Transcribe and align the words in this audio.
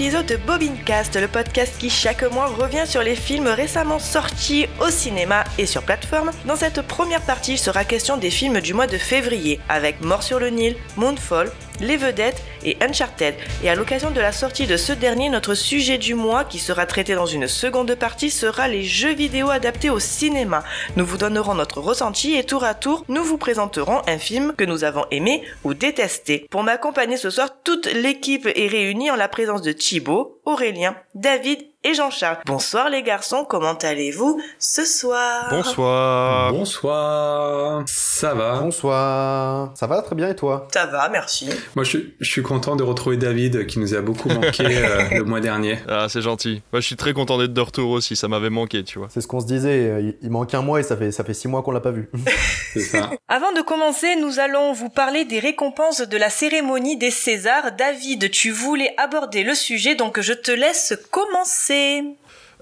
épisode 0.00 0.24
de 0.24 0.36
Bobincast, 0.36 1.20
le 1.20 1.28
podcast 1.28 1.74
qui 1.78 1.90
chaque 1.90 2.22
mois 2.32 2.46
revient 2.46 2.86
sur 2.86 3.02
les 3.02 3.14
films 3.14 3.48
récemment 3.48 3.98
sortis 3.98 4.66
au 4.80 4.88
cinéma 4.88 5.44
et 5.58 5.66
sur 5.66 5.82
plateforme. 5.82 6.30
Dans 6.46 6.56
cette 6.56 6.80
première 6.80 7.20
partie, 7.20 7.52
il 7.52 7.58
sera 7.58 7.84
question 7.84 8.16
des 8.16 8.30
films 8.30 8.62
du 8.62 8.72
mois 8.72 8.86
de 8.86 8.96
février, 8.96 9.60
avec 9.68 10.00
Mort 10.00 10.22
sur 10.22 10.40
le 10.40 10.48
Nil, 10.48 10.74
Moonfall, 10.96 11.52
les 11.80 11.96
vedettes 11.96 12.42
et 12.64 12.76
Uncharted. 12.80 13.34
Et 13.62 13.70
à 13.70 13.74
l'occasion 13.74 14.10
de 14.10 14.20
la 14.20 14.32
sortie 14.32 14.66
de 14.66 14.76
ce 14.76 14.92
dernier, 14.92 15.28
notre 15.28 15.54
sujet 15.54 15.98
du 15.98 16.14
mois, 16.14 16.44
qui 16.44 16.58
sera 16.58 16.86
traité 16.86 17.14
dans 17.14 17.26
une 17.26 17.48
seconde 17.48 17.94
partie, 17.94 18.30
sera 18.30 18.68
les 18.68 18.82
jeux 18.82 19.14
vidéo 19.14 19.50
adaptés 19.50 19.90
au 19.90 19.98
cinéma. 19.98 20.62
Nous 20.96 21.04
vous 21.04 21.18
donnerons 21.18 21.54
notre 21.54 21.80
ressenti 21.80 22.34
et 22.34 22.44
tour 22.44 22.64
à 22.64 22.74
tour, 22.74 23.04
nous 23.08 23.24
vous 23.24 23.38
présenterons 23.38 24.02
un 24.06 24.18
film 24.18 24.54
que 24.56 24.64
nous 24.64 24.84
avons 24.84 25.04
aimé 25.10 25.42
ou 25.64 25.74
détesté. 25.74 26.46
Pour 26.50 26.62
m'accompagner 26.62 27.16
ce 27.16 27.30
soir, 27.30 27.50
toute 27.64 27.86
l'équipe 27.86 28.46
est 28.46 28.68
réunie 28.68 29.10
en 29.10 29.16
la 29.16 29.28
présence 29.28 29.62
de 29.62 29.72
Thibaut, 29.72 30.40
Aurélien, 30.44 30.96
David 31.14 31.60
et 31.82 31.94
Jean-Charles. 31.94 32.38
Bonsoir 32.44 32.90
les 32.90 33.02
garçons, 33.02 33.46
comment 33.48 33.72
allez-vous 33.72 34.40
ce 34.58 34.84
soir 34.84 35.46
Bonsoir. 35.50 36.52
Bonsoir. 36.52 37.82
Ça 37.86 38.34
va 38.34 38.60
Bonsoir. 38.60 39.72
Ça 39.74 39.86
va 39.86 40.02
très 40.02 40.14
bien 40.14 40.28
et 40.28 40.36
toi 40.36 40.68
Ça 40.72 40.84
va, 40.84 41.08
merci. 41.08 41.48
Moi, 41.74 41.84
je, 41.84 41.98
je, 42.20 42.30
suis 42.30 42.42
content 42.42 42.76
de 42.76 42.82
retrouver 42.82 43.16
David 43.16 43.66
qui 43.66 43.78
nous 43.78 43.94
a 43.94 44.02
beaucoup 44.02 44.28
manqué 44.28 44.64
euh, 44.66 45.08
le 45.10 45.24
mois 45.24 45.40
dernier. 45.40 45.78
Ah, 45.88 46.06
c'est 46.10 46.20
gentil. 46.20 46.62
Moi, 46.72 46.80
je 46.80 46.86
suis 46.86 46.96
très 46.96 47.14
content 47.14 47.38
d'être 47.38 47.54
de 47.54 47.60
retour 47.60 47.90
aussi. 47.90 48.14
Ça 48.14 48.28
m'avait 48.28 48.50
manqué, 48.50 48.84
tu 48.84 48.98
vois. 48.98 49.08
C'est 49.10 49.22
ce 49.22 49.26
qu'on 49.26 49.40
se 49.40 49.46
disait. 49.46 50.02
Il, 50.02 50.16
il, 50.20 50.30
manque 50.30 50.52
un 50.52 50.62
mois 50.62 50.80
et 50.80 50.82
ça 50.82 50.98
fait 50.98 51.12
ça 51.12 51.24
fait 51.24 51.34
six 51.34 51.48
mois 51.48 51.62
qu'on 51.62 51.72
l'a 51.72 51.80
pas 51.80 51.92
vu. 51.92 52.10
c'est 52.74 52.80
ça. 52.80 53.10
Avant 53.28 53.52
de 53.52 53.62
commencer, 53.62 54.16
nous 54.16 54.38
allons 54.38 54.74
vous 54.74 54.90
parler 54.90 55.24
des 55.24 55.38
récompenses 55.38 56.02
de 56.02 56.16
la 56.18 56.28
cérémonie 56.28 56.98
des 56.98 57.10
Césars. 57.10 57.72
David, 57.72 58.30
tu 58.30 58.50
voulais 58.50 58.92
aborder 58.98 59.44
le 59.44 59.54
sujet, 59.54 59.94
donc 59.94 60.20
je 60.20 60.34
te 60.34 60.50
laisse 60.50 60.92
commencer. 61.10 61.69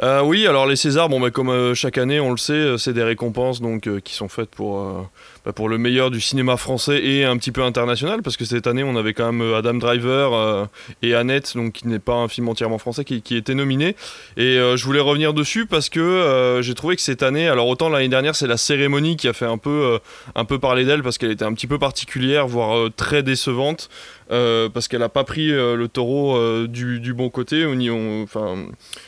Euh, 0.01 0.23
oui, 0.23 0.47
alors 0.47 0.67
les 0.67 0.77
Césars, 0.77 1.09
bon, 1.09 1.19
bah, 1.19 1.31
comme 1.31 1.49
euh, 1.49 1.75
chaque 1.75 1.99
année, 1.99 2.21
on 2.21 2.31
le 2.31 2.37
sait, 2.37 2.53
euh, 2.53 2.77
c'est 2.79 2.93
des 2.93 3.03
récompenses 3.03 3.61
donc 3.61 3.89
qui 4.03 4.15
sont 4.15 4.29
faites 4.29 4.51
pour 4.51 5.09
bah, 5.45 5.53
pour 5.53 5.69
le 5.69 5.77
meilleur 5.77 6.13
du 6.13 6.21
cinéma 6.21 6.57
français 6.57 7.03
et 7.03 7.25
un 7.25 7.37
petit 7.37 7.51
peu 7.51 7.65
international, 7.65 8.23
parce 8.23 8.37
que 8.37 8.45
cette 8.45 8.69
année, 8.69 8.85
on 8.85 8.95
avait 8.95 9.13
quand 9.13 9.33
même 9.33 9.55
Adam 9.55 9.75
Driver 9.75 10.69
et 11.03 11.15
Annette, 11.15 11.57
donc 11.57 11.73
qui 11.73 11.89
n'est 11.89 11.99
pas 11.99 12.15
un 12.15 12.29
film 12.29 12.49
entièrement 12.49 12.79
français, 12.79 13.05
qui, 13.05 13.23
qui 13.23 13.37
était 13.37 13.55
nominé. 13.55 13.97
Et 14.37 14.57
je 14.57 14.85
voulais 14.85 15.01
revenir 15.01 15.33
dessus 15.33 15.67
parce 15.67 15.89
que 15.89 16.61
j'ai 16.63 16.75
trouvé 16.75 16.97
que 16.97 17.03
cette 17.03 17.23
année, 17.23 17.49
alors 17.49 17.67
autant 17.67 17.89
l'année 17.89 18.09
dernière, 18.09 18.37
c'est 18.37 18.47
la 18.47 18.57
cérémonie 18.57 19.17
qui 19.17 19.27
a 19.27 19.33
fait 19.33 19.47
un 19.47 19.59
peu 19.59 19.99
un 20.35 20.45
peu 20.45 20.59
parler 20.59 20.85
d'elle 20.85 21.03
parce 21.03 21.19
qu'elle 21.19 21.31
était 21.33 21.45
un 21.45 21.55
petit 21.55 21.67
peu 21.67 21.79
particulière, 21.79 22.47
voire 22.47 22.91
très 22.95 23.23
décevante. 23.23 23.89
Euh, 24.31 24.69
parce 24.69 24.89
qu'elle 24.89 25.01
n'a 25.01 25.09
pas 25.09 25.25
pris 25.25 25.51
euh, 25.51 25.75
le 25.75 25.89
taureau 25.89 26.37
euh, 26.37 26.67
du, 26.67 27.15
bon 27.15 27.31
côté. 27.31 27.65
On, 27.65 27.73
on, 27.73 28.23
enfin, 28.23 28.67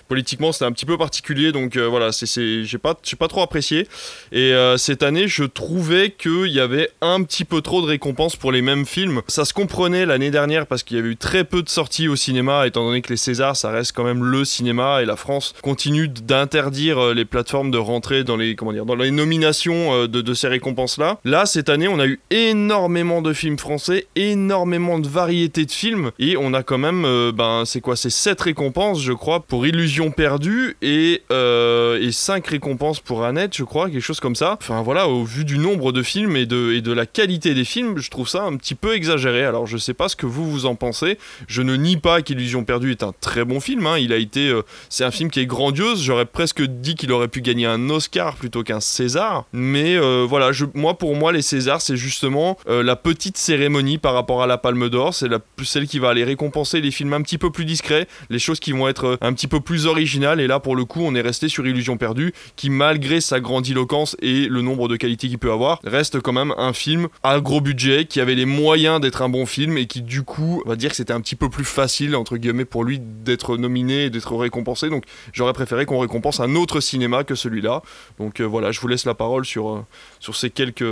politiquement, 0.09 0.53
c'était 0.53 0.65
un 0.65 0.73
petit 0.73 0.87
peu 0.87 0.97
particulier, 0.97 1.53
donc 1.53 1.77
voilà, 1.77 2.13
c'est, 2.13 2.65
j'ai 2.65 2.79
pas, 2.79 2.95
pas 3.19 3.29
trop 3.29 3.43
apprécié. 3.43 3.87
Et 4.33 4.53
cette 4.77 5.03
année, 5.03 5.29
je 5.29 5.45
trouvais 5.45 6.11
qu'il 6.11 6.49
y 6.49 6.61
avait 6.61 6.91
un 7.01 7.23
petit 7.23 7.45
peu 7.45 7.61
trop 7.61 7.83
de 7.83 7.87
récompenses 7.87 8.37
pour 8.37 8.53
les 8.53 8.63
mêmes 8.63 8.87
films. 8.87 9.23
Ça 9.29 9.45
se 9.45 9.53
comprenait 9.53 10.07
l'année 10.07 10.31
dernière 10.31 10.67
parce 10.67 10.83
qu'il 10.83 10.97
y 10.97 11.01
avait 11.01 11.11
eu 11.11 11.17
très 11.17 11.45
peu 11.45 11.63
de 11.63 11.69
sorties 11.69 12.09
au 12.09 12.17
cinéma, 12.17 12.67
étant 12.67 12.85
donné 12.85 13.03
que 13.03 13.11
les 13.11 13.17
Césars, 13.17 13.57
ça 13.57 13.71
reste 13.71 13.93
quand 13.93 14.05
même 14.05 14.25
le 14.25 14.45
cinéma 14.45 15.03
et 15.03 15.05
la 15.05 15.17
France 15.17 15.55
continue 15.63 16.09
d'interdire 16.09 17.15
les 17.15 17.25
plateformes 17.25 17.71
de 17.71 17.79
rentrer 17.79 18.25
dans 18.25 18.37
les, 18.37 18.57
comment 18.57 18.73
dire, 18.73 18.87
dans 18.87 18.95
les 18.95 19.11
nominations 19.11 20.07
de 20.07 20.35
ces 20.35 20.49
récompenses-là. 20.49 21.19
Là, 21.25 21.47
cette 21.47 21.69
année, 21.69 21.89
on 21.89 21.99
a 21.99 22.07
eu 22.07 22.21
énormément 22.31 23.23
de 23.23 23.33
films 23.33 23.59
français, 23.59 24.07
énormément 24.17 24.99
de 24.99 25.10
variété 25.11 25.67
de 25.67 25.71
films 25.71 26.13
et 26.19 26.37
on 26.37 26.55
a 26.55 26.63
quand 26.63 26.79
même 26.79 27.05
euh, 27.05 27.33
ben 27.33 27.65
c'est 27.67 27.81
quoi 27.81 27.97
c'est 27.97 28.11
7 28.11 28.41
récompenses 28.41 29.03
je 29.03 29.13
crois 29.13 29.41
pour 29.41 29.67
Illusion 29.67 30.11
perdue 30.11 30.77
et 30.81 31.23
euh, 31.31 32.01
et 32.01 32.13
5 32.13 32.47
récompenses 32.47 33.01
pour 33.01 33.25
Annette 33.25 33.57
je 33.57 33.65
crois 33.65 33.91
quelque 33.91 34.01
chose 34.01 34.21
comme 34.21 34.37
ça. 34.37 34.57
Enfin 34.61 34.83
voilà 34.83 35.09
au 35.09 35.25
vu 35.25 35.45
du 35.45 35.59
nombre 35.59 35.93
de 35.93 36.03
films 36.03 36.37
et 36.37 36.47
de 36.47 36.73
et 36.73 36.81
de 36.81 36.93
la 36.93 37.07
qualité 37.07 37.55
des 37.55 37.65
films 37.65 37.99
je 37.99 38.09
trouve 38.09 38.29
ça 38.29 38.45
un 38.45 38.57
petit 38.57 38.75
peu 38.75 38.95
exagéré. 38.95 39.45
Alors 39.45 39.67
je 39.67 39.77
sais 39.77 39.95
pas 39.95 40.09
ce 40.09 40.17
que 40.17 40.27
vous 40.27 40.49
vous 40.49 40.67
en 40.67 40.77
pensez. 40.77 41.19
Je 41.49 41.63
ne 41.63 41.75
nie 41.75 41.97
pas 41.97 42.23
qu'Illusion 42.23 42.65
perdue 42.65 42.93
est 42.93 43.03
un 43.03 43.13
très 43.21 43.45
bon 43.45 43.61
film 43.61 43.87
hein. 43.87 43.99
il 43.99 44.13
a 44.13 44.17
été 44.17 44.49
euh, 44.49 44.63
c'est 44.89 45.05
un 45.05 45.11
film 45.11 45.31
qui 45.31 45.41
est 45.41 45.47
grandiose. 45.47 46.03
J'aurais 46.03 46.27
presque 46.27 46.63
dit 46.63 46.95
qu'il 46.95 47.11
aurait 47.13 47.29
pu 47.29 47.41
gagner 47.41 47.67
un 47.67 47.91
Oscar 47.91 48.37
plutôt 48.37 48.63
qu'un 48.63 48.81
César. 48.81 49.45
Mais 49.53 49.99
voilà 50.25 50.53
je, 50.53 50.65
moi 50.75 50.97
pour 50.97 51.17
moi 51.17 51.33
les 51.33 51.43
Césars 51.43 51.83
c'est 51.83 51.97
justement 51.97 52.57
la 52.67 52.97
petite 52.97 53.37
cérémonie 53.37 53.99
par 53.99 54.15
rapport 54.15 54.43
à 54.43 54.47
la 54.47 54.59
Palme 54.59 54.89
d'Or 54.89 55.00
c'est 55.13 55.29
la, 55.29 55.39
celle 55.65 55.87
qui 55.87 55.99
va 55.99 56.11
aller 56.11 56.25
récompenser 56.25 56.81
les 56.81 56.91
films 56.91 57.13
un 57.13 57.23
petit 57.23 57.39
peu 57.39 57.51
plus 57.51 57.65
discrets, 57.65 58.07
les 58.29 58.39
choses 58.39 58.61
qui 58.61 58.73
vont 58.73 58.89
être 58.89 59.05
euh, 59.05 59.17
un 59.21 59.33
petit 59.33 59.49
peu 59.49 59.61
plus 59.61 59.87
originales. 59.87 60.41
Et 60.41 60.47
là, 60.47 60.61
pour 60.61 60.77
le 60.77 60.85
coup, 60.85 61.01
on 61.03 61.15
est 61.15 61.21
resté 61.21 61.49
sur 61.49 61.67
Illusion 61.67 61.97
perdue, 61.97 62.33
qui 62.57 62.71
malgré 62.71 63.21
sa 63.21 63.41
grandiloquence 63.41 64.17
et 64.21 64.47
le 64.49 64.63
nombre 64.63 64.89
de 64.89 64.97
qualités 64.97 65.29
qu'il 65.29 65.39
peut 65.39 65.53
avoir, 65.53 65.81
reste 65.85 66.21
quand 66.21 66.33
même 66.33 66.53
un 66.57 66.73
film 66.73 67.09
à 67.23 67.41
gros 67.41 67.61
budget, 67.61 68.05
qui 68.05 68.21
avait 68.21 68.35
les 68.35 68.45
moyens 68.45 69.01
d'être 69.01 69.23
un 69.23 69.29
bon 69.29 69.47
film 69.47 69.79
et 69.79 69.87
qui 69.87 70.03
du 70.03 70.23
coup, 70.23 70.63
on 70.65 70.69
va 70.69 70.77
dire 70.77 70.91
que 70.91 70.97
c'était 70.97 71.13
un 71.13 71.21
petit 71.21 71.37
peu 71.37 71.49
plus 71.49 71.65
facile 71.65 72.17
entre 72.17 72.37
guillemets 72.37 72.65
pour 72.65 72.85
lui 72.85 72.99
d'être 73.01 73.57
nominé 73.57 74.05
et 74.05 74.11
d'être 74.11 74.35
récompensé. 74.37 74.89
Donc 74.91 75.05
j'aurais 75.33 75.53
préféré 75.53 75.87
qu'on 75.87 75.99
récompense 75.99 76.41
un 76.41 76.55
autre 76.55 76.81
cinéma 76.81 77.25
que 77.25 77.35
celui-là. 77.35 77.83
Donc 78.19 78.41
euh, 78.41 78.45
voilà, 78.45 78.73
je 78.73 78.81
vous 78.81 78.89
laisse 78.89 79.05
la 79.05 79.15
parole 79.15 79.45
sur 79.45 79.71
euh, 79.71 79.87
sur 80.19 80.37
ces 80.37 80.51
quelques, 80.51 80.85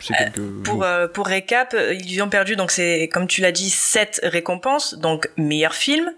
ces 0.00 0.14
quelques 0.14 0.40
pour 0.64 0.84
pour 1.12 1.26
récap, 1.26 1.74
Illusion 1.74 2.28
perdue 2.28 2.56
donc 2.62 2.70
c'est 2.70 3.08
comme 3.12 3.26
tu 3.26 3.40
l'as 3.40 3.50
dit 3.50 3.70
sept 3.70 4.20
récompenses. 4.22 4.94
Donc 4.94 5.28
meilleur 5.36 5.74
film 5.74 6.12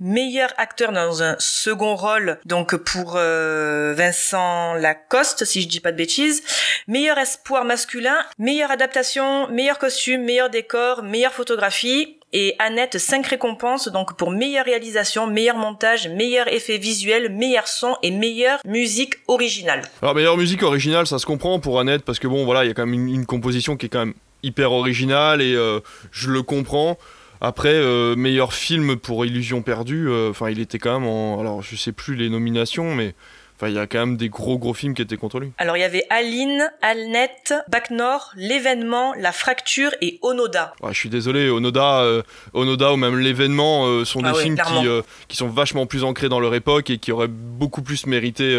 meilleur 0.00 0.48
acteur 0.56 0.90
dans 0.90 1.22
un 1.22 1.36
second 1.38 1.96
rôle 1.96 2.38
donc 2.46 2.74
pour 2.76 3.16
euh, 3.16 3.92
Vincent 3.94 4.72
Lacoste 4.72 5.44
si 5.44 5.60
je 5.60 5.68
dis 5.68 5.80
pas 5.80 5.92
de 5.92 5.98
bêtises. 5.98 6.42
Meilleur 6.88 7.18
espoir 7.18 7.66
masculin 7.66 8.16
meilleure 8.38 8.70
adaptation 8.70 9.48
meilleur 9.48 9.78
costume 9.78 10.24
meilleur 10.24 10.48
décor 10.48 11.02
meilleure 11.02 11.34
photographie. 11.34 12.16
Et 12.34 12.56
Annette 12.58 12.96
5 12.96 13.26
récompenses 13.26 13.88
donc 13.88 14.16
pour 14.16 14.30
meilleure 14.30 14.64
réalisation, 14.64 15.26
meilleur 15.26 15.58
montage, 15.58 16.08
meilleur 16.08 16.48
effet 16.48 16.78
visuel, 16.78 17.28
meilleur 17.28 17.68
son 17.68 17.98
et 18.02 18.10
meilleure 18.10 18.60
musique 18.64 19.16
originale. 19.28 19.82
Alors 20.00 20.14
meilleure 20.14 20.38
musique 20.38 20.62
originale, 20.62 21.06
ça 21.06 21.18
se 21.18 21.26
comprend 21.26 21.60
pour 21.60 21.78
Annette 21.78 22.02
parce 22.06 22.18
que 22.18 22.28
bon 22.28 22.46
voilà, 22.46 22.64
il 22.64 22.68
y 22.68 22.70
a 22.70 22.74
quand 22.74 22.86
même 22.86 22.94
une, 22.94 23.14
une 23.14 23.26
composition 23.26 23.76
qui 23.76 23.84
est 23.84 23.88
quand 23.90 24.06
même 24.06 24.14
hyper 24.42 24.72
original 24.72 25.40
et 25.40 25.54
euh, 25.54 25.80
je 26.10 26.30
le 26.30 26.42
comprends. 26.42 26.98
Après, 27.40 27.74
euh, 27.74 28.14
meilleur 28.14 28.52
film 28.52 28.96
pour 28.96 29.26
Illusion 29.26 29.62
perdue, 29.62 30.08
enfin, 30.30 30.50
il 30.50 30.60
était 30.60 30.78
quand 30.78 31.00
même 31.00 31.08
en. 31.08 31.40
Alors, 31.40 31.62
je 31.62 31.74
sais 31.76 31.92
plus 31.92 32.14
les 32.14 32.28
nominations, 32.28 32.94
mais. 32.94 33.14
Enfin, 33.62 33.70
il 33.70 33.76
y 33.76 33.78
a 33.78 33.86
quand 33.86 34.00
même 34.00 34.16
des 34.16 34.28
gros 34.28 34.58
gros 34.58 34.74
films 34.74 34.92
qui 34.92 35.02
étaient 35.02 35.16
contre 35.16 35.38
lui. 35.38 35.52
Alors, 35.56 35.76
il 35.76 35.80
y 35.80 35.84
avait 35.84 36.04
Aline, 36.10 36.68
Alnet, 36.80 37.30
Bac 37.68 37.90
Nord, 37.90 38.32
L'événement, 38.34 39.14
La 39.14 39.30
fracture 39.30 39.92
et 40.00 40.18
Onoda. 40.22 40.74
Ouais, 40.82 40.92
je 40.92 40.98
suis 40.98 41.08
désolé, 41.08 41.48
Onoda, 41.48 42.00
euh, 42.00 42.22
Onoda 42.54 42.92
ou 42.92 42.96
même 42.96 43.20
L'événement 43.20 43.86
euh, 43.86 44.04
sont 44.04 44.20
Ah 44.24 44.32
des 44.32 44.36
ouais, 44.36 44.42
films 44.42 44.56
qui, 44.56 44.88
euh, 44.88 45.02
qui 45.28 45.36
sont 45.36 45.46
vachement 45.46 45.86
plus 45.86 46.02
ancrés 46.02 46.28
dans 46.28 46.40
leur 46.40 46.56
époque 46.56 46.90
et 46.90 46.98
qui 46.98 47.12
auraient 47.12 47.28
beaucoup 47.28 47.82
plus 47.82 48.06
mérité, 48.06 48.58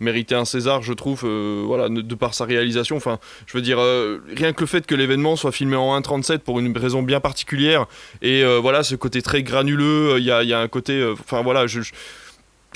mérité 0.00 0.34
un 0.34 0.44
César, 0.44 0.82
je 0.82 0.92
trouve, 0.92 1.22
euh, 1.24 1.62
voilà, 1.66 1.88
de, 1.88 2.14
par 2.14 2.34
sa 2.34 2.44
réalisation. 2.44 2.96
Enfin, 2.96 3.18
je 3.46 3.56
veux 3.56 3.62
dire, 3.62 3.78
euh, 3.80 4.22
rien 4.34 4.52
que 4.52 4.60
le 4.60 4.66
fait 4.66 4.86
que 4.86 4.94
l'événement 4.94 5.36
soit 5.36 5.52
filmé 5.52 5.76
en 5.76 5.98
1.37 6.00 6.38
pour 6.38 6.58
une 6.58 6.76
raison 6.76 7.02
bien 7.02 7.20
particulière 7.20 7.86
et 8.22 8.42
euh, 8.42 8.58
voilà, 8.58 8.82
ce 8.82 8.94
côté 8.94 9.22
très 9.22 9.42
granuleux, 9.42 10.16
il 10.18 10.24
y 10.24 10.30
a, 10.30 10.58
un 10.58 10.68
côté, 10.68 11.04
enfin 11.20 11.42
voilà, 11.42 11.66
je 11.66 11.80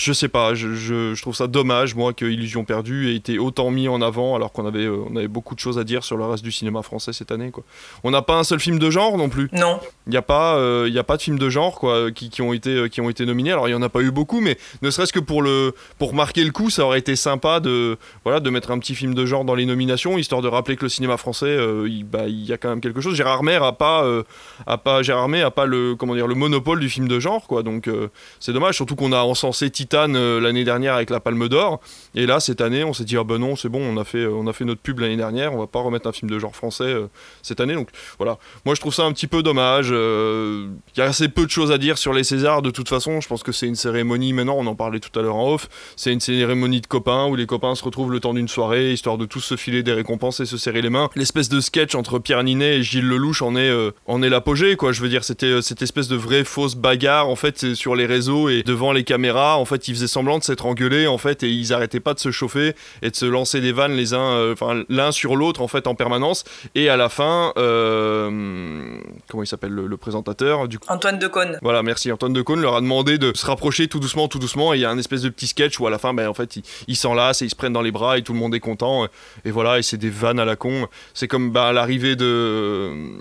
je 0.03 0.13
sais 0.15 0.29
pas, 0.29 0.55
je, 0.55 0.75
je- 0.75 1.15
je 1.15 1.21
trouve 1.23 1.35
ça 1.37 1.47
dommage, 1.47 1.95
moi, 1.95 2.13
que 2.15 2.25
Illusion 2.25 2.65
perdue 2.65 3.11
ait 3.11 3.17
été 3.17 3.39
autant 3.39 3.71
mis 3.71 3.87
en 3.87 4.01
avant 4.01 4.35
alors 4.35 4.51
qu'on 4.53 4.65
avait, 4.67 4.87
euh, 4.87 4.97
on 5.11 5.15
avait 5.17 5.29
beaucoup 5.29 5.55
de 5.55 5.61
choses 5.61 5.79
à 5.79 5.85
dire 5.85 6.05
sur 6.05 6.17
le 6.17 6.25
reste 6.25 6.43
du 6.43 6.51
cinéma 6.53 6.83
français 6.83 7.13
cette 7.13 7.31
année. 7.31 7.51
Quoi. 7.51 7.65
On 8.03 8.11
n'a 8.11 8.23
pas 8.23 8.37
un 8.37 8.45
seul 8.45 8.61
film 8.61 8.79
de 8.79 8.89
genre 8.91 9.19
non 9.19 9.29
plus. 9.29 9.51
Non. 9.53 9.79
Il 10.07 10.11
n'y 10.11 10.17
a, 10.17 10.23
pas, 10.23 10.57
euh, 10.57 10.89
y 10.91 10.99
a 10.99 11.05
pas 11.05 11.19
de 11.19 11.23
films 11.23 11.39
de 11.39 11.51
genre 11.51 11.75
quoi, 11.79 12.11
qui, 12.11 12.31
qui 12.31 12.41
ont 12.41 12.55
été, 12.55 12.71
euh, 12.71 12.89
qui 12.89 13.03
ont 13.03 13.11
été 13.11 13.27
nominés. 13.27 13.53
Alors 13.53 13.69
il 13.69 13.73
n'y 13.73 13.77
en 13.77 13.83
a 13.83 13.91
pas 13.91 14.01
eu 14.01 14.11
beaucoup, 14.11 14.41
mais 14.41 14.57
ne 14.81 14.91
serait-ce 14.91 15.13
que 15.13 15.21
pour, 15.21 15.43
le, 15.43 15.75
pour 15.99 16.15
marquer 16.15 16.45
le 16.45 16.51
coup, 16.51 16.71
ça 16.71 16.85
aurait 16.87 16.99
été 16.99 17.15
sympa 17.15 17.61
de, 17.61 17.99
voilà, 18.25 18.41
de 18.41 18.49
mettre 18.49 18.71
un 18.71 18.79
petit 18.79 18.95
film 18.95 19.15
de 19.15 19.27
genre 19.27 19.45
dans 19.45 19.55
les 19.55 19.67
nominations, 19.67 20.17
histoire 20.17 20.41
de 20.41 20.49
rappeler 20.49 20.77
que 20.77 20.85
le 20.85 20.89
cinéma 20.89 21.19
français, 21.19 21.45
euh, 21.47 21.87
il, 21.89 22.05
bah, 22.05 22.25
il 22.27 22.45
y 22.47 22.53
a 22.55 22.57
quand 22.57 22.71
même 22.71 22.81
quelque 22.81 23.03
chose. 23.03 23.15
Gérard 23.17 23.43
May 23.43 23.57
a 23.57 23.73
pas, 23.73 24.03
euh, 24.05 24.23
a 24.67 24.79
pas, 24.79 25.03
Gérard 25.03 25.29
May 25.29 25.43
a 25.43 25.51
pas 25.51 25.67
le, 25.67 25.95
comment 25.95 26.15
dire, 26.15 26.27
le 26.27 26.35
monopole 26.35 26.81
du 26.81 26.89
film 26.89 27.07
de 27.07 27.21
genre, 27.21 27.47
quoi. 27.47 27.63
donc 27.63 27.87
euh, 27.87 28.09
c'est 28.39 28.55
dommage, 28.55 28.77
surtout 28.77 28.97
qu'on 28.97 29.13
a 29.13 29.21
encensé 29.21 29.69
Titanic 29.71 29.90
Titane 29.91 30.39
l'année 30.39 30.63
dernière 30.63 30.95
avec 30.95 31.11
la 31.11 31.19
Palme 31.19 31.49
d'Or. 31.49 31.81
Et 32.15 32.25
là, 32.25 32.39
cette 32.39 32.61
année, 32.61 32.85
on 32.85 32.93
s'est 32.93 33.05
dit, 33.05 33.17
ah 33.17 33.25
ben 33.25 33.39
non, 33.39 33.57
c'est 33.57 33.69
bon, 33.69 33.81
on 33.83 33.97
a 33.97 34.05
fait, 34.05 34.25
on 34.25 34.47
a 34.47 34.53
fait 34.53 34.65
notre 34.65 34.81
pub 34.81 35.01
l'année 35.01 35.17
dernière, 35.17 35.53
on 35.53 35.59
va 35.59 35.67
pas 35.67 35.81
remettre 35.81 36.09
un 36.09 36.13
film 36.13 36.31
de 36.31 36.39
genre 36.39 36.55
français 36.55 36.95
cette 37.43 37.61
année. 37.61 37.75
Donc 37.75 37.89
voilà, 38.19 38.39
moi 38.65 38.75
je 38.75 38.81
trouve 38.81 38.95
ça 38.95 39.03
un 39.03 39.13
petit 39.13 39.27
peu 39.27 39.43
dommage. 39.43 39.89
Il 39.89 40.99
y 40.99 41.01
a 41.01 41.05
assez 41.05 41.29
peu 41.29 41.45
de 41.45 41.51
choses 41.51 41.73
à 41.73 41.79
dire 41.79 41.99
sur 41.99 42.13
les 42.13 42.23
Césars 42.23 42.63
de 42.63 42.71
toute 42.71 42.89
façon. 42.89 43.21
Je 43.21 43.29
pense 43.29 43.43
que 43.43 43.53
c'est 43.53 43.67
une 43.67 43.75
cérémonie, 43.75 44.33
maintenant 44.33 44.57
on 44.59 44.67
en 44.67 44.77
parlait 44.77 45.01
tout 45.01 45.17
à 45.19 45.23
l'heure 45.23 45.37
en 45.37 45.55
off, 45.55 45.69
c'est 45.97 46.13
une 46.13 46.21
cérémonie 46.21 46.81
de 46.81 46.87
copains 46.87 47.27
où 47.27 47.35
les 47.35 47.47
copains 47.47 47.75
se 47.75 47.83
retrouvent 47.83 48.13
le 48.13 48.21
temps 48.21 48.35
d'une 48.35 48.49
soirée, 48.49 48.93
histoire 48.93 49.19
de 49.19 49.27
tous 49.27 49.41
se 49.41 49.57
filer 49.57 49.83
des 49.83 49.93
récompenses 49.93 50.41
et 50.41 50.47
se 50.47 50.57
serrer 50.57 50.83
les 50.83 50.91
mains. 50.91 51.09
L'espèce 51.17 51.49
de 51.49 51.61
sketch 51.61 51.95
entre 51.95 52.19
Pierre 52.19 52.45
Ninet 52.45 52.79
et 52.79 52.83
Gilles 52.83 53.09
Lelouch 53.09 53.43
en 53.43 53.57
est, 53.57 53.69
euh, 53.71 53.91
en 54.07 54.23
est 54.23 54.29
l'apogée, 54.29 54.77
quoi. 54.77 54.93
Je 54.93 55.01
veux 55.01 55.09
dire, 55.09 55.25
c'était 55.25 55.47
euh, 55.47 55.61
cette 55.61 55.83
espèce 55.83 56.09
de 56.09 56.17
vraie 56.17 56.45
fausse 56.45 56.77
bagarre, 56.77 57.29
en 57.29 57.37
fait, 57.37 57.75
sur 57.75 57.95
les 57.95 58.07
réseaux 58.07 58.49
et 58.49 58.63
devant 58.63 58.93
les 58.93 59.05
caméras. 59.05 59.57
En 59.57 59.65
fait, 59.65 59.80
ils 59.89 59.95
faisaient 59.95 60.07
semblant 60.07 60.39
de 60.39 60.45
s'être 60.45 60.67
engueulés, 60.67 61.07
en 61.07 61.19
fait, 61.19 61.43
et 61.43 61.51
ils 61.51 61.73
arrêtaient 61.73 62.01
pas 62.01 62.15
de 62.15 62.19
se 62.21 62.31
chauffer 62.31 62.75
et 63.03 63.11
de 63.11 63.17
se 63.17 63.27
lancer 63.27 63.61
des 63.61 63.73
vannes 63.73 63.95
les 63.95 64.15
uns, 64.15 64.33
euh, 64.33 64.53
enfin, 64.53 64.85
l'un 64.89 65.13
sur 65.13 65.37
l'autre, 65.37 65.61
en 65.63 65.69
fait, 65.69 65.87
en 65.87 65.95
permanence. 65.95 66.45
Et 66.75 66.89
à 66.89 66.97
la 66.97 67.09
fin, 67.09 67.53
comment 67.55 69.43
il 69.43 69.47
s'appelle 69.47 69.73
le, 69.73 69.97
présentateur 69.97 70.67
du 70.67 70.79
Antoine 70.89 71.19
Decaune. 71.19 71.59
Voilà, 71.63 71.83
merci. 71.83 72.11
Antoine 72.11 72.33
Decaune 72.33 72.61
leur 72.61 72.77
a 72.77 72.81
demandé 72.81 73.19
de 73.19 73.33
se 73.35 73.45
rapprocher 73.45 73.87
tout 73.87 74.01
doucement, 74.01 74.29
tout 74.29 74.39
doucement. 74.39 74.73
Et 74.73 74.79
il 74.79 74.81
y 74.81 74.85
a 74.85 74.91
un 74.91 74.99
espèce 74.99 75.23
de 75.23 75.29
petit 75.29 75.47
sketch 75.47 75.79
où 75.79 75.87
à 75.87 75.91
la 75.91 75.99
fin, 75.99 76.15
ben, 76.15 76.29
en 76.29 76.35
fait, 76.35 76.59
ils 76.89 76.97
s'enlacent 76.97 77.43
et 77.43 77.45
ils 77.45 77.51
se 77.51 77.57
prennent 77.57 77.73
dans 77.73 77.83
les 77.83 77.93
bras 77.93 78.19
et 78.19 78.23
tout 78.23 78.33
le 78.33 78.39
monde 78.39 78.55
est 78.55 78.61
content. 78.61 79.07
Et 79.45 79.51
voilà, 79.51 79.79
et 79.79 79.83
c'est 79.83 79.99
des 79.99 80.11
vannes 80.11 80.41
à 80.41 80.45
la 80.45 80.57
con. 80.57 80.89
C'est 81.15 81.29
comme 81.29 81.51
bah, 81.51 81.73
l'arrivée 81.73 82.17
de. 82.17 83.21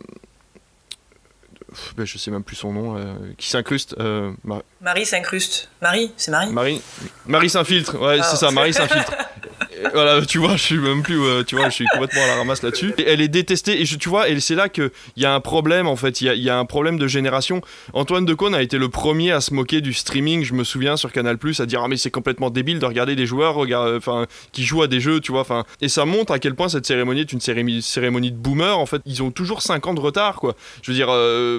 Ben, 1.98 2.06
je 2.06 2.18
sais 2.18 2.31
même 2.31 2.44
plus 2.44 2.56
son 2.56 2.74
nom, 2.74 2.98
euh, 2.98 3.13
qui 3.38 3.50
s'incruste. 3.50 3.95
Euh, 4.00 4.31
Marie 4.81 5.06
s'incruste. 5.06 5.69
Marie, 5.81 6.12
c'est 6.18 6.31
Marie 6.31 6.51
Marie, 6.51 6.81
Marie 7.25 7.50
s'infiltre, 7.50 8.00
ouais, 8.01 8.18
c'est 8.18 8.33
ah. 8.33 8.36
ça, 8.36 8.51
Marie 8.51 8.74
s'infiltre. 8.74 9.13
voilà, 9.94 10.25
tu 10.25 10.39
vois, 10.39 10.56
je 10.56 10.63
suis 10.63 10.77
même 10.77 11.04
plus, 11.04 11.21
euh, 11.21 11.44
tu 11.44 11.56
vois, 11.56 11.69
je 11.69 11.75
suis 11.75 11.86
complètement 11.86 12.24
à 12.24 12.27
la 12.27 12.36
ramasse 12.36 12.63
là-dessus. 12.63 12.94
Elle 13.06 13.21
est 13.21 13.27
détestée 13.27 13.81
et 13.81 13.86
je, 13.86 13.98
tu 13.98 14.10
vois, 14.10 14.30
et 14.30 14.39
c'est 14.39 14.56
là 14.56 14.69
qu'il 14.69 14.92
y 15.18 15.25
a 15.25 15.33
un 15.33 15.39
problème 15.39 15.88
en 15.88 15.95
fait, 15.95 16.21
il 16.21 16.25
y 16.25 16.30
a, 16.30 16.36
y 16.36 16.50
a, 16.50 16.57
un 16.57 16.66
problème 16.66 16.98
de 16.98 17.07
génération. 17.07 17.62
Antoine 17.94 18.25
Decaune 18.25 18.56
a 18.56 18.62
été 18.62 18.77
le 18.77 18.89
premier 18.89 19.31
à 19.31 19.42
se 19.42 19.54
moquer 19.54 19.81
du 19.81 19.94
streaming, 19.94 20.44
je 20.44 20.54
me 20.54 20.63
souviens 20.63 20.98
sur 20.98 21.12
Canal 21.12 21.38
à 21.60 21.65
dire 21.65 21.81
ah 21.83 21.88
mais 21.88 21.98
c'est 21.98 22.12
complètement 22.12 22.50
débile 22.50 22.80
de 22.80 22.86
regarder 22.86 23.15
des 23.15 23.25
joueurs, 23.25 23.57
enfin 23.95 24.25
qui 24.51 24.63
jouent 24.63 24.83
à 24.83 24.88
des 24.88 25.00
jeux, 25.00 25.19
tu 25.19 25.31
vois, 25.31 25.42
enfin 25.42 25.63
et 25.81 25.89
ça 25.89 26.06
montre 26.06 26.33
à 26.33 26.39
quel 26.39 26.56
point 26.56 26.69
cette 26.69 26.86
cérémonie 26.86 27.22
est 27.22 27.31
une 27.31 27.39
cérémonie, 27.39 27.81
cérémonie 27.81 28.31
de 28.31 28.38
boomer. 28.38 28.77
En 28.77 28.86
fait, 28.86 29.01
ils 29.06 29.24
ont 29.24 29.31
toujours 29.31 29.62
5 29.62 29.88
ans 29.88 29.94
de 29.94 30.00
retard, 30.00 30.36
quoi. 30.36 30.56
Je 30.81 30.92
veux 30.92 30.95
dire, 30.95 31.10
euh, 31.10 31.58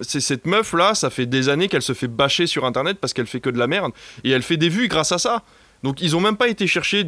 c'est 0.00 0.20
cette 0.20 0.46
meuf 0.46 0.72
là, 0.72 0.94
ça 0.94 1.10
fait 1.10 1.26
des 1.26 1.48
années 1.48 1.68
qu'elle 1.68 1.82
se 1.82 1.92
fait 1.92 2.08
bâcher 2.08 2.46
sur 2.46 2.64
Internet 2.64 2.98
parce 3.00 3.12
qu'elle 3.12 3.26
fait 3.26 3.40
que 3.40 3.50
de 3.50 3.58
la 3.58 3.66
merde 3.66 3.92
et 4.24 4.30
elle 4.30 4.42
fait 4.42 4.56
des 4.56 4.68
vues 4.68 4.88
grâce 4.88 5.12
à 5.12 5.18
ça. 5.18 5.42
Donc 5.82 6.00
ils 6.00 6.16
ont 6.16 6.20
même 6.20 6.36
pas 6.36 6.48
été 6.48 6.66
chercher 6.66 7.04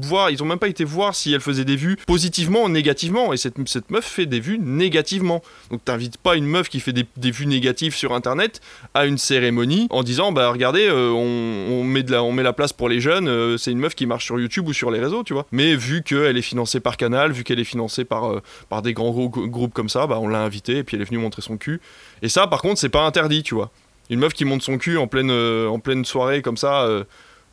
voir, 0.00 0.30
ils 0.30 0.42
ont 0.42 0.46
même 0.46 0.58
pas 0.58 0.68
été 0.68 0.84
voir 0.84 1.14
si 1.14 1.32
elle 1.32 1.40
faisait 1.40 1.64
des 1.64 1.76
vues 1.76 1.96
positivement 2.06 2.64
ou 2.64 2.68
négativement. 2.68 3.32
Et 3.32 3.36
cette, 3.36 3.58
meuf 3.90 4.04
fait 4.04 4.26
des 4.26 4.40
vues 4.40 4.58
négativement. 4.58 5.42
Donc 5.70 5.84
t'invites 5.84 6.16
pas 6.18 6.36
une 6.36 6.46
meuf 6.46 6.68
qui 6.68 6.80
fait 6.80 6.92
des, 6.92 7.30
vues 7.30 7.46
négatives 7.46 7.94
sur 7.94 8.14
internet 8.14 8.60
à 8.94 9.06
une 9.06 9.18
cérémonie 9.18 9.86
en 9.90 10.02
disant 10.02 10.32
bah 10.32 10.50
regardez 10.50 10.86
euh, 10.88 11.10
on, 11.10 11.84
met 11.84 12.02
la, 12.42 12.52
place 12.52 12.72
pour 12.72 12.88
les 12.88 13.00
jeunes, 13.00 13.28
euh, 13.28 13.56
c'est 13.56 13.72
une 13.72 13.78
meuf 13.78 13.94
qui 13.94 14.06
marche 14.06 14.24
sur 14.24 14.38
YouTube 14.38 14.68
ou 14.68 14.72
sur 14.72 14.90
les 14.90 15.00
réseaux, 15.00 15.22
tu 15.22 15.32
vois. 15.32 15.46
Mais 15.52 15.74
vu 15.74 16.02
qu'elle 16.02 16.36
est 16.36 16.42
financée 16.42 16.80
par 16.80 16.96
Canal, 16.96 17.32
vu 17.32 17.44
qu'elle 17.44 17.60
est 17.60 17.64
financée 17.64 18.04
par, 18.04 18.30
euh, 18.30 18.80
des 18.82 18.92
grands 18.92 19.10
groupes 19.10 19.74
comme 19.74 19.88
ça, 19.88 20.06
bah 20.06 20.18
on 20.20 20.28
l'a 20.28 20.40
invitée 20.40 20.78
et 20.78 20.84
puis 20.84 20.96
elle 20.96 21.02
est 21.02 21.06
venue 21.06 21.18
montrer 21.18 21.42
son 21.42 21.56
cul. 21.56 21.80
Et 22.22 22.28
ça 22.28 22.46
par 22.46 22.62
contre 22.62 22.78
c'est 22.78 22.88
pas 22.88 23.02
interdit, 23.02 23.42
tu 23.42 23.54
vois. 23.54 23.70
Une 24.10 24.20
meuf 24.20 24.34
qui 24.34 24.44
monte 24.44 24.62
son 24.62 24.76
cul 24.76 24.98
en 24.98 25.06
pleine 25.06 26.04
soirée 26.04 26.42
comme 26.42 26.58
ça 26.58 26.86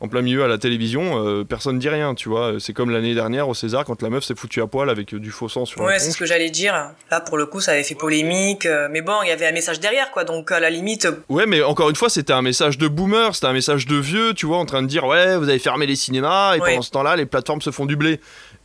en 0.02 0.08
plein 0.08 0.20
milieu 0.20 0.42
à 0.42 0.48
la 0.48 0.58
télévision, 0.58 1.24
euh, 1.24 1.44
personne 1.44 1.78
dit 1.78 1.88
rien, 1.88 2.16
tu 2.16 2.28
vois. 2.28 2.54
C'est 2.58 2.72
comme 2.72 2.90
l'année 2.90 3.14
dernière 3.14 3.48
au 3.48 3.54
César 3.54 3.84
quand 3.84 4.02
la 4.02 4.10
meuf 4.10 4.24
s'est 4.24 4.34
foutue 4.34 4.60
à 4.60 4.66
poil 4.66 4.90
avec 4.90 5.14
du 5.14 5.30
faux 5.30 5.48
sang 5.48 5.64
sur 5.64 5.80
Ouais, 5.80 6.00
c'est 6.00 6.10
ce 6.10 6.18
que 6.18 6.26
j'allais 6.26 6.50
dire. 6.50 6.90
Là, 7.08 7.20
pour 7.20 7.36
le 7.36 7.46
coup, 7.46 7.60
ça 7.60 7.70
avait 7.70 7.84
fait 7.84 7.94
polémique. 7.94 8.66
Euh, 8.66 8.88
mais 8.90 9.00
bon, 9.00 9.22
il 9.22 9.28
y 9.28 9.30
avait 9.30 9.46
un 9.46 9.52
message 9.52 9.78
derrière, 9.78 10.10
quoi. 10.10 10.24
Donc, 10.24 10.50
à 10.50 10.58
la 10.58 10.70
limite. 10.70 11.04
Euh, 11.04 11.22
ouais, 11.28 11.46
mais 11.46 11.62
encore 11.62 11.88
une 11.88 11.94
fois, 11.94 12.08
c'était 12.08 12.32
un 12.32 12.42
message 12.42 12.78
de 12.78 12.88
boomer, 12.88 13.32
c'était 13.32 13.46
un 13.46 13.52
message 13.52 13.86
de 13.86 13.94
vieux, 13.94 14.34
tu 14.34 14.44
vois, 14.44 14.58
en 14.58 14.66
train 14.66 14.82
de 14.82 14.88
dire, 14.88 15.04
ouais, 15.04 15.36
vous 15.36 15.48
avez 15.48 15.60
fermé 15.60 15.86
les 15.86 15.94
cinémas 15.94 16.56
et 16.56 16.58
pendant 16.58 16.82
ce 16.82 16.90
temps-là, 16.90 17.14
les 17.14 17.26
plateformes 17.26 17.62
se 17.62 17.70
font 17.70 17.86
du 17.86 17.94
blé 17.94 18.18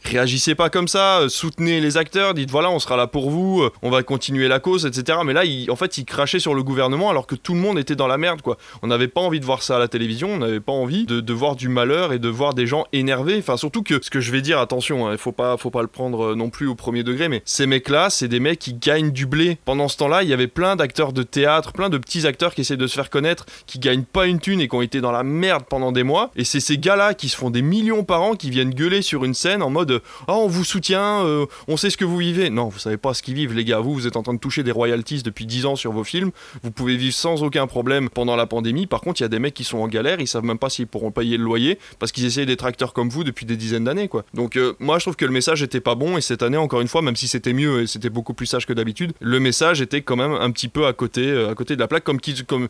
réagissez 0.07 0.55
pas 0.55 0.69
comme 0.69 0.87
ça, 0.87 1.19
euh, 1.19 1.29
soutenez 1.29 1.79
les 1.81 1.97
acteurs, 1.97 2.33
dites 2.33 2.49
voilà, 2.49 2.71
on 2.71 2.79
sera 2.79 2.95
là 2.95 3.07
pour 3.07 3.29
vous, 3.29 3.61
euh, 3.61 3.71
on 3.81 3.89
va 3.89 4.03
continuer 4.03 4.47
la 4.47 4.59
cause, 4.59 4.85
etc. 4.85 5.19
Mais 5.25 5.33
là, 5.33 5.43
en 5.69 5.75
fait, 5.75 5.97
il 5.97 6.05
crachait 6.05 6.39
sur 6.39 6.55
le 6.55 6.63
gouvernement 6.63 7.09
alors 7.09 7.27
que 7.27 7.35
tout 7.35 7.53
le 7.53 7.59
monde 7.59 7.77
était 7.77 7.95
dans 7.95 8.07
la 8.07 8.17
merde, 8.17 8.41
quoi. 8.41 8.57
On 8.81 8.87
n'avait 8.87 9.07
pas 9.07 9.21
envie 9.21 9.39
de 9.39 9.45
voir 9.45 9.63
ça 9.63 9.75
à 9.75 9.79
la 9.79 9.87
télévision, 9.87 10.29
on 10.33 10.37
n'avait 10.37 10.59
pas 10.59 10.71
envie 10.71 11.05
de, 11.05 11.33
voir 11.33 11.55
du 11.55 11.69
malheur 11.69 12.13
et 12.13 12.19
de 12.19 12.29
voir 12.29 12.53
des 12.53 12.65
gens 12.65 12.85
énervés. 12.93 13.37
Enfin, 13.37 13.57
surtout 13.57 13.83
que 13.83 13.99
ce 14.01 14.09
que 14.09 14.19
je 14.19 14.31
vais 14.31 14.41
dire, 14.41 14.59
attention, 14.59 15.07
hein, 15.07 15.11
il 15.11 15.17
faut 15.17 15.31
pas, 15.31 15.55
faut 15.57 15.69
pas 15.69 15.81
le 15.81 15.87
prendre 15.87 16.31
euh, 16.31 16.35
non 16.35 16.49
plus 16.49 16.67
au 16.67 16.75
premier 16.75 17.03
degré, 17.03 17.29
mais 17.29 17.43
ces 17.45 17.67
mecs-là, 17.67 18.09
c'est 18.09 18.27
des 18.27 18.39
mecs 18.39 18.59
qui 18.59 18.73
gagnent 18.73 19.11
du 19.11 19.25
blé. 19.25 19.57
Pendant 19.65 19.87
ce 19.87 19.97
temps-là, 19.97 20.23
il 20.23 20.29
y 20.29 20.33
avait 20.33 20.47
plein 20.47 20.75
d'acteurs 20.75 21.13
de 21.13 21.23
théâtre, 21.23 21.73
plein 21.73 21.89
de 21.89 21.97
petits 21.97 22.25
acteurs 22.25 22.55
qui 22.55 22.61
essaient 22.61 22.77
de 22.77 22.87
se 22.87 22.95
faire 22.95 23.09
connaître, 23.09 23.45
qui 23.67 23.79
gagnent 23.79 24.03
pas 24.03 24.25
une 24.25 24.39
thune 24.39 24.61
et 24.61 24.67
qui 24.67 24.75
ont 24.75 24.81
été 24.81 25.01
dans 25.01 25.11
la 25.11 25.23
merde 25.23 25.65
pendant 25.69 25.91
des 25.91 26.03
mois. 26.03 26.31
Et 26.35 26.43
c'est 26.43 26.59
ces 26.59 26.77
gars-là 26.77 27.13
qui 27.13 27.29
se 27.29 27.37
font 27.37 27.49
des 27.49 27.61
millions 27.61 28.03
par 28.03 28.21
an 28.21 28.33
qui 28.33 28.49
viennent 28.49 28.73
gueuler 28.73 29.01
sur 29.01 29.25
une 29.25 29.33
scène 29.33 29.61
en 29.61 29.69
mode 29.69 29.96
oh, 30.27 30.41
on 30.43 30.47
vous 30.47 30.63
soutient, 30.63 31.25
euh, 31.25 31.45
on 31.67 31.77
sait 31.77 31.89
ce 31.89 31.97
que 31.97 32.05
vous 32.05 32.17
vivez. 32.17 32.49
Non, 32.49 32.69
vous 32.69 32.79
savez 32.79 32.97
pas 32.97 33.13
ce 33.13 33.21
qu'ils 33.21 33.35
vivent, 33.35 33.53
les 33.53 33.65
gars. 33.65 33.79
Vous, 33.79 33.93
vous 33.93 34.07
êtes 34.07 34.15
en 34.15 34.23
train 34.23 34.33
de 34.33 34.39
toucher 34.39 34.63
des 34.63 34.71
royalties 34.71 35.23
depuis 35.23 35.45
10 35.45 35.65
ans 35.65 35.75
sur 35.75 35.91
vos 35.91 36.03
films. 36.03 36.31
Vous 36.63 36.71
pouvez 36.71 36.95
vivre 36.97 37.13
sans 37.13 37.43
aucun 37.43 37.67
problème 37.67 38.09
pendant 38.09 38.35
la 38.35 38.45
pandémie. 38.45 38.87
Par 38.87 39.01
contre, 39.01 39.21
il 39.21 39.23
y 39.23 39.25
a 39.25 39.29
des 39.29 39.39
mecs 39.39 39.53
qui 39.53 39.63
sont 39.63 39.79
en 39.79 39.87
galère, 39.87 40.19
ils 40.19 40.27
savent 40.27 40.43
même 40.43 40.57
pas 40.57 40.69
s'ils 40.69 40.87
pourront 40.87 41.11
payer 41.11 41.37
le 41.37 41.43
loyer 41.43 41.79
parce 41.99 42.11
qu'ils 42.11 42.25
essayent 42.25 42.45
d'être 42.45 42.65
acteurs 42.65 42.93
comme 42.93 43.09
vous 43.09 43.23
depuis 43.23 43.45
des 43.45 43.55
dizaines 43.55 43.83
d'années, 43.85 44.07
quoi. 44.07 44.25
Donc, 44.33 44.55
euh, 44.55 44.73
moi, 44.79 44.99
je 44.99 45.05
trouve 45.05 45.15
que 45.15 45.25
le 45.25 45.31
message 45.31 45.61
était 45.63 45.79
pas 45.79 45.95
bon 45.95 46.17
et 46.17 46.21
cette 46.21 46.43
année, 46.43 46.57
encore 46.57 46.81
une 46.81 46.87
fois, 46.87 47.01
même 47.01 47.15
si 47.15 47.27
c'était 47.27 47.53
mieux 47.53 47.81
et 47.81 47.87
c'était 47.87 48.09
beaucoup 48.09 48.33
plus 48.33 48.45
sage 48.45 48.65
que 48.65 48.73
d'habitude, 48.73 49.13
le 49.19 49.39
message 49.39 49.81
était 49.81 50.01
quand 50.01 50.15
même 50.15 50.33
un 50.33 50.51
petit 50.51 50.67
peu 50.67 50.85
à 50.85 50.93
côté, 50.93 51.27
euh, 51.27 51.51
à 51.51 51.55
côté 51.55 51.75
de 51.75 51.79
la 51.79 51.87
plaque, 51.87 52.03
comme, 52.03 52.19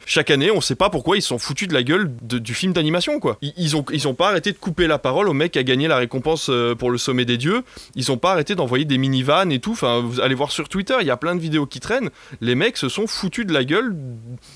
chaque 0.06 0.32
année, 0.32 0.52
on 0.52 0.62
sait 0.62 0.76
pas 0.76 0.90
pourquoi 0.90 1.18
ils 1.18 1.22
sont 1.22 1.38
foutus 1.38 1.68
de 1.68 1.74
la 1.74 1.84
gueule 1.84 2.12
du 2.22 2.54
film 2.54 2.74
d'animation, 2.74 3.20
quoi. 3.20 3.38
Ils, 3.42 3.54
ils 3.92 4.08
ont 4.08 4.14
pas 4.14 4.30
arrêté 4.30 4.52
de 4.52 4.58
couper 4.58 4.88
la 4.88 4.98
parole 4.98 5.30
au 5.30 5.34
mec 5.34 5.54
qui 5.54 5.60
a 5.60 5.64
gagné 5.64 5.88
la 5.88 5.98
récompense 5.98 6.52
pour 6.78 6.92
le 6.92 6.98
sommet 7.08 7.26
des 7.26 7.38
dieux. 7.38 7.64
Ils 7.96 8.12
ont 8.12 8.18
pas 8.18 8.32
arrêté 8.32 8.56
d'envoyer 8.56 8.86
des 8.86 8.98
minivans 8.98 9.50
et 9.50 9.60
tout. 9.60 9.72
Enfin, 9.72 10.02
vous 10.02 10.20
allez 10.20 10.36
voir 10.36 10.52
sur 10.52 10.70
Twitter, 10.70 10.96
il 11.02 11.08
y 11.08 11.12
a 11.12 11.18
plein 11.18 11.36
de 11.36 11.42
vidéos 11.42 11.66
qui 11.66 11.80
traînent. 11.80 12.10
Les 12.42 12.56
mecs 12.56 12.78
se 12.78 12.90
sont 12.90 13.08
foutus 13.08 13.46
de 13.46 13.54
la 13.54 13.64
gueule 13.64 13.96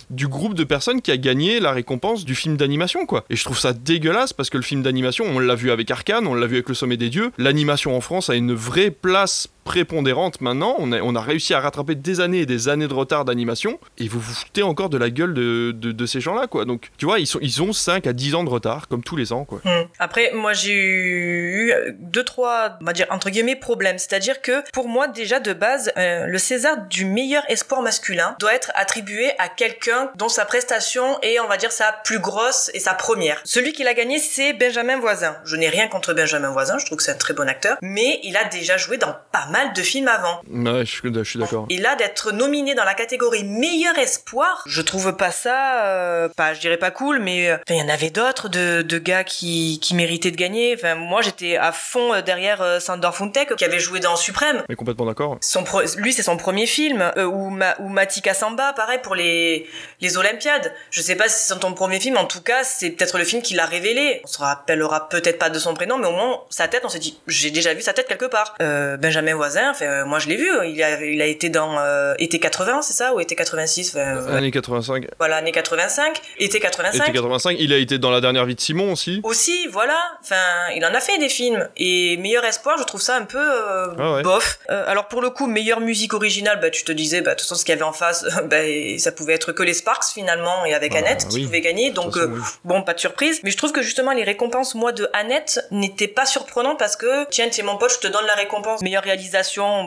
du 0.09 0.27
groupe 0.27 0.53
de 0.53 0.63
personnes 0.63 1.01
qui 1.01 1.11
a 1.11 1.17
gagné 1.17 1.59
la 1.59 1.71
récompense 1.71 2.25
du 2.25 2.35
film 2.35 2.57
d'animation, 2.57 3.05
quoi. 3.05 3.25
Et 3.29 3.35
je 3.35 3.43
trouve 3.43 3.57
ça 3.57 3.73
dégueulasse 3.73 4.33
parce 4.33 4.49
que 4.49 4.57
le 4.57 4.63
film 4.63 4.81
d'animation, 4.83 5.25
on 5.27 5.39
l'a 5.39 5.55
vu 5.55 5.71
avec 5.71 5.89
Arkane, 5.89 6.27
on 6.27 6.35
l'a 6.35 6.47
vu 6.47 6.55
avec 6.55 6.69
Le 6.69 6.75
Sommet 6.75 6.97
des 6.97 7.09
Dieux. 7.09 7.31
L'animation 7.37 7.95
en 7.95 8.01
France 8.01 8.29
a 8.29 8.35
une 8.35 8.53
vraie 8.53 8.91
place 8.91 9.47
prépondérante 9.71 10.41
maintenant. 10.41 10.75
On 10.79 11.15
a, 11.15 11.21
réussi 11.21 11.53
à 11.53 11.61
rattraper 11.61 11.95
des 11.95 12.19
années 12.19 12.39
et 12.39 12.45
des 12.45 12.67
années 12.67 12.89
de 12.89 12.93
retard 12.93 13.23
d'animation. 13.23 13.79
Et 13.99 14.09
vous 14.09 14.19
vous 14.19 14.33
foutez 14.33 14.63
encore 14.63 14.89
de 14.89 14.97
la 14.97 15.09
gueule 15.09 15.33
de, 15.33 16.05
ces 16.05 16.19
gens-là, 16.19 16.47
quoi. 16.47 16.65
Donc, 16.65 16.89
tu 16.97 17.05
vois, 17.05 17.19
ils, 17.19 17.61
ont 17.61 17.71
5 17.71 18.05
à 18.05 18.11
10 18.11 18.35
ans 18.35 18.43
de 18.43 18.49
retard, 18.49 18.89
comme 18.89 19.01
tous 19.01 19.15
les 19.15 19.31
ans, 19.31 19.45
quoi. 19.45 19.61
Hmm. 19.63 19.83
Après, 19.97 20.31
moi, 20.33 20.51
j'ai 20.51 20.73
eu 20.73 21.73
deux, 21.99 22.25
trois, 22.25 22.77
on 22.81 22.85
va 22.85 22.91
dire, 22.91 23.05
entre 23.11 23.29
guillemets, 23.29 23.55
problèmes. 23.55 23.97
C'est-à-dire 23.97 24.41
que, 24.41 24.61
pour 24.73 24.89
moi, 24.89 25.07
déjà, 25.07 25.39
de 25.39 25.53
base, 25.53 25.93
euh, 25.95 26.25
le 26.25 26.37
César 26.37 26.87
du 26.89 27.05
meilleur 27.05 27.43
espoir 27.47 27.81
masculin 27.81 28.35
doit 28.39 28.53
être 28.53 28.73
attribué 28.75 29.31
à 29.37 29.47
quelqu'un 29.47 30.11
dont 30.15 30.27
sa 30.27 30.43
prestation 30.43 31.17
est, 31.21 31.39
on 31.39 31.47
va 31.47 31.55
dire, 31.55 31.71
sa 31.71 31.93
plus 32.03 32.19
grosse 32.19 32.71
et 32.73 32.79
sa 32.79 32.93
première. 32.93 33.39
Celui 33.45 33.71
qui 33.71 33.83
l'a 33.83 33.93
gagné, 33.93 34.19
c'est 34.19 34.51
Benjamin 34.51 34.99
Voisin. 34.99 35.37
Je 35.45 35.55
n'ai 35.55 35.69
rien 35.69 35.87
contre 35.87 36.13
Benjamin 36.13 36.51
Voisin, 36.51 36.77
je 36.77 36.85
trouve 36.85 36.97
que 36.97 37.03
c'est 37.03 37.13
un 37.13 37.15
très 37.15 37.33
bon 37.33 37.47
acteur, 37.47 37.77
mais 37.81 38.19
il 38.23 38.35
a 38.35 38.43
déjà 38.45 38.75
joué 38.75 38.97
dans 38.97 39.15
pas 39.31 39.45
mal 39.45 39.60
de 39.69 39.81
films 39.81 40.07
avant. 40.07 40.41
Ouais, 40.49 40.85
je, 40.85 41.23
suis 41.23 41.39
d'accord. 41.39 41.65
Et 41.69 41.77
là, 41.77 41.95
d'être 41.95 42.31
nominé 42.31 42.75
dans 42.75 42.83
la 42.83 42.93
catégorie 42.93 43.43
meilleur 43.43 43.97
espoir, 43.97 44.63
je 44.65 44.81
trouve 44.81 45.15
pas 45.15 45.31
ça, 45.31 45.85
euh, 45.85 46.29
pas, 46.29 46.53
je 46.53 46.59
dirais 46.59 46.77
pas 46.77 46.91
cool, 46.91 47.19
mais 47.19 47.49
euh, 47.49 47.57
il 47.69 47.75
y 47.75 47.81
en 47.81 47.89
avait 47.89 48.09
d'autres 48.09 48.49
de, 48.49 48.81
de 48.81 48.97
gars 48.97 49.23
qui, 49.23 49.79
qui 49.81 49.95
méritaient 49.95 50.31
de 50.31 50.37
gagner. 50.37 50.75
Enfin, 50.75 50.95
moi, 50.95 51.21
j'étais 51.21 51.57
à 51.57 51.71
fond 51.71 52.13
euh, 52.13 52.21
derrière 52.21 52.81
Sandor 52.81 53.15
Funtek, 53.15 53.55
qui 53.55 53.65
avait 53.65 53.79
joué 53.79 53.99
dans 53.99 54.15
Suprême. 54.15 54.63
Mais 54.69 54.75
complètement 54.75 55.05
d'accord. 55.05 55.37
Son 55.41 55.63
lui, 55.97 56.13
c'est 56.13 56.23
son 56.23 56.37
premier 56.37 56.65
film, 56.65 57.11
ou, 57.17 57.49
Ma, 57.49 57.75
ou 57.79 57.87
Matika 57.87 58.33
Samba, 58.33 58.73
pareil 58.73 58.99
pour 59.01 59.15
les 59.15 59.67
les 60.01 60.17
Olympiades. 60.17 60.73
Je 60.89 61.01
sais 61.01 61.15
pas 61.15 61.29
si 61.29 61.45
c'est 61.45 61.59
ton 61.59 61.73
premier 61.73 61.99
film, 61.99 62.17
en 62.17 62.25
tout 62.25 62.41
cas, 62.41 62.63
c'est 62.63 62.89
peut-être 62.91 63.17
le 63.17 63.23
film 63.23 63.41
qui 63.41 63.53
l'a 63.53 63.65
révélé. 63.65 64.21
On 64.23 64.27
se 64.27 64.39
rappellera 64.39 65.09
peut-être 65.09 65.39
pas 65.39 65.49
de 65.49 65.59
son 65.59 65.73
prénom, 65.73 65.97
mais 65.97 66.07
au 66.07 66.11
moins 66.11 66.41
sa 66.49 66.67
tête, 66.67 66.83
on 66.83 66.89
s'est 66.89 66.99
dit, 66.99 67.19
j'ai 67.27 67.51
déjà 67.51 67.73
vu 67.73 67.81
sa 67.81 67.93
tête 67.93 68.07
quelque 68.07 68.25
part. 68.25 68.55
Benjamin 68.59 69.35
voisins. 69.41 69.71
Enfin, 69.71 70.05
moi, 70.05 70.19
je 70.19 70.27
l'ai 70.27 70.35
vu. 70.35 70.49
Il 70.65 70.81
a, 70.83 71.03
il 71.03 71.21
a 71.21 71.25
été 71.25 71.49
dans 71.49 71.79
euh, 71.79 72.13
été 72.19 72.39
80, 72.39 72.81
c'est 72.83 72.93
ça, 72.93 73.13
ou 73.13 73.19
été 73.19 73.35
86. 73.35 73.95
Enfin, 73.95 74.35
Année 74.35 74.51
85. 74.51 75.05
Voilà, 75.17 75.37
année 75.37 75.51
85, 75.51 76.21
été 76.37 76.59
85. 76.59 77.03
Été 77.03 77.11
85. 77.13 77.55
Il 77.59 77.73
a 77.73 77.77
été 77.77 77.97
dans 77.97 78.11
la 78.11 78.21
dernière 78.21 78.45
vie 78.45 78.53
de 78.55 78.61
Simon 78.61 78.91
aussi. 78.91 79.19
Aussi, 79.23 79.67
voilà. 79.71 79.97
Enfin, 80.21 80.35
il 80.75 80.85
en 80.85 80.93
a 80.93 80.99
fait 80.99 81.17
des 81.17 81.29
films. 81.29 81.67
Et 81.77 82.17
Meilleur 82.17 82.45
Espoir, 82.45 82.77
je 82.77 82.83
trouve 82.83 83.01
ça 83.01 83.15
un 83.17 83.25
peu 83.25 83.39
euh, 83.39 83.87
Ah 83.99 84.13
ouais. 84.13 84.21
bof. 84.23 84.59
Euh, 84.69 84.83
alors 84.87 85.07
pour 85.07 85.21
le 85.21 85.29
coup, 85.31 85.47
meilleure 85.47 85.79
musique 85.79 86.13
originale, 86.13 86.59
bah 86.61 86.69
tu 86.69 86.83
te 86.83 86.91
disais, 86.91 87.21
bah 87.21 87.31
de 87.31 87.35
toute 87.39 87.47
façon, 87.47 87.55
ce 87.55 87.65
qu'il 87.65 87.73
y 87.73 87.75
avait 87.75 87.83
en 87.83 87.93
face, 87.93 88.25
bah, 88.49 88.57
ça 88.99 89.11
pouvait 89.11 89.33
être 89.33 89.51
que 89.53 89.63
les 89.63 89.73
Sparks 89.73 90.05
finalement, 90.13 90.65
et 90.65 90.73
avec 90.73 90.93
Ah, 90.95 90.99
Annette 90.99 91.27
qui 91.29 91.43
pouvait 91.45 91.61
gagner. 91.61 91.89
Donc 91.91 92.13
toute 92.13 92.21
façon, 92.21 92.31
euh, 92.33 92.35
oui. 92.35 92.41
bon, 92.65 92.83
pas 92.83 92.93
de 92.93 92.99
surprise. 92.99 93.39
Mais 93.43 93.49
je 93.51 93.57
trouve 93.57 93.71
que 93.71 93.81
justement 93.81 94.11
les 94.11 94.23
récompenses, 94.23 94.75
moi, 94.75 94.91
de 94.91 95.09
Annette, 95.13 95.65
n'étaient 95.71 96.07
pas 96.07 96.25
surprenantes 96.25 96.77
parce 96.79 96.95
que 96.95 97.25
tiens, 97.29 97.49
t'es 97.49 97.63
mon 97.63 97.77
pote, 97.77 97.91
je 97.93 98.07
te 98.07 98.11
donne 98.11 98.25
la 98.27 98.35
récompense. 98.35 98.81
Meilleure 98.81 99.03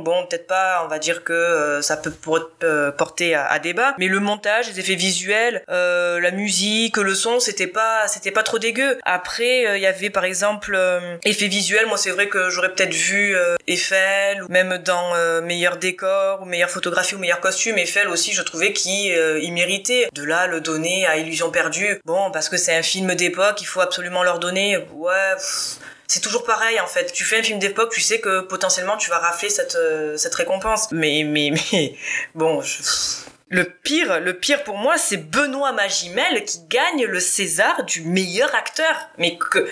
bon, 0.02 0.26
peut-être 0.26 0.46
pas. 0.46 0.82
On 0.84 0.88
va 0.88 0.98
dire 0.98 1.24
que 1.24 1.32
euh, 1.32 1.82
ça 1.82 1.96
peut 1.96 2.12
euh, 2.62 2.90
porter 2.92 3.34
à, 3.34 3.58
débat. 3.58 3.94
Mais 3.98 4.08
le 4.08 4.20
montage, 4.20 4.68
les 4.68 4.80
effets 4.80 4.94
visuels, 4.94 5.62
euh, 5.68 6.20
la 6.20 6.30
musique, 6.30 6.96
le 6.96 7.14
son, 7.14 7.40
c'était 7.40 7.66
pas, 7.66 8.06
c'était 8.08 8.30
pas 8.30 8.42
trop 8.42 8.58
dégueu. 8.58 8.98
Après, 9.04 9.76
il 9.76 9.82
y 9.82 9.86
avait 9.86 10.10
par 10.10 10.24
exemple 10.24 10.78
effets 11.24 11.48
visuels. 11.48 11.86
Moi, 11.86 11.96
c'est 11.96 12.10
vrai 12.10 12.28
que 12.28 12.50
j'aurais 12.50 12.72
peut-être 12.72 12.94
vu 12.94 13.36
Eiffel 13.66 14.44
même 14.48 14.78
dans 14.78 15.14
meilleur 15.42 15.76
décor 15.76 16.42
ou 16.42 16.44
meilleure 16.44 16.70
photographie 16.70 17.14
ou 17.14 17.18
meilleur 17.18 17.40
costume. 17.40 17.78
Eiffel 17.78 18.08
aussi, 18.08 18.32
je 18.32 18.42
trouvais 18.42 18.72
qu'il 18.72 19.12
euh, 19.12 19.40
il 19.40 19.52
méritait. 19.52 20.08
De 20.12 20.22
là, 20.22 20.46
le 20.46 20.60
donner 20.60 21.06
à 21.06 21.16
Illusion 21.16 21.50
perdue. 21.50 22.00
Bon, 22.04 22.30
parce 22.30 22.48
que 22.48 22.56
c'est 22.56 22.74
un 22.74 22.82
film 22.82 23.14
d'époque, 23.14 23.60
il 23.60 23.66
faut 23.66 23.80
absolument 23.80 24.22
leur 24.22 24.38
donner. 24.38 24.78
Ouais. 24.92 25.12
C'est 26.06 26.20
toujours 26.20 26.44
pareil 26.44 26.78
en 26.80 26.86
fait. 26.86 27.12
Tu 27.12 27.24
fais 27.24 27.38
un 27.38 27.42
film 27.42 27.58
d'époque, 27.58 27.92
tu 27.92 28.00
sais 28.00 28.20
que 28.20 28.40
potentiellement 28.40 28.96
tu 28.96 29.10
vas 29.10 29.18
rafler 29.18 29.48
cette, 29.50 29.74
euh, 29.76 30.16
cette 30.16 30.34
récompense. 30.34 30.88
Mais, 30.92 31.22
mais, 31.24 31.50
mais, 31.72 31.96
bon, 32.34 32.60
je- 32.62 32.82
le 33.48 33.64
pire, 33.64 34.20
le 34.20 34.34
pire 34.38 34.64
pour 34.64 34.76
moi, 34.78 34.96
c'est 34.98 35.16
Benoît 35.18 35.72
Magimel 35.72 36.44
qui 36.44 36.58
gagne 36.68 37.04
le 37.04 37.20
César 37.20 37.84
du 37.84 38.02
meilleur 38.02 38.52
acteur. 38.54 38.96
Mais 39.18 39.36
que, 39.38 39.68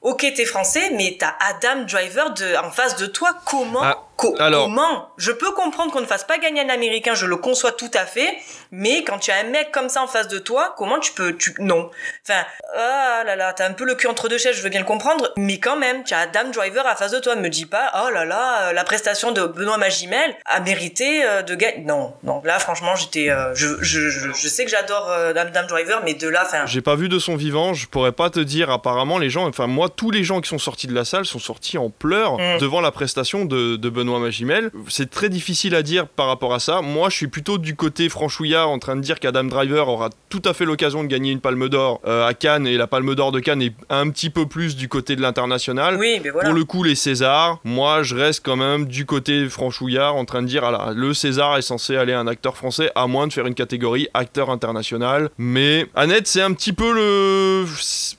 ok, 0.00 0.26
t'es 0.34 0.44
français, 0.44 0.90
mais 0.92 1.16
t'as 1.18 1.34
Adam 1.40 1.84
Driver 1.84 2.30
de, 2.30 2.56
en 2.56 2.70
face 2.70 2.96
de 2.96 3.06
toi. 3.06 3.36
Comment, 3.44 3.82
Ah, 3.82 4.05
co- 4.16 4.34
alors- 4.38 4.64
comment 4.66 5.08
Je 5.18 5.32
peux 5.32 5.50
comprendre 5.52 5.92
qu'on 5.92 6.00
ne 6.00 6.06
fasse 6.06 6.24
pas 6.24 6.38
gagner 6.38 6.60
un 6.60 6.68
Américain, 6.68 7.14
je 7.14 7.26
le 7.26 7.36
conçois 7.36 7.72
tout 7.72 7.90
à 7.94 8.04
fait. 8.06 8.36
Mais 8.70 9.02
quand 9.04 9.18
tu 9.18 9.30
as 9.30 9.36
un 9.38 9.44
mec 9.44 9.70
comme 9.72 9.88
ça 9.88 10.02
en 10.02 10.06
face 10.06 10.28
de 10.28 10.38
toi, 10.38 10.74
comment 10.76 10.98
tu 10.98 11.12
peux, 11.12 11.36
tu, 11.36 11.54
non. 11.58 11.90
Enfin, 12.28 12.44
ah 12.76 13.22
là 13.24 13.36
là, 13.36 13.52
t'as 13.52 13.66
un 13.68 13.72
peu 13.72 13.84
le 13.84 13.94
cul 13.94 14.06
entre 14.08 14.28
deux 14.28 14.38
chaises, 14.38 14.56
je 14.56 14.62
veux 14.62 14.68
bien 14.68 14.80
le 14.80 14.86
comprendre, 14.86 15.32
mais 15.36 15.58
quand 15.58 15.76
même, 15.76 16.04
tu 16.04 16.14
as 16.14 16.20
Adam 16.20 16.50
Driver 16.52 16.84
en 16.86 16.94
face 16.96 17.12
de 17.12 17.18
toi. 17.18 17.36
Me 17.36 17.48
dis 17.48 17.66
pas, 17.66 17.90
oh 18.04 18.10
là 18.10 18.24
là, 18.24 18.68
euh, 18.68 18.72
la 18.72 18.84
prestation 18.84 19.32
de 19.32 19.44
Benoît 19.46 19.78
Magimel 19.78 20.34
a 20.46 20.60
mérité 20.60 21.24
euh, 21.24 21.42
de 21.42 21.54
gagner. 21.54 21.84
Non, 21.84 22.14
non, 22.22 22.40
là, 22.44 22.58
franchement, 22.58 22.96
j'étais, 22.96 23.30
euh, 23.30 23.54
je, 23.54 23.66
je, 23.82 24.08
je, 24.10 24.32
je 24.32 24.48
sais 24.48 24.64
que 24.64 24.70
j'adore 24.70 25.10
euh, 25.10 25.32
Adam 25.34 25.66
Driver, 25.66 26.00
mais 26.04 26.14
de 26.14 26.28
là, 26.28 26.42
enfin, 26.44 26.66
J'ai 26.66 26.82
pas 26.82 26.94
vu 26.96 27.08
de 27.08 27.18
son 27.18 27.36
vivant, 27.36 27.74
je 27.74 27.86
pourrais 27.86 28.12
pas 28.12 28.30
te 28.30 28.40
dire. 28.40 28.70
Apparemment, 28.70 29.18
les 29.18 29.30
gens, 29.30 29.46
enfin 29.48 29.66
moi, 29.66 29.88
tous 29.88 30.10
les 30.10 30.24
gens 30.24 30.40
qui 30.40 30.48
sont 30.48 30.58
sortis 30.58 30.86
de 30.86 30.94
la 30.94 31.04
salle 31.04 31.24
sont 31.26 31.38
sortis 31.38 31.78
en 31.78 31.90
pleurs 31.90 32.36
Mm. 32.38 32.58
devant 32.58 32.80
la 32.80 32.90
prestation 32.90 33.44
de, 33.44 33.76
de 33.76 33.88
Benoît 33.88 34.05
Magimel. 34.18 34.70
C'est 34.88 35.10
très 35.10 35.28
difficile 35.28 35.74
à 35.74 35.82
dire 35.82 36.06
par 36.06 36.26
rapport 36.26 36.54
à 36.54 36.58
ça. 36.58 36.80
Moi, 36.82 37.10
je 37.10 37.16
suis 37.16 37.26
plutôt 37.28 37.58
du 37.58 37.76
côté 37.76 38.08
franchouillard 38.08 38.68
en 38.68 38.78
train 38.78 38.96
de 38.96 39.00
dire 39.00 39.20
qu'Adam 39.20 39.44
Driver 39.44 39.88
aura 39.88 40.10
tout 40.28 40.42
à 40.44 40.54
fait 40.54 40.64
l'occasion 40.64 41.02
de 41.02 41.08
gagner 41.08 41.32
une 41.32 41.40
Palme 41.40 41.68
d'Or 41.68 42.00
euh, 42.06 42.26
à 42.26 42.34
Cannes 42.34 42.66
et 42.66 42.76
la 42.76 42.86
Palme 42.86 43.14
d'Or 43.14 43.32
de 43.32 43.40
Cannes 43.40 43.62
est 43.62 43.74
un 43.90 44.08
petit 44.10 44.30
peu 44.30 44.46
plus 44.46 44.76
du 44.76 44.88
côté 44.88 45.16
de 45.16 45.22
l'international. 45.22 45.96
oui, 45.98 46.20
mais 46.22 46.30
voilà. 46.30 46.48
Pour 46.48 46.56
le 46.56 46.64
coup, 46.64 46.82
les 46.82 46.94
Césars, 46.94 47.58
moi 47.64 48.02
je 48.02 48.14
reste 48.14 48.44
quand 48.44 48.56
même 48.56 48.86
du 48.86 49.06
côté 49.06 49.48
franchouillard 49.48 50.14
en 50.16 50.24
train 50.24 50.42
de 50.42 50.46
dire 50.46 50.64
ah 50.64 50.70
là, 50.70 50.92
le 50.94 51.14
César 51.14 51.56
est 51.56 51.62
censé 51.62 51.96
aller 51.96 52.12
à 52.12 52.20
un 52.20 52.26
acteur 52.26 52.56
français 52.56 52.90
à 52.94 53.06
moins 53.06 53.26
de 53.26 53.32
faire 53.32 53.46
une 53.46 53.54
catégorie 53.54 54.08
acteur 54.14 54.50
international. 54.50 55.30
Mais 55.38 55.86
Annette, 55.94 56.26
c'est 56.26 56.42
un 56.42 56.52
petit 56.52 56.72
peu 56.72 56.92
le. 56.92 57.64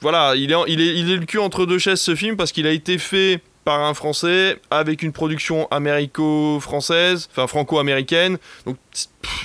Voilà, 0.02 0.34
il 0.36 0.52
est, 0.52 0.56
il, 0.68 0.82
est, 0.82 0.96
il 0.96 1.12
est 1.12 1.18
le 1.18 1.26
cul 1.26 1.40
entre 1.40 1.66
deux 1.66 1.80
chaises 1.80 2.02
ce 2.02 2.16
film 2.16 2.36
parce 2.36 2.52
qu'il 2.52 2.68
a 2.68 2.72
été 2.72 2.98
fait 2.98 3.42
par 3.68 3.84
un 3.84 3.94
français 3.94 4.62
avec 4.72 5.04
une 5.04 5.12
production 5.12 5.68
américo-française, 5.72 7.28
enfin 7.30 7.48
franco-américaine. 7.48 8.38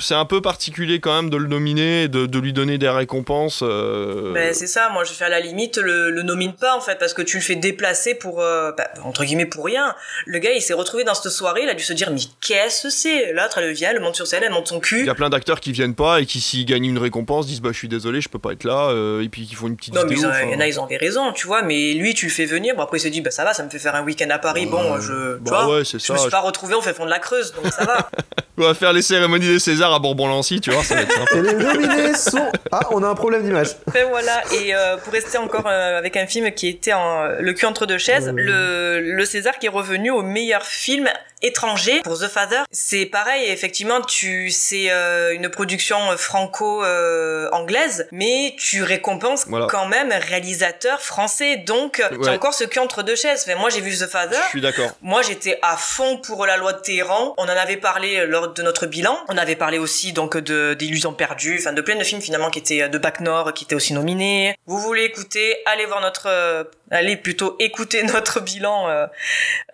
C'est 0.00 0.14
un 0.14 0.24
peu 0.24 0.40
particulier 0.40 1.00
quand 1.00 1.14
même 1.14 1.30
de 1.30 1.36
le 1.36 1.46
nominer, 1.46 2.04
et 2.04 2.08
de, 2.08 2.26
de 2.26 2.38
lui 2.38 2.52
donner 2.52 2.78
des 2.78 2.88
récompenses. 2.88 3.60
euh, 3.62 4.32
Ben, 4.32 4.54
c'est 4.54 4.66
ça, 4.66 4.88
moi 4.90 5.04
je 5.04 5.12
fais 5.12 5.24
à 5.24 5.28
la 5.28 5.40
limite 5.40 5.76
le, 5.78 6.10
le 6.10 6.22
nomine 6.22 6.52
pas 6.54 6.74
en 6.76 6.80
fait 6.80 6.98
parce 6.98 7.14
que 7.14 7.22
tu 7.22 7.36
le 7.36 7.42
fais 7.42 7.56
déplacer 7.56 8.14
pour 8.14 8.40
euh, 8.40 8.72
bah, 8.76 8.88
entre 9.04 9.24
guillemets 9.24 9.46
pour 9.46 9.64
rien. 9.64 9.94
Le 10.26 10.38
gars 10.38 10.52
il 10.52 10.62
s'est 10.62 10.72
retrouvé 10.74 11.04
dans 11.04 11.14
cette 11.14 11.30
soirée, 11.32 11.62
il 11.64 11.68
a 11.68 11.74
dû 11.74 11.82
se 11.84 11.92
dire 11.92 12.10
mais 12.10 12.20
qu'est-ce 12.40 12.84
que 12.84 12.90
c'est? 12.90 13.32
L'autre 13.32 13.58
elle 13.58 13.72
vient, 13.72 13.90
elle 13.90 14.00
monte 14.00 14.16
sur 14.16 14.26
scène, 14.26 14.42
elle 14.44 14.52
monte 14.52 14.68
son 14.68 14.76
Il 14.78 14.82
cul. 14.82 15.06
y 15.06 15.10
a 15.10 15.14
plein 15.14 15.30
d'acteurs 15.30 15.60
qui 15.60 15.72
viennent 15.72 15.94
pas 15.94 16.20
et 16.20 16.26
qui, 16.26 16.40
s'ils 16.40 16.64
gagnent 16.64 16.86
une 16.86 16.98
récompense, 16.98 17.46
disent 17.46 17.60
bah 17.60 17.70
je 17.72 17.78
suis 17.78 17.88
désolé, 17.88 18.20
je 18.20 18.28
peux 18.28 18.38
pas 18.38 18.52
être 18.52 18.64
là, 18.64 18.88
euh, 18.90 19.22
et 19.22 19.28
puis 19.28 19.46
qui 19.46 19.54
font 19.54 19.66
une 19.68 19.76
petite 19.76 19.94
Non 19.94 20.02
mais 20.04 20.14
vidéo. 20.14 20.30
ils 20.30 20.44
ont- 20.44 20.48
il 20.48 20.52
y 20.52 20.56
en 20.56 20.60
a 20.60 20.66
ils 20.66 20.80
ont 20.80 20.86
des 20.86 20.96
raisons, 20.96 21.32
tu 21.32 21.46
vois, 21.46 21.62
mais 21.62 21.92
lui 21.94 22.14
tu 22.14 22.26
le 22.26 22.32
fais 22.32 22.46
venir, 22.46 22.74
bon 22.76 22.82
après 22.82 22.98
il 22.98 23.00
se 23.00 23.08
dit 23.08 23.20
bah 23.20 23.30
ça 23.30 23.44
va, 23.44 23.52
ça 23.54 23.62
me 23.64 23.70
fait 23.70 23.78
faire 23.78 23.94
un 23.94 24.02
week-end 24.04 24.30
à 24.30 24.38
Paris, 24.38 24.66
bon 24.66 25.00
je 25.00 25.36
tu 25.36 25.42
bah 25.50 25.64
vois, 25.64 25.76
ouais, 25.78 25.84
c'est 25.84 25.98
je 25.98 26.04
ça. 26.06 26.14
me 26.14 26.18
suis 26.18 26.30
pas 26.30 26.40
retrouvé 26.40 26.74
au 26.74 26.80
fait 26.80 26.94
fond 26.94 27.04
de 27.04 27.10
la 27.10 27.18
Creuse 27.18 27.52
donc 27.52 27.72
ça 27.72 27.84
va. 27.84 28.10
On 28.58 28.64
va 28.64 28.74
faire 28.74 28.92
les 28.92 29.00
cérémonies 29.00 29.41
des 29.48 29.58
Césars 29.58 29.92
à 29.92 29.98
Bourbon-Lancy, 29.98 30.60
tu 30.60 30.70
vois, 30.70 30.82
ça 30.84 30.94
va 30.94 31.02
être 31.02 31.12
sympa. 31.12 31.36
Et 31.36 31.42
les 31.42 31.54
nominés 31.54 32.14
sont. 32.14 32.50
Ah, 32.70 32.80
on 32.90 33.02
a 33.02 33.08
un 33.08 33.14
problème 33.14 33.42
d'image. 33.42 33.68
Enfin 33.88 34.04
voilà, 34.10 34.42
et 34.54 34.74
euh, 34.74 34.96
pour 34.96 35.12
rester 35.12 35.38
encore 35.38 35.66
euh, 35.66 35.98
avec 35.98 36.16
un 36.16 36.26
film 36.26 36.50
qui 36.52 36.68
était 36.68 36.92
en 36.92 37.26
le 37.38 37.52
cul 37.52 37.66
entre 37.66 37.86
deux 37.86 37.98
chaises, 37.98 38.28
Euh. 38.28 38.32
le, 38.34 39.00
le 39.00 39.24
César 39.24 39.58
qui 39.58 39.66
est 39.66 39.70
revenu 39.70 40.10
au 40.10 40.22
meilleur 40.22 40.62
film 40.62 41.08
étranger 41.42 42.00
pour 42.02 42.18
The 42.18 42.28
Father. 42.28 42.62
C'est 42.70 43.06
pareil, 43.06 43.48
effectivement, 43.50 44.00
tu 44.00 44.50
c'est 44.50 44.90
euh, 44.90 45.34
une 45.34 45.48
production 45.48 45.98
franco-anglaise, 46.16 48.06
mais 48.12 48.54
tu 48.58 48.82
récompenses 48.82 49.44
Voilà. 49.48 49.66
quand 49.66 49.86
même 49.86 50.12
réalisateur 50.12 51.00
français. 51.00 51.56
Donc, 51.56 52.02
tu 52.10 52.16
Ouais. 52.18 52.28
as 52.28 52.32
encore 52.32 52.54
ce 52.54 52.64
cul 52.64 52.78
entre 52.78 53.02
deux 53.02 53.16
chaises. 53.16 53.44
Enfin, 53.46 53.58
moi, 53.58 53.70
j'ai 53.70 53.80
vu 53.80 53.96
The 53.96 54.06
Father. 54.06 54.38
Je 54.44 54.48
suis 54.48 54.60
d'accord. 54.60 54.90
Moi, 55.02 55.22
j'étais 55.22 55.58
à 55.62 55.76
fond 55.76 56.18
pour 56.18 56.46
la 56.46 56.56
loi 56.56 56.72
de 56.72 56.80
Téhéran. 56.80 57.34
On 57.38 57.44
en 57.44 57.48
avait 57.48 57.76
parlé 57.76 58.26
lors 58.26 58.48
de 58.52 58.62
notre 58.62 58.86
bilan. 58.86 59.18
On 59.28 59.36
avait 59.36 59.56
parlé 59.56 59.78
aussi 59.78 60.12
donc 60.12 60.36
de 60.36 60.74
d'Illusions 60.74 61.12
perdues, 61.12 61.58
enfin 61.60 61.72
de 61.72 61.80
plein 61.82 61.96
de 61.96 62.04
films 62.04 62.20
finalement 62.22 62.50
qui 62.50 62.58
étaient 62.58 62.88
de 62.88 62.98
Bac 62.98 63.20
Nord, 63.20 63.52
qui 63.54 63.64
étaient 63.64 63.74
aussi 63.74 63.92
nominés. 63.92 64.54
Vous 64.66 64.78
voulez 64.78 65.04
écouter 65.04 65.56
Allez 65.66 65.86
voir 65.86 66.00
notre, 66.00 66.26
euh, 66.28 66.64
allez 66.92 67.16
plutôt 67.16 67.56
écouter 67.58 68.02
notre 68.14 68.40
bilan 68.40 68.88
euh, 68.88 69.06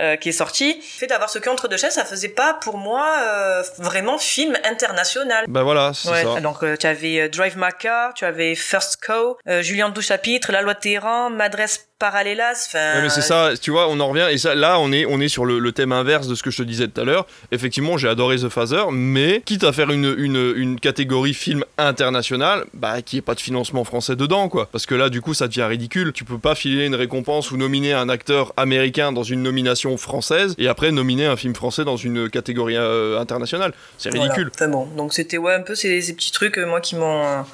euh, 0.01 0.17
qui 0.17 0.31
est 0.31 0.33
sorti. 0.33 0.75
Le 0.77 0.83
fait 0.83 1.07
d'avoir 1.07 1.29
ce 1.29 1.39
cul 1.39 1.49
entre 1.51 1.69
deux 1.69 1.77
chaises, 1.77 1.95
ça 1.95 2.05
faisait 2.05 2.29
pas 2.31 2.55
pour 2.55 2.79
moi 2.79 3.07
euh, 3.21 3.63
vraiment 3.79 4.17
film 4.19 4.57
international. 4.65 5.45
Bah 5.49 5.63
voilà, 5.63 5.93
c'est 5.95 6.09
Ouais, 6.11 6.23
ça. 6.25 6.41
donc 6.41 6.63
euh, 6.63 6.77
tu 6.77 6.87
avais 6.87 7.21
euh, 7.21 7.29
Drive 7.29 7.57
My 7.59 7.69
Car, 7.79 8.15
tu 8.15 8.25
avais 8.25 8.55
First 8.55 9.05
Co, 9.05 9.39
euh, 9.49 9.61
Julien 9.63 9.89
Douchapitre, 9.91 10.53
La 10.53 10.63
Loi 10.63 10.75
de 10.75 10.81
Téhéran, 10.81 11.31
Madresse 11.31 11.88
Parallelas, 11.99 12.67
enfin... 12.69 12.95
Ouais, 12.97 13.02
mais 13.02 13.09
c'est 13.09 13.23
ça, 13.23 13.50
tu 13.61 13.71
vois, 13.73 13.88
on 13.88 13.99
en 13.99 14.09
revient, 14.09 14.28
et 14.31 14.38
ça, 14.38 14.55
là, 14.55 14.78
on 14.78 14.93
est, 14.93 15.05
on 15.07 15.21
est 15.21 15.28
sur 15.28 15.45
le, 15.45 15.59
le 15.59 15.73
thème 15.73 15.90
inverse 15.93 16.28
de 16.28 16.35
ce 16.37 16.43
que 16.43 16.50
je 16.50 16.59
te 16.59 16.62
disais 16.62 16.87
tout 16.87 17.00
à 17.00 17.05
l'heure. 17.05 17.26
Effectivement, 17.50 17.97
j'ai 17.99 18.09
adoré 18.09 18.37
The 18.37 18.49
Father, 18.49 18.85
mais 18.93 19.43
quitte 19.45 19.64
à 19.64 19.73
faire 19.73 19.90
une, 19.90 20.14
une, 20.17 20.52
une 20.57 20.78
catégorie 20.78 21.35
film 21.35 21.64
international, 21.76 22.64
bah, 22.75 23.02
qu'il 23.02 23.17
n'y 23.17 23.19
ait 23.19 23.23
pas 23.23 23.35
de 23.35 23.40
financement 23.40 23.83
français 23.85 24.14
dedans, 24.14 24.49
quoi. 24.49 24.69
Parce 24.71 24.87
que 24.87 24.95
là, 24.95 25.09
du 25.09 25.21
coup, 25.21 25.35
ça 25.35 25.49
devient 25.49 25.64
ridicule. 25.64 26.12
Tu 26.12 26.25
peux 26.25 26.38
pas 26.38 26.55
filer 26.55 26.87
une 26.87 26.95
récompense 26.95 27.50
ou 27.50 27.57
nominer 27.57 27.93
un 27.95 28.09
acteur 28.09 28.52
américain 28.57 29.11
dans 29.12 29.25
une 29.25 29.43
nomination 29.43 29.97
française, 29.97 30.55
et 30.59 30.69
après 30.69 30.93
nominer 30.93 31.26
un 31.26 31.37
film 31.37 31.55
français 31.55 31.85
dans 31.85 31.97
une 31.97 32.31
catégorie 32.31 32.76
euh, 32.76 33.19
internationale. 33.19 33.73
C'est 33.97 34.11
Voilà. 34.11 34.25
ridicule. 34.25 34.50
Enfin 34.55 34.69
bon, 34.69 34.87
donc 34.87 35.12
c'était 35.14 35.38
ouais 35.38 35.55
un 35.55 35.62
peu 35.62 35.75
ces, 35.75 36.00
ces 36.00 36.14
petits 36.14 36.33
trucs 36.33 36.59
euh, 36.59 36.67
moi 36.67 36.81
qui 36.81 36.95
m'ont 36.97 37.45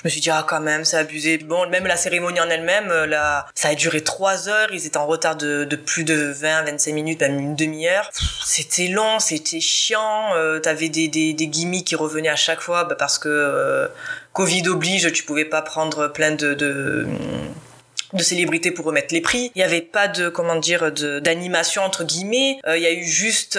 je 0.00 0.08
me 0.08 0.10
suis 0.10 0.22
dit 0.22 0.30
ah 0.30 0.46
quand 0.48 0.60
même 0.60 0.86
c'est 0.86 0.96
abusé. 0.96 1.36
Bon 1.36 1.68
même 1.68 1.86
la 1.86 1.96
cérémonie 1.96 2.40
en 2.40 2.48
elle-même 2.48 2.90
euh, 2.90 3.06
ça 3.54 3.68
a 3.68 3.74
duré 3.74 4.02
trois 4.02 4.48
heures, 4.48 4.68
ils 4.72 4.86
étaient 4.86 4.96
en 4.96 5.06
retard 5.06 5.36
de, 5.36 5.66
plus 5.76 6.04
de 6.04 6.14
20 6.14 6.62
25 6.64 6.94
minutes 6.94 7.20
même 7.20 7.38
une 7.38 7.54
demi-heure. 7.54 8.10
C'était 8.42 8.88
long, 8.88 9.18
c'était 9.18 9.60
chiant, 9.60 10.34
euh, 10.34 10.58
t'avais 10.58 10.88
des, 10.88 11.08
des 11.08 11.46
gimmicks 11.46 11.88
qui 11.88 11.96
revenaient 11.96 12.30
à 12.30 12.36
chaque 12.36 12.60
fois 12.60 12.84
bah, 12.84 12.94
parce 12.98 13.18
que 13.18 13.28
euh, 13.28 13.88
Covid 14.32 14.68
oblige, 14.68 15.12
tu 15.12 15.22
pouvais 15.24 15.44
pas 15.44 15.60
prendre 15.60 16.08
plein 16.08 16.30
de, 16.30 17.06
célébrités 18.18 18.70
pour 18.70 18.86
remettre 18.86 19.12
les 19.12 19.20
prix. 19.20 19.52
Il 19.54 19.58
n'y 19.58 19.64
avait 19.64 19.82
pas 19.82 20.08
de 20.08 20.30
comment 20.30 20.56
dire 20.56 20.90
d'animation 20.92 21.82
entre 21.82 22.04
guillemets. 22.04 22.58
Il 22.66 22.80
y 22.80 22.86
a 22.86 22.92
eu 22.92 23.04
juste 23.04 23.58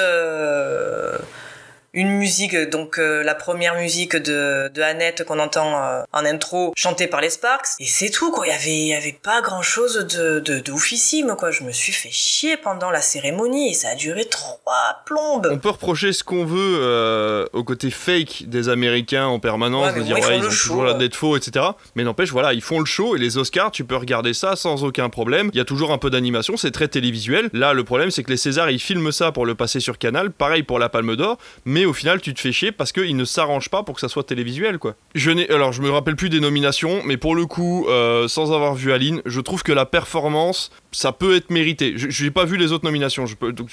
une 1.94 2.10
musique, 2.10 2.56
donc 2.70 2.98
euh, 3.00 3.22
la 3.24 3.36
première 3.36 3.76
musique 3.76 4.16
de, 4.16 4.70
de 4.74 4.82
Annette 4.82 5.26
qu'on 5.26 5.40
entend 5.40 5.76
euh, 5.84 6.04
en 6.14 6.24
intro, 6.26 6.72
chantée 6.78 7.08
par 7.08 7.20
les 7.20 7.30
Sparks, 7.30 7.68
et 7.80 7.86
c'est 7.86 8.10
tout 8.10 8.32
quoi. 8.32 8.48
Il 8.48 8.50
y 8.50 8.54
avait, 8.54 8.72
il 8.78 8.88
y 8.88 8.94
avait 8.94 9.18
pas 9.22 9.42
grand 9.42 9.62
chose 9.62 10.08
de, 10.08 10.40
de, 10.40 10.60
de 10.60 10.72
oufissime 10.72 11.36
quoi. 11.38 11.52
Je 11.52 11.64
me 11.64 11.72
suis 11.72 11.92
fait 11.92 12.10
chier 12.12 12.56
pendant 12.56 12.92
la 12.92 13.02
cérémonie 13.02 13.72
et 13.72 13.74
ça 13.74 13.90
a 13.90 13.96
duré 13.96 14.24
trois 14.26 15.02
plombes. 15.06 15.50
On 15.52 15.58
peut 15.58 15.70
reprocher 15.70 16.14
ce 16.14 16.24
qu'on 16.24 16.46
veut 16.46 16.78
euh, 16.80 17.46
au 17.52 17.64
côté 17.66 17.92
fake 17.92 18.44
des 18.48 18.70
Américains 18.70 19.26
en 19.26 19.40
permanence, 19.40 19.92
Ouais, 19.94 20.00
de 20.00 20.04
dire 20.04 20.18
ils 20.18 20.26
ouais, 20.26 20.38
ils 20.38 20.42
le 20.42 20.48
ont 20.48 20.52
show, 20.52 20.70
toujours 20.70 20.84
la 20.86 20.94
ouais. 20.94 20.98
d'être 21.00 21.16
faux, 21.16 21.36
etc. 21.36 21.66
Mais 21.96 22.04
n'empêche, 22.04 22.30
voilà, 22.32 22.54
ils 22.54 22.62
font 22.62 22.80
le 22.80 22.86
show 22.86 23.18
et 23.18 23.20
les 23.20 23.38
Oscars, 23.38 23.72
tu 23.72 23.84
peux 23.84 23.98
regarder 23.98 24.34
ça 24.34 24.56
sans 24.56 24.86
aucun 24.86 25.10
problème. 25.10 25.50
Il 25.54 25.58
y 25.58 25.62
a 25.62 25.66
toujours 25.66 25.92
un 25.92 25.98
peu 25.98 26.10
d'animation, 26.10 26.56
c'est 26.56 26.72
très 26.72 26.88
télévisuel. 26.88 27.50
Là, 27.52 27.74
le 27.74 27.84
problème, 27.84 28.12
c'est 28.12 28.24
que 28.24 28.32
les 28.32 28.38
Césars, 28.38 28.70
ils 28.72 28.80
filment 28.80 29.12
ça 29.12 29.32
pour 29.34 29.46
le 29.46 29.56
passer 29.56 29.82
sur 29.82 29.98
Canal. 29.98 30.32
Pareil 30.32 30.64
pour 30.64 30.80
la 30.80 30.88
Palme 30.88 31.16
d'Or, 31.18 31.38
mais 31.66 31.81
au 31.86 31.94
final, 31.94 32.22
tu 32.22 32.34
te 32.34 32.40
fais 32.40 32.52
chier 32.52 32.72
parce 32.72 32.92
qu'ils 32.92 33.16
ne 33.16 33.26
s'arrangent 33.26 33.70
pas 33.70 33.84
pour 33.84 33.96
que 33.96 34.02
ça 34.02 34.10
soit 34.10 34.24
télévisuel, 34.24 34.78
quoi. 34.80 34.96
Je 35.16 35.32
n'ai, 35.32 35.50
alors, 35.50 35.72
je 35.72 35.82
me 35.82 35.90
rappelle 35.90 36.16
plus 36.16 36.30
des 36.30 36.40
nominations, 36.40 37.02
mais 37.06 37.18
pour 37.18 37.36
le 37.36 37.46
coup, 37.46 37.88
euh, 37.88 38.28
sans 38.28 38.54
avoir 38.54 38.76
vu 38.76 38.92
Aline, 38.92 39.22
je 39.26 39.42
trouve 39.42 39.64
que 39.64 39.72
la 39.72 39.86
performance, 39.86 40.72
ça 40.92 41.12
peut 41.12 41.36
être 41.36 41.50
mérité. 41.50 41.94
Je 41.96 42.24
n'ai 42.24 42.32
pas 42.32 42.46
vu 42.46 42.58
les 42.58 42.72
autres 42.72 42.86
nominations, 42.86 43.26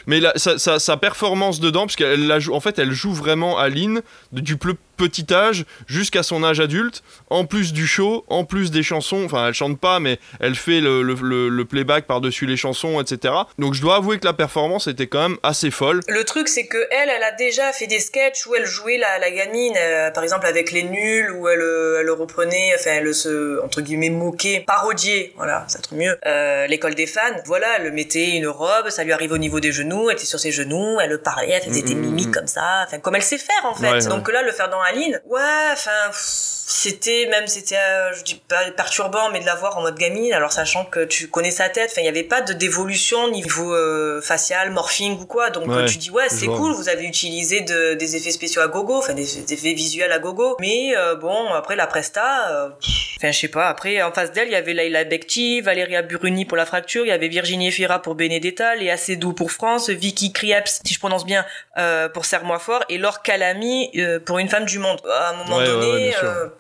mais 0.06 0.20
sa, 0.36 0.96
performance 0.96 1.60
dedans, 1.60 1.86
parce 1.86 1.96
qu'elle 1.96 2.32
fait, 2.60 2.78
elle 2.78 2.92
joue 2.92 3.12
vraiment 3.12 3.58
Aline 3.58 4.02
du 4.32 4.56
plus 4.56 4.74
petit 4.98 5.32
âge 5.32 5.64
jusqu'à 5.86 6.22
son 6.22 6.44
âge 6.44 6.60
adulte, 6.60 7.02
en 7.30 7.44
plus 7.46 7.72
du 7.72 7.86
show, 7.86 8.24
en 8.28 8.44
plus 8.44 8.70
des 8.70 8.82
chansons. 8.82 9.24
Enfin, 9.24 9.48
elle 9.48 9.54
chante 9.54 9.78
pas, 9.80 10.00
mais 10.00 10.18
elle 10.40 10.56
fait 10.56 10.80
le, 10.80 11.64
playback 11.64 12.06
par-dessus 12.06 12.46
les 12.46 12.56
chansons, 12.56 13.00
etc. 13.00 13.34
Donc, 13.58 13.74
je 13.74 13.80
dois 13.80 13.96
avouer 13.96 14.18
que 14.18 14.26
la 14.26 14.32
performance 14.32 14.86
était 14.86 15.06
quand 15.06 15.28
même 15.28 15.38
assez 15.42 15.70
folle. 15.70 16.00
Le 16.08 16.24
truc, 16.24 16.48
c'est 16.48 16.66
que 16.66 16.78
elle, 16.90 17.08
elle 17.08 17.22
a 17.22 17.32
déjà 17.32 17.72
fait 17.72 17.86
des 17.86 18.00
sketchs 18.00 18.46
où 18.46 18.54
elle 18.54 18.66
jouait 18.66 18.98
la, 18.98 19.30
gamine, 19.30 19.74
euh, 19.76 20.10
par 20.10 20.24
exemple 20.24 20.46
avec 20.46 20.72
les 20.72 20.82
nuls, 20.82 21.30
où 21.32 21.48
elle, 21.48 21.60
euh, 21.60 22.00
elle 22.00 22.10
reprenait, 22.10 22.72
enfin, 22.74 22.90
elle 22.94 23.14
se, 23.14 23.62
entre 23.62 23.80
guillemets, 23.80 24.10
moquait, 24.10 24.64
parodiait, 24.66 25.32
voilà, 25.36 25.64
ça 25.68 25.78
trouve 25.78 25.98
mieux, 25.98 26.16
euh, 26.26 26.66
l'école 26.66 26.94
des 26.94 27.06
fans. 27.08 27.36
Voilà, 27.46 27.66
elle 27.78 27.90
mettait 27.92 28.36
une 28.36 28.46
robe, 28.46 28.90
ça 28.90 29.02
lui 29.02 29.12
arrive 29.12 29.32
au 29.32 29.38
niveau 29.38 29.58
des 29.58 29.72
genoux, 29.72 30.08
elle 30.08 30.16
était 30.16 30.26
sur 30.26 30.38
ses 30.38 30.52
genoux, 30.52 31.00
elle 31.00 31.18
parlait, 31.18 31.50
elle 31.50 31.62
faisait 31.62 31.82
des 31.82 31.96
mimiques 31.96 32.30
comme 32.30 32.46
ça, 32.46 32.84
enfin, 32.86 33.00
comme 33.00 33.16
elle 33.16 33.22
sait 33.22 33.38
faire, 33.38 33.64
en 33.64 33.74
fait. 33.74 33.90
Ouais, 33.90 34.02
ouais. 34.02 34.08
Donc 34.08 34.30
là, 34.30 34.42
le 34.42 34.52
faire 34.52 34.70
dans 34.70 34.80
Aline, 34.80 35.20
ouais, 35.26 35.40
enfin, 35.72 35.90
pff, 36.10 36.57
c'était 36.70 37.26
même, 37.30 37.46
c'était, 37.46 37.76
euh, 37.78 38.12
je 38.12 38.22
dis 38.24 38.42
pas 38.46 38.70
perturbant, 38.72 39.30
mais 39.32 39.40
de 39.40 39.46
la 39.46 39.54
voir 39.54 39.78
en 39.78 39.80
mode 39.80 39.96
gamine, 39.96 40.34
alors 40.34 40.52
sachant 40.52 40.84
que 40.84 41.02
tu 41.06 41.28
connais 41.28 41.50
sa 41.50 41.70
tête, 41.70 41.88
enfin, 41.90 42.02
il 42.02 42.04
y 42.04 42.08
avait 42.08 42.22
pas 42.24 42.42
de 42.42 42.52
d'évolution 42.52 43.30
niveau 43.30 43.72
euh, 43.74 44.20
facial, 44.20 44.70
morphing 44.70 45.18
ou 45.18 45.24
quoi, 45.24 45.48
donc 45.48 45.66
Ouais, 45.66 45.86
tu 45.86 45.96
dis 45.96 46.10
ouais, 46.10 46.28
c'est 46.28 46.44
cool, 46.46 46.72
vous 46.72 46.90
avez 46.90 47.04
utilisé 47.04 47.62
de- 47.62 47.94
des 47.94 48.16
effets 48.16 48.32
spéciaux 48.32 48.60
à 48.60 48.68
gogo, 48.68 48.96
enfin 48.98 49.14
des, 49.14 49.24
des 49.24 49.54
effets 49.54 49.72
visuels 49.72 50.12
à 50.12 50.18
gogo, 50.18 50.56
mais 50.60 50.94
euh, 50.94 51.14
bon, 51.14 51.48
après 51.54 51.74
la 51.74 51.86
presta, 51.86 52.50
euh, 52.50 52.68
enfin 53.16 53.32
je 53.32 53.38
sais 53.38 53.48
pas, 53.48 53.68
après 53.68 54.02
en 54.02 54.12
face 54.12 54.32
d'elle, 54.32 54.48
il 54.48 54.52
y 54.52 54.56
avait 54.56 54.74
Laila 54.74 55.04
Bekti, 55.04 55.62
Valéria 55.62 56.02
Buruni 56.02 56.44
pour 56.44 56.58
la 56.58 56.66
fracture, 56.66 57.06
il 57.06 57.08
y 57.08 57.12
avait 57.12 57.28
Virginie 57.28 57.68
Efira 57.68 58.02
pour 58.02 58.14
Benedetta, 58.14 58.74
Léa 58.76 58.98
Seydoux 58.98 59.32
pour 59.32 59.52
France, 59.52 59.88
Vicky 59.88 60.34
Krieps, 60.34 60.80
si 60.84 60.92
je 60.92 60.98
prononce 60.98 61.24
bien, 61.24 61.46
euh, 61.78 62.10
pour 62.10 62.26
Serre-moi 62.26 62.58
fort, 62.58 62.84
et 62.90 62.98
Laure 62.98 63.22
Calamy 63.22 63.90
euh, 63.96 64.20
pour 64.20 64.38
Une 64.38 64.50
femme 64.50 64.66
du 64.66 64.78
monde. 64.78 65.00
À 65.10 65.30
un 65.30 65.32
moment 65.44 65.56
Ouais, 65.56 65.66
donné, 65.66 65.86
ouais, 66.10 66.14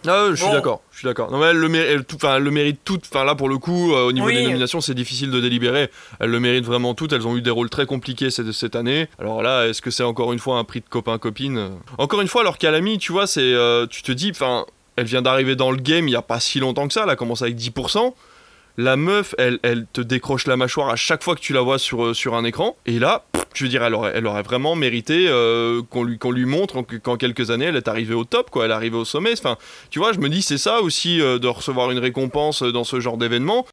Ah, 0.06 0.26
je 0.30 0.36
suis 0.36 0.46
bon. 0.46 0.52
d'accord, 0.52 0.82
je 0.92 0.98
suis 0.98 1.06
d'accord. 1.06 1.30
Non, 1.30 1.38
mais 1.38 1.46
elle 1.46 1.56
le, 1.56 1.68
mé- 1.68 1.78
elle 1.84 2.04
tout- 2.04 2.16
enfin, 2.16 2.36
elle 2.36 2.42
le 2.44 2.50
mérite 2.50 2.80
toutes. 2.84 3.04
Enfin, 3.12 3.24
là, 3.24 3.34
pour 3.34 3.48
le 3.48 3.58
coup, 3.58 3.92
euh, 3.94 4.06
au 4.06 4.12
niveau 4.12 4.26
Oui. 4.26 4.34
des 4.36 4.44
nominations, 4.44 4.80
c'est 4.80 4.94
difficile 4.94 5.30
de 5.30 5.40
délibérer. 5.40 5.90
Elles 6.20 6.30
le 6.30 6.38
méritent 6.40 6.64
vraiment 6.66 6.94
toutes. 6.94 7.12
Elles 7.12 7.26
ont 7.26 7.36
eu 7.36 7.42
des 7.42 7.50
rôles 7.50 7.68
très 7.70 7.84
compliqués 7.86 8.30
cette, 8.30 8.52
cette 8.52 8.76
année. 8.76 9.08
Alors 9.18 9.42
là, 9.42 9.66
est-ce 9.66 9.82
que 9.82 9.90
c'est 9.90 10.04
encore 10.04 10.32
une 10.32 10.38
fois 10.38 10.58
un 10.58 10.64
prix 10.64 10.80
de 10.80 10.86
copain-copine? 10.88 11.70
Encore 11.98 12.20
une 12.20 12.28
fois, 12.28 12.42
alors 12.42 12.58
Calamy, 12.58 12.98
tu 12.98 13.10
vois, 13.12 13.26
c'est, 13.26 13.40
euh, 13.42 13.86
tu 13.86 14.02
te 14.02 14.12
dis, 14.12 14.30
enfin, 14.30 14.66
elle 14.96 15.06
vient 15.06 15.22
d'arriver 15.22 15.56
dans 15.56 15.70
le 15.70 15.76
game 15.78 16.06
il 16.08 16.12
y 16.12 16.16
a 16.16 16.22
pas 16.22 16.40
si 16.40 16.60
longtemps 16.60 16.86
que 16.86 16.94
ça. 16.94 17.02
Elle 17.04 17.10
a 17.10 17.16
commencé 17.16 17.44
avec 17.44 17.56
10%. 17.56 18.14
La 18.80 18.96
meuf, 18.96 19.34
elle, 19.38 19.58
elle 19.64 19.86
te 19.92 20.00
décroche 20.00 20.46
la 20.46 20.56
mâchoire 20.56 20.88
à 20.88 20.94
chaque 20.94 21.24
fois 21.24 21.34
que 21.34 21.40
tu 21.40 21.52
la 21.52 21.62
vois 21.62 21.80
sur, 21.80 22.04
euh, 22.06 22.14
sur 22.14 22.36
un 22.36 22.44
écran. 22.44 22.76
Et 22.86 23.00
là, 23.00 23.24
je 23.52 23.64
veux 23.64 23.68
dire, 23.68 23.82
elle 23.82 23.92
aurait, 23.94 24.12
elle 24.14 24.24
aurait 24.24 24.42
vraiment 24.44 24.76
mérité 24.76 25.26
euh, 25.28 25.82
qu'on 25.90 26.04
lui, 26.04 26.16
qu'on 26.16 26.30
lui 26.30 26.44
montre 26.46 26.76
en- 26.76 26.84
qu'en 26.84 27.16
quelques 27.16 27.50
années, 27.50 27.64
elle 27.64 27.76
est 27.76 27.88
arrivée 27.88 28.14
au 28.14 28.24
top, 28.24 28.50
quoi. 28.50 28.66
Elle 28.66 28.70
est 28.70 28.74
arrivée 28.74 28.96
au 28.96 29.04
sommet. 29.04 29.32
Enfin, 29.32 29.56
tu 29.90 29.98
vois, 29.98 30.12
je 30.12 30.20
me 30.20 30.28
dis, 30.28 30.42
c'est 30.42 30.58
ça 30.58 30.80
aussi 30.80 31.20
euh, 31.20 31.40
de 31.40 31.48
recevoir 31.48 31.90
une 31.90 31.98
récompense 31.98 32.62
dans 32.62 32.84
ce 32.84 33.00
genre 33.00 33.16
d'événement. 33.18 33.66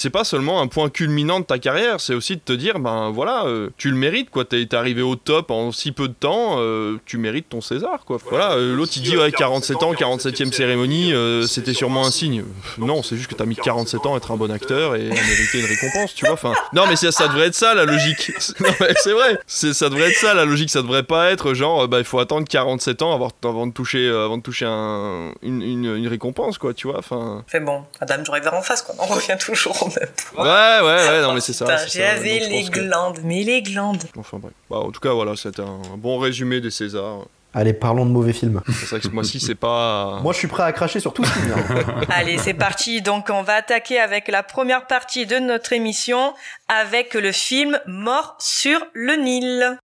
C'est 0.00 0.08
pas 0.10 0.24
seulement 0.24 0.62
un 0.62 0.66
point 0.66 0.88
culminant 0.88 1.40
de 1.40 1.44
ta 1.44 1.58
carrière, 1.58 2.00
c'est 2.00 2.14
aussi 2.14 2.36
de 2.36 2.40
te 2.40 2.52
dire, 2.54 2.78
ben 2.78 3.10
voilà, 3.10 3.44
euh, 3.44 3.68
tu 3.76 3.90
le 3.90 3.96
mérites, 3.96 4.30
quoi. 4.30 4.44
T'es 4.46 4.74
arrivé 4.74 5.02
au 5.02 5.14
top 5.14 5.50
en 5.50 5.72
si 5.72 5.92
peu 5.92 6.08
de 6.08 6.14
temps, 6.14 6.54
euh, 6.58 6.96
tu 7.04 7.18
mérites 7.18 7.50
ton 7.50 7.60
César, 7.60 8.04
quoi. 8.06 8.16
Voilà, 8.30 8.52
euh, 8.52 8.74
l'autre 8.74 8.92
il 8.96 9.02
dit, 9.02 9.16
ouais, 9.16 9.30
47 9.30 9.82
ans, 9.82 9.92
47ème 9.92 10.52
cérémonie, 10.52 11.12
euh, 11.12 11.46
c'était 11.46 11.74
sûrement 11.74 12.06
un 12.06 12.10
signe. 12.10 12.44
Non, 12.78 13.02
c'est 13.02 13.16
juste 13.16 13.28
que 13.28 13.34
t'as 13.34 13.44
mis 13.44 13.56
47 13.56 14.06
ans 14.06 14.14
à 14.14 14.16
être 14.16 14.30
un 14.32 14.36
bon 14.36 14.50
acteur 14.50 14.96
et 14.96 15.06
à 15.06 15.14
mériter 15.14 15.60
une 15.60 15.66
récompense, 15.66 16.14
tu 16.14 16.24
vois. 16.24 16.34
Enfin, 16.34 16.52
non, 16.72 16.84
mais 16.88 16.96
ça, 16.96 17.12
ça 17.12 17.28
devrait 17.28 17.48
être 17.48 17.54
ça 17.54 17.74
la 17.74 17.84
logique. 17.84 18.32
Non, 18.60 18.70
mais 18.80 18.94
c'est 18.96 19.12
vrai, 19.12 19.38
c'est- 19.46 19.72
ça 19.74 19.88
devrait 19.90 20.10
être 20.10 20.16
ça 20.18 20.32
la 20.34 20.44
logique, 20.44 20.70
ça 20.70 20.82
devrait 20.82 21.02
pas 21.02 21.30
être 21.30 21.52
genre, 21.54 21.86
bah 21.88 21.98
il 21.98 22.04
faut 22.04 22.18
attendre 22.18 22.46
47 22.48 23.02
ans 23.02 23.14
avant, 23.14 23.28
avant 23.44 23.66
de 23.66 23.72
toucher, 23.72 24.08
avant 24.08 24.38
de 24.38 24.42
toucher 24.42 24.66
un- 24.66 25.32
une, 25.42 25.60
une- 25.62 25.96
une 25.96 26.08
récompense, 26.08 26.58
quoi, 26.58 26.72
tu 26.74 26.86
vois. 26.88 26.98
Enfin, 26.98 27.44
Fait 27.46 27.60
bon, 27.60 27.84
Madame 28.00 28.22
Driver 28.22 28.54
en 28.54 28.62
face, 28.62 28.82
quoi. 28.82 28.94
On 28.98 29.06
revient 29.06 29.36
toujours 29.38 29.82
au 29.82 29.89
même. 29.98 30.08
ouais, 30.36 30.86
ouais, 30.86 31.08
ouais, 31.08 31.22
non, 31.22 31.34
mais 31.34 31.40
c'est 31.40 31.52
ça. 31.52 31.66
J'avais 31.86 32.38
les 32.40 32.64
que- 32.64 32.80
glandes, 32.80 33.18
mais 33.24 33.42
les 33.42 33.62
glandes. 33.62 34.02
Enfin 34.18 34.38
bref. 34.38 34.52
Bah, 34.70 34.78
en 34.78 34.90
tout 34.90 35.00
cas, 35.00 35.12
voilà, 35.12 35.36
c'était 35.36 35.62
un, 35.62 35.80
bon 35.96 36.18
résumé 36.18 36.60
des 36.60 36.70
Césars. 36.70 37.26
Allez, 37.52 37.72
parlons 37.72 38.06
de 38.06 38.12
mauvais 38.12 38.32
films. 38.32 38.60
C'est 38.68 38.86
vrai 38.90 39.00
que 39.00 39.06
ce 39.06 39.10
mois-ci, 39.10 39.40
c'est 39.40 39.56
pas. 39.56 40.20
Moi, 40.22 40.32
je 40.32 40.38
suis 40.38 40.46
prêt 40.46 40.62
à 40.62 40.70
cracher 40.72 41.00
sur 41.00 41.12
tout 41.12 41.24
ce 41.24 41.30
film. 41.32 41.52
hein. 41.56 41.84
Allez, 42.10 42.38
c'est 42.38 42.54
parti. 42.54 43.02
Donc, 43.02 43.28
on 43.28 43.42
va 43.42 43.54
attaquer 43.54 43.98
avec 43.98 44.28
la 44.28 44.44
première 44.44 44.86
partie 44.86 45.26
de 45.26 45.38
notre 45.40 45.72
émission 45.72 46.32
avec 46.68 47.14
le 47.14 47.32
film 47.32 47.80
Mort 47.88 48.36
sur 48.38 48.78
le 48.94 49.16
Nil. 49.16 49.78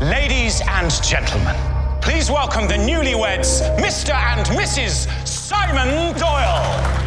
Ladies 0.00 0.62
and 0.80 0.88
gentlemen, 1.02 1.54
please 2.00 2.30
welcome 2.30 2.66
the 2.66 2.78
newlyweds, 2.78 3.62
Mr. 3.78 4.14
and 4.14 4.44
Mrs. 4.56 5.06
Simon 5.26 6.14
Doyle. 6.14 6.97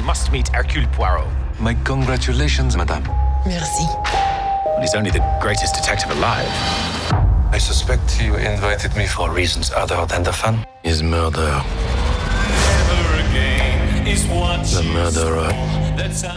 You 0.00 0.06
must 0.06 0.32
meet 0.32 0.48
Hercule 0.48 0.86
Poirot. 0.92 1.28
My 1.60 1.74
congratulations, 1.84 2.74
madame. 2.74 3.04
Merci. 3.44 3.84
He's 4.80 4.94
only 4.94 5.10
the 5.10 5.20
greatest 5.42 5.74
detective 5.74 6.10
alive. 6.12 6.48
I 7.52 7.58
suspect 7.58 8.18
you 8.18 8.34
invited 8.36 8.96
me 8.96 9.06
for 9.06 9.30
reasons 9.30 9.70
other 9.70 10.06
than 10.06 10.22
the 10.22 10.32
fun. 10.32 10.64
His 10.82 11.02
murder. 11.02 11.62
The 14.72 14.82
murderer 14.90 15.52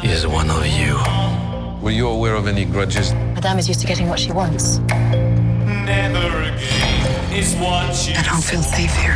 is 0.04 0.28
one 0.28 0.50
of 0.50 0.68
you. 0.68 0.98
Were 1.82 1.92
you 1.92 2.10
aware 2.10 2.36
of 2.36 2.48
any 2.48 2.66
grudges? 2.66 3.14
Madame 3.14 3.60
is 3.60 3.70
used 3.70 3.80
to 3.80 3.88
getting 3.88 4.10
what 4.10 4.20
she 4.20 4.34
wants. 4.34 4.82
I 4.90 6.12
don't 8.26 8.44
feel 8.44 8.62
safe 8.62 8.94
here. 8.98 9.16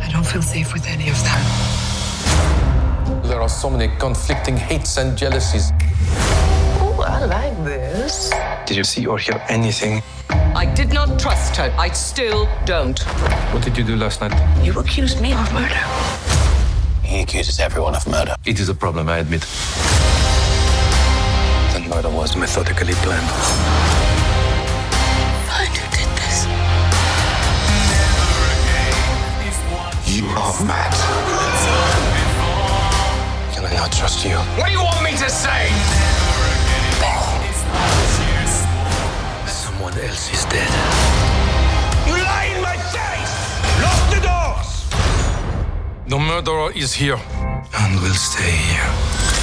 I 0.00 0.08
don't 0.10 0.24
feel 0.26 0.40
safe 0.40 0.72
with 0.72 0.86
any 0.86 1.10
of 1.10 1.22
them. 1.22 1.79
There 3.30 3.40
are 3.40 3.48
so 3.48 3.70
many 3.70 3.86
conflicting 3.98 4.56
hates 4.56 4.96
and 4.96 5.16
jealousies. 5.16 5.70
Oh, 6.82 7.04
I 7.06 7.24
like 7.26 7.56
this. 7.64 8.32
Did 8.66 8.76
you 8.76 8.82
see 8.82 9.06
or 9.06 9.18
hear 9.18 9.40
anything? 9.48 10.02
I 10.30 10.66
did 10.66 10.92
not 10.92 11.20
trust 11.20 11.54
her. 11.54 11.72
I 11.78 11.90
still 11.90 12.48
don't. 12.64 12.98
What 13.52 13.62
did 13.62 13.78
you 13.78 13.84
do 13.84 13.94
last 13.94 14.20
night? 14.20 14.34
You 14.64 14.76
accused 14.80 15.20
me 15.20 15.32
of 15.32 15.52
murder. 15.52 15.80
He 17.04 17.20
accuses 17.20 17.60
everyone 17.60 17.94
of 17.94 18.04
murder. 18.08 18.34
It 18.44 18.58
is 18.58 18.68
a 18.68 18.74
problem, 18.74 19.08
I 19.08 19.18
admit. 19.18 19.42
The 21.72 21.86
murder 21.88 22.10
was 22.10 22.34
methodically 22.34 22.94
planned. 22.94 23.30
Find 25.46 25.76
who 25.76 25.86
did 25.96 26.10
this. 26.18 26.46
You 30.18 30.26
are 30.30 30.64
mad. 30.64 31.49
Can 33.80 33.88
not 33.88 33.96
trust 33.96 34.26
you? 34.26 34.36
What 34.58 34.66
do 34.66 34.72
you 34.72 34.82
want 34.84 35.02
me 35.02 35.12
to 35.12 35.30
say? 35.30 35.68
Someone 39.46 39.94
else 39.94 40.30
is 40.30 40.44
dead. 40.44 40.68
You 42.06 42.12
lie 42.12 42.52
in 42.54 42.60
my 42.60 42.76
face! 42.92 43.34
Lock 43.80 44.02
the 44.12 44.20
doors! 44.28 44.70
The 46.08 46.18
murderer 46.18 46.72
is 46.72 46.92
here. 46.92 47.18
And 47.72 47.98
will 48.02 48.12
stay 48.12 48.50
here. 48.50 49.39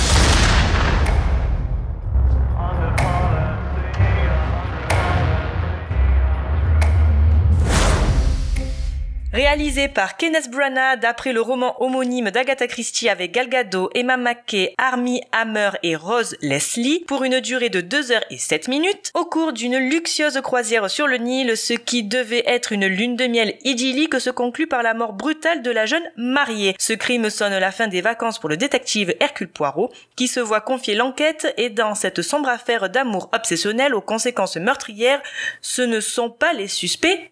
Réalisé 9.34 9.90
par 9.90 10.16
Kenneth 10.16 10.50
Branagh 10.50 11.02
d'après 11.02 11.34
le 11.34 11.42
roman 11.42 11.76
homonyme 11.84 12.32
d'Agatha 12.32 12.66
Christie 12.66 13.10
avec 13.10 13.34
Gal 13.34 13.50
Gadot, 13.50 13.90
Emma 13.94 14.16
Mackey, 14.16 14.74
Armie 14.78 15.22
Hammer 15.34 15.72
et 15.84 15.98
Rose 15.98 16.38
Leslie 16.42 17.04
pour 17.06 17.26
une 17.26 17.42
durée 17.42 17.68
de 17.68 17.82
2 17.82 18.13
heures 18.13 18.24
et 18.30 18.38
7 18.38 18.70
minutes 18.70 19.12
au 19.16 19.26
cours 19.26 19.52
d'une 19.52 19.78
luxueuse 19.78 20.40
croisière 20.40 20.90
sur 20.90 21.08
le 21.08 21.18
Nil, 21.18 21.58
ce 21.58 21.74
qui 21.74 22.04
devait 22.04 22.44
être 22.48 22.72
une 22.72 22.88
lune 22.88 23.18
de 23.18 23.28
miel 23.28 23.58
idyllique 23.66 24.18
se 24.18 24.30
conclut 24.30 24.66
par 24.66 24.82
la 24.82 24.94
mort 24.94 25.12
brutale 25.12 25.62
de 25.62 25.72
la 25.72 25.86
jeune 25.86 26.10
mariée. 26.16 26.76
Ce 26.80 26.94
crime 26.94 27.30
sonne 27.30 27.58
la 27.58 27.72
fin 27.74 27.90
des 27.90 28.02
vacances 28.02 28.40
pour 28.40 28.48
le 28.48 28.56
détective 28.56 29.13
Hercule 29.20 29.50
Poirot 29.50 29.92
qui 30.16 30.30
se 30.30 30.40
voit 30.40 30.62
confier 30.62 30.96
l'enquête 30.96 31.54
et 31.58 31.70
dans 31.70 31.96
cette 31.96 32.22
sombre 32.22 32.48
affaire 32.48 32.90
d'amour 32.90 33.30
obsessionnel 33.34 33.94
aux 33.94 34.00
conséquences 34.00 34.56
meurtrières, 34.56 35.22
ce 35.62 35.82
ne 35.82 36.00
sont 36.00 36.30
pas 36.30 36.54
les 36.54 36.70
suspects 36.70 37.30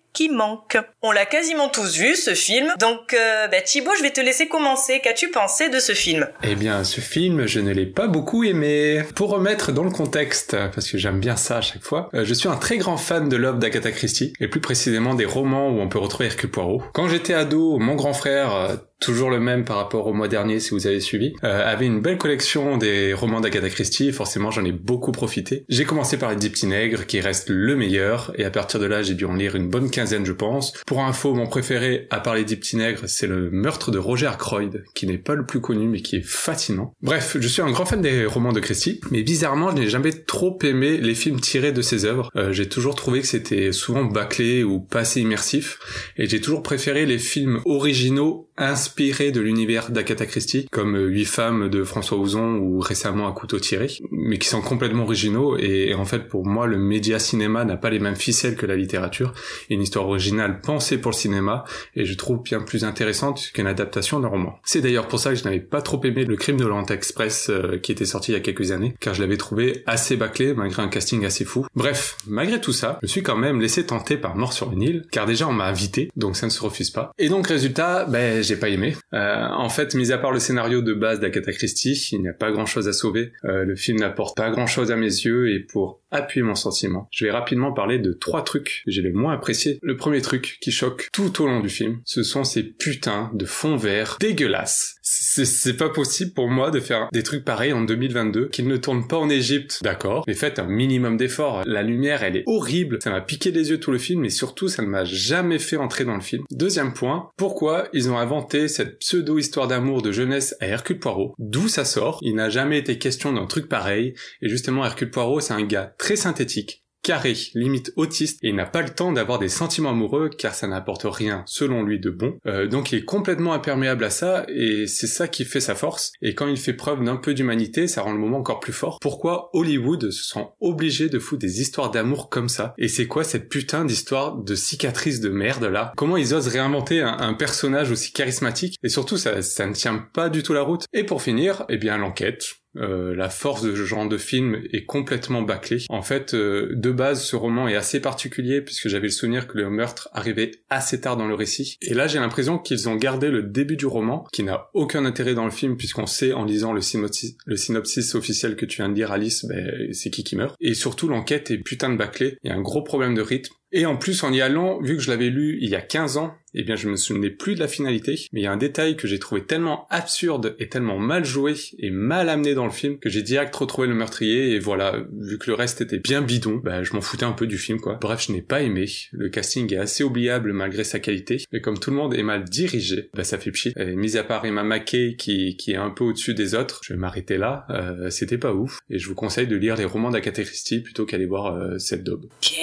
On 1.01 1.11
l'a 1.11 1.25
quasiment 1.25 1.69
tous 1.69 1.97
vu 1.97 2.15
ce 2.15 2.33
film, 2.33 2.73
donc 2.79 3.13
euh, 3.13 3.47
bah, 3.47 3.61
Thibaut, 3.61 3.91
je 3.97 4.03
vais 4.03 4.11
te 4.11 4.21
laisser 4.21 4.47
commencer. 4.47 5.01
Qu'as-tu 5.03 5.29
pensé 5.29 5.69
de 5.69 5.79
ce 5.79 5.91
film? 5.93 6.27
Eh 6.43 6.55
bien, 6.55 6.83
ce 6.83 7.01
film, 7.01 7.45
je 7.45 7.59
ne 7.59 7.71
l'ai 7.71 7.85
pas 7.85 8.07
beaucoup 8.07 8.43
aimé. 8.43 9.03
Pour 9.15 9.29
remettre 9.29 9.71
dans 9.71 9.83
le 9.83 9.91
contexte, 9.91 10.55
parce 10.73 10.89
que 10.89 10.97
j'aime 10.97 11.19
bien 11.19 11.35
ça 11.35 11.57
à 11.57 11.61
chaque 11.61 11.83
fois, 11.83 12.09
euh, 12.13 12.25
je 12.25 12.33
suis 12.33 12.49
un 12.49 12.55
très 12.55 12.77
grand 12.77 12.97
fan 12.97 13.29
de 13.29 13.35
l'œuvre 13.35 13.57
d'Agatha 13.57 13.91
Christie, 13.91 14.33
et 14.39 14.47
plus 14.47 14.61
précisément 14.61 15.15
des 15.15 15.25
romans 15.25 15.69
où 15.69 15.79
on 15.79 15.89
peut 15.89 15.99
retrouver 15.99 16.27
Hercule 16.27 16.51
Poirot. 16.51 16.81
Quand 16.93 17.07
j'étais 17.07 17.33
ado, 17.33 17.77
mon 17.77 17.95
grand 17.95 18.13
frère 18.13 18.55
euh, 18.55 18.75
toujours 19.05 19.29
le 19.29 19.39
même 19.39 19.65
par 19.65 19.77
rapport 19.77 20.07
au 20.07 20.13
mois 20.13 20.27
dernier 20.27 20.59
si 20.59 20.71
vous 20.71 20.87
avez 20.87 20.99
suivi, 20.99 21.33
euh, 21.43 21.71
avait 21.71 21.85
une 21.85 22.01
belle 22.01 22.17
collection 22.17 22.77
des 22.77 23.13
romans 23.13 23.39
d'Agatha 23.39 23.69
Christie, 23.69 24.11
forcément 24.11 24.49
j'en 24.49 24.65
ai 24.65 24.71
beaucoup 24.71 25.11
profité. 25.11 25.63
J'ai 25.69 25.85
commencé 25.85 26.17
par 26.17 26.31
Les 26.31 26.35
Dix 26.35 26.65
qui 27.07 27.19
reste 27.19 27.49
le 27.49 27.75
meilleur, 27.75 28.33
et 28.35 28.45
à 28.45 28.49
partir 28.49 28.79
de 28.79 28.87
là 28.87 29.03
j'ai 29.03 29.13
dû 29.13 29.25
en 29.25 29.35
lire 29.35 29.55
une 29.55 29.69
bonne 29.69 29.91
quinzaine 29.91 30.25
je 30.25 30.31
pense. 30.31 30.73
Pour 30.87 31.03
info, 31.03 31.35
mon 31.35 31.45
préféré, 31.45 32.07
à 32.09 32.19
part 32.19 32.33
Les 32.33 32.45
Dix 32.45 32.75
c'est 33.05 33.27
le 33.27 33.51
meurtre 33.51 33.91
de 33.91 33.99
Roger 33.99 34.25
Ackroyd, 34.25 34.83
qui 34.95 35.05
n'est 35.05 35.19
pas 35.19 35.35
le 35.35 35.45
plus 35.45 35.61
connu 35.61 35.87
mais 35.87 36.01
qui 36.01 36.15
est 36.15 36.25
fascinant. 36.25 36.91
Bref, 37.03 37.37
je 37.39 37.47
suis 37.47 37.61
un 37.61 37.69
grand 37.69 37.85
fan 37.85 38.01
des 38.01 38.25
romans 38.25 38.53
de 38.53 38.59
Christie, 38.59 39.01
mais 39.11 39.21
bizarrement 39.21 39.69
je 39.69 39.75
n'ai 39.75 39.89
jamais 39.89 40.13
trop 40.13 40.57
aimé 40.63 40.97
les 40.97 41.13
films 41.13 41.39
tirés 41.39 41.73
de 41.73 41.83
ses 41.83 42.05
œuvres. 42.05 42.31
Euh, 42.35 42.51
j'ai 42.53 42.67
toujours 42.67 42.95
trouvé 42.95 43.21
que 43.21 43.27
c'était 43.27 43.71
souvent 43.71 44.03
bâclé 44.03 44.63
ou 44.63 44.79
pas 44.79 45.01
assez 45.01 45.21
immersif, 45.21 45.77
et 46.17 46.25
j'ai 46.25 46.41
toujours 46.41 46.63
préféré 46.63 47.05
les 47.05 47.19
films 47.19 47.61
originaux 47.65 48.49
inspirés 48.57 49.31
de 49.31 49.41
l'univers 49.41 49.91
d'Agatha 49.91 50.25
Christie, 50.25 50.67
comme 50.71 50.95
euh, 50.95 51.07
Huit 51.07 51.25
femmes 51.25 51.69
de 51.69 51.83
François 51.83 52.17
Ozon 52.17 52.55
ou 52.55 52.79
récemment 52.79 53.27
Un 53.27 53.31
couteau 53.31 53.59
tiré, 53.59 53.87
mais 54.11 54.37
qui 54.37 54.47
sont 54.47 54.61
complètement 54.61 55.03
originaux 55.03 55.57
et, 55.57 55.93
en 55.93 56.05
fait 56.05 56.27
pour 56.27 56.45
moi 56.45 56.67
le 56.67 56.77
média 56.77 57.19
cinéma 57.19 57.65
n'a 57.65 57.77
pas 57.77 57.89
les 57.89 57.99
mêmes 57.99 58.15
ficelles 58.15 58.55
que 58.55 58.65
la 58.65 58.75
littérature, 58.75 59.33
une 59.69 59.81
histoire 59.81 60.07
originale 60.07 60.61
pensée 60.61 60.97
pour 60.97 61.11
le 61.11 61.15
cinéma 61.15 61.63
et 61.95 62.05
je 62.05 62.13
trouve 62.15 62.43
bien 62.43 62.61
plus 62.61 62.83
intéressante 62.83 63.51
qu'une 63.53 63.67
adaptation 63.67 64.19
d'un 64.19 64.27
roman. 64.27 64.59
C'est 64.63 64.81
d'ailleurs 64.81 65.07
pour 65.07 65.19
ça 65.19 65.31
que 65.31 65.35
je 65.35 65.43
n'avais 65.43 65.59
pas 65.59 65.81
trop 65.81 66.01
aimé 66.03 66.25
Le 66.25 66.35
Crime 66.35 66.57
de 66.57 66.65
l'Orient 66.65 66.85
Express 66.85 67.49
euh, 67.49 67.77
qui 67.77 67.91
était 67.91 68.05
sorti 68.05 68.31
il 68.31 68.35
y 68.35 68.37
a 68.37 68.41
quelques 68.41 68.71
années, 68.71 68.95
car 68.99 69.13
je 69.13 69.21
l'avais 69.21 69.37
trouvé 69.37 69.83
assez 69.85 70.15
bâclé 70.15 70.53
malgré 70.53 70.81
un 70.81 70.87
casting 70.87 71.25
assez 71.25 71.45
fou. 71.45 71.65
Bref, 71.75 72.17
malgré 72.27 72.61
tout 72.61 72.73
ça, 72.73 72.99
je 73.01 73.07
suis 73.07 73.23
quand 73.23 73.37
même 73.37 73.59
laissé 73.59 73.85
tenter 73.85 74.17
par 74.17 74.35
Mort 74.35 74.53
sur 74.53 74.71
une 74.71 74.81
île, 74.81 75.05
car 75.11 75.25
déjà 75.25 75.47
on 75.47 75.53
m'a 75.53 75.65
invité, 75.65 76.11
donc 76.15 76.35
ça 76.35 76.45
ne 76.45 76.51
se 76.51 76.61
refuse 76.61 76.89
pas. 76.89 77.11
Et 77.17 77.29
donc 77.29 77.47
résultat, 77.47 78.05
ben 78.05 78.44
j'ai 78.45 78.55
pas 78.55 78.69
aimé. 78.69 78.95
Euh, 79.13 79.47
en 79.49 79.69
fait, 79.69 79.95
mis 79.95 80.11
à 80.11 80.17
part 80.17 80.31
le 80.31 80.39
scénario 80.39 80.81
de 80.81 80.93
base 80.93 81.19
d'Agatha 81.19 81.51
Christie, 81.51 82.09
il 82.11 82.21
n'y 82.21 82.29
a 82.29 82.33
pas 82.33 82.51
grand 82.51 82.65
chose 82.65 82.87
à 82.87 82.93
sauver. 82.93 83.31
Euh, 83.43 83.65
le 83.65 83.75
film 83.75 83.99
n'apporte 83.99 84.37
pas 84.37 84.49
grand 84.51 84.67
chose 84.67 84.91
à 84.91 84.95
mes 84.95 85.05
yeux 85.05 85.51
et 85.51 85.59
pour 85.59 86.01
appuyer 86.15 86.43
mon 86.43 86.55
sentiment, 86.55 87.07
je 87.11 87.25
vais 87.25 87.31
rapidement 87.31 87.73
parler 87.73 87.99
de 87.99 88.13
trois 88.13 88.43
trucs 88.43 88.83
que 88.85 88.91
j'ai 88.91 89.01
le 89.01 89.13
moins 89.13 89.33
appréciés. 89.33 89.79
Le 89.81 89.97
premier 89.97 90.21
truc 90.21 90.57
qui 90.61 90.71
choque 90.71 91.07
tout 91.11 91.41
au 91.41 91.47
long 91.47 91.59
du 91.59 91.69
film, 91.69 92.01
ce 92.05 92.23
sont 92.23 92.43
ces 92.43 92.63
putains 92.63 93.31
de 93.33 93.45
fonds 93.45 93.77
verts 93.77 94.17
dégueulasses. 94.19 94.95
C'est 95.01 95.77
pas 95.77 95.89
possible 95.89 96.33
pour 96.33 96.49
moi 96.49 96.71
de 96.71 96.79
faire 96.79 97.09
des 97.11 97.23
trucs 97.23 97.45
pareils 97.45 97.73
en 97.73 97.81
2022, 97.81 98.49
qu'ils 98.49 98.67
ne 98.67 98.77
tournent 98.77 99.07
pas 99.07 99.17
en 99.17 99.29
Égypte, 99.29 99.79
d'accord, 99.83 100.23
mais 100.27 100.33
faites 100.33 100.59
un 100.59 100.67
minimum 100.67 101.17
d'efforts. 101.17 101.63
La 101.65 101.83
lumière, 101.83 102.23
elle 102.23 102.37
est 102.37 102.43
horrible, 102.47 102.99
ça 103.01 103.11
m'a 103.11 103.21
piqué 103.21 103.51
les 103.51 103.69
yeux 103.69 103.79
tout 103.79 103.91
le 103.91 103.97
film, 103.97 104.25
et 104.25 104.29
surtout, 104.29 104.67
ça 104.67 104.81
ne 104.81 104.87
m'a 104.87 105.03
jamais 105.03 105.59
fait 105.59 105.77
entrer 105.77 106.05
dans 106.05 106.15
le 106.15 106.21
film. 106.21 106.43
Deuxième 106.51 106.93
point, 106.93 107.29
pourquoi 107.37 107.87
ils 107.93 108.09
ont 108.09 108.17
inventé 108.17 108.67
cette 108.67 108.99
pseudo-histoire 108.99 109.67
d'amour 109.67 110.01
de 110.01 110.11
jeunesse 110.11 110.55
à 110.59 110.67
Hercule 110.67 110.99
Poirot? 110.99 111.35
D'où 111.37 111.67
ça 111.67 111.85
sort? 111.85 112.19
Il 112.21 112.35
n'a 112.35 112.49
jamais 112.49 112.77
été 112.77 112.97
question 112.97 113.33
d'un 113.33 113.45
truc 113.45 113.67
pareil, 113.67 114.13
et 114.41 114.49
justement, 114.49 114.85
Hercule 114.85 115.11
Poirot, 115.11 115.39
c'est 115.39 115.53
un 115.53 115.63
gars 115.63 115.93
synthétique, 116.13 116.85
carré, 117.05 117.37
limite 117.53 117.93
autiste, 117.97 118.39
et 118.41 118.51
n'a 118.51 118.65
pas 118.65 118.81
le 118.81 118.89
temps 118.89 119.11
d'avoir 119.11 119.37
des 119.37 119.47
sentiments 119.47 119.91
amoureux 119.91 120.29
car 120.29 120.55
ça 120.55 120.67
n'apporte 120.67 121.05
rien 121.05 121.43
selon 121.45 121.83
lui 121.83 121.99
de 121.99 122.09
bon. 122.09 122.39
Euh, 122.47 122.65
donc 122.65 122.91
il 122.91 122.97
est 122.97 123.05
complètement 123.05 123.53
imperméable 123.53 124.03
à 124.03 124.09
ça 124.09 124.43
et 124.47 124.87
c'est 124.87 125.05
ça 125.05 125.27
qui 125.27 125.45
fait 125.45 125.59
sa 125.59 125.75
force. 125.75 126.11
Et 126.23 126.33
quand 126.33 126.47
il 126.47 126.57
fait 126.57 126.73
preuve 126.73 127.03
d'un 127.03 127.17
peu 127.17 127.35
d'humanité, 127.35 127.87
ça 127.87 128.01
rend 128.01 128.11
le 128.11 128.17
moment 128.17 128.39
encore 128.39 128.59
plus 128.59 128.73
fort. 128.73 128.97
Pourquoi 128.99 129.51
Hollywood 129.53 130.09
se 130.09 130.23
sent 130.23 130.47
obligé 130.59 131.07
de 131.07 131.19
foutre 131.19 131.41
des 131.41 131.61
histoires 131.61 131.91
d'amour 131.91 132.29
comme 132.29 132.49
ça? 132.49 132.73
Et 132.79 132.87
c'est 132.87 133.05
quoi 133.05 133.23
cette 133.23 133.49
putain 133.49 133.85
d'histoire 133.85 134.37
de 134.37 134.55
cicatrice 134.55 135.19
de 135.19 135.29
merde 135.29 135.65
là? 135.65 135.93
Comment 135.95 136.17
ils 136.17 136.33
osent 136.33 136.47
réinventer 136.47 137.01
un, 137.01 137.35
personnage 137.35 137.91
aussi 137.91 138.13
charismatique? 138.13 138.77
Et 138.81 138.89
surtout 138.89 139.17
ça, 139.17 139.43
ça 139.43 139.67
ne 139.67 139.73
tient 139.73 140.07
pas 140.13 140.29
du 140.29 140.41
tout 140.41 140.53
la 140.53 140.61
route. 140.61 140.85
Et 140.93 141.03
pour 141.03 141.21
finir, 141.21 141.65
eh 141.69 141.77
bien 141.77 141.97
l'enquête 141.97 142.55
euh, 142.77 143.15
la 143.15 143.29
force 143.29 143.61
de 143.61 143.75
ce 143.75 143.83
genre 143.83 144.07
de 144.07 144.17
film 144.17 144.61
est 144.71 144.85
complètement 144.85 145.41
bâclée. 145.41 145.83
En 145.89 146.01
fait, 146.01 146.33
euh, 146.33 146.71
de 146.73 146.91
base, 146.91 147.23
ce 147.23 147.35
roman 147.35 147.67
est 147.67 147.75
assez 147.75 147.99
particulier 147.99 148.61
puisque 148.61 148.87
j'avais 148.87 149.07
le 149.07 149.11
souvenir 149.11 149.47
que 149.47 149.57
le 149.57 149.69
meurtre 149.69 150.09
arrivait 150.13 150.51
assez 150.69 151.01
tard 151.01 151.17
dans 151.17 151.27
le 151.27 151.35
récit. 151.35 151.77
Et 151.81 151.93
là, 151.93 152.07
j'ai 152.07 152.19
l'impression 152.19 152.57
qu'ils 152.57 152.89
ont 152.89 152.95
gardé 152.95 153.29
le 153.29 153.43
début 153.43 153.77
du 153.77 153.85
roman, 153.85 154.25
qui 154.31 154.43
n'a 154.43 154.69
aucun 154.73 155.05
intérêt 155.05 155.33
dans 155.33 155.45
le 155.45 155.51
film 155.51 155.77
puisqu'on 155.77 156.07
sait 156.07 156.33
en 156.33 156.45
lisant 156.45 156.73
le 156.73 156.81
synopsis, 156.81 158.15
officiel 158.15 158.55
que 158.55 158.65
tu 158.65 158.77
viens 158.77 158.89
de 158.89 158.93
dire, 158.93 159.11
Alice, 159.11 159.45
ben, 159.45 159.93
c'est 159.93 160.09
qui 160.09 160.23
qui 160.23 160.35
meurt. 160.35 160.55
Et 160.59 160.73
surtout, 160.73 161.07
l'enquête 161.07 161.51
est 161.51 161.57
putain 161.57 161.89
de 161.89 161.97
bâclée. 161.97 162.37
Il 162.43 162.49
y 162.49 162.53
a 162.53 162.55
un 162.55 162.61
gros 162.61 162.83
problème 162.83 163.15
de 163.15 163.21
rythme. 163.21 163.53
Et 163.71 163.85
en 163.85 163.97
plus, 163.97 164.23
en 164.23 164.31
y 164.31 164.41
allant, 164.41 164.79
vu 164.81 164.95
que 164.95 165.01
je 165.01 165.09
l'avais 165.09 165.29
lu 165.29 165.57
il 165.61 165.69
y 165.69 165.75
a 165.75 165.81
15 165.81 166.17
ans, 166.17 166.33
eh 166.55 166.63
bien 166.63 166.75
je 166.75 166.89
me 166.89 166.95
souvenais 166.95 167.29
plus 167.29 167.55
de 167.55 167.59
la 167.59 167.67
finalité, 167.67 168.15
mais 168.31 168.41
il 168.41 168.43
y 168.43 168.47
a 168.47 168.51
un 168.51 168.57
détail 168.57 168.95
que 168.95 169.07
j'ai 169.07 169.19
trouvé 169.19 169.43
tellement 169.43 169.87
absurde 169.89 170.55
et 170.59 170.69
tellement 170.69 170.97
mal 170.97 171.25
joué 171.25 171.53
et 171.79 171.89
mal 171.91 172.29
amené 172.29 172.53
dans 172.53 172.65
le 172.65 172.71
film 172.71 172.97
que 172.97 173.09
j'ai 173.09 173.21
direct 173.21 173.55
retrouvé 173.55 173.87
le 173.87 173.95
meurtrier 173.95 174.51
et 174.51 174.59
voilà, 174.59 174.97
vu 175.19 175.37
que 175.37 175.49
le 175.49 175.55
reste 175.55 175.81
était 175.81 175.99
bien 175.99 176.21
bidon, 176.21 176.61
bah 176.63 176.83
je 176.83 176.93
m'en 176.93 177.01
foutais 177.01 177.25
un 177.25 177.31
peu 177.31 177.47
du 177.47 177.57
film 177.57 177.79
quoi. 177.79 177.97
Bref, 178.01 178.25
je 178.27 178.31
n'ai 178.31 178.41
pas 178.41 178.61
aimé. 178.61 178.85
Le 179.11 179.29
casting 179.29 179.73
est 179.73 179.77
assez 179.77 180.03
oubliable 180.03 180.53
malgré 180.53 180.83
sa 180.83 180.99
qualité, 180.99 181.43
mais 181.51 181.61
comme 181.61 181.79
tout 181.79 181.91
le 181.91 181.97
monde 181.97 182.13
est 182.13 182.23
mal 182.23 182.43
dirigé, 182.43 183.09
bah 183.13 183.23
ça 183.23 183.37
fait 183.37 183.51
pchit. 183.51 183.73
Et 183.77 183.95
mis 183.95 184.17
à 184.17 184.23
part 184.23 184.45
Emma 184.45 184.63
Mackey 184.63 185.15
qui, 185.17 185.55
qui 185.57 185.71
est 185.71 185.77
un 185.77 185.89
peu 185.89 186.03
au-dessus 186.03 186.33
des 186.33 186.55
autres, 186.55 186.81
je 186.83 186.93
vais 186.93 186.99
m'arrêter 186.99 187.37
là, 187.37 187.65
euh, 187.69 188.09
c'était 188.09 188.37
pas 188.37 188.53
ouf. 188.53 188.79
Et 188.89 188.99
je 188.99 189.07
vous 189.07 189.15
conseille 189.15 189.47
de 189.47 189.55
lire 189.55 189.75
les 189.75 189.85
romans 189.85 190.09
d'Agatha 190.09 190.43
Christie 190.43 190.81
plutôt 190.81 191.05
qu'aller 191.05 191.25
voir 191.25 191.55
euh, 191.55 191.77
cette 191.77 192.03
daube. 192.03 192.25
Ok 192.25 192.55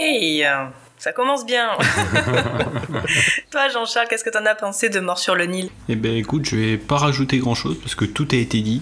ça 1.03 1.13
commence 1.13 1.45
bien. 1.45 1.71
Toi, 3.51 3.69
Jean-Charles, 3.85 4.07
qu'est-ce 4.09 4.23
que 4.23 4.31
t'en 4.31 4.47
as 4.47 4.55
pensé 4.55 4.91
de 4.91 5.01
Mort 5.01 5.19
sur 5.19 5.35
le 5.35 5.47
Nil? 5.47 5.69
Eh 5.89 5.97
ben, 5.97 6.17
écoute, 6.17 6.45
je 6.45 6.55
vais 6.55 6.79
pas 6.79 6.99
rajouter 6.99 7.39
grand-chose 7.39 7.77
parce 7.81 7.97
que 7.97 8.05
tout 8.05 8.29
a 8.31 8.37
été 8.37 8.61
dit. 8.61 8.81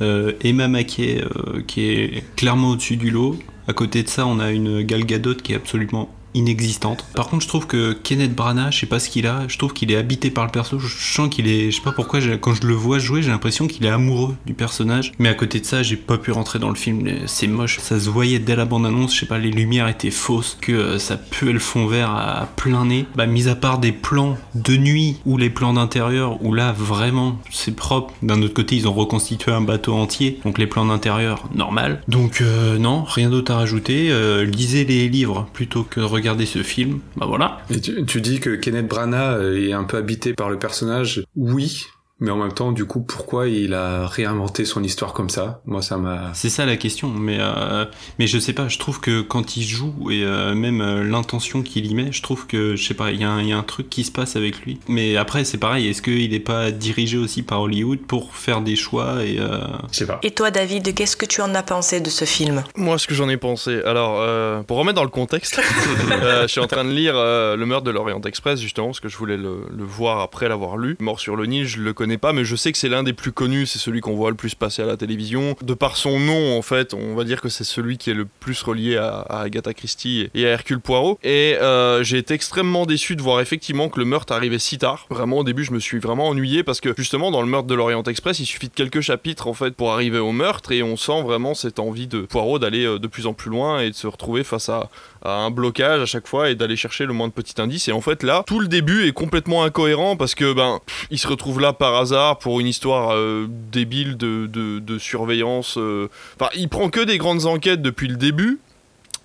Euh, 0.00 0.32
Emma 0.42 0.68
Mackey, 0.68 1.22
euh, 1.22 1.60
qui 1.66 1.90
est 1.90 2.24
clairement 2.34 2.70
au-dessus 2.70 2.96
du 2.96 3.10
lot. 3.10 3.38
À 3.66 3.74
côté 3.74 4.02
de 4.02 4.08
ça, 4.08 4.26
on 4.26 4.38
a 4.38 4.50
une 4.50 4.80
Gal 4.82 5.04
Gadot 5.04 5.34
qui 5.34 5.52
est 5.52 5.56
absolument 5.56 6.08
inexistante. 6.34 7.04
Par 7.14 7.28
contre, 7.28 7.42
je 7.42 7.48
trouve 7.48 7.66
que 7.66 7.92
Kenneth 7.92 8.34
Branagh, 8.34 8.72
je 8.72 8.80
sais 8.80 8.86
pas 8.86 8.98
ce 8.98 9.08
qu'il 9.08 9.26
a, 9.26 9.46
je 9.48 9.58
trouve 9.58 9.72
qu'il 9.72 9.90
est 9.90 9.96
habité 9.96 10.30
par 10.30 10.44
le 10.44 10.50
perso. 10.50 10.78
Je 10.78 10.86
sens 10.88 11.28
qu'il 11.28 11.48
est, 11.48 11.70
je 11.70 11.76
sais 11.76 11.82
pas 11.82 11.92
pourquoi, 11.92 12.20
quand 12.40 12.54
je 12.54 12.66
le 12.66 12.74
vois 12.74 12.98
jouer, 12.98 13.22
j'ai 13.22 13.30
l'impression 13.30 13.66
qu'il 13.66 13.84
est 13.86 13.90
amoureux 13.90 14.34
du 14.46 14.54
personnage. 14.54 15.12
Mais 15.18 15.28
à 15.28 15.34
côté 15.34 15.60
de 15.60 15.64
ça, 15.64 15.82
j'ai 15.82 15.96
pas 15.96 16.18
pu 16.18 16.32
rentrer 16.32 16.58
dans 16.58 16.68
le 16.68 16.74
film. 16.74 17.08
C'est 17.26 17.46
moche, 17.46 17.78
ça 17.80 17.98
se 17.98 18.08
voyait 18.08 18.38
dès 18.38 18.56
la 18.56 18.64
bande-annonce. 18.64 19.14
Je 19.14 19.20
sais 19.20 19.26
pas, 19.26 19.38
les 19.38 19.50
lumières 19.50 19.88
étaient 19.88 20.10
fausses, 20.10 20.58
que 20.60 20.72
euh, 20.72 20.98
ça 20.98 21.16
puait 21.16 21.52
le 21.52 21.58
fond 21.58 21.86
vert 21.86 22.10
à 22.10 22.48
plein 22.56 22.84
nez. 22.84 23.06
Bah, 23.16 23.26
mis 23.26 23.48
à 23.48 23.54
part 23.54 23.78
des 23.78 23.92
plans 23.92 24.36
de 24.54 24.76
nuit 24.76 25.16
ou 25.26 25.36
les 25.36 25.50
plans 25.50 25.72
d'intérieur, 25.72 26.42
où 26.44 26.52
là 26.52 26.72
vraiment 26.72 27.38
c'est 27.50 27.74
propre. 27.74 28.14
D'un 28.22 28.42
autre 28.42 28.54
côté, 28.54 28.76
ils 28.76 28.88
ont 28.88 28.92
reconstitué 28.92 29.52
un 29.52 29.60
bateau 29.60 29.94
entier, 29.94 30.40
donc 30.44 30.58
les 30.58 30.66
plans 30.66 30.86
d'intérieur 30.86 31.48
normal. 31.54 32.02
Donc 32.08 32.40
euh, 32.40 32.78
non, 32.78 33.04
rien 33.04 33.30
d'autre 33.30 33.52
à 33.52 33.56
rajouter. 33.56 34.08
Euh, 34.10 34.44
lisez 34.44 34.84
les 34.84 35.08
livres 35.08 35.46
plutôt 35.52 35.84
que 35.84 36.00
de 36.00 36.04
regarder 36.18 36.46
ce 36.46 36.62
film, 36.62 37.00
bah 37.16 37.26
voilà. 37.26 37.62
Tu, 38.06 38.20
dis 38.20 38.40
que 38.40 38.50
Kenneth 38.50 38.88
Branagh 38.88 39.42
est 39.56 39.72
un 39.72 39.84
peu 39.84 39.96
habité 39.96 40.34
par 40.34 40.50
le 40.50 40.58
personnage. 40.58 41.24
Oui, 41.36 41.86
Mais 42.20 42.30
en 42.32 42.36
même 42.36 42.52
temps, 42.52 42.72
du 42.72 42.84
coup, 42.84 43.00
pourquoi 43.00 43.46
il 43.46 43.74
a 43.74 44.06
réinventé 44.08 44.64
son 44.64 44.82
histoire 44.82 45.12
comme 45.12 45.30
ça? 45.30 45.60
Moi, 45.66 45.82
ça 45.82 45.98
m'a. 45.98 46.32
C'est 46.34 46.48
ça 46.50 46.66
la 46.66 46.76
question. 46.76 47.08
Mais 47.10 47.36
euh, 47.38 47.84
mais 48.18 48.26
je 48.26 48.38
sais 48.40 48.52
pas. 48.52 48.66
Je 48.68 48.78
trouve 48.78 48.98
que 48.98 49.20
quand 49.20 49.56
il 49.56 49.62
joue 49.62 49.94
et 50.10 50.24
euh, 50.24 50.54
même 50.56 50.80
euh, 50.80 51.04
l'intention 51.04 51.62
qu'il 51.62 51.86
y 51.86 51.94
met, 51.94 52.10
je 52.10 52.20
trouve 52.22 52.48
que 52.48 52.74
je 52.74 52.84
sais 52.84 52.94
pas. 52.94 53.12
Il 53.12 53.20
y, 53.20 53.24
a 53.24 53.30
un- 53.30 53.40
il 53.40 53.48
y 53.48 53.52
a 53.52 53.56
un 53.58 53.62
truc 53.62 53.88
qui 53.88 54.02
se 54.02 54.10
passe 54.10 54.34
avec 54.34 54.60
lui. 54.64 54.80
Mais 54.88 55.16
après, 55.16 55.44
c'est 55.44 55.58
pareil. 55.58 55.86
Est-ce 55.86 56.02
qu'il 56.02 56.34
est 56.34 56.40
pas 56.40 56.72
dirigé 56.72 57.18
aussi 57.18 57.42
par 57.42 57.60
Hollywood 57.60 58.00
pour 58.00 58.34
faire 58.34 58.62
des 58.62 58.74
choix 58.74 59.24
et 59.24 59.38
euh, 59.38 59.60
Je 59.92 59.98
sais 59.98 60.06
pas. 60.06 60.18
Et 60.24 60.32
toi, 60.32 60.50
David, 60.50 60.94
qu'est-ce 60.96 61.16
que 61.16 61.26
tu 61.26 61.40
en 61.40 61.54
as 61.54 61.62
pensé 61.62 62.00
de 62.00 62.10
ce 62.10 62.24
film? 62.24 62.64
Moi, 62.76 62.98
ce 62.98 63.06
que 63.06 63.14
j'en 63.14 63.28
ai 63.28 63.36
pensé. 63.36 63.80
Alors, 63.84 64.16
euh, 64.18 64.62
pour 64.64 64.78
remettre 64.78 64.96
dans 64.96 65.04
le 65.04 65.08
contexte, 65.10 65.60
euh, 66.10 66.42
je 66.42 66.46
suis 66.48 66.60
en 66.60 66.66
train 66.66 66.84
de 66.84 66.90
lire 66.90 67.14
euh, 67.16 67.54
Le 67.54 67.64
meurtre 67.64 67.84
de 67.84 67.92
l'Orient 67.92 68.20
Express, 68.22 68.60
justement, 68.60 68.88
parce 68.88 68.98
que 68.98 69.08
je 69.08 69.16
voulais 69.16 69.36
le, 69.36 69.60
le 69.70 69.84
voir 69.84 70.18
après 70.18 70.48
l'avoir 70.48 70.76
lu. 70.78 70.96
Mort 70.98 71.20
sur 71.20 71.36
le 71.36 71.46
Nil, 71.46 71.64
je 71.64 71.78
le 71.80 71.92
connais 71.92 72.07
pas, 72.16 72.32
mais 72.32 72.44
je 72.44 72.56
sais 72.56 72.72
que 72.72 72.78
c'est 72.78 72.88
l'un 72.88 73.02
des 73.02 73.12
plus 73.12 73.32
connus. 73.32 73.66
C'est 73.66 73.78
celui 73.78 74.00
qu'on 74.00 74.14
voit 74.14 74.30
le 74.30 74.36
plus 74.36 74.54
passer 74.54 74.82
à 74.82 74.86
la 74.86 74.96
télévision. 74.96 75.56
De 75.62 75.74
par 75.74 75.96
son 75.96 76.18
nom, 76.18 76.56
en 76.56 76.62
fait, 76.62 76.94
on 76.94 77.14
va 77.14 77.24
dire 77.24 77.42
que 77.42 77.50
c'est 77.50 77.64
celui 77.64 77.98
qui 77.98 78.10
est 78.10 78.14
le 78.14 78.24
plus 78.24 78.62
relié 78.62 78.96
à, 78.96 79.26
Agatha 79.28 79.74
Christie 79.74 80.30
et 80.34 80.46
à 80.46 80.50
Hercule 80.50 80.80
Poirot. 80.80 81.18
Et 81.22 81.56
euh, 81.60 82.02
j'ai 82.02 82.18
été 82.18 82.34
extrêmement 82.34 82.86
déçu 82.86 83.16
de 83.16 83.22
voir 83.22 83.40
effectivement 83.40 83.88
que 83.88 83.98
le 83.98 84.06
meurtre 84.06 84.32
arrivait 84.32 84.58
si 84.58 84.78
tard. 84.78 85.06
Vraiment, 85.10 85.38
au 85.38 85.44
début, 85.44 85.64
je 85.64 85.72
me 85.72 85.80
suis 85.80 85.98
vraiment 85.98 86.28
ennuyé 86.28 86.62
parce 86.62 86.80
que 86.80 86.94
justement, 86.96 87.30
dans 87.30 87.42
le 87.42 87.48
meurtre 87.48 87.66
de 87.66 87.74
l'Orient 87.74 88.02
Express, 88.04 88.38
il 88.38 88.46
suffit 88.46 88.68
de 88.68 88.74
quelques 88.74 89.00
chapitres 89.00 89.48
en 89.48 89.54
fait 89.54 89.72
pour 89.72 89.92
arriver 89.92 90.18
au 90.18 90.32
meurtre 90.32 90.72
et 90.72 90.82
on 90.82 90.96
sent 90.96 91.22
vraiment 91.22 91.54
cette 91.54 91.78
envie 91.78 92.06
de 92.06 92.22
Poirot 92.22 92.58
d'aller 92.58 92.84
euh, 92.84 92.98
de 92.98 93.06
plus 93.06 93.26
en 93.26 93.34
plus 93.34 93.50
loin 93.50 93.80
et 93.80 93.90
de 93.90 93.94
se 93.94 94.06
retrouver 94.06 94.44
face 94.44 94.68
à, 94.68 94.88
à 95.24 95.32
un 95.32 95.50
blocage 95.50 96.00
à 96.00 96.06
chaque 96.06 96.26
fois 96.26 96.50
et 96.50 96.54
d'aller 96.54 96.76
chercher 96.76 97.06
le 97.06 97.12
moins 97.12 97.28
de 97.28 97.32
petits 97.32 97.60
indices. 97.60 97.88
Et 97.88 97.92
en 97.92 98.00
fait, 98.00 98.22
là, 98.22 98.44
tout 98.46 98.60
le 98.60 98.68
début 98.68 99.06
est 99.06 99.12
complètement 99.12 99.64
incohérent 99.64 100.16
parce 100.16 100.34
que 100.34 100.52
ben, 100.52 100.80
il 101.10 101.18
se 101.18 101.28
retrouve 101.28 101.60
là 101.60 101.72
par 101.72 101.96
hasard 101.96 102.38
pour 102.38 102.60
une 102.60 102.66
histoire 102.66 103.14
euh, 103.14 103.46
débile 103.48 104.16
de, 104.16 104.46
de- 104.46 104.98
surveillance. 104.98 105.76
euh. 105.78 106.08
Enfin, 106.38 106.50
il 106.56 106.68
prend 106.68 106.90
que 106.90 107.00
des 107.00 107.18
grandes 107.18 107.46
enquêtes 107.46 107.82
depuis 107.82 108.08
le 108.08 108.16
début. 108.16 108.58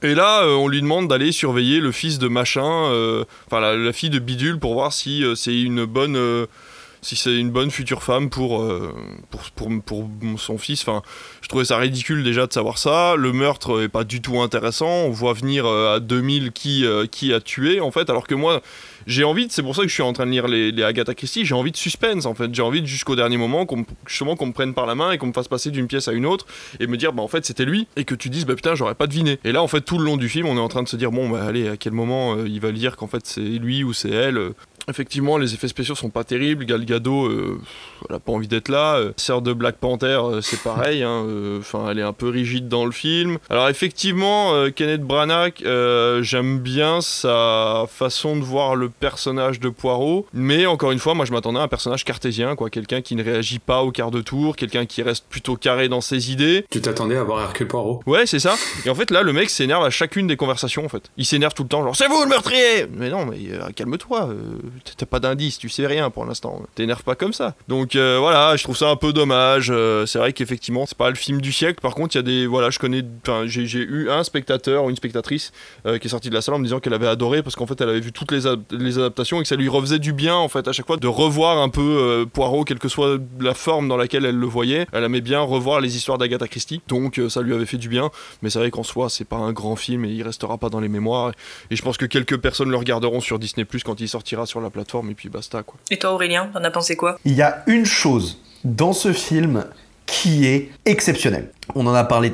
Et 0.04 0.14
là, 0.14 0.44
euh, 0.44 0.56
on 0.56 0.68
lui 0.68 0.82
demande 0.82 1.08
d'aller 1.08 1.32
surveiller 1.32 1.80
le 1.80 1.92
fils 1.92 2.20
de 2.20 2.28
machin, 2.28 2.64
enfin 3.48 3.60
la, 3.60 3.94
fille 3.94 4.10
de 4.10 4.20
bidule, 4.20 4.60
pour 4.60 4.74
voir 4.74 4.94
si 4.94 5.24
c'est 5.36 5.60
une 5.60 5.86
bonne, 5.86 6.48
si 7.04 7.16
c'est 7.16 7.36
une 7.36 7.52
bonne 7.52 7.70
future 7.70 8.02
femme 8.02 8.30
pour, 8.30 8.62
euh, 8.62 8.94
pour, 9.86 10.10
son 10.38 10.58
fils. 10.58 10.82
Enfin, 10.82 11.04
je 11.42 11.50
trouvais 11.50 11.66
ça 11.66 11.78
ridicule 11.78 12.24
déjà 12.24 12.48
de 12.48 12.54
savoir 12.54 12.78
ça. 12.78 13.16
Le 13.16 13.34
meurtre 13.34 13.84
est 13.84 13.90
pas 13.90 14.04
du 14.04 14.22
tout 14.22 14.40
intéressant. 14.40 14.88
On 14.88 15.10
voit 15.10 15.34
venir 15.34 15.66
euh, 15.66 15.98
à 15.98 16.00
2000 16.00 16.52
qui, 16.52 16.86
euh, 16.86 17.06
qui 17.06 17.34
a 17.34 17.42
tué 17.42 17.82
en 17.82 17.92
fait, 17.92 18.10
alors 18.10 18.26
que 18.26 18.36
moi, 18.36 18.62
j'ai 19.06 19.26
envie, 19.26 19.48
c'est 19.50 19.64
pour 19.64 19.76
ça 19.76 19.82
que 19.82 19.90
je 19.90 19.94
suis 19.94 20.04
en 20.04 20.14
train 20.14 20.26
de 20.26 20.32
lire 20.32 20.48
les, 20.48 20.84
Agatha 20.84 21.14
Christie, 21.14 21.46
j'ai 21.46 21.56
envie 21.56 21.72
de 21.72 21.78
suspense 21.78 22.26
en 22.26 22.34
fait. 22.34 22.54
J'ai 22.56 22.62
envie 22.62 22.82
de, 22.82 22.88
jusqu'au 22.88 23.16
dernier 23.16 23.38
moment 23.38 23.66
qu'on 23.66 23.84
qu'on 23.84 24.46
me 24.46 24.54
prenne 24.54 24.74
par 24.74 24.86
la 24.86 24.96
main 24.96 25.12
et 25.12 25.18
qu'on 25.18 25.28
me 25.28 25.34
fasse 25.34 25.50
passer 25.50 25.72
d'une 25.72 25.88
pièce 25.88 26.08
à 26.08 26.14
une 26.14 26.26
autre 26.26 26.46
et 26.80 26.88
me 26.88 26.96
dire 26.96 27.12
bah 27.12 27.22
en 27.22 27.28
fait 27.28 27.46
c'était 27.46 27.66
lui 27.66 27.88
et 27.98 28.06
que 28.06 28.16
tu 28.16 28.30
dises 28.30 28.46
bah 28.46 28.56
putain 28.56 28.76
j'aurais 28.76 28.96
pas 28.96 29.08
deviné. 29.08 29.40
Et 29.44 29.52
là 29.52 29.62
en 29.62 29.68
fait 29.68 29.82
tout 29.82 29.98
le 29.98 30.06
long 30.06 30.16
du 30.16 30.30
film 30.30 30.48
on 30.48 30.56
est 30.56 30.62
en 30.62 30.70
train 30.70 30.84
de 30.84 30.88
se 30.88 30.96
dire 30.96 31.12
bon 31.12 31.30
bah 31.30 31.44
allez 31.44 31.68
à 31.68 31.78
quel 31.78 31.92
moment 31.92 32.38
il 32.46 32.60
va 32.62 32.72
dire 32.72 32.96
qu'en 32.96 33.08
fait 33.08 33.26
c'est 33.26 33.42
lui 33.42 33.84
ou 33.84 33.92
c'est 33.92 34.10
elle. 34.10 34.54
Effectivement, 34.90 35.38
les 35.38 35.54
effets 35.54 35.68
spéciaux 35.68 35.96
sont 35.96 36.10
pas 36.10 36.24
terribles. 36.24 36.66
Gal 36.66 36.84
Gadot, 36.86 37.26
euh, 37.28 37.60
elle 38.10 38.16
a 38.16 38.20
pas 38.20 38.32
envie 38.34 38.48
d'être 38.48 38.70
là. 38.70 38.96
Euh, 38.96 39.12
Sœur 39.18 39.42
de 39.42 39.54
Black 39.54 39.78
Panther, 39.78 40.20
euh, 40.22 40.42
c'est 40.42 40.62
pareil. 40.62 41.04
hein, 41.04 41.24
euh, 41.26 41.60
Enfin, 41.60 41.88
elle 41.90 42.00
est 42.00 42.04
un 42.04 42.14
peu 42.14 42.28
rigide 42.30 42.68
dans 42.68 42.86
le 42.86 42.92
film. 42.92 43.38
Alors 43.50 43.70
effectivement, 43.70 44.52
Kenneth 44.76 45.02
Branagh, 45.04 45.54
euh, 45.66 46.22
j'aime 46.24 46.60
bien 46.60 47.00
sa 47.02 47.86
façon 47.90 48.36
de 48.36 48.42
voir 48.44 48.76
le 48.76 48.90
personnage 48.90 49.60
de 49.60 49.70
Poirot. 49.70 50.26
Mais 50.34 50.66
encore 50.66 50.92
une 50.92 51.00
fois, 51.00 51.14
moi, 51.14 51.26
je 51.26 51.32
m'attendais 51.32 51.60
à 51.60 51.64
un 51.64 51.68
personnage 51.68 52.04
cartésien, 52.04 52.56
quoi, 52.56 52.70
quelqu'un 52.70 53.02
qui 53.02 53.16
ne 53.16 53.24
réagit 53.24 53.60
pas 53.60 53.84
au 53.84 53.92
quart 53.92 54.12
de 54.12 54.22
tour, 54.22 54.56
quelqu'un 54.56 54.86
qui 54.86 55.02
reste 55.02 55.26
plutôt 55.30 55.56
carré 55.56 55.88
dans 55.90 56.02
ses 56.02 56.32
idées. 56.32 56.66
Tu 56.70 56.82
t'attendais 56.82 57.16
à 57.16 57.24
voir 57.24 57.42
Hercule 57.42 57.68
Poirot? 57.68 58.02
Ouais, 58.06 58.26
c'est 58.26 58.40
ça. 58.40 58.56
Et 58.86 58.90
en 58.90 58.96
fait, 58.96 59.12
là, 59.12 59.22
le 59.22 59.32
mec 59.34 59.50
s'énerve 59.50 59.84
à 59.86 59.90
chacune 59.90 60.28
des 60.28 60.36
conversations, 60.38 60.84
en 60.86 60.90
fait. 60.90 61.10
Il 61.18 61.26
s'énerve 61.26 61.54
tout 61.54 61.64
le 61.64 61.70
temps, 61.70 61.84
genre, 61.84 61.96
c'est 61.96 62.08
vous 62.08 62.22
le 62.24 62.30
meurtrier 62.30 62.88
Mais 62.92 63.10
non, 63.10 63.26
mais 63.26 63.38
euh, 63.52 63.70
calme-toi. 63.76 64.30
T'as 64.98 65.06
pas 65.06 65.20
d'indice, 65.20 65.58
tu 65.58 65.70
sais 65.70 65.88
rien 65.88 66.10
pour 66.10 66.26
l'instant. 66.26 66.62
T'énerve 66.76 67.04
pas 67.04 67.16
comme 67.16 67.34
ça. 67.34 67.56
Donc 67.68 67.96
euh, 67.96 68.18
voilà, 68.20 68.56
je 68.56 68.64
trouve 68.64 68.78
ça 68.78 68.90
un 68.90 68.96
peu 68.96 69.14
dommage. 69.14 69.70
Euh, 69.72 70.06
c'est 70.06 70.20
vrai 70.20 70.34
qu'effectivement, 70.34 70.86
c'est 70.86 70.98
pas 70.98 71.10
le 71.10 71.16
film 71.16 71.42
du 71.42 71.52
siècle. 71.52 71.80
Par 71.82 71.96
contre, 71.96 72.16
il 72.16 72.18
y 72.18 72.20
a 72.20 72.24
des. 72.24 72.48
Voilà, 72.48 72.70
je 72.70 72.80
connais. 72.80 73.04
J'ai 73.46 73.64
eu 73.80 74.10
un 74.10 74.24
spectateur 74.24 74.84
ou 74.86 74.90
une 74.90 74.96
spectatrice 74.96 75.52
euh, 75.86 75.98
qui 75.98 76.08
est 76.08 76.10
sortie 76.10 76.30
de 76.30 76.34
la 76.34 76.42
salle 76.42 76.56
en 76.56 76.60
me 76.60 76.64
disant 76.64 76.80
qu'elle 76.80 76.94
avait 76.94 77.08
adoré 77.08 77.44
parce 77.44 77.56
qu'en 77.56 77.68
fait, 77.68 77.80
elle 77.82 77.90
avait 77.90 78.00
vu 78.00 78.12
toutes 78.12 78.32
les, 78.32 78.48
ad- 78.48 78.64
les 78.72 78.98
adaptations 78.98 79.40
et 79.40 79.44
que 79.44 79.48
ça 79.50 79.56
lui 79.56 79.70
refaisait 79.70 80.00
du 80.00 80.14
bien, 80.14 80.36
en 80.36 80.48
fait, 80.50 80.68
à 80.68 80.72
chaque 80.72 80.88
fois, 80.88 80.98
de 80.98 81.08
revoir 81.08 81.58
un 81.60 81.70
peu 81.70 82.26
Poirot, 82.32 82.64
quelle 82.64 82.80
que 82.80 82.90
soit 82.90 83.18
la 83.40 83.54
forme 83.54 83.88
dans 83.88 83.98
laquelle 83.98 84.26
elle 84.26 84.38
le 84.38 84.48
voyait. 84.48 84.88
Elle 84.92 85.04
aimait 85.04 85.22
bien 85.22 85.42
revoir 85.42 85.82
les 85.82 85.96
histoires 85.96 86.18
d'Agatha 86.18 86.48
Christie. 86.48 86.82
Donc 86.88 87.20
ça 87.30 87.42
lui 87.42 87.54
avait 87.54 87.66
fait 87.66 87.78
du 87.78 87.90
bien. 87.90 88.10
Mais 88.42 88.50
c'est 88.50 88.60
vrai 88.60 88.72
qu'en 88.72 88.84
soi, 88.84 89.10
c'est 89.10 89.26
pas 89.26 89.38
un 89.38 89.52
grand 89.54 89.76
film 89.76 90.06
et 90.06 90.10
il 90.10 90.24
restera 90.24 90.58
pas 90.58 90.70
dans 90.70 90.80
les 90.80 90.90
mémoires. 90.90 91.32
Et 91.70 91.76
je 91.76 91.82
pense 91.82 91.98
que 91.98 92.06
quelques 92.06 92.38
personnes 92.38 92.70
le 92.70 92.78
regarderont 92.78 93.22
sur 93.22 93.40
Disney 93.40 93.66
Plus 93.66 93.84
quand 93.84 94.00
il 94.00 94.08
sortira 94.10 94.46
sur 94.46 94.62
la 94.64 94.70
plateforme 94.70 95.12
et 95.12 95.16
puis 95.16 95.30
basta 95.30 95.64
quoi. 95.64 95.80
Et 95.92 95.98
toi, 95.98 96.14
Aurélien, 96.14 96.50
t'en 96.54 96.64
as 96.64 96.72
pensé 96.72 96.96
quoi? 96.96 97.20
Il 97.26 97.34
y 97.34 97.42
a 97.42 97.64
une 97.68 97.86
chose 97.86 98.40
dans 98.64 98.94
ce 98.94 99.14
film 99.14 99.66
qui 100.06 100.46
est 100.46 100.72
exceptionnelle. 100.86 101.52
On 101.76 101.86
en 101.88 101.94
a 101.94 102.04
parlé 102.04 102.34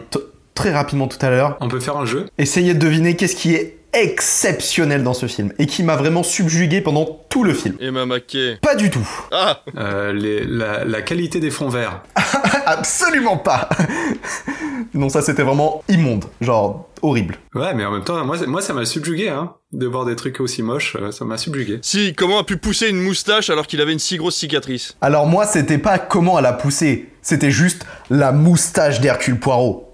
très 0.54 0.74
rapidement 0.74 1.08
tout 1.08 1.24
à 1.26 1.30
l'heure. 1.30 1.58
On 1.62 1.68
peut 1.68 1.80
faire 1.80 1.98
un 1.98 2.06
jeu? 2.06 2.28
Essayez 2.38 2.74
de 2.74 2.80
deviner 2.80 3.16
qu'est-ce 3.16 3.36
qui 3.36 3.54
est 3.54 3.79
exceptionnel 3.94 5.04
dans 5.04 5.14
ce 5.14 5.26
film 5.28 5.52
et 5.60 5.66
qui 5.66 5.84
m'a 5.84 5.96
vraiment 5.96 6.24
subjugué 6.24 6.82
pendant 6.82 7.06
tout 7.30 7.44
le 7.44 7.54
film. 7.54 7.76
Emma 7.80 8.06
McKay. 8.06 8.58
Pas 8.62 8.76
du 8.76 8.90
tout. 8.90 9.08
Ah 9.32 9.62
Euh, 9.78 10.14
les- 10.14 10.46
la, 10.46 10.86
la 10.86 11.02
qualité 11.02 11.40
des 11.40 11.52
fonds 11.52 11.70
verts. 11.70 12.02
Absolument 12.66 13.38
pas. 13.38 13.70
non, 14.94 15.10
ça 15.10 15.22
c'était 15.22 15.44
vraiment 15.44 15.84
immonde, 15.90 16.26
genre 16.42 16.90
horrible. 17.02 17.38
Ouais, 17.56 17.74
mais 17.74 17.86
en 17.86 17.92
même 17.92 18.04
temps, 18.04 18.24
moi, 18.26 18.38
moi 18.48 18.62
ça 18.62 18.74
m'a 18.74 18.86
subjugué, 18.86 19.30
hein, 19.30 19.54
de 19.72 19.88
voir 19.88 20.06
des 20.06 20.16
trucs 20.16 20.40
aussi 20.40 20.62
moches, 20.64 20.96
euh, 21.00 21.12
ça 21.12 21.26
m'a 21.26 21.38
subjugué. 21.38 21.80
Si, 21.82 22.14
comment 22.14 22.40
a 22.40 22.44
pu 22.44 22.58
pousser 22.58 22.90
une 22.90 23.02
moustache 23.02 23.50
alors 23.50 23.68
qu'il 23.68 23.82
avait 23.82 23.94
une 23.94 24.00
si 24.00 24.18
grosse 24.18 24.36
cicatrice? 24.36 24.96
Alors 25.02 25.26
moi, 25.26 25.46
c'était 25.46 25.78
pas 25.78 25.98
comment 26.00 26.38
elle 26.40 26.46
a 26.46 26.54
poussé, 26.54 27.10
c'était 27.22 27.52
juste 27.52 27.86
la 28.10 28.32
moustache 28.32 29.00
d'Hercule 29.02 29.40
Poirot. 29.40 29.89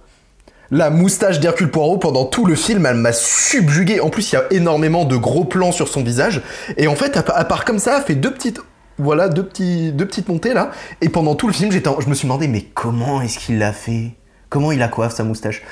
La 0.71 0.89
moustache 0.89 1.39
d'Hercule 1.39 1.69
Poirot 1.69 1.97
pendant 1.97 2.25
tout 2.25 2.45
le 2.45 2.55
film, 2.55 2.85
elle 2.85 2.95
m'a 2.95 3.13
subjugué. 3.13 3.99
En 3.99 4.09
plus, 4.09 4.31
il 4.31 4.35
y 4.35 4.37
a 4.37 4.45
énormément 4.51 5.05
de 5.05 5.15
gros 5.15 5.45
plans 5.45 5.71
sur 5.71 5.87
son 5.87 6.03
visage. 6.03 6.41
Et 6.77 6.87
en 6.87 6.95
fait, 6.95 7.15
à, 7.17 7.23
pa- 7.23 7.33
à 7.33 7.45
part 7.45 7.65
comme 7.65 7.79
ça, 7.79 7.97
elle 7.97 8.03
fait 8.03 8.15
deux 8.15 8.31
petites, 8.31 8.59
voilà, 8.97 9.29
deux 9.29 9.43
petites 9.43 10.27
montées 10.27 10.53
là. 10.53 10.71
Et 11.01 11.09
pendant 11.09 11.35
tout 11.35 11.47
le 11.47 11.53
film, 11.53 11.71
j'étais, 11.71 11.89
je 11.99 12.07
me 12.09 12.15
suis 12.15 12.27
demandé, 12.27 12.47
mais 12.47 12.61
comment 12.73 13.21
est-ce 13.21 13.37
qu'il 13.37 13.59
l'a 13.59 13.73
fait? 13.73 14.11
Comment 14.49 14.71
il 14.71 14.81
a 14.81 14.87
coiffe 14.87 15.13
sa 15.13 15.23
moustache? 15.23 15.63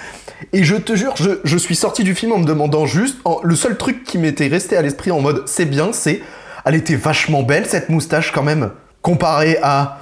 Et 0.52 0.64
je 0.64 0.76
te 0.76 0.96
jure, 0.96 1.16
je, 1.16 1.58
suis 1.58 1.76
sorti 1.76 2.04
du 2.04 2.16
film 2.16 2.34
en 2.34 2.40
me 2.40 2.46
demandant 2.46 2.86
juste, 2.86 3.18
le 3.44 3.56
seul 3.56 3.78
truc 3.78 4.04
qui 4.04 4.18
m'était 4.18 4.48
resté 4.48 4.76
à 4.76 4.82
l'esprit 4.82 5.12
en 5.12 5.22
mode, 5.22 5.44
c'est 5.48 5.66
bien, 5.66 5.94
c'est, 5.94 6.22
elle 6.66 6.76
était 6.76 6.96
vachement 6.96 7.44
belle 7.44 7.66
cette 7.66 7.90
moustache 7.90 8.32
quand 8.32 8.44
même, 8.44 8.72
comparée 9.02 9.58
à 9.64 10.00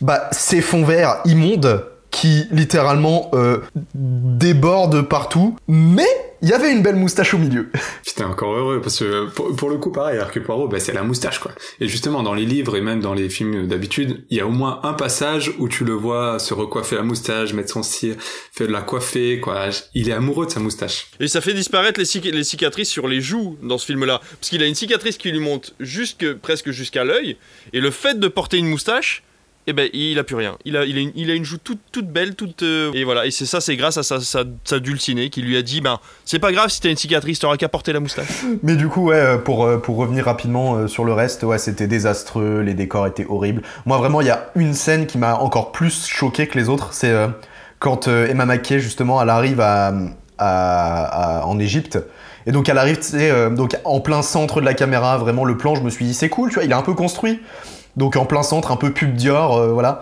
bah, 0.00 0.28
ces 0.32 0.60
fonds 0.60 0.84
verts 0.84 1.20
immondes 1.24 1.86
qui 2.20 2.44
littéralement 2.50 3.30
euh, 3.34 3.58
débordent 3.94 5.02
partout, 5.02 5.56
mais 5.68 6.06
il 6.40 6.48
y 6.48 6.52
avait 6.52 6.70
une 6.70 6.82
belle 6.82 6.96
moustache 6.96 7.34
au 7.34 7.38
milieu. 7.38 7.68
J'étais 8.06 8.22
encore 8.22 8.52
heureux, 8.54 8.80
parce 8.80 9.00
que 9.00 9.26
pour, 9.30 9.54
pour 9.56 9.70
le 9.70 9.76
coup, 9.76 9.90
pareil, 9.90 10.18
Hercule 10.18 10.44
Poirot, 10.44 10.68
bah, 10.68 10.78
c'est 10.78 10.92
la 10.92 11.02
moustache, 11.02 11.40
quoi. 11.40 11.50
Et 11.80 11.88
justement, 11.88 12.22
dans 12.22 12.34
les 12.34 12.44
livres 12.44 12.76
et 12.76 12.80
même 12.80 13.00
dans 13.00 13.14
les 13.14 13.28
films 13.28 13.66
d'habitude, 13.66 14.24
il 14.30 14.36
y 14.36 14.40
a 14.40 14.46
au 14.46 14.50
moins 14.50 14.80
un 14.84 14.92
passage 14.92 15.52
où 15.58 15.68
tu 15.68 15.84
le 15.84 15.92
vois 15.94 16.38
se 16.38 16.54
recoiffer 16.54 16.96
la 16.96 17.02
moustache, 17.02 17.52
mettre 17.54 17.72
son 17.72 17.82
cire, 17.82 18.14
faire 18.52 18.68
de 18.68 18.72
la 18.72 18.82
coiffer, 18.82 19.40
quoi. 19.40 19.68
Il 19.94 20.08
est 20.08 20.12
amoureux 20.12 20.46
de 20.46 20.50
sa 20.52 20.60
moustache. 20.60 21.08
Et 21.18 21.26
ça 21.28 21.40
fait 21.40 21.54
disparaître 21.54 21.98
les, 21.98 22.06
cic- 22.06 22.30
les 22.32 22.44
cicatrices 22.44 22.88
sur 22.88 23.08
les 23.08 23.20
joues 23.20 23.56
dans 23.62 23.78
ce 23.78 23.86
film-là. 23.86 24.20
Parce 24.40 24.50
qu'il 24.50 24.62
a 24.62 24.66
une 24.66 24.74
cicatrice 24.76 25.18
qui 25.18 25.30
lui 25.32 25.40
monte 25.40 25.74
jusque, 25.80 26.34
presque 26.34 26.70
jusqu'à 26.70 27.04
l'œil. 27.04 27.36
Et 27.72 27.80
le 27.80 27.90
fait 27.90 28.18
de 28.18 28.28
porter 28.28 28.58
une 28.58 28.68
moustache, 28.68 29.22
eh 29.70 29.74
ben, 29.74 29.88
il 29.92 30.18
a 30.18 30.24
plus 30.24 30.34
rien. 30.34 30.56
Il 30.64 30.76
a, 30.78 30.84
il 30.86 31.30
a, 31.30 31.34
une, 31.34 31.44
joue 31.44 31.58
toute, 31.58 31.78
toute 31.92 32.08
belle, 32.10 32.34
toute. 32.34 32.62
euh, 32.62 32.90
Et 32.94 33.04
voilà. 33.04 33.26
Et 33.26 33.30
c'est 33.30 33.44
ça, 33.44 33.60
c'est 33.60 33.76
grâce 33.76 33.98
à 33.98 34.02
sa, 34.02 34.18
sa, 34.20 34.44
sa 34.64 34.78
dulcinée 34.80 35.28
qui 35.28 35.42
lui 35.42 35.56
a 35.58 35.62
dit 35.62 35.82
ben, 35.82 36.00
c'est 36.24 36.38
pas 36.38 36.52
grave 36.52 36.70
si 36.70 36.80
t'as 36.80 36.88
une 36.88 36.96
cicatrice, 36.96 37.38
t'auras 37.38 37.58
qu'à 37.58 37.68
porter 37.68 37.92
la 37.92 38.00
moustache. 38.00 38.28
Mais 38.62 38.76
du 38.76 38.88
coup, 38.88 39.08
ouais, 39.08 39.16
euh, 39.16 39.36
pour, 39.36 39.64
euh, 39.66 39.76
pour 39.76 39.96
revenir 39.96 40.24
rapidement 40.24 40.88
sur 40.88 41.04
le 41.04 41.12
reste, 41.12 41.42
ouais, 41.42 41.58
c'était 41.58 41.86
désastreux, 41.86 42.60
les 42.62 42.72
décors 42.74 43.06
étaient 43.06 43.26
horribles. 43.28 43.60
Moi, 43.84 43.98
vraiment, 43.98 44.22
il 44.22 44.26
y 44.26 44.30
a 44.30 44.50
une 44.56 44.72
scène 44.72 45.06
qui 45.06 45.18
m'a 45.18 45.36
encore 45.36 45.70
plus 45.70 46.06
choqué 46.08 46.46
que 46.46 46.58
les 46.58 46.68
autres, 46.70 46.94
c'est 46.94 47.14
quand 47.78 48.08
Emma 48.08 48.46
Mackey, 48.46 48.80
justement, 48.80 49.20
elle 49.22 49.28
arrive 49.30 49.60
à, 49.60 49.92
à- 50.38 51.42
en 51.46 51.58
Égypte. 51.58 51.98
Et 52.46 52.52
donc, 52.52 52.68
elle 52.68 52.78
arrive, 52.78 52.96
tu 52.96 53.02
sais, 53.18 53.50
donc 53.50 53.76
en 53.84 54.00
plein 54.00 54.22
centre 54.22 54.60
de 54.60 54.64
la 54.64 54.72
caméra, 54.74 55.18
vraiment, 55.18 55.44
le 55.44 55.56
plan, 55.58 55.74
je 55.74 55.82
me 55.82 55.90
suis 55.90 56.06
dit, 56.06 56.14
c'est 56.14 56.30
cool, 56.30 56.48
tu 56.48 56.54
vois, 56.54 56.64
il 56.64 56.70
est 56.70 56.74
un 56.74 56.82
peu 56.82 56.94
construit. 56.94 57.40
Donc, 57.98 58.16
en 58.16 58.24
plein 58.24 58.42
centre, 58.42 58.70
un 58.72 58.76
peu 58.76 58.92
pub 58.92 59.14
Dior, 59.14 59.56
euh, 59.58 59.72
voilà. 59.72 60.00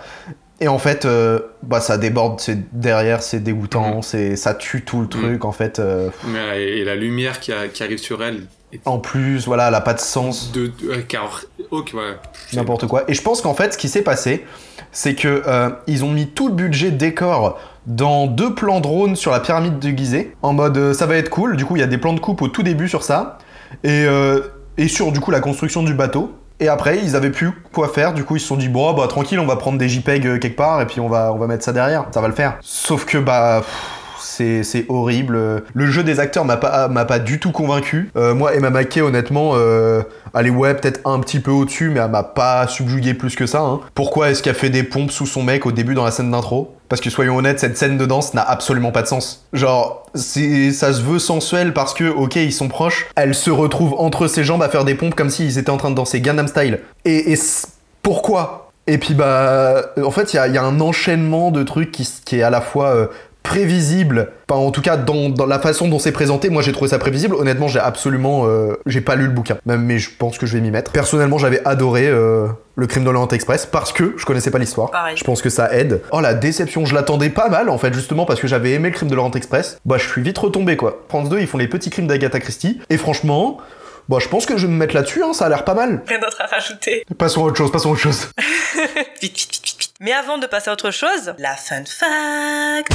Et 0.61 0.69
en 0.69 0.79
fait, 0.79 1.05
euh, 1.05 1.41
bah, 1.63 1.81
ça 1.81 1.99
déborde, 1.99 2.41
c'est 2.41 2.59
derrière, 2.73 3.23
c'est 3.23 3.41
dégoûtant, 3.41 4.01
c'est, 4.01 4.37
ça 4.37 4.55
tue 4.55 4.83
tout 4.85 5.01
le 5.03 5.09
truc, 5.09 5.45
en 5.45 5.53
fait. 5.53 5.79
euh, 5.81 6.09
et 6.57 6.83
la 6.85 6.95
lumière 6.95 7.41
qui, 7.41 7.53
a- 7.53 7.69
qui 7.69 7.83
arrive 7.83 7.99
sur 7.99 8.23
elle. 8.23 8.45
en 8.87 8.99
plus, 8.99 9.45
voilà, 9.47 9.69
elle 9.69 9.75
a 9.75 9.81
pas 9.83 9.93
de 9.95 10.01
sens. 10.01 10.53
De, 10.53 10.67
de- 10.69 10.97
car 11.09 11.43
Ok, 11.71 11.93
ouais. 11.95 12.17
n'importe 12.55 12.87
quoi. 12.87 13.05
Et 13.09 13.15
je 13.15 13.21
pense 13.23 13.41
qu'en 13.43 13.53
fait, 13.55 13.73
ce 13.75 13.79
qui 13.79 13.89
s'est 13.89 14.03
passé, 14.03 14.47
c'est 14.93 15.15
que 15.15 15.43
euh, 15.47 15.71
ils 15.87 16.05
ont 16.05 16.11
mis 16.11 16.27
tout 16.29 16.49
le 16.49 16.55
budget 16.55 16.91
décor 16.91 17.59
dans 17.87 18.27
deux 18.27 18.55
plans 18.55 18.81
drones 18.81 19.15
sur 19.17 19.33
la 19.33 19.41
pyramide 19.41 19.79
de 19.79 19.89
Gizeh, 19.91 20.33
en 20.43 20.53
mode 20.55 20.93
ça 20.95 21.05
va 21.07 21.17
être 21.17 21.29
cool. 21.31 21.57
Du 21.57 21.65
coup, 21.67 21.77
il 21.77 21.81
y 21.81 21.83
a 21.83 21.87
des 21.87 21.99
plans 21.99 22.13
de 22.15 22.21
coupe 22.21 22.41
au 22.43 22.49
tout 22.49 22.63
début 22.63 22.89
sur 22.89 23.03
ça, 23.05 23.39
et, 23.85 24.07
et 24.79 24.89
sur 24.89 25.13
du 25.13 25.21
coup 25.21 25.31
la 25.31 25.41
construction 25.41 25.83
du 25.83 25.93
bateau. 25.95 26.33
Et 26.59 26.69
après, 26.69 26.99
ils 26.99 27.17
avaient 27.17 27.31
plus 27.31 27.51
quoi 27.73 27.89
faire. 27.89 28.15
Du 28.15 28.25
coup, 28.25 28.37
ils 28.37 28.41
se 28.41 28.47
sont 28.47 28.57
dit 28.57 28.69
bon, 28.69 28.95
bah 28.95 29.07
tranquille, 29.09 29.39
on 29.39 29.47
va 29.47 29.57
prendre 29.57 29.79
des 29.79 29.89
JPEG 29.89 30.27
euh, 30.27 30.39
quelque 30.39 30.57
part 30.57 30.81
et 30.81 30.87
puis 30.87 31.01
on 31.01 31.09
va 31.09 31.33
on 31.33 31.37
va 31.37 31.47
mettre 31.47 31.65
ça 31.65 31.73
derrière. 31.73 32.07
Ça 32.13 32.21
va 32.21 32.29
le 32.29 32.35
faire. 32.35 32.59
Sauf 32.63 33.05
que 33.05 33.19
bah. 33.19 33.63
C'est, 34.37 34.85
horrible. 34.89 35.65
Le 35.75 35.87
jeu 35.87 36.03
des 36.03 36.21
acteurs 36.21 36.45
m'a 36.45 36.57
pas, 36.57 37.19
du 37.19 37.39
tout 37.39 37.53
convaincu. 37.53 38.11
Euh, 38.17 38.35
moi, 38.35 38.55
Emma 38.55 38.71
Mackey, 38.71 39.01
honnêtement, 39.01 39.53
euh, 39.55 40.03
elle 40.35 40.47
est 40.47 40.51
ouais, 40.51 40.75
peut-être 40.75 41.01
un 41.05 41.19
petit 41.21 41.41
peu 41.41 41.51
au-dessus, 41.51 41.91
mais 41.91 42.01
elle 42.01 42.11
m'a 42.11 42.23
pas 42.23 42.67
subjugué 42.67 43.15
plus 43.15 43.35
que 43.35 43.47
ça. 43.47 43.61
hein. 43.61 43.81
Pourquoi 43.95 44.31
est-ce 44.31 44.43
qu'elle 44.43 44.55
fait 44.55 44.71
des 44.71 44.83
pompes 44.83 45.11
sous 45.11 45.27
son 45.27 45.43
mec 45.43 45.67
au 45.67 45.73
début 45.73 45.95
dans 45.95 46.05
la 46.05 46.11
scène 46.11 46.31
d'intro? 46.31 46.75
Parce 46.89 47.01
que 47.01 47.11
soyons 47.11 47.37
honnêtes, 47.37 47.59
cette 47.59 47.77
scène 47.77 47.99
de 47.99 48.07
danse 48.07 48.35
n'a 48.35 48.43
absolument 48.43 48.93
pas 48.93 49.03
de 49.03 49.09
sens. 49.09 49.47
Genre, 49.53 50.07
ça 50.15 50.93
se 50.93 51.03
veut 51.03 51.19
sensuel 51.19 51.73
parce 51.73 51.95
que, 51.95 52.05
ok, 52.05 52.37
ils 52.37 52.53
sont 52.53 52.69
proches. 52.69 53.07
Elle 53.17 53.35
se 53.35 53.51
retrouve 53.51 53.95
entre 53.99 54.29
ses 54.29 54.45
jambes 54.45 54.63
à 54.63 54.69
faire 54.69 54.85
des 54.85 54.95
pompes 54.95 55.15
comme 55.15 55.31
s'ils 55.31 55.59
étaient 55.59 55.71
en 55.71 55.79
train 55.79 55.91
de 55.91 55.97
danser 55.97 56.21
Gangnam 56.21 56.47
Style. 56.47 56.81
Et, 57.05 57.35
pourquoi? 58.03 58.71
Et 58.87 58.99
puis 58.99 59.15
bah, 59.15 59.87
en 60.01 60.13
fait, 60.13 60.33
il 60.33 60.37
y 60.37 60.39
a, 60.39 60.63
un 60.63 60.81
enchaînement 60.81 61.51
de 61.51 61.65
trucs 61.65 61.91
qui 61.91 62.39
est 62.39 62.43
à 62.43 62.51
la 62.51 62.61
fois 62.61 62.95
euh, 62.95 63.07
prévisible, 63.49 64.33
enfin 64.49 64.61
en 64.61 64.71
tout 64.71 64.83
cas 64.83 64.97
dans, 64.97 65.29
dans 65.29 65.47
la 65.47 65.59
façon 65.59 65.89
dont 65.89 65.99
c'est 65.99 66.13
présenté, 66.13 66.51
moi 66.51 66.63
j'ai 66.63 66.73
trouvé 66.73 66.91
ça 66.91 66.99
prévisible. 66.99 67.35
Honnêtement, 67.35 67.69
j'ai 67.69 67.79
absolument, 67.79 68.43
euh, 68.47 68.75
j'ai 68.87 69.01
pas 69.01 69.15
lu 69.15 69.25
le 69.25 69.31
bouquin, 69.31 69.57
même 69.67 69.83
mais 69.83 69.99
je 69.99 70.11
pense 70.17 70.37
que 70.39 70.47
je 70.47 70.55
vais 70.55 70.61
m'y 70.61 70.71
mettre. 70.71 70.91
Personnellement, 70.93 71.39
j'avais 71.39 71.65
adoré 71.65 72.09
euh, 72.09 72.47
le 72.75 72.87
Crime 72.87 73.05
de 73.05 73.11
l'Orient 73.11 73.29
Express 73.29 73.67
parce 73.67 73.93
que 73.93 74.15
je 74.17 74.25
connaissais 74.25 74.51
pas 74.51 74.59
l'histoire. 74.59 74.91
Je 75.15 75.25
pense 75.25 75.43
que 75.43 75.51
ça 75.51 75.73
aide. 75.73 76.03
Oh 76.11 76.21
la 76.21 76.35
déception, 76.35 76.85
je 76.85 76.95
l'attendais 76.95 77.31
pas 77.31 77.49
mal 77.49 77.71
en 77.71 77.79
fait, 77.79 77.95
justement 77.95 78.27
parce 78.27 78.41
que 78.41 78.49
j'avais 78.49 78.73
aimé 78.73 78.91
le 78.91 78.95
Crime 78.95 79.09
de 79.09 79.15
l'Orient 79.15 79.33
Express. 79.33 79.79
Bah 79.85 79.97
je 79.99 80.09
suis 80.09 80.23
vite 80.23 80.39
retombé 80.39 80.77
quoi. 80.77 81.05
France 81.09 81.29
2, 81.29 81.41
ils 81.41 81.47
font 81.47 81.59
les 81.59 81.69
petits 81.69 81.91
crimes 81.91 82.07
d'Agatha 82.07 82.41
Christie 82.41 82.81
et 82.91 82.97
franchement. 82.97 83.59
Bah, 84.09 84.19
je 84.21 84.29
pense 84.29 84.47
que 84.47 84.57
je 84.57 84.67
vais 84.67 84.73
me 84.73 84.79
mettre 84.79 84.95
là-dessus, 84.95 85.23
hein, 85.25 85.33
ça 85.33 85.47
a 85.47 85.49
l'air 85.49 85.65
pas 85.65 85.75
mal. 85.75 86.01
Rien 86.07 86.21
d'autre 86.21 86.41
à 86.41 86.47
rajouter. 86.47 87.05
Passons 87.19 87.43
à 87.43 87.47
autre 87.49 87.57
chose, 87.57 87.73
passons 87.73 87.89
à 87.89 87.93
autre 87.93 88.01
chose. 88.03 88.31
Vite, 89.21 89.37
vite, 89.37 89.53
vite, 89.53 89.65
vite, 89.65 89.81
vite. 89.81 89.95
Mais 90.01 90.13
avant 90.13 90.39
de 90.39 90.47
passer 90.47 90.71
à 90.71 90.75
autre 90.75 90.93
chose, 90.93 91.35
la 91.39 91.57
fun 91.57 91.83
fact. 91.87 92.93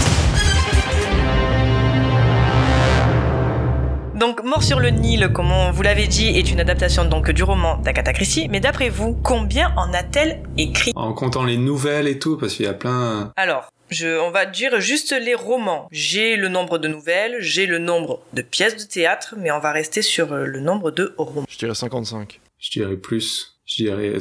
Donc, 4.15 4.43
Mort 4.43 4.63
sur 4.63 4.79
le 4.79 4.89
Nil, 4.91 5.29
comme 5.33 5.51
on 5.51 5.71
vous 5.71 5.81
l'avait 5.81 6.07
dit, 6.07 6.27
est 6.27 6.49
une 6.51 6.59
adaptation 6.59 7.03
donc 7.05 7.31
du 7.31 7.43
roman 7.43 7.77
d'Agatha 7.77 8.13
Christie. 8.13 8.47
Mais 8.49 8.59
d'après 8.59 8.87
vous, 8.89 9.13
combien 9.23 9.73
en 9.75 9.91
a-t-elle 9.93 10.43
écrit? 10.57 10.93
En 10.95 11.11
comptant 11.13 11.43
les 11.43 11.57
nouvelles 11.57 12.07
et 12.07 12.19
tout, 12.19 12.37
parce 12.37 12.53
qu'il 12.53 12.65
y 12.67 12.69
a 12.69 12.73
plein. 12.73 13.31
Alors, 13.35 13.69
je, 13.91 14.19
on 14.19 14.31
va 14.31 14.45
dire 14.45 14.79
juste 14.79 15.11
les 15.11 15.35
romans. 15.35 15.87
J'ai 15.91 16.35
le 16.35 16.47
nombre 16.47 16.77
de 16.77 16.87
nouvelles, 16.87 17.37
j'ai 17.39 17.65
le 17.65 17.77
nombre 17.77 18.25
de 18.33 18.41
pièces 18.41 18.77
de 18.77 18.89
théâtre, 18.89 19.35
mais 19.37 19.51
on 19.51 19.59
va 19.59 19.71
rester 19.71 20.01
sur 20.01 20.33
euh, 20.33 20.45
le 20.45 20.59
nombre 20.59 20.91
de 20.91 21.13
romans. 21.17 21.45
Je 21.49 21.57
dirais 21.57 21.75
55. 21.75 22.39
Je 22.57 22.71
dirais 22.71 22.97
plus. 22.97 23.59
Je 23.65 23.83
dirais 23.83 24.19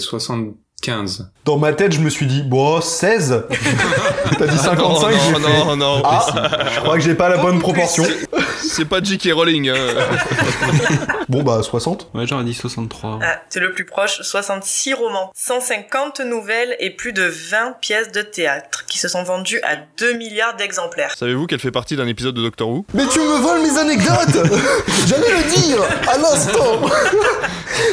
75. 0.84 1.30
Dans 1.44 1.58
ma 1.58 1.72
tête, 1.72 1.92
je 1.92 2.00
me 2.00 2.08
suis 2.10 2.26
dit, 2.26 2.42
bon, 2.42 2.80
16 2.80 3.44
T'as 4.38 4.46
dit 4.46 4.56
55 4.58 4.78
non, 4.78 4.98
j'ai 5.00 5.32
non, 5.32 5.38
fait, 5.38 5.64
non, 5.66 5.76
non, 5.76 6.02
Ah, 6.04 6.26
je 6.74 6.80
crois 6.80 6.94
que 6.94 7.00
j'ai 7.02 7.14
pas 7.14 7.28
la 7.28 7.38
bonne 7.38 7.58
proportion. 7.58 8.04
C'est 8.62 8.84
pas 8.84 9.02
J.K. 9.02 9.30
Rowling. 9.34 9.68
Hein. 9.70 9.76
Bon, 11.28 11.44
bah, 11.44 11.62
60. 11.62 12.10
Ouais, 12.12 12.26
j'aurais 12.26 12.42
dit 12.42 12.54
63. 12.54 13.20
Ah, 13.22 13.36
c'est 13.48 13.60
le 13.60 13.72
plus 13.72 13.84
proche, 13.84 14.20
66 14.20 14.94
romans, 14.94 15.30
150 15.36 16.18
nouvelles 16.20 16.74
et 16.80 16.90
plus 16.90 17.12
de 17.12 17.22
20 17.22 17.76
pièces 17.80 18.10
de 18.10 18.20
théâtre 18.22 18.84
qui 18.86 18.98
se 18.98 19.06
sont 19.06 19.22
vendues 19.22 19.60
à 19.62 19.76
2 19.98 20.14
milliards 20.14 20.56
d'exemplaires. 20.56 21.14
Savez-vous 21.16 21.46
qu'elle 21.46 21.60
fait 21.60 21.70
partie 21.70 21.94
d'un 21.94 22.08
épisode 22.08 22.34
de 22.34 22.42
Doctor 22.42 22.68
Who? 22.68 22.84
Mais 22.94 23.06
tu 23.06 23.20
me 23.20 23.38
voles 23.40 23.60
mes 23.62 23.78
anecdotes 23.78 24.44
J'allais 25.06 25.30
le 25.30 25.60
dire 25.60 25.82
À 26.12 26.18
l'instant 26.18 26.80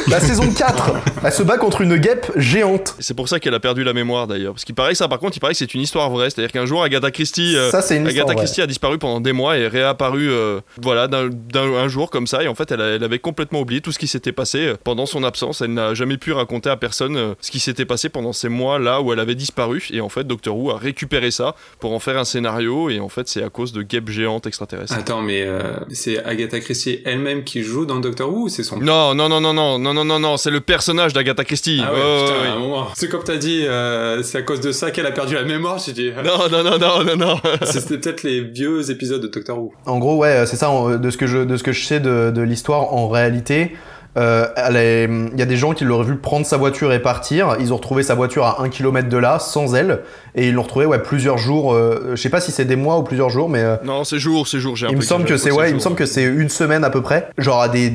La 0.08 0.18
saison 0.18 0.50
4, 0.52 0.90
elle 1.24 1.32
se 1.32 1.42
bat 1.42 1.58
contre 1.58 1.80
une 1.82 1.96
guêpe 1.96 2.30
géante. 2.36 2.94
C'est 2.98 3.14
pour 3.14 3.28
ça 3.28 3.40
qu'elle 3.40 3.54
a 3.54 3.60
perdu 3.60 3.84
la 3.84 3.92
mémoire 3.92 4.26
d'ailleurs. 4.26 4.54
Parce 4.54 4.64
qu'il 4.64 4.74
paraît 4.74 4.92
que 4.92 4.98
ça, 4.98 5.08
par 5.08 5.18
contre, 5.18 5.36
il 5.36 5.40
paraît 5.40 5.52
que 5.52 5.58
c'est 5.58 5.74
une 5.74 5.80
histoire 5.80 6.10
vraie. 6.10 6.30
C'est-à-dire 6.30 6.52
qu'un 6.52 6.66
jour, 6.66 6.82
Agatha 6.82 7.10
Christie, 7.10 7.56
euh, 7.56 7.70
Ça, 7.70 7.82
c'est 7.82 7.96
une 7.96 8.02
Agatha 8.02 8.12
histoire, 8.18 8.28
ouais. 8.28 8.34
Christie 8.36 8.62
a 8.62 8.66
disparu 8.66 8.98
pendant 8.98 9.20
des 9.20 9.32
mois 9.32 9.56
et 9.58 9.62
est 9.62 9.68
réapparue, 9.68 10.30
euh, 10.30 10.60
voilà, 10.80 11.08
d'un 11.08 11.28
un 11.54 11.88
jour 11.88 12.10
comme 12.10 12.26
ça. 12.26 12.42
Et 12.42 12.48
en 12.48 12.54
fait, 12.54 12.70
elle, 12.72 12.80
a- 12.80 12.88
elle 12.96 13.04
avait 13.04 13.18
complètement 13.18 13.60
oublié 13.60 13.80
tout 13.80 13.92
ce 13.92 13.98
qui 13.98 14.06
s'était 14.06 14.32
passé 14.32 14.58
euh, 14.68 14.74
pendant 14.82 15.06
son 15.06 15.24
absence. 15.24 15.60
Elle 15.60 15.74
n'a 15.74 15.94
jamais 15.94 16.16
pu 16.18 16.32
raconter 16.32 16.70
à 16.70 16.76
personne 16.76 17.16
euh, 17.16 17.34
ce 17.40 17.50
qui 17.50 17.58
s'était 17.60 17.84
passé 17.84 18.08
pendant 18.08 18.32
ces 18.32 18.48
mois-là 18.48 19.00
où 19.00 19.12
elle 19.12 19.20
avait 19.20 19.34
disparu. 19.34 19.86
Et 19.90 20.00
en 20.00 20.08
fait, 20.08 20.24
Doctor 20.24 20.56
Who 20.56 20.70
a 20.70 20.78
récupéré 20.78 21.30
ça 21.30 21.54
pour 21.80 21.92
en 21.92 21.98
faire 21.98 22.16
un 22.18 22.24
scénario. 22.24 22.90
Et 22.90 23.00
en 23.00 23.08
fait, 23.08 23.28
c'est 23.28 23.42
à 23.42 23.48
cause 23.50 23.72
de 23.72 23.82
guêpes 23.82 24.08
géantes 24.10 24.46
extraterrestres. 24.46 24.94
Attends, 24.94 25.22
mais 25.22 25.42
euh, 25.42 25.74
c'est 25.90 26.22
Agatha 26.24 26.60
Christie 26.60 27.00
elle-même 27.04 27.44
qui 27.44 27.62
joue 27.62 27.86
dans 27.86 28.00
Doctor 28.00 28.32
Who 28.32 28.44
ou 28.44 28.48
c'est 28.48 28.62
son 28.62 28.78
Non, 28.78 29.14
non, 29.14 29.28
non, 29.28 29.40
non, 29.40 29.52
non, 29.52 29.78
non, 29.78 29.94
non, 29.94 30.04
non, 30.04 30.18
non, 30.18 30.36
c'est 30.36 30.50
le 30.50 30.60
personnage 30.60 31.07
d'Agatha 31.12 31.44
Christie. 31.44 31.80
Ah 31.84 31.92
ouais, 31.92 31.98
putain, 31.98 32.32
ouais, 32.34 32.40
ouais. 32.42 32.46
à 32.48 32.52
un 32.52 32.58
moment. 32.58 32.86
C'est 32.94 33.08
comme 33.08 33.22
t'as 33.24 33.36
dit, 33.36 33.64
euh, 33.66 34.22
c'est 34.22 34.38
à 34.38 34.42
cause 34.42 34.60
de 34.60 34.72
ça 34.72 34.90
qu'elle 34.90 35.06
a 35.06 35.12
perdu 35.12 35.34
la 35.34 35.44
mémoire, 35.44 35.78
j'ai 35.78 35.92
dit. 35.92 36.10
Non, 36.24 36.48
non, 36.50 36.62
non, 36.64 36.78
non, 36.78 37.04
non, 37.04 37.16
non. 37.16 37.36
C'était 37.64 37.98
peut-être 37.98 38.22
les 38.22 38.40
vieux 38.40 38.90
épisodes 38.90 39.20
de 39.22 39.28
Doctor 39.28 39.58
Who. 39.58 39.72
En 39.86 39.98
gros, 39.98 40.16
ouais, 40.16 40.44
c'est 40.46 40.56
ça, 40.56 40.70
de 41.00 41.10
ce 41.10 41.16
que 41.16 41.26
je, 41.26 41.38
de 41.38 41.56
ce 41.56 41.62
que 41.62 41.72
je 41.72 41.84
sais 41.84 42.00
de, 42.00 42.30
de 42.34 42.42
l'histoire, 42.42 42.94
en 42.94 43.08
réalité, 43.08 43.74
euh, 44.16 44.46
est- 44.56 45.04
il 45.04 45.38
y 45.38 45.42
a 45.42 45.46
des 45.46 45.56
gens 45.56 45.74
qui 45.74 45.84
l'auraient 45.84 46.04
vu 46.06 46.16
prendre 46.16 46.44
sa 46.46 46.56
voiture 46.56 46.92
et 46.92 47.00
partir. 47.00 47.56
Ils 47.60 47.72
ont 47.72 47.76
retrouvé 47.76 48.02
sa 48.02 48.14
voiture 48.14 48.44
à 48.46 48.62
un 48.62 48.68
kilomètre 48.68 49.08
de 49.08 49.16
là, 49.18 49.38
sans 49.38 49.74
elle, 49.76 50.00
et 50.34 50.48
ils 50.48 50.54
l'ont 50.54 50.62
retrouvée 50.62 50.86
ouais, 50.86 50.98
plusieurs 51.00 51.38
jours. 51.38 51.72
euh, 51.74 52.12
je 52.14 52.16
sais 52.16 52.30
pas 52.30 52.40
si 52.40 52.50
c'est 52.50 52.64
des 52.64 52.74
mois 52.74 52.98
ou 52.98 53.02
plusieurs 53.04 53.30
jours, 53.30 53.48
mais 53.48 53.62
euh, 53.62 53.76
Non, 53.84 54.02
c'est 54.04 54.18
jour, 54.18 54.48
c'est 54.48 54.58
jour. 54.58 54.74
J'ai 54.76 54.86
un 54.86 54.90
il 54.90 54.96
me 54.96 55.00
peu 55.00 55.06
semble 55.06 55.24
que 55.24 55.36
c'est 55.36 55.52
ouais, 55.52 55.68
il 55.70 55.74
me 55.74 55.80
semble 55.80 55.94
que 55.96 56.06
c'est 56.06 56.24
une 56.24 56.48
semaine 56.48 56.82
à 56.84 56.90
peu 56.90 57.02
près, 57.02 57.28
genre 57.38 57.60
à 57.60 57.68
des 57.68 57.92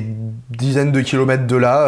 dizaines 0.52 0.92
de 0.94 1.02
kilomètres 1.02 1.48
de 1.48 1.56
là. 1.58 1.88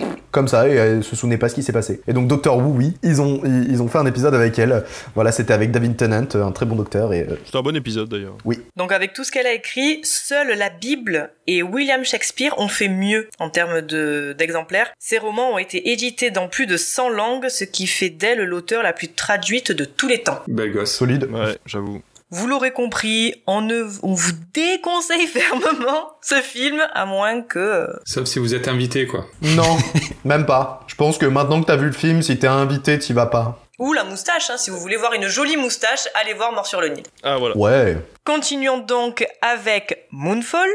Euh, 0.00 0.04
comme 0.30 0.48
ça, 0.48 0.68
et 0.68 0.72
elle 0.72 1.04
se 1.04 1.14
souvenait 1.16 1.38
pas 1.38 1.48
ce 1.48 1.54
qui 1.54 1.62
s'est 1.62 1.72
passé. 1.72 2.00
Et 2.08 2.12
donc 2.12 2.26
Doctor 2.28 2.56
Who, 2.58 2.72
oui, 2.76 2.94
ils 3.02 3.20
ont, 3.20 3.40
ils, 3.44 3.70
ils 3.70 3.82
ont 3.82 3.88
fait 3.88 3.98
un 3.98 4.06
épisode 4.06 4.34
avec 4.34 4.58
elle. 4.58 4.84
Voilà, 5.14 5.30
c'était 5.32 5.52
avec 5.54 5.70
David 5.70 5.96
Tennant, 5.96 6.26
un 6.34 6.52
très 6.52 6.66
bon 6.66 6.74
docteur. 6.76 7.12
Et 7.12 7.20
euh, 7.22 7.36
C'est 7.44 7.56
un 7.56 7.62
bon 7.62 7.76
épisode 7.76 8.08
d'ailleurs. 8.08 8.36
Donc 8.76 8.90
avec 8.92 9.12
tout 9.12 9.22
ce 9.24 9.30
qu'elle 9.32 9.46
a 9.46 9.52
écrit, 9.52 10.00
seule 10.02 10.56
la 10.58 10.70
Bible 10.70 11.30
et 11.46 11.62
William 11.62 12.04
Shakespeare 12.04 12.58
ont 12.58 12.68
fait 12.68 12.88
mieux 12.88 13.28
en 13.38 13.50
termes 13.50 13.80
de- 13.82 14.34
d'exemplaires. 14.36 14.90
Ces 14.98 15.18
romans 15.18 15.52
ont 15.52 15.58
été 15.58 15.90
édités 15.92 16.30
dans 16.30 16.48
plus 16.48 16.66
de 16.66 16.76
100 16.76 17.10
langues, 17.10 17.48
ce 17.48 17.64
qui 17.64 17.86
fait 17.86 18.10
d'elle 18.10 18.42
l'auteur 18.44 18.82
la 18.82 18.92
plus 18.92 19.08
traduite 19.12 19.70
de 19.72 19.84
tous 19.84 20.08
les 20.08 20.22
temps. 20.22 20.40
Belle 20.48 20.72
gosse. 20.72 20.92
solide. 20.92 21.28
Ouais, 21.32 21.56
j'avoue. 21.66 22.02
Vous 22.30 22.46
l'aurez 22.46 22.72
compris, 22.72 23.42
on, 23.46 23.60
ne, 23.60 23.84
on 24.02 24.14
vous 24.14 24.32
déconseille 24.54 25.26
fermement 25.26 26.12
ce 26.22 26.36
film, 26.36 26.80
à 26.94 27.04
moins 27.04 27.42
que... 27.42 27.86
Sauf 28.06 28.24
si 28.24 28.38
vous 28.38 28.54
êtes 28.54 28.66
invité, 28.66 29.06
quoi. 29.06 29.26
Non, 29.42 29.76
même 30.24 30.46
pas. 30.46 30.80
Je 30.86 30.94
pense 30.94 31.18
que 31.18 31.26
maintenant 31.26 31.60
que 31.60 31.66
t'as 31.66 31.76
vu 31.76 31.86
le 31.86 31.92
film, 31.92 32.22
si 32.22 32.38
t'es 32.38 32.46
invité, 32.46 32.98
t'y 32.98 33.12
vas 33.12 33.26
pas. 33.26 33.60
Ou 33.78 33.92
la 33.92 34.04
moustache, 34.04 34.48
hein, 34.50 34.56
si 34.56 34.70
vous 34.70 34.78
voulez 34.78 34.96
voir 34.96 35.12
une 35.12 35.26
jolie 35.26 35.56
moustache, 35.56 36.08
allez 36.14 36.32
voir 36.32 36.52
Mort 36.52 36.66
sur 36.66 36.80
le 36.80 36.88
Nil. 36.88 37.04
Ah 37.22 37.36
voilà. 37.36 37.56
Ouais. 37.56 37.98
Continuons 38.24 38.78
donc 38.78 39.26
avec 39.42 40.06
Moonfall. 40.10 40.70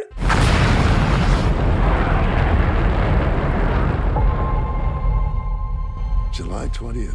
July 6.32 6.68
20th, 6.70 7.10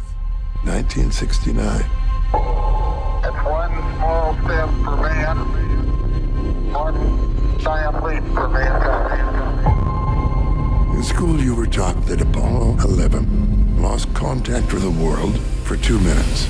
1969. 0.65 3.04
It's 3.27 3.43
one 3.43 3.71
small 3.97 4.35
step 4.43 4.69
for 4.83 4.97
man, 4.97 5.37
one 6.71 7.57
giant 7.57 8.03
leap 8.03 8.23
for 8.35 8.47
mankind. 8.47 9.65
In 10.95 11.03
school, 11.03 11.41
you 11.41 11.55
were 11.55 11.65
taught 11.65 12.05
that 12.05 12.21
Apollo 12.21 12.77
11 12.83 13.81
lost 13.81 14.13
contact 14.13 14.71
with 14.71 14.83
the 14.83 14.91
world 14.91 15.39
for 15.63 15.75
two 15.75 15.97
minutes. 16.01 16.47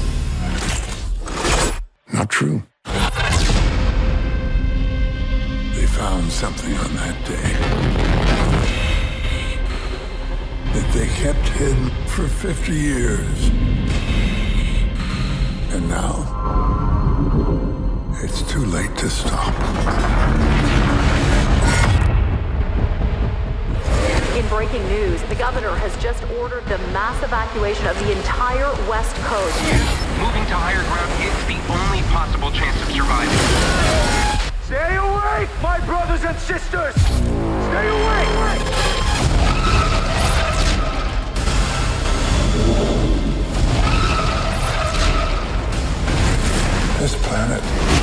Not 2.12 2.30
true. 2.30 2.62
They 5.76 5.88
found 5.88 6.30
something 6.30 6.74
on 6.74 6.94
that 6.96 7.26
day 7.26 7.54
that 10.74 10.94
they 10.94 11.08
kept 11.08 11.48
hidden 11.56 11.90
for 12.08 12.28
50 12.28 12.74
years. 12.74 13.52
too 18.56 18.66
late 18.68 18.96
to 18.96 19.10
stop. 19.10 19.54
In 24.38 24.48
breaking 24.48 24.82
news, 24.88 25.22
the 25.24 25.36
governor 25.36 25.76
has 25.76 25.92
just 26.02 26.24
ordered 26.40 26.64
the 26.68 26.78
mass 26.96 27.22
evacuation 27.22 27.86
of 27.88 28.00
the 28.00 28.14
entire 28.14 28.72
West 28.88 29.14
Coast. 29.28 29.60
Moving 30.24 30.46
to 30.48 30.56
higher 30.56 30.84
ground 30.88 31.12
is 31.20 31.36
the 31.52 31.60
only 31.68 32.02
possible 32.16 32.50
chance 32.50 32.82
of 32.82 32.88
surviving. 32.96 33.36
Stay 34.64 34.96
away, 34.96 35.50
my 35.62 35.86
brothers 35.86 36.24
and 36.24 36.40
sisters! 36.40 36.96
Stay 36.96 37.88
away! 37.90 38.86
this 47.06 47.16
planet. 47.28 47.95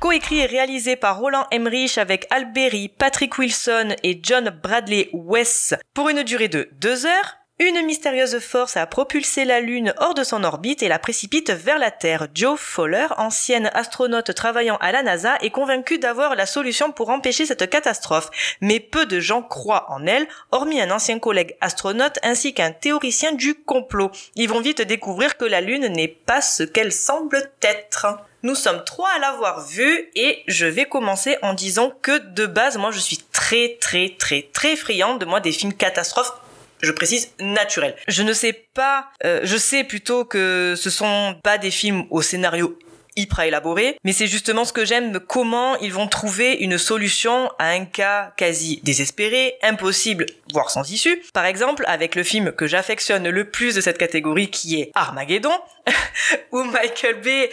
coécrit 0.00 0.38
et 0.38 0.46
réalisé 0.46 0.96
par 0.96 1.18
Roland 1.18 1.46
Emmerich 1.50 1.98
avec 1.98 2.26
Alberi, 2.30 2.88
Patrick 2.88 3.36
Wilson 3.38 3.96
et 4.02 4.18
John 4.22 4.48
Bradley 4.62 5.10
West 5.12 5.76
pour 5.92 6.08
une 6.08 6.22
durée 6.22 6.48
de 6.48 6.70
deux 6.80 7.04
heures. 7.04 7.45
Une 7.58 7.86
mystérieuse 7.86 8.38
force 8.38 8.76
a 8.76 8.84
propulsé 8.84 9.46
la 9.46 9.60
Lune 9.60 9.94
hors 9.96 10.12
de 10.12 10.24
son 10.24 10.44
orbite 10.44 10.82
et 10.82 10.88
la 10.88 10.98
précipite 10.98 11.50
vers 11.50 11.78
la 11.78 11.90
Terre. 11.90 12.28
Joe 12.34 12.60
Fowler, 12.60 13.06
ancienne 13.16 13.70
astronaute 13.72 14.34
travaillant 14.34 14.76
à 14.82 14.92
la 14.92 15.02
NASA, 15.02 15.38
est 15.40 15.48
convaincue 15.48 15.98
d'avoir 15.98 16.34
la 16.34 16.44
solution 16.44 16.92
pour 16.92 17.08
empêcher 17.08 17.46
cette 17.46 17.70
catastrophe. 17.70 18.28
Mais 18.60 18.78
peu 18.78 19.06
de 19.06 19.20
gens 19.20 19.40
croient 19.40 19.86
en 19.88 20.04
elle, 20.04 20.28
hormis 20.52 20.82
un 20.82 20.90
ancien 20.90 21.18
collègue 21.18 21.56
astronaute 21.62 22.18
ainsi 22.22 22.52
qu'un 22.52 22.72
théoricien 22.72 23.32
du 23.32 23.54
complot. 23.54 24.10
Ils 24.34 24.50
vont 24.50 24.60
vite 24.60 24.82
découvrir 24.82 25.38
que 25.38 25.46
la 25.46 25.62
Lune 25.62 25.86
n'est 25.86 26.08
pas 26.08 26.42
ce 26.42 26.62
qu'elle 26.62 26.92
semble 26.92 27.50
être. 27.62 28.18
Nous 28.42 28.54
sommes 28.54 28.84
trois 28.84 29.08
à 29.16 29.18
l'avoir 29.18 29.66
vue 29.66 30.10
et 30.14 30.42
je 30.46 30.66
vais 30.66 30.84
commencer 30.84 31.38
en 31.40 31.54
disant 31.54 31.90
que 32.02 32.18
de 32.18 32.44
base, 32.44 32.76
moi 32.76 32.90
je 32.90 32.98
suis 32.98 33.18
très 33.32 33.78
très 33.80 34.14
très 34.18 34.46
très 34.52 34.76
friand 34.76 35.14
de 35.14 35.24
moi 35.24 35.40
des 35.40 35.52
films 35.52 35.72
catastrophes 35.72 36.34
je 36.82 36.92
précise 36.92 37.30
naturel. 37.40 37.96
Je 38.08 38.22
ne 38.22 38.32
sais 38.32 38.52
pas, 38.74 39.08
euh, 39.24 39.40
je 39.42 39.56
sais 39.56 39.84
plutôt 39.84 40.24
que 40.24 40.74
ce 40.76 40.90
sont 40.90 41.36
pas 41.42 41.58
des 41.58 41.70
films 41.70 42.04
au 42.10 42.22
scénario 42.22 42.78
hyper 43.16 43.40
élaboré, 43.40 43.98
mais 44.04 44.12
c'est 44.12 44.26
justement 44.26 44.64
ce 44.64 44.72
que 44.72 44.84
j'aime, 44.84 45.18
comment 45.20 45.76
ils 45.78 45.92
vont 45.92 46.06
trouver 46.06 46.52
une 46.52 46.78
solution 46.78 47.50
à 47.58 47.70
un 47.70 47.86
cas 47.86 48.32
quasi 48.36 48.80
désespéré, 48.84 49.54
impossible, 49.62 50.26
voire 50.52 50.70
sans 50.70 50.90
issue. 50.90 51.22
Par 51.32 51.46
exemple, 51.46 51.84
avec 51.88 52.14
le 52.14 52.22
film 52.22 52.52
que 52.52 52.66
j'affectionne 52.66 53.28
le 53.28 53.50
plus 53.50 53.74
de 53.74 53.80
cette 53.80 53.98
catégorie 53.98 54.50
qui 54.50 54.80
est 54.80 54.90
Armageddon, 54.94 55.54
où 56.52 56.62
Michael 56.62 57.20
Bay 57.22 57.50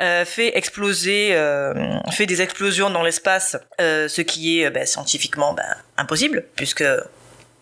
euh, 0.00 0.24
fait 0.24 0.56
exploser, 0.58 1.30
euh, 1.32 1.72
fait 2.10 2.26
des 2.26 2.42
explosions 2.42 2.90
dans 2.90 3.02
l'espace, 3.02 3.56
euh, 3.80 4.08
ce 4.08 4.22
qui 4.22 4.60
est 4.60 4.70
ben, 4.70 4.86
scientifiquement 4.86 5.54
ben, 5.54 5.76
impossible, 5.96 6.46
puisque 6.56 6.84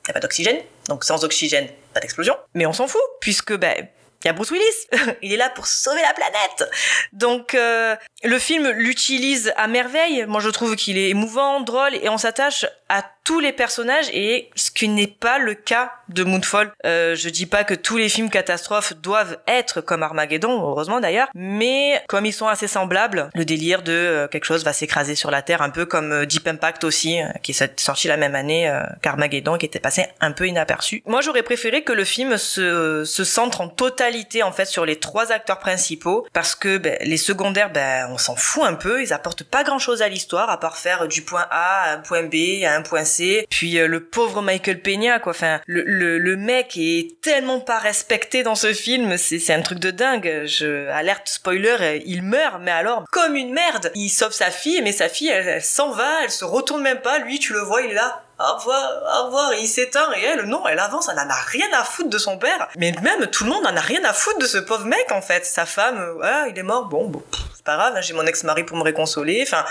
n'y 0.06 0.10
a 0.10 0.14
pas 0.14 0.20
d'oxygène, 0.20 0.60
donc 0.88 1.04
sans 1.04 1.24
oxygène, 1.24 1.68
pas 1.92 2.00
d'explosion. 2.00 2.36
Mais 2.54 2.66
on 2.66 2.72
s'en 2.72 2.86
fout, 2.86 3.00
puisque 3.20 3.54
ben, 3.54 3.88
il 4.24 4.28
y 4.28 4.30
a 4.30 4.32
Bruce 4.32 4.50
Willis, 4.50 4.64
il 5.22 5.32
est 5.32 5.36
là 5.36 5.50
pour 5.50 5.66
sauver 5.66 6.00
la 6.00 6.14
planète. 6.14 6.70
Donc 7.12 7.54
euh, 7.54 7.94
le 8.24 8.38
film 8.38 8.68
l'utilise 8.70 9.52
à 9.56 9.68
merveille. 9.68 10.24
Moi 10.26 10.40
je 10.40 10.48
trouve 10.48 10.76
qu'il 10.76 10.98
est 10.98 11.10
émouvant, 11.10 11.60
drôle 11.60 11.94
et 11.94 12.08
on 12.08 12.18
s'attache 12.18 12.66
à 12.88 13.04
tous 13.24 13.40
les 13.40 13.52
personnages 13.52 14.08
et 14.12 14.50
ce 14.54 14.70
qui 14.70 14.88
n'est 14.88 15.06
pas 15.06 15.38
le 15.38 15.54
cas 15.54 15.92
de 16.08 16.24
Moonfall. 16.24 16.72
Euh, 16.84 17.14
je 17.16 17.30
dis 17.30 17.46
pas 17.46 17.64
que 17.64 17.74
tous 17.74 17.96
les 17.96 18.10
films 18.10 18.28
catastrophes 18.28 18.92
doivent 18.96 19.38
être 19.48 19.80
comme 19.80 20.02
Armageddon, 20.02 20.60
heureusement 20.60 21.00
d'ailleurs, 21.00 21.28
mais 21.34 22.02
comme 22.06 22.26
ils 22.26 22.32
sont 22.32 22.46
assez 22.46 22.68
semblables, 22.68 23.30
le 23.34 23.44
délire 23.46 23.82
de 23.82 23.92
euh, 23.92 24.28
quelque 24.28 24.44
chose 24.44 24.64
va 24.64 24.74
s'écraser 24.74 25.14
sur 25.14 25.30
la 25.30 25.40
Terre, 25.40 25.62
un 25.62 25.70
peu 25.70 25.86
comme 25.86 26.12
euh, 26.12 26.26
Deep 26.26 26.46
Impact 26.46 26.84
aussi, 26.84 27.20
euh, 27.20 27.26
qui 27.42 27.52
est 27.52 27.80
sorti 27.80 28.08
la 28.08 28.18
même 28.18 28.34
année 28.34 28.70
qu'Armageddon, 29.02 29.56
qui 29.56 29.66
était 29.66 29.80
passé 29.80 30.06
un 30.20 30.32
peu 30.32 30.46
inaperçu. 30.46 31.02
Moi 31.06 31.22
j'aurais 31.22 31.42
préféré 31.42 31.82
que 31.82 31.92
le 31.92 32.04
film 32.04 32.36
se, 32.36 33.04
se 33.04 33.24
centre 33.24 33.62
en 33.62 33.68
totalité 33.68 34.42
en 34.42 34.52
fait 34.52 34.66
sur 34.66 34.84
les 34.84 34.96
trois 34.96 35.32
acteurs 35.32 35.58
principaux, 35.58 36.26
parce 36.34 36.54
que 36.54 36.76
ben, 36.76 36.98
les 37.00 37.16
secondaires, 37.16 37.72
ben, 37.72 38.13
on 38.14 38.18
s'en 38.18 38.36
fout 38.36 38.62
un 38.64 38.74
peu, 38.74 39.02
ils 39.02 39.12
apportent 39.12 39.42
pas 39.42 39.64
grand 39.64 39.80
chose 39.80 40.00
à 40.00 40.08
l'histoire, 40.08 40.48
à 40.48 40.60
part 40.60 40.76
faire 40.76 41.08
du 41.08 41.22
point 41.22 41.46
A 41.50 41.90
à 41.90 41.92
un 41.94 41.98
point 41.98 42.22
B 42.22 42.64
à 42.64 42.74
un 42.74 42.82
point 42.82 43.04
C. 43.04 43.44
Puis 43.50 43.76
euh, 43.78 43.88
le 43.88 44.04
pauvre 44.04 44.40
Michael 44.40 44.80
Peña, 44.80 45.18
quoi. 45.18 45.32
Enfin, 45.32 45.60
le, 45.66 45.82
le, 46.18 46.36
mec 46.36 46.76
est 46.76 47.20
tellement 47.22 47.58
pas 47.58 47.78
respecté 47.78 48.42
dans 48.44 48.54
ce 48.54 48.72
film, 48.72 49.16
c'est, 49.16 49.52
un 49.52 49.62
truc 49.62 49.80
de 49.80 49.90
dingue. 49.90 50.44
Je 50.46 50.88
alerte 50.90 51.28
spoiler, 51.28 51.76
euh, 51.80 51.98
il 52.06 52.22
meurt, 52.22 52.60
mais 52.60 52.70
alors 52.70 53.04
comme 53.10 53.34
une 53.34 53.52
merde. 53.52 53.90
Il 53.96 54.10
sauve 54.10 54.32
sa 54.32 54.50
fille, 54.50 54.80
mais 54.82 54.92
sa 54.92 55.08
fille, 55.08 55.28
elle, 55.28 55.62
s'en 55.62 55.90
va, 55.90 56.22
elle 56.22 56.30
se 56.30 56.44
retourne 56.44 56.82
même 56.82 57.00
pas. 57.00 57.18
Lui, 57.18 57.40
tu 57.40 57.52
le 57.52 57.60
vois, 57.60 57.82
il 57.82 57.90
est 57.90 57.94
là 57.94 58.22
au 58.38 58.56
revoir, 58.56 58.90
au 59.20 59.26
revoir, 59.26 59.54
il 59.54 59.66
s'éteint 59.68 60.10
et 60.16 60.24
elle, 60.24 60.42
non, 60.46 60.66
elle 60.66 60.80
avance, 60.80 61.08
elle 61.08 61.18
en 61.18 61.30
a 61.30 61.40
rien 61.46 61.68
à 61.72 61.84
foutre 61.84 62.10
de 62.10 62.18
son 62.18 62.36
père. 62.36 62.68
Mais 62.76 62.92
même 63.02 63.28
tout 63.28 63.44
le 63.44 63.50
monde 63.50 63.64
en 63.64 63.76
a 63.76 63.80
rien 63.80 64.04
à 64.04 64.12
foutre 64.12 64.40
de 64.40 64.46
ce 64.46 64.58
pauvre 64.58 64.86
mec 64.86 65.12
en 65.12 65.22
fait. 65.22 65.46
Sa 65.46 65.66
femme, 65.66 66.18
ah, 66.22 66.46
il 66.48 66.58
est 66.58 66.64
mort, 66.64 66.86
bon, 66.86 67.08
bon, 67.08 67.22
pas 67.64 67.76
grave, 67.76 67.94
hein, 67.96 68.00
j'ai 68.00 68.12
mon 68.12 68.26
ex-mari 68.26 68.64
pour 68.64 68.76
me 68.76 68.82
réconsoler. 68.82 69.42
Enfin, 69.42 69.64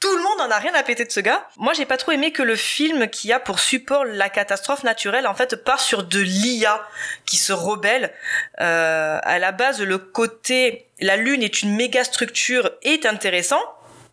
tout 0.00 0.14
le 0.16 0.22
monde 0.22 0.40
en 0.40 0.50
a 0.50 0.58
rien 0.58 0.72
à 0.74 0.82
péter 0.82 1.04
de 1.04 1.10
ce 1.10 1.20
gars. 1.20 1.46
Moi, 1.56 1.72
j'ai 1.74 1.86
pas 1.86 1.96
trop 1.96 2.12
aimé 2.12 2.32
que 2.32 2.42
le 2.42 2.56
film 2.56 3.08
qui 3.08 3.32
a 3.32 3.40
pour 3.40 3.58
support 3.58 4.04
la 4.04 4.28
catastrophe 4.28 4.84
naturelle, 4.84 5.26
en 5.26 5.34
fait, 5.34 5.56
part 5.64 5.80
sur 5.80 6.04
de 6.04 6.20
l'IA 6.20 6.80
qui 7.26 7.36
se 7.36 7.52
rebelle. 7.52 8.12
Euh, 8.60 9.18
à 9.22 9.38
la 9.38 9.52
base, 9.52 9.80
le 9.80 9.98
côté 9.98 10.86
la 11.00 11.16
Lune 11.16 11.42
est 11.42 11.62
une 11.62 11.74
méga 11.74 12.04
structure 12.04 12.70
est 12.82 13.06
intéressant, 13.06 13.62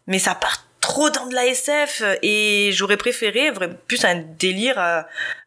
mais 0.07 0.19
ça 0.19 0.35
part 0.35 0.65
trop 0.81 1.09
dans 1.09 1.27
de 1.27 1.35
la 1.35 1.45
SF 1.45 2.03
et 2.21 2.71
j'aurais 2.73 2.97
préféré 2.97 3.51
plus 3.87 4.05
un 4.05 4.15
délire 4.15 4.79
euh, 4.79 5.01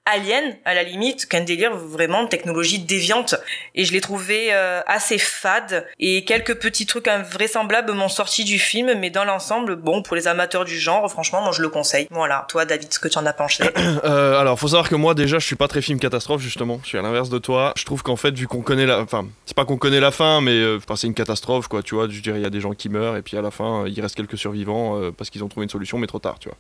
alien 0.04 0.56
à 0.64 0.74
la 0.74 0.82
limite 0.82 1.26
qu'un 1.26 1.42
délire 1.42 1.76
vraiment 1.76 2.24
de 2.24 2.28
technologie 2.28 2.80
déviante. 2.80 3.36
Et 3.74 3.84
je 3.84 3.92
l'ai 3.92 4.00
trouvé 4.00 4.48
euh, 4.50 4.80
assez 4.86 5.18
fade. 5.18 5.86
Et 6.00 6.24
quelques 6.24 6.56
petits 6.56 6.86
trucs 6.86 7.08
invraisemblables 7.08 7.92
m'ont 7.92 8.08
sorti 8.08 8.44
du 8.44 8.58
film 8.58 8.94
mais 8.98 9.10
dans 9.10 9.24
l'ensemble 9.24 9.76
bon 9.76 10.02
pour 10.02 10.16
les 10.16 10.26
amateurs 10.26 10.64
du 10.64 10.78
genre 10.78 11.08
franchement 11.10 11.42
moi 11.42 11.52
je 11.52 11.62
le 11.62 11.68
conseille. 11.68 12.08
Voilà. 12.10 12.46
Toi 12.48 12.64
David 12.64 12.92
ce 12.92 12.98
que 12.98 13.08
tu 13.08 13.18
en 13.18 13.26
as 13.26 13.32
pensé? 13.32 13.64
Euh, 14.04 14.40
alors 14.40 14.58
faut 14.58 14.68
savoir 14.68 14.88
que 14.88 14.94
moi 14.94 15.14
déjà 15.14 15.38
je 15.38 15.46
suis 15.46 15.54
pas 15.54 15.68
très 15.68 15.82
film 15.82 16.00
catastrophe 16.00 16.40
justement. 16.40 16.80
Je 16.82 16.88
suis 16.88 16.98
à 16.98 17.02
l'inverse 17.02 17.28
de 17.28 17.38
toi. 17.38 17.72
Je 17.76 17.84
trouve 17.84 18.02
qu'en 18.02 18.16
fait 18.16 18.34
vu 18.34 18.48
qu'on 18.48 18.62
connaît 18.62 18.86
la 18.86 19.00
enfin 19.00 19.26
c'est 19.44 19.54
pas 19.54 19.64
qu'on 19.64 19.76
connaît 19.76 20.00
la 20.00 20.10
fin 20.10 20.40
mais 20.40 20.52
euh, 20.52 20.78
c'est 20.96 21.06
une 21.06 21.14
catastrophe 21.14 21.68
quoi 21.68 21.82
tu 21.82 21.94
vois. 21.94 22.08
Je 22.08 22.20
dirais 22.20 22.38
il 22.38 22.42
y 22.42 22.46
a 22.46 22.50
des 22.50 22.60
gens 22.60 22.72
qui 22.72 22.88
meurent 22.88 23.16
et 23.16 23.22
puis 23.22 23.36
à 23.36 23.42
la 23.42 23.50
fin 23.50 23.84
il 23.86 24.00
reste 24.00 24.16
quelques 24.16 24.38
survivants 24.38 25.00
euh, 25.00 25.10
parce 25.12 25.30
qu'ils 25.30 25.44
ont 25.44 25.48
trouvé 25.48 25.64
une 25.64 25.70
solution 25.70 25.98
mais 25.98 26.06
trop 26.06 26.18
tard 26.18 26.38
tu 26.38 26.48
vois. 26.48 26.56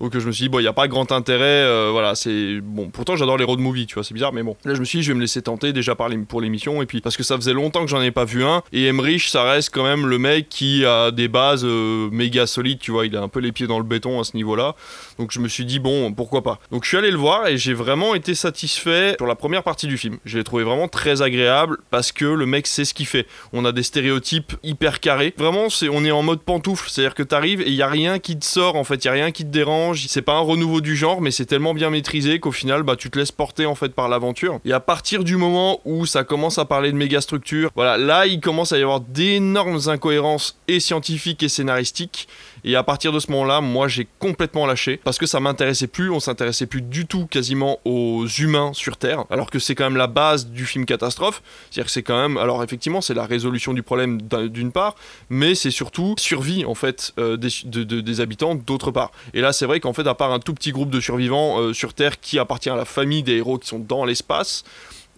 Donc 0.00 0.16
je 0.16 0.26
me 0.26 0.32
suis 0.32 0.44
dit 0.44 0.48
bon 0.48 0.60
il 0.60 0.64
y 0.64 0.68
a 0.68 0.72
pas 0.72 0.88
grand 0.88 1.10
intérêt 1.10 1.64
euh, 1.64 1.88
voilà 1.90 2.14
c'est 2.14 2.60
bon 2.60 2.83
pourtant 2.92 3.16
j'adore 3.16 3.36
les 3.36 3.44
road 3.44 3.60
movies, 3.60 3.86
tu 3.86 3.94
vois, 3.94 4.04
c'est 4.04 4.14
bizarre, 4.14 4.32
mais 4.32 4.42
bon. 4.42 4.56
Là, 4.64 4.74
je 4.74 4.80
me 4.80 4.84
suis 4.84 4.98
dit, 4.98 5.04
je 5.04 5.12
vais 5.12 5.16
me 5.16 5.20
laisser 5.20 5.42
tenter 5.42 5.72
déjà 5.72 5.94
par 5.94 6.08
pour 6.28 6.40
l'émission, 6.40 6.82
et 6.82 6.86
puis 6.86 7.00
parce 7.00 7.16
que 7.16 7.22
ça 7.22 7.36
faisait 7.36 7.54
longtemps 7.54 7.82
que 7.82 7.90
j'en 7.90 8.02
ai 8.02 8.10
pas 8.10 8.24
vu 8.24 8.44
un, 8.44 8.62
et 8.72 8.86
Emmerich, 8.86 9.28
ça 9.28 9.42
reste 9.42 9.70
quand 9.72 9.84
même 9.84 10.06
le 10.06 10.18
mec 10.18 10.48
qui 10.48 10.84
a 10.84 11.10
des 11.10 11.28
bases 11.28 11.64
euh, 11.64 12.08
méga 12.10 12.46
solides, 12.46 12.78
tu 12.78 12.90
vois, 12.90 13.06
il 13.06 13.16
a 13.16 13.22
un 13.22 13.28
peu 13.28 13.40
les 13.40 13.52
pieds 13.52 13.66
dans 13.66 13.78
le 13.78 13.84
béton 13.84 14.20
à 14.20 14.24
ce 14.24 14.36
niveau-là. 14.36 14.74
Donc 15.18 15.32
je 15.32 15.40
me 15.40 15.48
suis 15.48 15.64
dit, 15.64 15.78
bon, 15.78 16.12
pourquoi 16.12 16.42
pas. 16.42 16.60
Donc 16.70 16.84
je 16.84 16.88
suis 16.88 16.96
allé 16.96 17.10
le 17.10 17.16
voir, 17.16 17.48
et 17.48 17.56
j'ai 17.56 17.74
vraiment 17.74 18.14
été 18.14 18.34
satisfait 18.34 19.14
sur 19.18 19.26
la 19.26 19.34
première 19.34 19.62
partie 19.62 19.86
du 19.86 19.96
film. 19.96 20.18
Je 20.24 20.38
l'ai 20.38 20.44
trouvé 20.44 20.64
vraiment 20.64 20.88
très 20.88 21.22
agréable, 21.22 21.78
parce 21.90 22.12
que 22.12 22.24
le 22.24 22.46
mec 22.46 22.66
sait 22.66 22.84
ce 22.84 22.94
qu'il 22.94 23.06
fait. 23.06 23.26
On 23.52 23.64
a 23.64 23.72
des 23.72 23.82
stéréotypes 23.82 24.54
hyper 24.62 25.00
carrés. 25.00 25.34
Vraiment, 25.36 25.70
c'est, 25.70 25.88
on 25.88 26.04
est 26.04 26.10
en 26.10 26.22
mode 26.22 26.42
pantoufle, 26.42 26.88
c'est-à-dire 26.90 27.14
que 27.14 27.22
t'arrives 27.22 27.62
et 27.62 27.68
il 27.68 27.74
y 27.74 27.82
a 27.82 27.88
rien 27.88 28.18
qui 28.18 28.38
te 28.38 28.44
sort, 28.44 28.76
en 28.76 28.84
fait, 28.84 29.04
il 29.04 29.06
y 29.06 29.08
a 29.08 29.12
rien 29.12 29.30
qui 29.30 29.44
te 29.44 29.50
dérange. 29.50 30.04
C'est 30.08 30.22
pas 30.22 30.34
un 30.34 30.40
renouveau 30.40 30.80
du 30.80 30.96
genre, 30.96 31.20
mais 31.20 31.30
c'est 31.30 31.46
tellement 31.46 31.74
bien 31.74 31.90
maîtrisé 31.90 32.38
qu'au 32.40 32.52
final, 32.52 32.73
bah, 32.82 32.96
tu 32.96 33.10
te 33.10 33.18
laisses 33.18 33.32
porter 33.32 33.66
en 33.66 33.74
fait 33.74 33.90
par 33.90 34.08
l'aventure. 34.08 34.60
Et 34.64 34.72
à 34.72 34.80
partir 34.80 35.24
du 35.24 35.36
moment 35.36 35.80
où 35.84 36.06
ça 36.06 36.24
commence 36.24 36.58
à 36.58 36.64
parler 36.64 36.90
de 36.92 36.96
méga 36.96 37.20
structure, 37.20 37.70
voilà, 37.74 37.96
là 37.96 38.26
il 38.26 38.40
commence 38.40 38.72
à 38.72 38.78
y 38.78 38.82
avoir 38.82 39.00
d'énormes 39.00 39.80
incohérences 39.86 40.58
et 40.68 40.80
scientifiques 40.80 41.42
et 41.42 41.48
scénaristiques. 41.48 42.28
Et 42.64 42.76
à 42.76 42.82
partir 42.82 43.12
de 43.12 43.20
ce 43.20 43.30
moment-là, 43.30 43.60
moi 43.60 43.88
j'ai 43.88 44.08
complètement 44.18 44.66
lâché 44.66 44.98
parce 45.02 45.18
que 45.18 45.26
ça 45.26 45.38
m'intéressait 45.38 45.86
plus, 45.86 46.10
on 46.10 46.20
s'intéressait 46.20 46.66
plus 46.66 46.80
du 46.80 47.06
tout 47.06 47.26
quasiment 47.26 47.78
aux 47.84 48.26
humains 48.26 48.72
sur 48.72 48.96
Terre, 48.96 49.24
alors 49.30 49.50
que 49.50 49.58
c'est 49.58 49.74
quand 49.74 49.84
même 49.84 49.98
la 49.98 50.06
base 50.06 50.46
du 50.46 50.64
film 50.64 50.86
catastrophe. 50.86 51.42
C'est-à-dire 51.70 51.86
que 51.86 51.90
c'est 51.90 52.02
quand 52.02 52.20
même, 52.20 52.38
alors 52.38 52.64
effectivement, 52.64 53.02
c'est 53.02 53.14
la 53.14 53.26
résolution 53.26 53.74
du 53.74 53.82
problème 53.82 54.20
d'une 54.22 54.72
part, 54.72 54.94
mais 55.28 55.54
c'est 55.54 55.70
surtout 55.70 56.14
survie 56.18 56.64
en 56.64 56.74
fait 56.74 57.12
euh, 57.18 57.36
des, 57.36 57.48
de, 57.66 57.84
de, 57.84 58.00
des, 58.00 58.20
habitants 58.20 58.54
d'autre 58.54 58.90
part. 58.90 59.12
Et 59.34 59.40
là, 59.40 59.52
c'est 59.52 59.66
vrai 59.66 59.80
qu'en 59.80 59.92
fait, 59.92 60.06
à 60.06 60.14
part 60.14 60.32
un 60.32 60.40
tout 60.40 60.54
petit 60.54 60.72
groupe 60.72 60.90
de 60.90 61.00
survivants 61.00 61.60
euh, 61.60 61.72
sur 61.74 61.92
Terre 61.92 62.18
qui 62.18 62.38
appartient 62.38 62.70
à 62.70 62.76
la 62.76 62.84
famille 62.86 63.22
des 63.22 63.36
héros 63.36 63.58
qui 63.58 63.68
sont 63.68 63.78
dans 63.78 64.04
l'espace, 64.04 64.64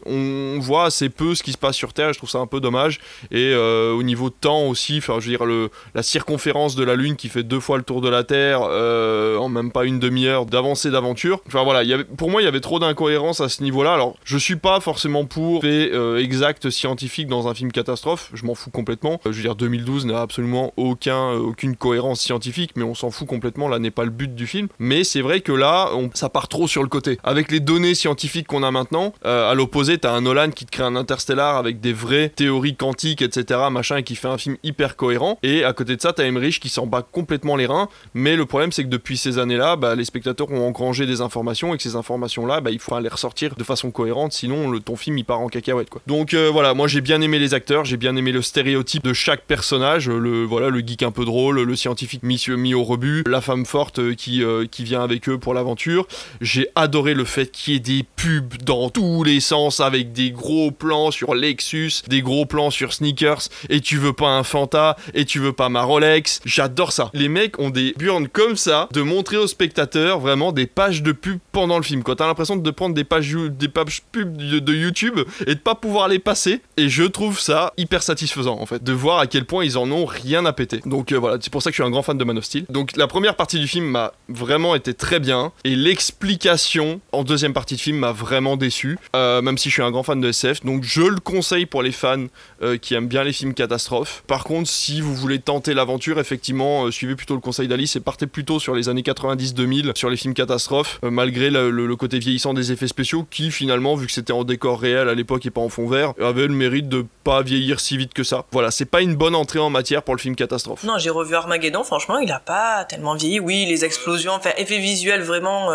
on 0.08 0.58
voit 0.60 0.84
assez 0.84 1.08
peu 1.08 1.34
ce 1.34 1.42
qui 1.42 1.52
se 1.52 1.58
passe 1.58 1.76
sur 1.76 1.92
Terre, 1.92 2.12
je 2.12 2.18
trouve 2.18 2.30
ça 2.30 2.38
un 2.38 2.46
peu 2.46 2.60
dommage. 2.60 2.98
Et 3.30 3.52
euh, 3.52 3.92
au 3.92 4.02
niveau 4.02 4.30
de 4.30 4.34
temps 4.34 4.66
aussi, 4.66 4.98
enfin, 4.98 5.18
je 5.20 5.30
veux 5.30 5.36
dire, 5.36 5.70
la 5.94 6.02
circonférence 6.02 6.76
de 6.76 6.84
la 6.84 6.94
Lune 6.94 7.16
qui 7.16 7.28
fait 7.28 7.42
deux 7.42 7.60
fois 7.60 7.76
le 7.76 7.82
tour 7.82 8.00
de 8.00 8.08
la 8.08 8.24
Terre 8.24 8.60
euh, 8.62 9.36
en 9.38 9.48
même 9.48 9.72
pas 9.72 9.84
une 9.84 9.98
demi-heure 9.98 10.46
d'avancée 10.46 10.90
d'aventure. 10.90 11.40
Enfin 11.46 11.64
voilà, 11.64 11.82
y 11.82 12.04
pour 12.16 12.30
moi, 12.30 12.42
il 12.42 12.44
y 12.44 12.48
avait 12.48 12.60
trop 12.60 12.78
d'incohérences 12.78 13.40
à 13.40 13.48
ce 13.48 13.62
niveau-là. 13.62 13.94
Alors, 13.94 14.16
je 14.24 14.38
suis 14.38 14.56
pas 14.56 14.80
forcément 14.80 15.24
pour 15.24 15.62
fait 15.62 15.90
euh, 15.92 16.18
exact 16.18 16.70
scientifique 16.70 17.28
dans 17.28 17.48
un 17.48 17.54
film 17.54 17.72
catastrophe, 17.72 18.30
je 18.34 18.44
m'en 18.44 18.54
fous 18.54 18.70
complètement. 18.70 19.20
je 19.24 19.30
veux 19.30 19.42
dire, 19.42 19.54
2012 19.54 20.06
n'a 20.06 20.20
absolument 20.20 20.72
aucun, 20.76 21.32
aucune 21.32 21.76
cohérence 21.76 22.20
scientifique, 22.20 22.72
mais 22.76 22.82
on 22.82 22.94
s'en 22.94 23.10
fout 23.10 23.26
complètement, 23.26 23.68
là 23.68 23.78
n'est 23.78 23.90
pas 23.90 24.04
le 24.04 24.10
but 24.10 24.34
du 24.34 24.46
film. 24.46 24.68
Mais 24.78 25.04
c'est 25.04 25.20
vrai 25.20 25.40
que 25.40 25.52
là, 25.52 25.90
ça 26.14 26.28
part 26.28 26.48
trop 26.48 26.68
sur 26.68 26.82
le 26.82 26.88
côté. 26.88 27.18
Avec 27.24 27.50
les 27.50 27.60
données 27.60 27.94
scientifiques 27.94 28.46
qu'on 28.46 28.62
a 28.62 28.70
maintenant, 28.70 29.12
à 29.24 29.54
l'opposé 29.54 29.95
t'as 29.98 30.12
un 30.12 30.22
Nolan 30.22 30.50
qui 30.50 30.66
te 30.66 30.70
crée 30.70 30.82
un 30.82 30.96
Interstellar 30.96 31.56
avec 31.56 31.80
des 31.80 31.92
vraies 31.92 32.30
théories 32.34 32.76
quantiques, 32.76 33.22
etc., 33.22 33.60
machin, 33.70 33.98
et 33.98 34.02
qui 34.02 34.16
fait 34.16 34.28
un 34.28 34.38
film 34.38 34.56
hyper 34.62 34.96
cohérent. 34.96 35.38
Et 35.42 35.64
à 35.64 35.72
côté 35.72 35.96
de 35.96 36.00
ça, 36.00 36.12
t'as 36.12 36.24
Emmerich 36.24 36.60
qui 36.60 36.68
s'en 36.68 36.86
bat 36.86 37.02
complètement 37.02 37.56
les 37.56 37.66
reins. 37.66 37.88
Mais 38.14 38.36
le 38.36 38.46
problème, 38.46 38.72
c'est 38.72 38.82
que 38.82 38.88
depuis 38.88 39.16
ces 39.16 39.38
années-là, 39.38 39.76
bah, 39.76 39.94
les 39.94 40.04
spectateurs 40.04 40.50
ont 40.50 40.66
engrangé 40.66 41.06
des 41.06 41.20
informations 41.20 41.74
et 41.74 41.76
que 41.76 41.82
ces 41.82 41.96
informations-là, 41.96 42.60
bah, 42.60 42.70
il 42.70 42.78
faut 42.78 42.96
les 43.00 43.08
ressortir 43.08 43.54
de 43.54 43.64
façon 43.64 43.90
cohérente, 43.90 44.32
sinon 44.32 44.78
ton 44.80 44.96
film 44.96 45.18
il 45.18 45.24
part 45.24 45.40
en 45.40 45.48
cacahuète. 45.48 45.90
Quoi. 45.90 46.00
Donc 46.06 46.34
euh, 46.34 46.50
voilà, 46.50 46.74
moi 46.74 46.88
j'ai 46.88 47.00
bien 47.00 47.20
aimé 47.20 47.38
les 47.38 47.54
acteurs, 47.54 47.84
j'ai 47.84 47.96
bien 47.96 48.16
aimé 48.16 48.32
le 48.32 48.42
stéréotype 48.42 49.02
de 49.04 49.12
chaque 49.12 49.42
personnage, 49.42 50.08
le 50.08 50.44
voilà 50.44 50.68
le 50.70 50.80
geek 50.80 51.02
un 51.02 51.10
peu 51.10 51.24
drôle, 51.24 51.60
le 51.60 51.76
scientifique 51.76 52.22
mis, 52.22 52.42
mis 52.48 52.74
au 52.74 52.84
rebut, 52.84 53.24
la 53.26 53.40
femme 53.40 53.66
forte 53.66 53.98
euh, 53.98 54.14
qui, 54.14 54.42
euh, 54.42 54.66
qui 54.70 54.84
vient 54.84 55.02
avec 55.02 55.28
eux 55.28 55.38
pour 55.38 55.54
l'aventure. 55.54 56.06
J'ai 56.40 56.68
adoré 56.74 57.14
le 57.14 57.24
fait 57.24 57.50
qu'il 57.50 57.74
y 57.74 57.76
ait 57.76 57.80
des 57.80 58.04
pubs 58.16 58.62
dans 58.64 58.90
tous 58.90 59.24
les 59.24 59.40
sens 59.40 59.75
avec 59.80 60.12
des 60.12 60.30
gros 60.30 60.70
plans 60.70 61.10
sur 61.10 61.34
Lexus, 61.34 62.02
des 62.08 62.22
gros 62.22 62.46
plans 62.46 62.70
sur 62.70 62.92
sneakers, 62.92 63.48
et 63.68 63.80
tu 63.80 63.98
veux 63.98 64.12
pas 64.12 64.28
un 64.28 64.42
Fanta, 64.42 64.96
et 65.14 65.24
tu 65.24 65.38
veux 65.38 65.52
pas 65.52 65.68
ma 65.68 65.82
Rolex. 65.82 66.40
J'adore 66.44 66.92
ça. 66.92 67.10
Les 67.14 67.28
mecs 67.28 67.58
ont 67.58 67.70
des 67.70 67.94
burnes 67.96 68.28
comme 68.28 68.56
ça 68.56 68.88
de 68.92 69.02
montrer 69.02 69.36
aux 69.36 69.46
spectateurs 69.46 70.20
vraiment 70.20 70.52
des 70.52 70.66
pages 70.66 71.02
de 71.02 71.12
pub 71.12 71.38
pendant 71.52 71.76
le 71.76 71.82
film. 71.82 72.02
Quand 72.02 72.16
t'as 72.16 72.26
l'impression 72.26 72.56
de 72.56 72.70
prendre 72.70 72.94
des 72.94 73.04
pages, 73.04 73.32
des 73.32 73.68
pages 73.68 74.02
pub 74.12 74.36
de, 74.36 74.74
YouTube 74.74 75.20
et 75.46 75.54
de 75.54 75.60
pas 75.60 75.74
pouvoir 75.74 76.08
les 76.08 76.18
passer, 76.18 76.60
et 76.76 76.88
je 76.88 77.04
trouve 77.04 77.40
ça 77.40 77.72
hyper 77.76 78.02
satisfaisant 78.02 78.58
en 78.60 78.66
fait, 78.66 78.82
de 78.82 78.92
voir 78.92 79.18
à 79.18 79.26
quel 79.26 79.44
point 79.44 79.64
ils 79.64 79.78
en 79.78 79.90
ont 79.90 80.04
rien 80.04 80.44
à 80.46 80.52
péter. 80.52 80.80
Donc 80.84 81.12
euh, 81.12 81.18
voilà, 81.18 81.38
c'est 81.40 81.52
pour 81.52 81.62
ça 81.62 81.70
que 81.70 81.76
je 81.76 81.82
suis 81.82 81.86
un 81.86 81.90
grand 81.90 82.02
fan 82.02 82.18
de 82.18 82.24
Man 82.24 82.38
of 82.38 82.44
Steel. 82.44 82.66
Donc 82.68 82.96
la 82.96 83.06
première 83.06 83.36
partie 83.36 83.58
du 83.58 83.66
film 83.66 83.86
m'a 83.86 84.12
vraiment 84.28 84.74
été 84.74 84.94
très 84.94 85.20
bien, 85.20 85.52
et 85.64 85.74
l'explication 85.74 87.00
en 87.12 87.24
deuxième 87.24 87.52
partie 87.52 87.76
de 87.76 87.80
film 87.80 87.98
m'a 87.98 88.12
vraiment 88.12 88.56
déçu, 88.56 88.98
euh, 89.14 89.42
même 89.42 89.58
si 89.58 89.65
je 89.70 89.74
suis 89.74 89.82
un 89.82 89.90
grand 89.90 90.02
fan 90.02 90.20
de 90.20 90.28
SF. 90.28 90.64
Donc 90.64 90.82
je 90.84 91.02
le 91.02 91.20
conseille 91.20 91.66
pour 91.66 91.82
les 91.82 91.92
fans 91.92 92.26
euh, 92.62 92.76
qui 92.76 92.94
aiment 92.94 93.08
bien 93.08 93.24
les 93.24 93.32
films 93.32 93.54
catastrophes. 93.54 94.22
Par 94.26 94.44
contre, 94.44 94.68
si 94.68 95.00
vous 95.00 95.14
voulez 95.14 95.38
tenter 95.38 95.74
l'aventure, 95.74 96.18
effectivement, 96.18 96.84
euh, 96.84 96.90
suivez 96.90 97.16
plutôt 97.16 97.34
le 97.34 97.40
conseil 97.40 97.68
d'Alice 97.68 97.96
et 97.96 98.00
partez 98.00 98.26
plutôt 98.26 98.60
sur 98.60 98.74
les 98.74 98.88
années 98.88 99.02
90-2000 99.02 99.96
sur 99.96 100.10
les 100.10 100.16
films 100.16 100.34
catastrophes, 100.34 101.00
euh, 101.04 101.10
malgré 101.10 101.50
le, 101.50 101.96
côté 101.96 102.18
vieillissant 102.18 102.52
des 102.52 102.72
effets 102.72 102.88
spéciaux 102.88 103.26
qui 103.30 103.50
finalement, 103.50 103.94
vu 103.94 104.06
que 104.06 104.12
c'était 104.12 104.32
en 104.32 104.44
décor 104.44 104.80
réel 104.80 105.08
à 105.08 105.14
l'époque 105.14 105.46
et 105.46 105.50
pas 105.50 105.62
en 105.62 105.70
fond 105.70 105.88
vert, 105.88 106.12
avait 106.20 106.46
le 106.46 106.52
mérite 106.52 106.88
de 106.88 107.06
pas 107.24 107.42
vieillir 107.42 107.80
si 107.80 107.96
vite 107.96 108.12
que 108.12 108.22
ça. 108.22 108.44
Voilà, 108.52 108.70
c'est 108.70 108.84
pas 108.84 109.00
une 109.00 109.14
bonne 109.14 109.34
entrée 109.34 109.58
en 109.58 109.70
matière 109.70 110.02
pour 110.02 110.14
le 110.14 110.20
film 110.20 110.36
catastrophe. 110.36 110.84
Non, 110.84 110.98
j'ai 110.98 111.10
revu 111.10 111.34
Armageddon, 111.34 111.84
franchement, 111.84 112.18
il 112.18 112.30
a 112.30 112.40
pas 112.40 112.84
tellement 112.84 113.14
vieilli. 113.14 113.40
Oui, 113.40 113.64
les 113.66 113.84
explosions, 113.84 114.32
enfin, 114.32 114.50
effets 114.58 114.78
visuels, 114.78 115.22
vraiment, 115.22 115.70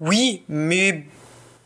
oui, 0.00 0.42
mais 0.48 1.04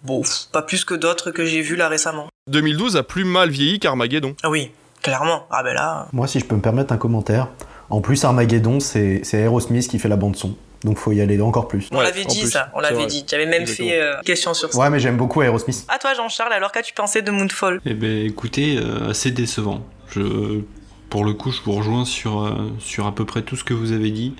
bon, 0.04 0.22
pas 0.52 0.62
plus 0.62 0.84
que 0.84 0.94
d'autres 0.94 1.30
que 1.30 1.44
j'ai 1.44 1.60
vus 1.60 1.76
là 1.76 1.88
récemment. 1.88 2.28
2012 2.50 2.96
a 2.96 3.02
plus 3.02 3.24
mal 3.24 3.50
vieilli 3.50 3.78
qu'Armageddon. 3.78 4.34
Ah 4.42 4.50
oui, 4.50 4.70
clairement. 5.02 5.46
Ah 5.50 5.62
ben 5.62 5.74
là. 5.74 6.08
Moi, 6.12 6.26
si 6.26 6.40
je 6.40 6.44
peux 6.44 6.56
me 6.56 6.62
permettre 6.62 6.92
un 6.92 6.98
commentaire. 6.98 7.48
En 7.90 8.00
plus, 8.00 8.24
Armageddon, 8.24 8.80
c'est 8.80 9.20
c'est 9.24 9.38
Aerosmith 9.38 9.88
qui 9.88 9.98
fait 9.98 10.08
la 10.08 10.16
bande-son. 10.16 10.56
Donc 10.84 10.98
faut 10.98 11.12
y 11.12 11.20
aller 11.20 11.40
encore 11.40 11.66
plus. 11.68 11.88
On 11.92 12.00
l'avait 12.00 12.24
dit 12.24 12.46
ça, 12.46 12.70
on 12.74 12.80
l'avait 12.80 13.06
dit. 13.06 13.24
J'avais 13.28 13.46
même 13.46 13.66
fait 13.66 14.00
euh, 14.00 14.20
question 14.22 14.52
sur 14.52 14.72
ça. 14.72 14.78
Ouais, 14.78 14.90
mais 14.90 15.00
j'aime 15.00 15.16
beaucoup 15.16 15.42
Aerosmith. 15.42 15.86
À 15.88 15.98
toi 15.98 16.12
Jean-Charles, 16.14 16.52
alors 16.52 16.72
qu'as-tu 16.72 16.92
pensé 16.92 17.22
de 17.22 17.30
Moonfall? 17.30 17.80
Eh 17.86 17.94
ben 17.94 18.26
écoutez, 18.26 18.76
euh, 18.78 19.10
assez 19.10 19.30
décevant. 19.30 19.82
Je, 20.10 20.60
pour 21.08 21.24
le 21.24 21.32
coup, 21.32 21.52
je 21.52 21.62
vous 21.62 21.72
rejoins 21.72 22.04
sur, 22.04 22.42
euh, 22.42 22.70
sur 22.80 23.06
à 23.06 23.14
peu 23.14 23.24
près 23.24 23.42
tout 23.42 23.56
ce 23.56 23.64
que 23.64 23.72
vous 23.72 23.92
avez 23.92 24.10
dit. 24.10 24.34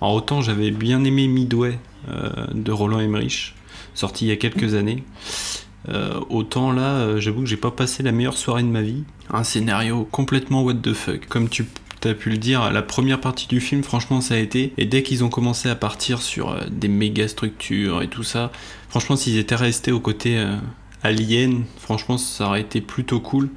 Alors 0.00 0.14
autant 0.14 0.42
j'avais 0.42 0.70
bien 0.70 1.02
aimé 1.04 1.28
Midway 1.28 1.78
euh, 2.10 2.30
de 2.52 2.72
Roland 2.72 3.00
Emmerich, 3.00 3.54
sorti 3.96 4.26
il 4.26 4.28
y 4.28 4.32
a 4.32 4.36
quelques 4.36 4.74
années. 4.74 5.02
Euh, 5.88 6.20
autant 6.30 6.72
là, 6.72 6.96
euh, 6.96 7.20
j'avoue 7.20 7.40
que 7.40 7.46
j'ai 7.46 7.56
pas 7.56 7.70
passé 7.70 8.02
la 8.02 8.12
meilleure 8.12 8.36
soirée 8.36 8.62
de 8.62 8.68
ma 8.68 8.82
vie. 8.82 9.04
Un 9.30 9.44
scénario 9.44 10.06
complètement 10.10 10.62
what 10.62 10.74
the 10.74 10.92
fuck. 10.92 11.26
Comme 11.26 11.48
tu 11.48 11.64
as 12.04 12.14
pu 12.14 12.30
le 12.30 12.38
dire, 12.38 12.72
la 12.72 12.82
première 12.82 13.20
partie 13.20 13.46
du 13.46 13.60
film, 13.60 13.82
franchement, 13.82 14.20
ça 14.20 14.34
a 14.34 14.38
été. 14.38 14.72
Et 14.78 14.84
dès 14.84 15.02
qu'ils 15.02 15.24
ont 15.24 15.28
commencé 15.28 15.68
à 15.68 15.74
partir 15.74 16.22
sur 16.22 16.50
euh, 16.50 16.60
des 16.70 16.88
méga 16.88 17.26
structures 17.28 18.02
et 18.02 18.08
tout 18.08 18.22
ça, 18.22 18.52
franchement, 18.88 19.16
s'ils 19.16 19.38
étaient 19.38 19.54
restés 19.54 19.92
au 19.92 20.00
côté 20.00 20.38
euh, 20.38 20.56
alien, 21.02 21.64
franchement, 21.78 22.18
ça 22.18 22.46
aurait 22.48 22.60
été 22.60 22.80
plutôt 22.80 23.20
cool. 23.20 23.48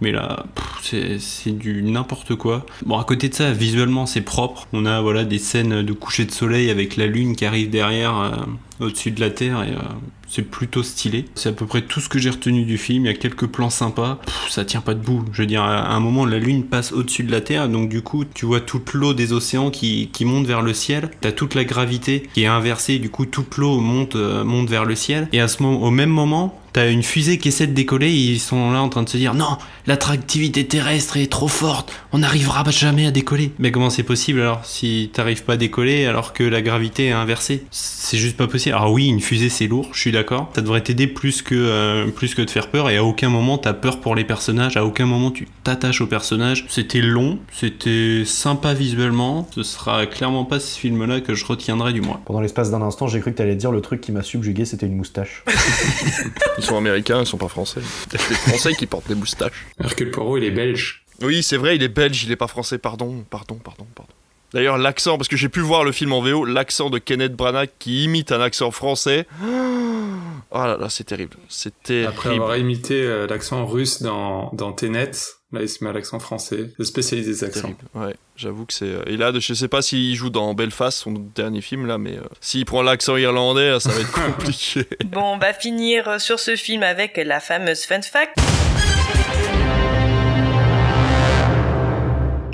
Mais 0.00 0.12
là, 0.12 0.44
c'est- 0.82 1.18
du 1.50 1.82
n'importe 1.82 2.34
quoi. 2.34 2.66
Bon, 2.84 2.98
à 2.98 3.04
côté 3.04 3.28
de 3.28 3.34
ça, 3.34 3.52
visuellement, 3.52 4.04
c'est 4.06 4.20
propre. 4.20 4.66
On 4.72 4.84
a 4.84 5.00
voilà 5.00 5.24
des 5.24 5.38
scènes 5.38 5.82
de 5.82 5.92
coucher 5.92 6.24
de 6.26 6.30
soleil 6.32 6.70
avec 6.70 6.96
la 6.96 7.06
lune 7.06 7.34
qui 7.36 7.44
arrive 7.46 7.70
derrière, 7.70 8.16
euh, 8.18 8.84
au-dessus 8.84 9.10
de 9.10 9.20
la 9.20 9.30
Terre, 9.30 9.62
et 9.62 9.70
euh, 9.70 9.78
c'est 10.28 10.42
plutôt 10.42 10.82
stylé. 10.82 11.24
C'est 11.34 11.48
à 11.48 11.52
peu 11.52 11.64
près 11.64 11.80
tout 11.82 12.00
ce 12.00 12.08
que 12.10 12.18
j'ai 12.18 12.28
retenu 12.30 12.64
du 12.64 12.76
film. 12.76 13.04
Il 13.04 13.06
y 13.06 13.10
a 13.10 13.14
quelques 13.16 13.46
plans 13.46 13.70
sympas. 13.70 14.18
Pff, 14.26 14.50
ça 14.50 14.64
tient 14.66 14.82
pas 14.82 14.92
debout. 14.94 15.24
Je 15.32 15.42
veux 15.42 15.46
dire, 15.46 15.62
à 15.62 15.94
un 15.94 16.00
moment, 16.00 16.26
la 16.26 16.38
lune 16.38 16.64
passe 16.64 16.92
au-dessus 16.92 17.22
de 17.22 17.32
la 17.32 17.40
Terre, 17.40 17.68
donc 17.70 17.88
du 17.88 18.02
coup, 18.02 18.24
tu 18.26 18.44
vois 18.44 18.60
toute 18.60 18.92
l'eau 18.92 19.14
des 19.14 19.32
océans 19.32 19.70
qui, 19.70 20.10
qui 20.12 20.24
monte 20.26 20.46
vers 20.46 20.60
le 20.62 20.74
ciel. 20.74 21.10
T'as 21.22 21.32
toute 21.32 21.54
la 21.54 21.64
gravité 21.64 22.24
qui 22.34 22.42
est 22.42 22.46
inversée, 22.46 22.98
du 22.98 23.08
coup, 23.08 23.24
toute 23.24 23.56
l'eau 23.56 23.80
monte, 23.80 24.16
euh, 24.16 24.44
monte 24.44 24.68
vers 24.68 24.84
le 24.84 24.94
ciel. 24.94 25.28
Et 25.32 25.40
à 25.40 25.48
ce 25.48 25.62
moment, 25.62 25.82
au 25.82 25.90
même 25.90 26.10
moment, 26.10 26.60
T'as 26.76 26.90
une 26.90 27.02
fusée 27.02 27.38
qui 27.38 27.48
essaie 27.48 27.66
de 27.66 27.72
décoller 27.72 28.08
et 28.10 28.32
ils 28.32 28.38
sont 28.38 28.70
là 28.70 28.82
en 28.82 28.90
train 28.90 29.02
de 29.02 29.08
se 29.08 29.16
dire 29.16 29.32
non, 29.32 29.56
l'attractivité 29.86 30.66
terrestre 30.66 31.16
est 31.16 31.32
trop 31.32 31.48
forte, 31.48 31.90
on 32.12 32.18
n'arrivera 32.18 32.62
jamais 32.70 33.06
à 33.06 33.10
décoller. 33.10 33.52
Mais 33.58 33.72
comment 33.72 33.88
c'est 33.88 34.02
possible 34.02 34.42
alors 34.42 34.62
si 34.66 35.10
t'arrives 35.14 35.42
pas 35.42 35.54
à 35.54 35.56
décoller 35.56 36.04
alors 36.04 36.34
que 36.34 36.44
la 36.44 36.60
gravité 36.60 37.06
est 37.06 37.12
inversée? 37.12 37.64
C'est 37.70 38.18
juste 38.18 38.36
pas 38.36 38.46
possible. 38.46 38.74
Alors 38.74 38.92
oui, 38.92 39.06
une 39.06 39.20
fusée 39.20 39.48
c'est 39.48 39.68
lourd, 39.68 39.88
je 39.92 40.00
suis 40.00 40.12
d'accord. 40.12 40.50
Ça 40.54 40.60
devrait 40.60 40.82
t'aider 40.82 41.06
plus 41.06 41.40
que 41.40 41.54
euh, 41.54 42.08
plus 42.08 42.34
que 42.34 42.42
de 42.42 42.50
faire 42.50 42.68
peur 42.68 42.90
et 42.90 42.98
à 42.98 43.04
aucun 43.04 43.30
moment 43.30 43.56
t'as 43.56 43.72
peur 43.72 43.98
pour 44.00 44.14
les 44.14 44.24
personnages, 44.24 44.76
à 44.76 44.84
aucun 44.84 45.06
moment 45.06 45.30
tu 45.30 45.48
t'attaches 45.64 46.02
aux 46.02 46.06
personnages. 46.06 46.66
C'était 46.68 47.00
long, 47.00 47.38
c'était 47.52 48.24
sympa 48.26 48.74
visuellement. 48.74 49.48
Ce 49.54 49.62
sera 49.62 50.04
clairement 50.04 50.44
pas 50.44 50.60
ce 50.60 50.78
film-là 50.78 51.22
que 51.22 51.32
je 51.32 51.46
retiendrai 51.46 51.94
du 51.94 52.02
mois. 52.02 52.20
Pendant 52.26 52.42
l'espace 52.42 52.70
d'un 52.70 52.82
instant, 52.82 53.06
j'ai 53.06 53.20
cru 53.20 53.32
que 53.32 53.38
t'allais 53.38 53.56
dire 53.56 53.72
le 53.72 53.80
truc 53.80 54.02
qui 54.02 54.12
m'a 54.12 54.22
subjugué, 54.22 54.66
c'était 54.66 54.84
une 54.84 54.96
moustache. 54.96 55.42
Ils 56.66 56.70
sont 56.70 56.78
américains, 56.78 57.20
ils 57.20 57.26
sont 57.26 57.38
pas 57.38 57.46
français. 57.46 57.80
C'est 58.10 58.28
les 58.28 58.34
français 58.34 58.74
qui 58.74 58.86
portent 58.86 59.06
des 59.06 59.14
moustaches. 59.14 59.66
Hercule 59.78 60.10
Poirot, 60.10 60.38
il 60.38 60.42
est 60.42 60.50
belge. 60.50 61.04
Oui, 61.22 61.44
c'est 61.44 61.58
vrai, 61.58 61.76
il 61.76 61.82
est 61.84 61.88
belge, 61.88 62.24
il 62.24 62.32
est 62.32 62.36
pas 62.36 62.48
français, 62.48 62.76
pardon, 62.76 63.24
pardon, 63.30 63.54
pardon, 63.54 63.86
pardon. 63.94 64.12
D'ailleurs, 64.52 64.76
l'accent, 64.76 65.16
parce 65.16 65.28
que 65.28 65.36
j'ai 65.36 65.48
pu 65.48 65.60
voir 65.60 65.84
le 65.84 65.92
film 65.92 66.12
en 66.12 66.20
VO, 66.20 66.44
l'accent 66.44 66.90
de 66.90 66.98
Kenneth 66.98 67.36
Branagh 67.36 67.68
qui 67.78 68.02
imite 68.02 68.32
un 68.32 68.40
accent 68.40 68.72
français. 68.72 69.28
Oh 69.40 70.58
là 70.58 70.76
là, 70.76 70.88
c'est 70.88 71.04
terrible. 71.04 71.36
C'était 71.48 72.04
Après 72.04 72.30
avoir 72.30 72.56
imité 72.56 73.00
euh, 73.00 73.28
l'accent 73.28 73.64
russe 73.64 74.02
dans, 74.02 74.50
dans 74.52 74.72
Tenet, 74.72 75.12
là 75.56 75.62
il 75.62 75.68
se 75.68 75.82
met 75.82 75.90
à 75.90 75.92
l'accent 75.92 76.18
français. 76.18 76.70
Le 76.78 76.84
spécialiste 76.84 77.28
des 77.28 77.44
accents. 77.44 77.60
Terrible. 77.72 77.78
Ouais, 77.94 78.14
j'avoue 78.36 78.64
que 78.66 78.72
c'est. 78.72 78.84
euh, 78.86 79.02
Et 79.06 79.16
là, 79.16 79.32
je 79.36 79.54
sais 79.54 79.68
pas 79.68 79.82
s'il 79.82 80.14
joue 80.14 80.30
dans 80.30 80.54
Belfast, 80.54 80.98
son 80.98 81.12
dernier 81.34 81.60
film 81.60 81.86
là, 81.86 81.98
mais 81.98 82.16
euh, 82.16 82.22
s'il 82.40 82.64
prend 82.64 82.82
l'accent 82.82 83.16
irlandais, 83.16 83.70
là, 83.70 83.80
ça 83.80 83.90
va 83.90 84.00
être 84.00 84.12
compliqué. 84.36 84.86
Bon, 85.06 85.34
on 85.34 85.38
va 85.38 85.52
finir 85.52 86.08
euh, 86.08 86.18
sur 86.18 86.38
ce 86.40 86.56
film 86.56 86.82
avec 86.82 87.16
la 87.24 87.40
fameuse 87.40 87.84
fun 87.84 88.02
fact. 88.02 88.36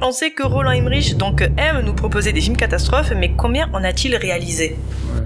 On 0.04 0.10
sait 0.10 0.32
que 0.32 0.42
Roland 0.42 0.72
Emmerich 0.72 1.16
donc 1.16 1.42
aime 1.42 1.80
nous 1.84 1.94
proposer 1.94 2.32
des 2.32 2.40
films 2.40 2.56
catastrophes, 2.56 3.12
mais 3.16 3.34
combien 3.36 3.70
en 3.72 3.84
a-t-il 3.84 4.16
réalisé? 4.16 4.76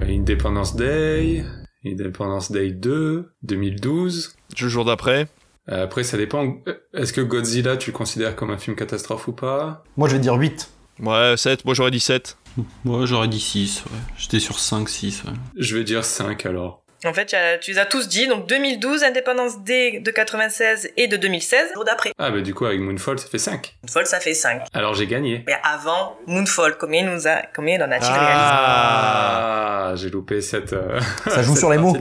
Ouais, 0.01 0.15
Independence 0.15 0.75
Day, 0.75 1.43
Independence 1.83 2.51
Day 2.51 2.69
2, 2.71 3.25
2012. 3.41 4.35
Le 4.61 4.67
jour 4.69 4.85
d'après. 4.85 5.27
Euh, 5.69 5.83
Après, 5.83 6.03
ça 6.03 6.17
dépend. 6.17 6.45
Euh, 6.67 6.73
Est-ce 6.93 7.13
que 7.13 7.21
Godzilla, 7.21 7.77
tu 7.77 7.91
le 7.91 7.97
considères 7.97 8.35
comme 8.35 8.51
un 8.51 8.57
film 8.57 8.75
catastrophe 8.75 9.27
ou 9.27 9.33
pas? 9.33 9.83
Moi, 9.97 10.07
je 10.07 10.13
vais 10.13 10.19
dire 10.19 10.33
8. 10.35 10.69
Ouais, 10.99 11.35
7, 11.37 11.63
moi 11.63 11.75
j'aurais 11.75 11.91
dit 11.91 11.99
7. 11.99 12.37
Moi 12.83 13.05
j'aurais 13.05 13.27
dit 13.27 13.39
6, 13.39 13.83
ouais. 13.85 13.91
J'étais 14.17 14.39
sur 14.39 14.59
5, 14.59 14.89
6, 14.89 15.23
ouais. 15.25 15.33
Je 15.55 15.77
vais 15.77 15.83
dire 15.83 16.03
5 16.03 16.43
alors. 16.47 16.81
En 17.05 17.13
fait, 17.13 17.35
tu 17.61 17.71
les 17.73 17.77
as 17.77 17.85
tous 17.85 18.07
dit, 18.07 18.25
donc 18.27 18.47
2012, 18.47 19.03
Indépendance 19.03 19.63
Day 19.63 19.99
de 19.99 20.09
96 20.09 20.89
et 20.97 21.07
de 21.07 21.15
2016, 21.17 21.73
jour 21.75 21.85
d'après. 21.85 22.11
Ah 22.17 22.31
bah 22.31 22.41
du 22.41 22.55
coup, 22.55 22.65
avec 22.65 22.79
Moonfall, 22.79 23.19
ça 23.19 23.27
fait 23.27 23.37
5. 23.37 23.77
Moonfall, 23.83 24.07
ça 24.07 24.19
fait 24.19 24.33
5. 24.33 24.63
Alors 24.73 24.95
j'ai 24.95 25.05
gagné. 25.05 25.43
Mais 25.45 25.55
avant 25.63 26.17
Moonfall, 26.25 26.75
combien, 26.79 27.01
il 27.01 27.13
nous 27.13 27.27
a, 27.27 27.43
combien 27.55 27.75
il 27.75 27.83
en 27.83 27.91
a-t-il 27.91 28.11
réalisé? 28.11 28.33
Ah, 28.33 29.93
j'ai 29.95 30.09
loupé 30.09 30.41
cette... 30.41 30.73
euh, 30.73 30.99
Ça 31.27 31.43
joue 31.43 31.49
cette 31.53 31.59
sur 31.59 31.69
les 31.69 31.77
mots. 31.77 31.95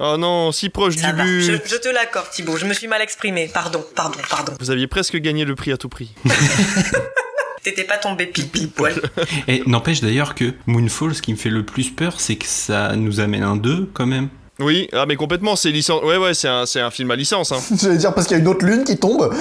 Oh 0.00 0.16
non, 0.16 0.52
si 0.52 0.68
proche 0.70 0.96
Ça 0.96 1.12
du 1.12 1.16
va, 1.18 1.24
but. 1.24 1.42
je 1.66 1.76
te 1.76 1.88
l'accorde 1.88 2.30
Thibaut, 2.30 2.56
je 2.56 2.64
me 2.66 2.72
suis 2.72 2.88
mal 2.88 3.02
exprimé. 3.02 3.50
Pardon, 3.52 3.84
pardon, 3.94 4.18
pardon. 4.30 4.52
Vous 4.58 4.70
aviez 4.70 4.86
presque 4.86 5.16
gagné 5.16 5.44
le 5.44 5.54
prix 5.54 5.70
à 5.72 5.76
tout 5.76 5.88
prix. 5.88 6.14
T'étais 7.62 7.84
pas 7.84 7.98
tombé 7.98 8.26
pile 8.26 8.70
poil. 8.70 9.00
Et 9.46 9.62
n'empêche 9.66 10.00
d'ailleurs 10.00 10.34
que 10.34 10.52
Moonfall, 10.66 11.14
ce 11.14 11.22
qui 11.22 11.30
me 11.32 11.36
fait 11.38 11.50
le 11.50 11.64
plus 11.64 11.90
peur, 11.90 12.20
c'est 12.20 12.34
que 12.36 12.46
ça 12.46 12.96
nous 12.96 13.20
amène 13.20 13.44
un 13.44 13.56
2 13.56 13.90
quand 13.94 14.06
même. 14.06 14.28
Oui, 14.58 14.86
ah 14.92 15.06
mais 15.06 15.16
complètement, 15.16 15.56
c'est 15.56 15.70
licence. 15.70 16.02
Ouais, 16.04 16.18
ouais, 16.18 16.34
c'est 16.34 16.46
un, 16.48 16.66
c'est 16.66 16.80
un 16.80 16.90
film 16.90 17.10
à 17.10 17.16
licence. 17.16 17.52
Hein. 17.52 17.58
J'allais 17.80 17.96
dire 17.96 18.12
parce 18.14 18.26
qu'il 18.26 18.36
y 18.36 18.40
a 18.40 18.42
une 18.42 18.48
autre 18.48 18.64
lune 18.66 18.84
qui 18.84 18.98
tombe. 18.98 19.32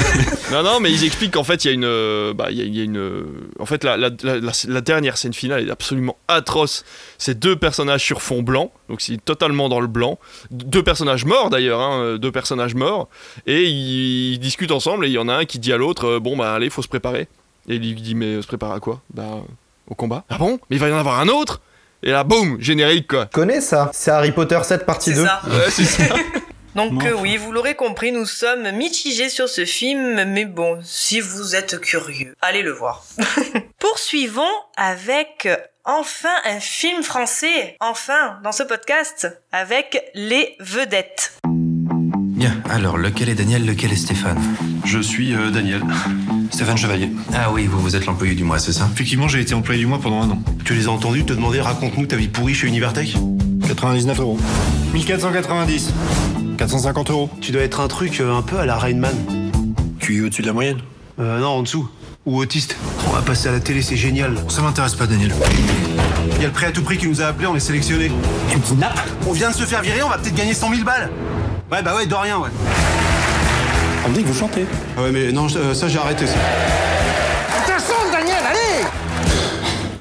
non, 0.52 0.62
non, 0.62 0.78
mais 0.80 0.92
ils 0.92 1.04
expliquent 1.04 1.34
qu'en 1.34 1.42
fait, 1.44 1.64
il 1.64 1.68
y 1.68 1.70
a 1.70 1.74
une. 1.74 1.84
euh, 1.84 2.32
Bah, 2.34 2.46
il 2.50 2.58
y 2.58 2.62
a, 2.62 2.64
il 2.64 2.76
y 2.76 2.80
a 2.80 2.84
une. 2.84 2.96
euh, 2.96 3.22
En 3.58 3.66
fait, 3.66 3.82
la, 3.82 3.96
la, 3.96 4.10
la, 4.22 4.80
dernière 4.80 5.16
scène 5.18 5.32
finale 5.34 5.66
est 5.66 5.70
absolument 5.72 6.16
atroce. 6.28 6.84
C'est 7.18 7.38
deux 7.38 7.56
personnages 7.56 8.04
sur 8.04 8.22
fond 8.22 8.42
blanc, 8.42 8.70
donc 8.88 9.00
c'est 9.00 9.22
totalement 9.22 9.68
dans 9.68 9.80
le 9.80 9.88
blanc. 9.88 10.18
Deux 10.52 10.84
personnages 10.84 11.24
morts 11.24 11.50
d'ailleurs, 11.50 11.80
hein, 11.80 12.00
euh, 12.02 12.18
deux 12.18 12.32
personnages 12.32 12.74
morts. 12.76 13.08
Et 13.48 13.64
ils, 13.64 14.38
discutent 14.38 14.70
ensemble 14.72 15.04
et 15.04 15.08
il 15.08 15.14
y 15.14 15.18
en 15.18 15.28
a 15.28 15.34
un 15.34 15.44
qui 15.46 15.58
dit 15.58 15.72
à 15.72 15.76
l'autre 15.78 16.18
Bon, 16.20 16.36
bah, 16.36 16.54
allez, 16.54 16.70
faut 16.70 16.82
se 16.82 16.88
préparer. 16.88 17.26
Et 17.68 17.74
il 17.74 17.80
lui 17.82 17.94
dit 17.94 18.14
Mais 18.14 18.40
se 18.40 18.46
préparer 18.46 18.74
à 18.76 18.80
quoi? 18.80 19.02
Bah, 19.12 19.42
au 19.88 19.94
combat. 19.96 20.24
Ah 20.30 20.38
bon? 20.38 20.60
Mais 20.70 20.76
il 20.76 20.78
va 20.78 20.88
y 20.88 20.92
en 20.92 20.96
avoir 20.98 21.18
un 21.18 21.28
autre 21.28 21.60
Et 22.02 22.10
là, 22.12 22.24
boum, 22.24 22.60
générique 22.60 23.08
quoi. 23.08 23.26
Connais 23.26 23.60
ça? 23.60 23.90
C'est 23.92 24.10
Harry 24.10 24.32
Potter 24.32 24.58
7 24.62 24.86
partie 24.86 25.12
2. 25.12 25.24
ça. 25.24 25.40
Ouais, 25.46 25.70
c'est 25.70 25.84
ça. 25.84 26.04
Donc 26.76 26.92
Bon. 26.94 27.04
euh, 27.04 27.12
oui, 27.18 27.36
vous 27.36 27.50
l'aurez 27.52 27.74
compris, 27.74 28.12
nous 28.12 28.26
sommes 28.26 28.70
mitigés 28.70 29.28
sur 29.28 29.48
ce 29.48 29.64
film, 29.64 30.22
mais 30.24 30.44
bon, 30.44 30.78
si 30.84 31.20
vous 31.20 31.56
êtes 31.56 31.80
curieux, 31.80 32.34
allez 32.40 32.62
le 32.62 32.70
voir. 32.70 33.04
Poursuivons 33.80 34.42
avec 34.76 35.48
enfin 35.84 36.28
un 36.44 36.60
film 36.60 37.02
français, 37.02 37.76
enfin, 37.80 38.38
dans 38.44 38.52
ce 38.52 38.62
podcast, 38.62 39.26
avec 39.50 40.00
Les 40.14 40.54
Vedettes. 40.60 41.32
Alors 42.70 42.96
lequel 42.96 43.28
est 43.28 43.34
Daniel, 43.34 43.66
lequel 43.66 43.92
est 43.92 43.96
Stéphane 43.96 44.38
Je 44.84 45.00
suis 45.00 45.34
euh, 45.34 45.50
Daniel. 45.50 45.82
Stéphane 46.52 46.76
Chevalier. 46.76 47.10
Ah 47.34 47.50
oui, 47.52 47.66
vous, 47.66 47.80
vous 47.80 47.96
êtes 47.96 48.06
l'employé 48.06 48.34
du 48.34 48.44
mois, 48.44 48.60
c'est 48.60 48.72
ça 48.72 48.88
Effectivement, 48.92 49.26
j'ai 49.26 49.40
été 49.40 49.54
employé 49.54 49.80
du 49.80 49.86
mois 49.86 49.98
pendant 50.00 50.22
un 50.22 50.30
an. 50.30 50.42
Tu 50.64 50.74
les 50.74 50.86
as 50.86 50.90
entendus 50.90 51.24
te 51.24 51.32
demander 51.32 51.60
raconte-nous 51.60 52.06
ta 52.06 52.14
vie 52.16 52.28
pourrie 52.28 52.54
chez 52.54 52.68
Univertech 52.68 53.16
99 53.66 54.20
euros. 54.20 54.38
1490. 54.94 55.92
450 56.58 57.10
euros. 57.10 57.30
Tu 57.40 57.50
dois 57.50 57.62
être 57.62 57.80
un 57.80 57.88
truc 57.88 58.20
euh, 58.20 58.36
un 58.36 58.42
peu 58.42 58.58
à 58.58 58.66
la 58.66 58.78
Rainman. 58.78 59.14
Tu 59.98 60.18
es 60.18 60.20
au-dessus 60.20 60.42
de 60.42 60.46
la 60.46 60.52
moyenne 60.52 60.78
Euh, 61.18 61.40
non, 61.40 61.48
en 61.48 61.62
dessous. 61.62 61.88
Ou 62.24 62.36
autiste. 62.38 62.76
On 63.08 63.12
va 63.12 63.22
passer 63.22 63.48
à 63.48 63.52
la 63.52 63.60
télé, 63.60 63.82
c'est 63.82 63.96
génial. 63.96 64.36
Ça 64.48 64.62
m'intéresse 64.62 64.94
pas, 64.94 65.06
Daniel. 65.06 65.32
Il 66.36 66.42
y 66.42 66.44
a 66.44 66.48
le 66.48 66.52
prêt 66.52 66.66
à 66.66 66.70
tout 66.70 66.82
prix 66.82 66.98
qui 66.98 67.08
nous 67.08 67.20
a 67.20 67.26
appelés, 67.26 67.46
on 67.48 67.56
est 67.56 67.60
sélectionnés. 67.60 68.12
Tu 68.50 68.56
me 68.58 68.62
kidnappes 68.62 69.00
On 69.26 69.32
vient 69.32 69.50
de 69.50 69.54
se 69.56 69.64
faire 69.64 69.82
virer, 69.82 70.02
on 70.02 70.08
va 70.08 70.18
peut-être 70.18 70.34
gagner 70.36 70.54
100 70.54 70.70
000 70.70 70.84
balles. 70.84 71.10
Ouais, 71.70 71.82
bah 71.82 71.94
ouais, 71.94 72.06
de 72.06 72.14
rien, 72.14 72.38
ouais. 72.38 72.48
On 74.04 74.08
me 74.08 74.14
dit 74.14 74.22
que 74.22 74.28
vous 74.28 74.38
chantez. 74.38 74.66
Ah 74.96 75.02
ouais, 75.02 75.12
mais 75.12 75.30
non, 75.30 75.46
euh, 75.54 75.72
ça 75.72 75.86
j'ai 75.88 75.98
arrêté 75.98 76.26
ça. 76.26 76.34
Attention, 77.56 77.94
Daniel, 78.10 78.42
allez 78.44 78.86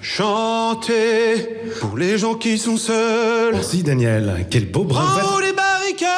Chanter 0.01 1.47
pour 1.80 1.95
les 1.95 2.17
gens 2.17 2.34
qui 2.34 2.57
sont 2.57 2.78
seuls. 2.78 3.53
Merci 3.53 3.84
Daniel, 3.84 4.47
quel 4.49 4.72
beau 4.72 4.84
bras. 4.84 5.22
Oh, 5.24 5.39
les 5.39 5.53
barricades 5.53 6.09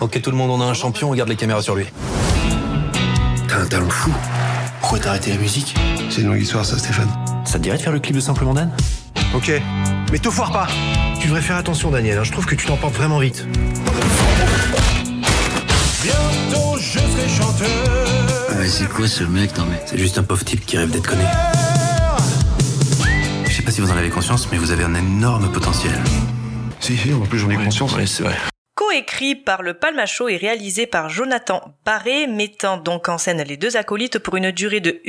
Ok, 0.00 0.20
tout 0.22 0.30
le 0.30 0.36
monde, 0.36 0.50
on 0.50 0.60
a 0.60 0.64
un 0.64 0.74
champion, 0.74 1.10
regarde 1.10 1.28
les 1.28 1.36
caméras 1.36 1.62
sur 1.62 1.74
lui. 1.74 1.86
T'as 3.48 3.56
un 3.56 3.66
talent 3.66 3.90
fou. 3.90 4.12
Pourquoi 4.80 5.00
t'as 5.00 5.10
arrêté 5.10 5.30
la 5.30 5.38
musique? 5.38 5.74
C'est 6.10 6.20
une 6.20 6.28
longue 6.28 6.40
histoire, 6.40 6.64
ça, 6.64 6.78
Stéphane. 6.78 7.08
Ça 7.44 7.54
te 7.54 7.64
dirait 7.64 7.78
de 7.78 7.82
faire 7.82 7.92
le 7.92 8.00
clip 8.00 8.14
de 8.14 8.20
Simplement 8.20 8.54
Dan? 8.54 8.70
Ok, 9.34 9.50
mais 10.12 10.18
te 10.18 10.30
foire 10.30 10.52
pas. 10.52 10.68
Tu 11.24 11.28
devrais 11.28 11.40
faire 11.40 11.56
attention, 11.56 11.90
Daniel. 11.90 12.18
hein. 12.18 12.22
Je 12.22 12.32
trouve 12.32 12.44
que 12.44 12.54
tu 12.54 12.66
t'emportes 12.66 12.96
vraiment 12.96 13.18
vite. 13.18 13.46
Bientôt, 16.02 16.76
je 16.76 16.98
serai 16.98 17.28
chanteur. 17.30 18.58
Ouais, 18.58 18.68
c'est 18.68 18.86
quoi 18.90 19.08
ce 19.08 19.24
mec? 19.24 19.56
Non 19.56 19.64
mais 19.64 19.80
c'est 19.86 19.96
juste 19.96 20.18
un 20.18 20.22
pauvre 20.22 20.44
type 20.44 20.66
qui 20.66 20.76
rêve 20.76 20.90
d'être 20.90 21.08
connu. 21.08 21.22
Je 23.46 23.50
sais 23.50 23.62
pas 23.62 23.70
si 23.70 23.80
vous 23.80 23.90
en 23.90 23.96
avez 23.96 24.10
conscience, 24.10 24.48
mais 24.52 24.58
vous 24.58 24.70
avez 24.70 24.84
un 24.84 24.94
énorme 24.94 25.50
potentiel. 25.50 25.94
Si, 26.78 26.94
si, 26.94 27.14
en 27.14 27.20
plus 27.20 27.38
j'en 27.38 27.48
ai 27.48 27.56
conscience. 27.56 27.96
Ouais, 27.96 28.04
c'est 28.04 28.24
vrai. 28.24 28.36
Coécrit 28.74 29.34
par 29.34 29.62
le 29.62 29.72
Palmacho 29.72 30.28
et 30.28 30.36
réalisé 30.36 30.86
par 30.86 31.08
Jonathan 31.08 31.74
Barré, 31.86 32.26
mettant 32.26 32.76
donc 32.76 33.08
en 33.08 33.16
scène 33.16 33.40
les 33.44 33.56
deux 33.56 33.78
acolytes 33.78 34.18
pour 34.18 34.36
une 34.36 34.50
durée 34.50 34.80
de 34.80 35.00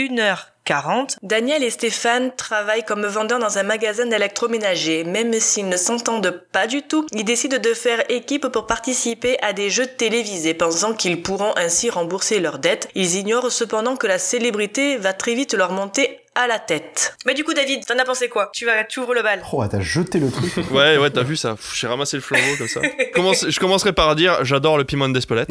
1h40, 0.76 1.18
Daniel 1.22 1.64
et 1.64 1.70
Stéphane 1.70 2.32
travaillent 2.36 2.84
comme 2.84 3.06
vendeurs 3.06 3.40
dans 3.40 3.58
un 3.58 3.64
magasin 3.64 4.06
d'électroménager. 4.08 5.04
Même 5.04 5.34
s'ils 5.40 5.70
ne 5.70 5.78
s'entendent 5.78 6.42
pas 6.52 6.68
du 6.68 6.82
tout, 6.82 7.06
ils 7.14 7.24
décident 7.24 7.58
de 7.60 7.74
faire 7.74 8.04
équipe 8.10 8.48
pour 8.48 8.66
participer 8.66 9.38
à 9.44 9.54
des 9.54 9.70
jeux 9.70 9.88
télévisés, 9.88 10.54
pensant 10.54 10.94
qu'ils 10.94 11.22
pourront 11.22 11.54
ainsi 11.58 11.90
rembourser 11.90 12.40
leurs 12.40 12.60
dettes. 12.60 12.90
Ils 12.96 13.16
ignorent 13.16 13.52
cependant 13.52 13.96
que 13.96 14.08
la 14.08 14.18
célébrité 14.20 14.98
va 14.98 15.14
très 15.14 15.36
vite 15.36 15.54
leur 15.54 15.72
monter 15.72 16.20
à 16.38 16.48
la 16.48 16.60
tête. 16.60 17.16
Mais 17.26 17.34
du 17.34 17.46
coup, 17.46 17.54
David, 17.54 17.86
t'en 17.86 17.98
as 17.98 18.04
pensé 18.04 18.28
quoi? 18.28 18.50
Tu 18.54 18.66
vas, 18.66 18.84
tu 18.84 19.00
ouvres 19.00 19.14
le 19.14 19.24
bal. 19.24 19.42
Oh, 19.54 19.64
t'as 19.72 19.80
jeté 19.80 20.20
le 20.20 20.30
truc. 20.30 20.52
Ouais, 20.72 20.98
ouais, 20.98 21.10
t'as 21.10 21.24
vu 21.24 21.38
ça? 21.38 21.56
J'ai 21.74 21.88
ramassé 21.88 22.18
le 22.18 22.22
flambeau 22.22 22.58
comme 22.58 22.68
ça. 22.68 22.82
Commence- 23.14 23.48
je 23.50 23.58
commencerai 23.58 23.94
par 23.94 24.14
dire 24.18 24.44
j'adore 24.44 24.78
le 24.78 24.84
piment 24.84 25.08
d'Espelette. 25.08 25.50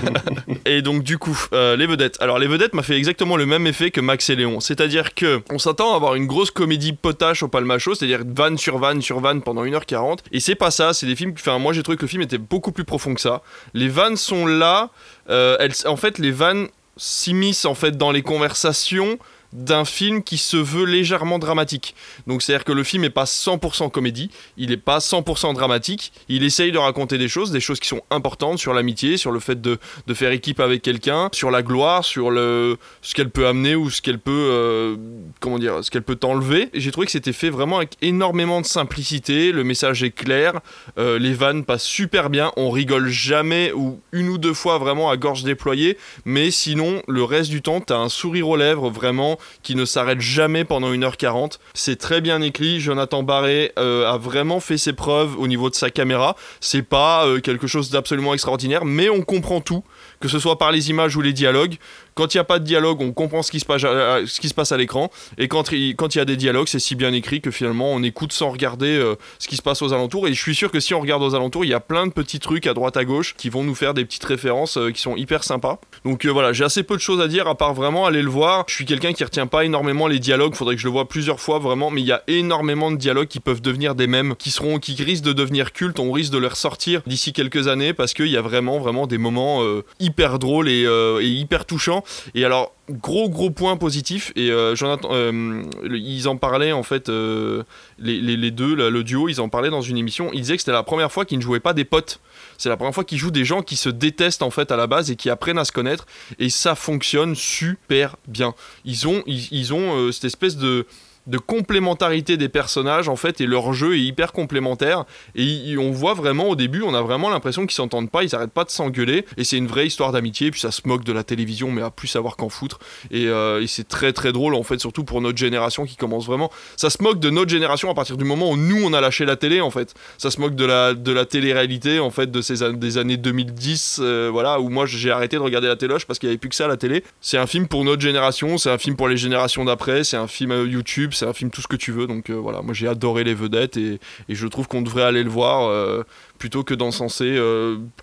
et 0.66 0.82
donc, 0.82 1.04
du 1.04 1.18
coup, 1.18 1.38
euh, 1.52 1.76
les 1.76 1.86
vedettes. 1.86 2.16
Alors, 2.20 2.40
les 2.40 2.48
vedettes 2.48 2.74
m'a 2.74 2.82
fait 2.82 2.96
exactement 2.96 3.36
le 3.36 3.46
même 3.46 3.68
effet 3.68 3.92
que 3.92 4.00
Max 4.00 4.28
et 4.30 4.34
C'est-à-dire 4.60 5.14
que 5.14 5.40
on 5.50 5.58
s'attend 5.58 5.92
à 5.92 5.96
avoir 5.96 6.14
une 6.14 6.26
grosse 6.26 6.50
comédie 6.50 6.92
potache 6.92 7.42
au 7.42 7.48
palmacho, 7.48 7.94
c'est-à-dire 7.94 8.22
vanne 8.26 8.58
sur 8.58 8.78
vanne 8.78 9.02
sur 9.02 9.20
vanne 9.20 9.42
pendant 9.42 9.64
1h40. 9.64 10.18
Et 10.32 10.40
c'est 10.40 10.54
pas 10.54 10.70
ça, 10.70 10.92
c'est 10.92 11.06
des 11.06 11.16
films. 11.16 11.34
Enfin, 11.36 11.58
moi 11.58 11.72
j'ai 11.72 11.82
trouvé 11.82 11.96
que 11.96 12.02
le 12.02 12.08
film 12.08 12.22
était 12.22 12.38
beaucoup 12.38 12.72
plus 12.72 12.84
profond 12.84 13.14
que 13.14 13.20
ça. 13.20 13.42
Les 13.74 13.88
vannes 13.88 14.16
sont 14.16 14.46
là. 14.46 14.90
euh, 15.30 15.56
en 15.86 15.96
fait, 15.96 16.18
les 16.18 16.30
vannes 16.30 16.68
s'immiscent 16.96 17.66
en 17.66 17.74
fait 17.74 17.96
dans 17.96 18.10
les 18.10 18.22
conversations 18.22 19.18
d'un 19.52 19.84
film 19.84 20.22
qui 20.22 20.36
se 20.38 20.56
veut 20.56 20.84
légèrement 20.84 21.38
dramatique. 21.38 21.94
Donc 22.26 22.42
c'est-à-dire 22.42 22.64
que 22.64 22.72
le 22.72 22.84
film 22.84 23.02
n'est 23.02 23.10
pas 23.10 23.24
100% 23.24 23.90
comédie, 23.90 24.30
il 24.56 24.70
n'est 24.70 24.76
pas 24.76 24.98
100% 24.98 25.54
dramatique, 25.54 26.12
il 26.28 26.44
essaye 26.44 26.72
de 26.72 26.78
raconter 26.78 27.18
des 27.18 27.28
choses, 27.28 27.50
des 27.50 27.60
choses 27.60 27.80
qui 27.80 27.88
sont 27.88 28.02
importantes 28.10 28.58
sur 28.58 28.74
l'amitié, 28.74 29.16
sur 29.16 29.30
le 29.30 29.40
fait 29.40 29.60
de, 29.60 29.78
de 30.06 30.14
faire 30.14 30.32
équipe 30.32 30.60
avec 30.60 30.82
quelqu'un, 30.82 31.30
sur 31.32 31.50
la 31.50 31.62
gloire, 31.62 32.04
sur 32.04 32.30
le, 32.30 32.76
ce 33.00 33.14
qu'elle 33.14 33.30
peut 33.30 33.46
amener 33.46 33.74
ou 33.74 33.90
ce 33.90 34.02
qu'elle 34.02 34.18
peut, 34.18 34.32
euh, 34.52 34.96
comment 35.40 35.58
dire, 35.58 35.82
ce 35.82 35.90
qu'elle 35.90 36.02
peut 36.02 36.16
t'enlever. 36.16 36.68
J'ai 36.74 36.90
trouvé 36.90 37.06
que 37.06 37.12
c'était 37.12 37.32
fait 37.32 37.50
vraiment 37.50 37.78
avec 37.78 37.96
énormément 38.02 38.60
de 38.60 38.66
simplicité, 38.66 39.52
le 39.52 39.64
message 39.64 40.02
est 40.02 40.10
clair, 40.10 40.60
euh, 40.98 41.18
les 41.18 41.32
vannes 41.32 41.64
passent 41.64 41.84
super 41.84 42.28
bien, 42.28 42.52
on 42.56 42.70
rigole 42.70 43.08
jamais 43.08 43.72
ou 43.72 44.00
une 44.12 44.28
ou 44.28 44.38
deux 44.38 44.54
fois 44.54 44.78
vraiment 44.78 45.10
à 45.10 45.16
gorge 45.16 45.42
déployée, 45.42 45.96
mais 46.24 46.50
sinon 46.50 47.02
le 47.08 47.24
reste 47.24 47.50
du 47.50 47.62
temps 47.62 47.80
t'as 47.80 47.96
un 47.96 48.08
sourire 48.08 48.48
aux 48.48 48.56
lèvres 48.56 48.90
vraiment 48.90 49.37
qui 49.62 49.74
ne 49.74 49.84
s'arrête 49.84 50.20
jamais 50.20 50.64
pendant 50.64 50.92
1h40. 50.92 51.58
C'est 51.74 51.96
très 51.96 52.20
bien 52.20 52.40
écrit, 52.42 52.80
Jonathan 52.80 53.22
Barré 53.22 53.72
euh, 53.78 54.10
a 54.10 54.18
vraiment 54.18 54.60
fait 54.60 54.78
ses 54.78 54.92
preuves 54.92 55.38
au 55.38 55.46
niveau 55.46 55.70
de 55.70 55.74
sa 55.74 55.90
caméra. 55.90 56.36
C'est 56.60 56.82
pas 56.82 57.26
euh, 57.26 57.40
quelque 57.40 57.66
chose 57.66 57.90
d'absolument 57.90 58.34
extraordinaire, 58.34 58.84
mais 58.84 59.08
on 59.08 59.22
comprend 59.22 59.60
tout, 59.60 59.84
que 60.20 60.28
ce 60.28 60.38
soit 60.38 60.58
par 60.58 60.72
les 60.72 60.90
images 60.90 61.16
ou 61.16 61.20
les 61.20 61.32
dialogues. 61.32 61.76
Quand 62.18 62.34
il 62.34 62.38
n'y 62.38 62.40
a 62.40 62.44
pas 62.44 62.58
de 62.58 62.64
dialogue, 62.64 63.00
on 63.00 63.12
comprend 63.12 63.44
ce 63.44 63.52
qui 63.52 63.60
se 63.60 63.64
passe 63.64 64.72
à, 64.72 64.76
l'écran. 64.76 65.08
Et 65.38 65.46
quand 65.46 65.70
il 65.70 65.94
y 66.16 66.20
a 66.20 66.24
des 66.24 66.36
dialogues, 66.36 66.66
c'est 66.66 66.80
si 66.80 66.96
bien 66.96 67.12
écrit 67.12 67.40
que 67.40 67.52
finalement 67.52 67.92
on 67.92 68.02
écoute 68.02 68.32
sans 68.32 68.50
regarder 68.50 68.88
euh, 68.88 69.14
ce 69.38 69.46
qui 69.46 69.54
se 69.54 69.62
passe 69.62 69.82
aux 69.82 69.92
alentours. 69.92 70.26
Et 70.26 70.34
je 70.34 70.42
suis 70.42 70.56
sûr 70.56 70.72
que 70.72 70.80
si 70.80 70.94
on 70.94 71.00
regarde 71.00 71.22
aux 71.22 71.36
alentours, 71.36 71.64
il 71.64 71.68
y 71.68 71.74
a 71.74 71.78
plein 71.78 72.08
de 72.08 72.12
petits 72.12 72.40
trucs 72.40 72.66
à 72.66 72.74
droite 72.74 72.96
à 72.96 73.04
gauche 73.04 73.36
qui 73.36 73.50
vont 73.50 73.62
nous 73.62 73.76
faire 73.76 73.94
des 73.94 74.04
petites 74.04 74.24
références 74.24 74.78
euh, 74.78 74.90
qui 74.90 75.00
sont 75.00 75.14
hyper 75.14 75.44
sympas. 75.44 75.80
Donc 76.04 76.24
euh, 76.24 76.30
voilà, 76.30 76.52
j'ai 76.52 76.64
assez 76.64 76.82
peu 76.82 76.96
de 76.96 77.00
choses 77.00 77.20
à 77.20 77.28
dire 77.28 77.46
à 77.46 77.54
part 77.54 77.72
vraiment 77.72 78.04
aller 78.04 78.22
le 78.22 78.30
voir. 78.30 78.64
Je 78.66 78.74
suis 78.74 78.84
quelqu'un 78.84 79.12
qui 79.12 79.22
retient 79.22 79.46
pas 79.46 79.64
énormément 79.64 80.08
les 80.08 80.18
dialogues, 80.18 80.56
faudrait 80.56 80.74
que 80.74 80.80
je 80.80 80.88
le 80.88 80.92
vois 80.92 81.08
plusieurs 81.08 81.38
fois 81.38 81.60
vraiment, 81.60 81.92
mais 81.92 82.00
il 82.00 82.06
y 82.08 82.12
a 82.12 82.24
énormément 82.26 82.90
de 82.90 82.96
dialogues 82.96 83.28
qui 83.28 83.38
peuvent 83.38 83.62
devenir 83.62 83.94
des 83.94 84.08
mèmes, 84.08 84.34
qui 84.34 84.50
seront, 84.50 84.80
qui 84.80 85.00
risquent 85.00 85.24
de 85.24 85.32
devenir 85.32 85.72
cultes. 85.72 86.00
On 86.00 86.10
risque 86.10 86.32
de 86.32 86.38
les 86.38 86.48
ressortir 86.48 87.00
d'ici 87.06 87.32
quelques 87.32 87.68
années 87.68 87.92
parce 87.92 88.12
qu'il 88.12 88.26
y 88.26 88.36
a 88.36 88.42
vraiment, 88.42 88.80
vraiment 88.80 89.06
des 89.06 89.18
moments 89.18 89.62
hyper 90.00 90.40
drôles 90.40 90.68
et 90.68 91.22
hyper 91.22 91.64
touchants. 91.64 92.02
Et 92.34 92.44
alors 92.44 92.72
gros 92.90 93.28
gros 93.28 93.50
point 93.50 93.76
positif 93.76 94.32
et 94.34 94.50
euh, 94.50 94.74
Jonathan 94.74 95.08
euh, 95.12 95.62
ils 95.84 96.26
en 96.28 96.36
parlaient 96.38 96.72
en 96.72 96.82
fait 96.82 97.08
euh, 97.10 97.62
les, 97.98 98.18
les- 98.20 98.50
deux 98.50 98.74
le 98.74 99.04
duo 99.04 99.28
ils 99.28 99.40
en 99.40 99.48
parlaient 99.48 99.70
dans 99.70 99.82
une 99.82 99.98
émission. 99.98 100.30
Ils 100.32 100.40
disaient 100.40 100.56
que 100.56 100.62
c'était 100.62 100.72
la 100.72 100.82
première 100.82 101.12
fois 101.12 101.24
qu'ils 101.24 101.38
ne 101.38 101.42
jouaient 101.42 101.60
pas 101.60 101.74
des 101.74 101.84
potes. 101.84 102.20
C'est 102.56 102.68
la 102.68 102.76
première 102.76 102.94
fois 102.94 103.04
qu'ils 103.04 103.18
jouent 103.18 103.30
des 103.30 103.44
gens 103.44 103.62
qui 103.62 103.76
se 103.76 103.88
détestent 103.88 104.42
en 104.42 104.50
fait 104.50 104.72
à 104.72 104.76
la 104.76 104.86
base 104.86 105.10
et 105.10 105.16
qui 105.16 105.30
apprennent 105.30 105.58
à 105.58 105.64
se 105.64 105.72
connaître. 105.72 106.06
Et 106.38 106.48
ça 106.50 106.74
fonctionne 106.74 107.34
super 107.34 108.16
bien. 108.26 108.54
Ils 108.84 109.06
ont 109.06 109.22
ils 109.26 109.72
ont 109.74 109.96
euh, 109.96 110.12
cette 110.12 110.24
espèce 110.24 110.56
de 110.56 110.86
de 111.28 111.38
complémentarité 111.38 112.36
des 112.36 112.48
personnages 112.48 113.08
en 113.08 113.16
fait 113.16 113.40
et 113.40 113.46
leur 113.46 113.72
jeu 113.72 113.94
est 113.94 114.00
hyper 114.00 114.32
complémentaire. 114.32 115.04
Et 115.34 115.76
on 115.78 115.90
voit 115.90 116.14
vraiment 116.14 116.48
au 116.48 116.56
début 116.56 116.82
on 116.82 116.94
a 116.94 117.02
vraiment 117.02 117.30
l'impression 117.30 117.66
qu'ils 117.66 117.76
s'entendent 117.76 118.10
pas 118.10 118.24
ils 118.24 118.34
arrêtent 118.34 118.52
pas 118.52 118.64
de 118.64 118.70
s'engueuler. 118.70 119.24
Et 119.36 119.44
c'est 119.44 119.58
une 119.58 119.66
vraie 119.66 119.86
histoire 119.86 120.12
d'amitié 120.12 120.50
puis 120.50 120.60
ça 120.60 120.70
se 120.70 120.82
moque 120.86 121.04
de 121.04 121.12
la 121.12 121.22
télévision 121.22 121.70
mais 121.70 121.82
à 121.82 121.90
plus 121.90 122.08
savoir 122.08 122.36
qu'en 122.36 122.48
foutre. 122.48 122.78
Et, 123.10 123.26
euh, 123.26 123.62
et 123.62 123.66
c'est 123.66 123.86
très 123.86 124.12
très 124.12 124.32
drôle 124.32 124.54
en 124.54 124.62
fait 124.62 124.78
surtout 124.78 125.04
pour 125.04 125.20
notre 125.20 125.38
génération 125.38 125.84
qui 125.84 125.96
commence 125.96 126.26
vraiment. 126.26 126.50
Ça 126.76 126.90
se 126.90 127.02
moque 127.02 127.20
de 127.20 127.30
notre 127.30 127.50
génération 127.50 127.90
à 127.90 127.94
partir 127.94 128.16
du 128.16 128.24
moment 128.24 128.50
où 128.50 128.56
nous 128.56 128.82
on 128.82 128.92
a 128.94 129.00
lâché 129.00 129.24
la 129.26 129.36
télé 129.36 129.60
en 129.60 129.70
fait. 129.70 129.94
Ça 130.16 130.30
se 130.30 130.40
moque 130.40 130.54
de 130.54 130.64
la 130.64 130.94
de 130.94 131.12
la 131.12 131.26
télé-réalité 131.26 132.00
en 132.00 132.10
fait 132.10 132.30
de 132.30 132.40
ces 132.40 132.72
des 132.72 132.98
années 132.98 133.16
2010 133.18 134.00
euh, 134.00 134.28
voilà 134.32 134.60
où 134.60 134.70
moi 134.70 134.86
j'ai 134.86 135.10
arrêté 135.10 135.36
de 135.36 135.42
regarder 135.42 135.68
la 135.68 135.76
téloche 135.76 136.06
parce 136.06 136.18
qu'il 136.18 136.28
y 136.28 136.30
avait 136.30 136.38
plus 136.38 136.48
que 136.48 136.56
ça 136.56 136.64
à 136.64 136.68
la 136.68 136.78
télé. 136.78 137.04
C'est 137.20 137.38
un 137.38 137.46
film 137.46 137.68
pour 137.68 137.84
notre 137.84 138.00
génération 138.00 138.56
c'est 138.56 138.70
un 138.70 138.78
film 138.78 138.96
pour 138.96 139.08
les 139.08 139.16
générations 139.16 139.64
d'après 139.64 140.04
c'est 140.04 140.16
un 140.16 140.26
film 140.26 140.52
euh, 140.52 140.66
YouTube 140.66 141.12
c'est 141.18 141.26
un 141.26 141.32
film 141.32 141.50
tout 141.50 141.60
ce 141.60 141.68
que 141.68 141.76
tu 141.76 141.92
veux. 141.92 142.06
Donc 142.06 142.30
voilà, 142.30 142.62
moi 142.62 142.74
j'ai 142.74 142.88
adoré 142.88 143.24
les 143.24 143.34
vedettes 143.34 143.76
et, 143.76 143.98
je 144.28 144.46
trouve 144.46 144.68
qu'on 144.68 144.82
devrait 144.82 145.02
aller 145.02 145.22
le 145.22 145.30
voir 145.30 146.04
plutôt 146.38 146.62
que 146.62 146.74
d'encenser 146.74 147.38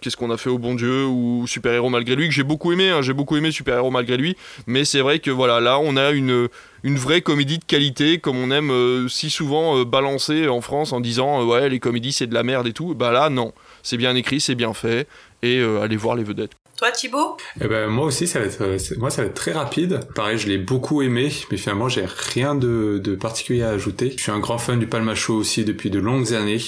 qu'est-ce 0.02 0.18
qu'on 0.18 0.32
a 0.32 0.38
fait 0.38 0.50
au 0.50 0.58
bon 0.58 0.76
Dieu 0.76 1.06
ou 1.06 1.46
Super 1.48 1.74
Héros 1.74 1.90
malgré 1.90 2.16
lui 2.16 2.28
que 2.28 2.34
j'ai 2.34 2.44
beaucoup 2.44 2.72
aimé. 2.72 2.90
Hein, 2.90 3.02
j'ai 3.02 3.14
beaucoup 3.14 3.38
aimé 3.38 3.52
Super 3.52 3.78
Héros 3.78 3.92
malgré 3.92 4.18
lui, 4.18 4.36
mais 4.68 4.86
c'est 4.86 5.02
vrai 5.02 5.20
que 5.20 5.32
voilà, 5.32 5.60
là 5.60 5.80
on 5.80 5.98
a 5.98 6.12
une 6.12 6.50
vraie 6.84 7.22
comédie 7.22 7.58
de 7.58 7.66
qualité, 7.66 8.20
comme 8.20 8.38
on 8.38 8.52
aime 8.52 8.72
euh, 8.72 9.08
si 9.08 9.30
souvent 9.30 9.80
euh, 9.80 9.86
balancer 9.86 10.48
en 10.48 10.62
France 10.62 10.94
en 10.94 11.00
disant 11.00 11.42
euh, 11.42 11.46
ouais 11.46 11.70
les 11.70 11.80
comédies 11.80 12.14
c'est 12.14 12.28
de 12.28 12.34
la 12.34 12.44
merde 12.44 12.68
et 12.68 12.74
tout. 12.74 12.94
Bah 12.96 13.12
là 13.12 13.30
non, 13.30 13.54
c'est 13.84 13.98
bien 13.98 14.16
écrit, 14.16 14.40
c'est 14.40 14.56
bien 14.56 14.74
fait 14.74 15.08
et 15.42 15.62
allez 15.62 15.98
voir 15.98 16.16
les 16.16 16.24
vedettes. 16.24 16.54
Toi, 16.78 16.92
Thibaut 16.92 17.38
eh 17.62 17.68
ben, 17.68 17.88
Moi 17.88 18.06
aussi, 18.06 18.28
ça 18.28 18.40
va, 18.40 18.46
être, 18.46 18.62
euh, 18.62 18.78
moi, 18.98 19.10
ça 19.10 19.22
va 19.22 19.30
être 19.30 19.34
très 19.34 19.54
rapide. 19.54 20.02
Pareil, 20.14 20.38
je 20.38 20.50
l'ai 20.50 20.58
beaucoup 20.58 21.02
aimé, 21.02 21.32
mais 21.50 21.56
finalement, 21.56 21.88
j'ai 21.88 22.04
rien 22.06 22.54
de, 22.54 23.00
de, 23.02 23.16
particulier 23.16 23.62
à 23.62 23.70
ajouter. 23.70 24.14
Je 24.18 24.24
suis 24.24 24.32
un 24.32 24.40
grand 24.40 24.58
fan 24.58 24.78
du 24.78 24.86
Palmacho 24.86 25.34
aussi 25.36 25.64
depuis 25.64 25.90
de 25.90 26.00
longues 26.00 26.34
années. 26.34 26.60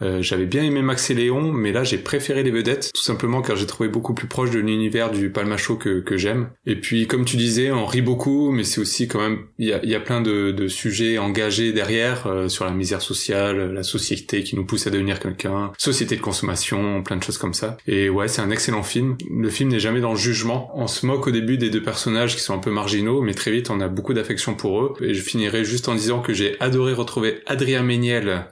Euh, 0.00 0.22
J'avais 0.22 0.46
bien 0.46 0.62
aimé 0.62 0.80
Max 0.80 1.10
et 1.10 1.14
Léon, 1.14 1.52
mais 1.52 1.72
là, 1.72 1.82
j'ai 1.82 1.98
préféré 1.98 2.44
les 2.44 2.52
vedettes, 2.52 2.92
tout 2.94 3.02
simplement 3.02 3.42
car 3.42 3.56
j'ai 3.56 3.66
trouvé 3.66 3.88
beaucoup 3.88 4.14
plus 4.14 4.28
proche 4.28 4.50
de 4.52 4.60
l'univers 4.60 5.10
du 5.10 5.30
Palmacho 5.30 5.74
que, 5.74 5.98
que 6.00 6.16
j'aime. 6.16 6.50
Et 6.64 6.76
puis, 6.76 7.08
comme 7.08 7.24
tu 7.24 7.36
disais, 7.36 7.72
on 7.72 7.84
rit 7.84 8.02
beaucoup, 8.02 8.52
mais 8.52 8.62
c'est 8.62 8.80
aussi 8.80 9.08
quand 9.08 9.20
même, 9.20 9.46
il 9.58 9.66
y 9.68 9.72
a, 9.72 9.84
y 9.84 9.96
a, 9.96 10.00
plein 10.00 10.20
de, 10.20 10.52
de, 10.52 10.68
sujets 10.68 11.18
engagés 11.18 11.72
derrière, 11.72 12.28
euh, 12.28 12.48
sur 12.48 12.64
la 12.64 12.70
misère 12.70 13.02
sociale, 13.02 13.72
la 13.72 13.82
société 13.82 14.44
qui 14.44 14.54
nous 14.54 14.64
pousse 14.64 14.86
à 14.86 14.90
devenir 14.90 15.18
quelqu'un, 15.18 15.72
société 15.78 16.14
de 16.14 16.20
consommation, 16.20 17.02
plein 17.02 17.16
de 17.16 17.24
choses 17.24 17.38
comme 17.38 17.54
ça. 17.54 17.76
Et 17.88 18.08
ouais, 18.08 18.28
c'est 18.28 18.42
un 18.42 18.50
excellent 18.50 18.84
film. 18.84 19.16
Film 19.50 19.70
n'est 19.70 19.80
jamais 19.80 20.00
dans 20.00 20.12
le 20.12 20.18
jugement. 20.18 20.70
On 20.74 20.86
se 20.86 21.06
moque 21.06 21.26
au 21.26 21.30
début 21.30 21.58
des 21.58 21.70
deux 21.70 21.82
personnages 21.82 22.34
qui 22.34 22.42
sont 22.42 22.54
un 22.54 22.58
peu 22.58 22.70
marginaux, 22.70 23.22
mais 23.22 23.34
très 23.34 23.50
vite 23.50 23.70
on 23.70 23.80
a 23.80 23.88
beaucoup 23.88 24.14
d'affection 24.14 24.54
pour 24.54 24.82
eux. 24.82 24.94
Et 25.00 25.14
je 25.14 25.22
finirai 25.22 25.64
juste 25.64 25.88
en 25.88 25.94
disant 25.94 26.20
que 26.20 26.32
j'ai 26.32 26.56
adoré 26.60 26.92
retrouver 26.92 27.42
Adrien 27.46 27.82
Méniel 27.82 28.46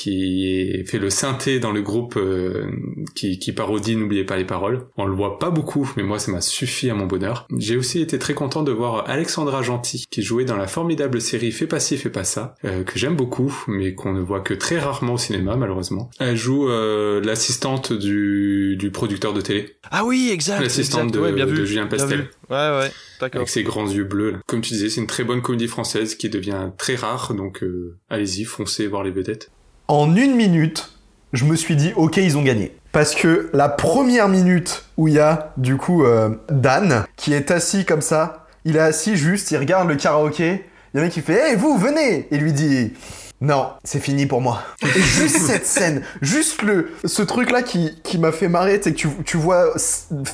qui 0.00 0.82
fait 0.86 0.98
le 0.98 1.10
synthé 1.10 1.60
dans 1.60 1.72
le 1.72 1.82
groupe 1.82 2.14
euh, 2.16 2.70
qui, 3.14 3.38
qui, 3.38 3.52
parodie 3.52 3.96
N'oubliez 3.96 4.24
pas 4.24 4.38
les 4.38 4.46
paroles. 4.46 4.86
On 4.96 5.04
le 5.04 5.14
voit 5.14 5.38
pas 5.38 5.50
beaucoup, 5.50 5.92
mais 5.94 6.02
moi 6.02 6.18
ça 6.18 6.32
m'a 6.32 6.40
suffi 6.40 6.88
à 6.88 6.94
mon 6.94 7.04
bonheur. 7.04 7.46
J'ai 7.58 7.76
aussi 7.76 8.00
été 8.00 8.18
très 8.18 8.32
content 8.32 8.62
de 8.62 8.72
voir 8.72 9.10
Alexandra 9.10 9.60
Gentil 9.60 10.06
qui 10.10 10.22
jouait 10.22 10.46
dans 10.46 10.56
la 10.56 10.66
formidable 10.66 11.20
série 11.20 11.52
Fais 11.52 11.66
pas 11.66 11.80
ci, 11.80 11.98
fais 11.98 12.08
pas 12.08 12.24
ça, 12.24 12.54
euh, 12.64 12.82
que 12.82 12.98
j'aime 12.98 13.14
beaucoup, 13.14 13.54
mais 13.68 13.94
qu'on 13.94 14.14
ne 14.14 14.22
voit 14.22 14.40
que 14.40 14.54
très 14.54 14.78
rarement 14.78 15.14
au 15.14 15.18
cinéma 15.18 15.56
malheureusement. 15.56 16.08
Elle 16.18 16.36
joue 16.36 16.70
euh, 16.70 17.20
l'assistante 17.22 17.92
du, 17.92 18.76
du 18.78 18.90
producteur 18.90 19.34
de 19.34 19.42
télé. 19.42 19.76
Ah 19.90 20.06
oui, 20.06 20.30
exact. 20.32 20.62
L'assistante 20.62 21.12
de, 21.12 21.20
de, 21.20 21.64
Julien 21.66 21.86
Pastel. 21.86 22.30
Ouais, 22.48 22.56
ouais. 22.56 22.90
Avec 23.20 23.50
ses 23.50 23.64
grands 23.64 23.86
yeux 23.86 24.04
bleus. 24.04 24.36
Comme 24.46 24.62
tu 24.62 24.72
disais, 24.72 24.88
c'est 24.88 25.02
une 25.02 25.06
très 25.06 25.24
bonne 25.24 25.42
comédie 25.42 25.68
française 25.68 26.14
qui 26.14 26.30
devient 26.30 26.70
très 26.78 26.94
rare, 26.94 27.34
donc 27.34 27.62
allez-y, 28.08 28.44
foncez 28.44 28.86
voir 28.86 29.04
les 29.04 29.10
vedettes 29.10 29.50
en 29.90 30.14
une 30.14 30.36
minute, 30.36 30.92
je 31.32 31.44
me 31.44 31.56
suis 31.56 31.74
dit, 31.74 31.92
ok, 31.96 32.18
ils 32.18 32.38
ont 32.38 32.42
gagné. 32.42 32.76
Parce 32.92 33.14
que 33.14 33.50
la 33.52 33.68
première 33.68 34.28
minute 34.28 34.84
où 34.96 35.08
il 35.08 35.14
y 35.14 35.18
a, 35.18 35.52
du 35.56 35.76
coup, 35.76 36.04
euh, 36.04 36.30
Dan, 36.48 37.04
qui 37.16 37.34
est 37.34 37.50
assis 37.50 37.84
comme 37.84 38.00
ça, 38.00 38.46
il 38.64 38.76
est 38.76 38.80
assis 38.80 39.16
juste, 39.16 39.50
il 39.50 39.56
regarde 39.56 39.88
le 39.88 39.96
karaoké, 39.96 40.64
il 40.92 40.96
y 40.96 40.98
a 40.98 41.02
un 41.02 41.04
mec 41.04 41.12
qui 41.12 41.20
fait, 41.20 41.50
hey, 41.50 41.56
vous, 41.56 41.76
venez 41.76 42.28
Et 42.30 42.36
lui 42.36 42.52
dit, 42.52 42.92
non, 43.40 43.70
c'est 43.82 43.98
fini 43.98 44.26
pour 44.26 44.40
moi. 44.40 44.62
Et 44.82 45.00
juste 45.00 45.38
cette 45.38 45.66
scène, 45.66 46.02
juste 46.22 46.62
le, 46.62 46.92
ce 47.04 47.22
truc-là 47.22 47.62
qui, 47.62 48.00
qui 48.04 48.18
m'a 48.18 48.30
fait 48.30 48.48
marrer, 48.48 48.80
c'est 48.80 48.92
que 48.92 48.96
tu, 48.96 49.08
tu 49.24 49.38
vois 49.38 49.74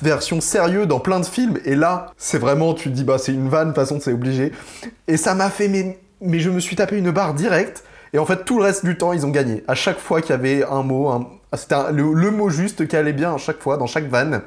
version 0.02 0.42
sérieux 0.42 0.84
dans 0.84 1.00
plein 1.00 1.20
de 1.20 1.26
films, 1.26 1.58
et 1.64 1.76
là, 1.76 2.12
c'est 2.18 2.38
vraiment, 2.38 2.74
tu 2.74 2.90
te 2.90 2.94
dis, 2.94 3.04
bah 3.04 3.16
c'est 3.16 3.32
une 3.32 3.48
vanne, 3.48 3.68
de 3.68 3.72
toute 3.72 3.82
façon, 3.82 4.00
c'est 4.00 4.12
obligé. 4.12 4.52
Et 5.08 5.16
ça 5.16 5.34
m'a 5.34 5.48
fait, 5.48 5.68
mais, 5.68 5.98
mais 6.20 6.40
je 6.40 6.50
me 6.50 6.60
suis 6.60 6.76
tapé 6.76 6.98
une 6.98 7.10
barre 7.10 7.32
directe. 7.32 7.84
Et 8.12 8.18
en 8.18 8.26
fait, 8.26 8.44
tout 8.44 8.58
le 8.58 8.64
reste 8.64 8.84
du 8.84 8.96
temps, 8.96 9.12
ils 9.12 9.26
ont 9.26 9.30
gagné. 9.30 9.64
À 9.68 9.74
chaque 9.74 9.98
fois 9.98 10.20
qu'il 10.20 10.30
y 10.30 10.34
avait 10.34 10.64
un 10.64 10.82
mot, 10.82 11.10
c'était 11.54 11.76
le, 11.92 12.30
mot 12.30 12.48
juste 12.50 12.86
qui 12.86 12.96
allait 12.96 13.12
bien 13.12 13.34
à 13.34 13.38
chaque 13.38 13.60
fois, 13.60 13.76
dans 13.76 13.86
chaque 13.86 14.08
vanne, 14.08 14.42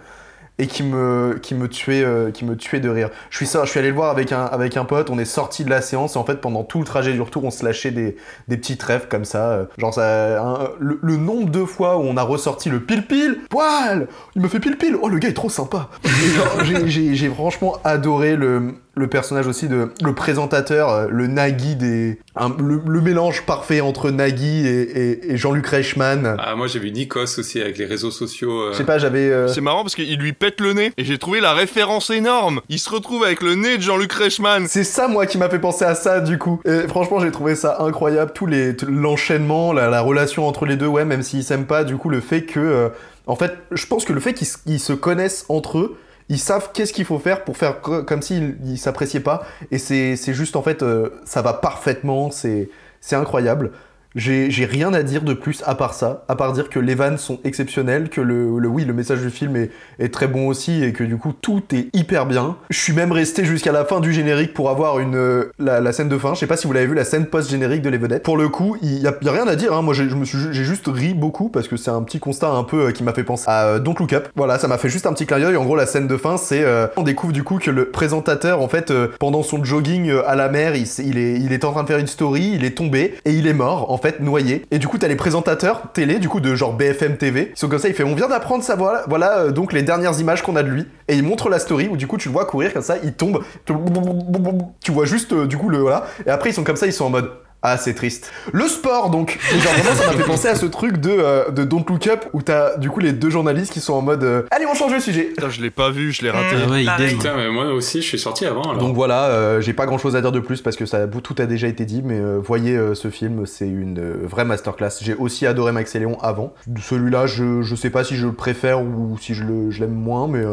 et 0.59 0.67
qui 0.67 0.83
me, 0.83 1.39
tuait, 1.69 2.03
euh, 2.03 2.31
qui 2.31 2.43
me 2.43 2.57
tuait 2.57 2.81
de 2.81 2.89
rire. 2.89 3.09
Je 3.29 3.37
suis, 3.37 3.47
je 3.47 3.69
suis 3.69 3.79
allé 3.79 3.89
le 3.89 3.95
voir 3.95 4.09
avec 4.09 4.33
un, 4.33 4.43
avec 4.43 4.75
un 4.75 4.83
pote, 4.83 5.09
on 5.09 5.17
est 5.17 5.23
sorti 5.23 5.63
de 5.63 5.69
la 5.69 5.81
séance, 5.81 6.15
et 6.15 6.19
en 6.19 6.25
fait, 6.25 6.41
pendant 6.41 6.63
tout 6.63 6.79
le 6.79 6.85
trajet 6.85 7.13
du 7.13 7.21
retour, 7.21 7.45
on 7.45 7.51
se 7.51 7.63
lâchait 7.63 7.91
des, 7.91 8.17
des 8.49 8.57
petits 8.57 8.77
trèfles 8.77 9.07
comme 9.09 9.23
ça. 9.23 9.51
Euh, 9.51 9.65
genre, 9.77 9.93
ça, 9.93 10.73
le, 10.79 11.15
nombre 11.15 11.49
de 11.49 11.63
fois 11.63 11.97
où 11.97 12.01
on 12.01 12.17
a 12.17 12.23
ressorti 12.23 12.69
le 12.69 12.81
pile-pile, 12.81 13.39
poil 13.49 14.07
Il 14.35 14.41
me 14.41 14.49
fait 14.49 14.59
pile-pile 14.59 14.97
Oh, 15.01 15.07
le 15.07 15.17
gars 15.17 15.29
est 15.29 15.33
trop 15.33 15.49
sympa 15.49 15.89
J'ai 16.63 17.29
franchement 17.29 17.77
adoré 17.85 18.35
le 18.35 18.75
le 18.99 19.07
personnage 19.07 19.47
aussi 19.47 19.67
de 19.67 19.89
le 20.03 20.13
présentateur, 20.13 20.89
euh, 20.89 21.07
le 21.09 21.27
Nagui 21.27 21.75
des, 21.75 22.19
le, 22.59 23.01
mélange 23.01 23.43
parfait 23.45 23.79
entre 23.79 24.11
Nagui 24.11 24.67
et, 24.67 25.37
Jean-Luc 25.37 25.65
Reichmann. 25.65 26.35
Ah 26.37 26.55
moi 26.55 26.67
j'ai 26.67 26.79
vu 26.79 26.91
Nikos 26.91 27.39
aussi 27.39 27.61
avec 27.61 27.77
les 27.77 27.85
réseaux 27.85 28.11
sociaux. 28.11 28.61
Euh. 28.61 28.71
Je 28.73 28.77
sais 28.77 28.83
pas, 28.83 28.97
j'avais. 28.97 29.29
Euh, 29.29 29.47
C'est 29.47 29.61
marrant 29.61 29.83
parce 29.83 29.95
qu'il 29.95 30.19
lui 30.19 30.33
pète 30.33 30.59
le 30.59 30.73
nez 30.73 30.91
et 30.97 31.05
j'ai 31.05 31.17
trouvé 31.17 31.39
la 31.39 31.53
référence 31.53 32.09
énorme. 32.09 32.61
Il 32.67 32.79
se 32.79 32.89
retrouve 32.89 33.23
avec 33.23 33.41
le 33.41 33.55
nez 33.55 33.77
de 33.77 33.81
Jean-Luc 33.81 34.11
Reichmann. 34.11 34.67
C'est 34.67 34.83
ça 34.83 35.07
moi 35.07 35.25
qui 35.25 35.37
m'a 35.37 35.49
fait 35.49 35.59
penser 35.59 35.85
à 35.85 35.95
ça 35.95 36.19
du 36.19 36.37
coup. 36.37 36.61
Et 36.65 36.87
franchement 36.87 37.19
j'ai 37.19 37.31
trouvé 37.31 37.55
ça 37.55 37.77
incroyable, 37.79 38.31
tous 38.35 38.45
les 38.45 38.75
l'enchaînement, 38.87 39.71
la, 39.71 40.01
relation 40.01 40.47
entre 40.47 40.65
les 40.65 40.75
deux, 40.75 40.87
ouais, 40.87 41.05
même 41.05 41.23
s'ils 41.23 41.43
s'aiment 41.43 41.65
pas, 41.65 41.83
du 41.83 41.95
coup 41.95 42.09
le 42.09 42.19
fait 42.19 42.43
que, 42.43 42.91
en 43.27 43.35
fait, 43.35 43.57
je 43.71 43.85
pense 43.85 44.05
que 44.05 44.13
le 44.13 44.19
fait 44.19 44.33
qu'ils 44.33 44.79
se 44.79 44.93
connaissent 44.93 45.45
entre 45.49 45.79
eux 45.79 45.97
ils 46.29 46.39
savent 46.39 46.69
qu'est-ce 46.73 46.93
qu'il 46.93 47.05
faut 47.05 47.19
faire 47.19 47.43
pour 47.43 47.57
faire 47.57 47.81
comme 47.81 48.21
s'ils 48.21 48.57
ne 48.61 48.75
s'appréciaient 48.75 49.19
pas. 49.19 49.45
Et 49.71 49.79
c'est 49.79 50.33
juste 50.33 50.55
en 50.55 50.61
fait, 50.61 50.83
euh, 50.83 51.09
ça 51.25 51.41
va 51.41 51.53
parfaitement, 51.53 52.29
c'est 52.31 52.69
incroyable. 53.11 53.71
J'ai 54.15 54.65
rien 54.65 54.91
à 54.93 55.03
dire 55.03 55.21
de 55.21 55.33
plus 55.33 55.61
à 55.67 55.75
part 55.75 55.93
ça, 55.93 56.23
à 56.27 56.35
part 56.35 56.53
dire 56.53 56.69
que 56.69 56.79
les 56.79 56.95
vannes 56.95 57.19
sont 57.19 57.39
exceptionnelles, 57.43 58.09
que 58.09 58.21
le, 58.21 58.49
oui, 58.67 58.83
le 58.83 58.93
message 58.93 59.21
du 59.21 59.29
film 59.29 59.55
est, 59.55 59.69
très 60.09 60.27
bon 60.27 60.47
aussi 60.47 60.83
et 60.83 60.93
que 60.93 61.03
du 61.03 61.17
coup 61.17 61.33
tout 61.39 61.61
est 61.71 61.89
hyper 61.93 62.25
bien. 62.25 62.57
Je 62.71 62.79
suis 62.79 62.93
même 62.93 63.11
resté 63.11 63.45
jusqu'à 63.45 63.71
la 63.71 63.85
fin 63.85 63.99
du 63.99 64.11
générique 64.11 64.55
pour 64.55 64.71
avoir 64.71 64.97
une, 64.97 65.15
euh, 65.15 65.51
la, 65.59 65.91
scène 65.91 66.09
de 66.09 66.17
fin. 66.17 66.33
Je 66.33 66.39
sais 66.39 66.47
pas 66.47 66.57
si 66.57 66.65
vous 66.65 66.73
l'avez 66.73 66.87
vu, 66.87 66.95
la 66.95 67.05
scène 67.05 67.27
post-générique 67.27 67.83
de 67.83 67.89
Les 67.89 67.99
Vedettes. 67.99 68.23
Pour 68.23 68.37
le 68.37 68.49
coup, 68.49 68.75
il 68.81 68.97
y, 68.97 69.07
a, 69.07 69.13
rien 69.23 69.47
à 69.47 69.55
dire. 69.55 69.73
Hein. 69.73 69.83
Moi, 69.83 69.93
j'ai 69.93 70.09
juste 70.51 70.87
ri 70.87 71.13
beaucoup 71.13 71.49
parce 71.49 71.67
que 71.67 71.77
c'est 71.77 71.91
un 71.91 72.01
petit 72.01 72.19
constat 72.19 72.49
un 72.49 72.63
peu 72.63 72.87
euh, 72.87 72.91
qui 72.91 73.03
m'a 73.03 73.13
fait 73.13 73.23
penser 73.23 73.45
à 73.47 73.65
euh, 73.65 73.79
Don't 73.79 73.95
Look 73.99 74.13
Up. 74.13 74.29
Voilà, 74.35 74.57
ça 74.57 74.67
m'a 74.67 74.79
fait 74.79 74.89
juste 74.89 75.05
un 75.05 75.13
petit 75.13 75.27
clin 75.27 75.39
d'œil. 75.39 75.55
En 75.55 75.63
gros, 75.63 75.75
la 75.75 75.85
scène 75.85 76.07
de 76.07 76.17
fin, 76.17 76.37
c'est 76.37 76.65
on 76.97 77.03
découvre 77.03 77.33
du 77.33 77.43
coup 77.43 77.59
que 77.59 77.69
le 77.69 77.85
présentateur, 77.85 78.61
en 78.61 78.67
fait, 78.67 78.91
pendant 79.19 79.43
son 79.43 79.63
jogging 79.63 80.11
à 80.25 80.35
la 80.35 80.49
mer, 80.49 80.73
il, 80.75 81.17
est, 81.17 81.39
il 81.39 81.53
est 81.53 81.63
en 81.63 81.71
train 81.71 81.83
de 81.83 81.87
faire 81.87 81.99
une 81.99 82.07
story, 82.07 82.51
il 82.55 82.65
est 82.65 82.75
tombé 82.75 83.15
et 83.25 83.33
il 83.33 83.45
est 83.45 83.53
mort, 83.53 83.91
fait, 83.99 84.19
noyé. 84.19 84.65
Et 84.71 84.79
du 84.79 84.87
coup, 84.87 84.97
t'as 84.97 85.07
les 85.07 85.15
présentateurs 85.15 85.91
télé, 85.93 86.19
du 86.19 86.29
coup, 86.29 86.39
de 86.39 86.55
genre 86.55 86.73
BFM 86.73 87.17
TV, 87.17 87.51
ils 87.55 87.59
sont 87.59 87.69
comme 87.69 87.79
ça, 87.79 87.87
il 87.87 87.93
fait 87.93 88.03
On 88.03 88.15
vient 88.15 88.27
d'apprendre 88.27 88.63
ça, 88.63 88.75
voilà, 88.75 89.03
voilà 89.07 89.39
euh, 89.39 89.51
donc 89.51 89.73
les 89.73 89.83
dernières 89.83 90.19
images 90.19 90.41
qu'on 90.41 90.55
a 90.55 90.63
de 90.63 90.69
lui. 90.69 90.85
Et 91.07 91.15
il 91.15 91.23
montre 91.23 91.49
la 91.49 91.59
story 91.59 91.87
où 91.87 91.97
du 91.97 92.07
coup, 92.07 92.17
tu 92.17 92.29
le 92.29 92.33
vois 92.33 92.45
courir 92.45 92.73
comme 92.73 92.81
ça, 92.81 92.95
il 93.03 93.13
tombe, 93.13 93.43
tu 93.65 94.91
vois 94.91 95.05
juste, 95.05 95.33
euh, 95.33 95.47
du 95.47 95.57
coup, 95.57 95.69
le 95.69 95.79
voilà. 95.79 96.05
Et 96.25 96.29
après, 96.29 96.49
ils 96.49 96.53
sont 96.53 96.63
comme 96.63 96.75
ça, 96.75 96.85
ils 96.85 96.93
sont 96.93 97.05
en 97.05 97.09
mode 97.09 97.31
ah, 97.61 97.75
c'est 97.75 97.93
triste. 97.93 98.31
Le 98.53 98.67
sport, 98.69 99.09
donc. 99.09 99.37
genre, 99.51 99.73
vraiment, 99.73 99.95
ça 99.95 100.07
m'a 100.07 100.13
fait 100.13 100.23
penser 100.23 100.47
à 100.47 100.55
ce 100.55 100.65
truc 100.65 100.97
de, 100.97 101.09
euh, 101.11 101.49
de 101.51 101.65
Don't 101.65 101.83
Look 101.89 102.07
Up 102.07 102.25
où 102.31 102.41
t'as 102.41 102.77
du 102.77 102.89
coup 102.89 103.01
les 103.01 103.11
deux 103.11 103.29
journalistes 103.29 103.73
qui 103.73 103.81
sont 103.81 103.93
en 103.93 104.01
mode 104.01 104.23
euh, 104.23 104.43
Allez, 104.51 104.65
on 104.65 104.73
change 104.75 104.93
de 104.93 104.99
sujet. 104.99 105.23
Putain, 105.35 105.49
je 105.49 105.61
l'ai 105.61 105.69
pas 105.69 105.89
vu, 105.89 106.13
je 106.13 106.21
l'ai 106.21 106.29
raté. 106.29 106.55
Ah 106.65 106.69
ouais, 106.69 107.09
Putain, 107.09 107.35
mais 107.35 107.49
moi 107.49 107.65
aussi, 107.73 108.01
je 108.01 108.07
suis 108.07 108.19
sorti 108.19 108.45
avant. 108.45 108.63
Alors. 108.63 108.77
Donc 108.77 108.95
voilà, 108.95 109.25
euh, 109.25 109.59
j'ai 109.59 109.73
pas 109.73 109.85
grand 109.85 109.97
chose 109.97 110.15
à 110.15 110.21
dire 110.21 110.31
de 110.31 110.39
plus 110.39 110.61
parce 110.61 110.77
que 110.77 110.85
ça, 110.85 111.05
tout 111.07 111.35
a 111.37 111.45
déjà 111.45 111.67
été 111.67 111.83
dit, 111.83 112.01
mais 112.01 112.21
voyez 112.41 112.79
ce 112.93 113.09
film, 113.09 113.45
c'est 113.45 113.67
une 113.67 113.99
vraie 114.23 114.45
masterclass. 114.45 114.91
J'ai 115.01 115.15
aussi 115.15 115.45
adoré 115.45 115.73
Max 115.73 115.93
et 115.95 115.99
Léon 115.99 116.17
avant. 116.21 116.53
Celui-là, 116.81 117.27
je, 117.27 117.61
je 117.61 117.75
sais 117.75 117.89
pas 117.89 118.05
si 118.05 118.15
je 118.15 118.25
le 118.25 118.33
préfère 118.33 118.81
ou 118.81 119.17
si 119.19 119.33
je 119.33 119.43
l'aime 119.79 119.91
moins, 119.91 120.29
mais 120.29 120.43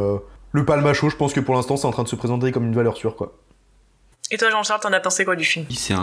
le 0.52 0.64
Palmacho, 0.64 1.09
je 1.09 1.16
pense 1.16 1.32
que 1.32 1.40
pour 1.40 1.54
l'instant, 1.54 1.76
c'est 1.76 1.86
en 1.86 1.92
train 1.92 2.02
de 2.02 2.09
se 2.09 2.16
présenter 2.16 2.50
comme 2.50 2.64
une 2.64 2.74
valeur 2.74 2.96
sûre, 2.96 3.14
quoi. 3.14 3.32
Et 4.33 4.39
toi, 4.39 4.51
Jean-Charles, 4.51 4.81
t'en 4.81 4.93
as 4.93 4.99
pensé 4.99 5.24
quoi 5.24 5.37
du 5.37 5.45
film? 5.45 5.66
C'est 5.70 5.95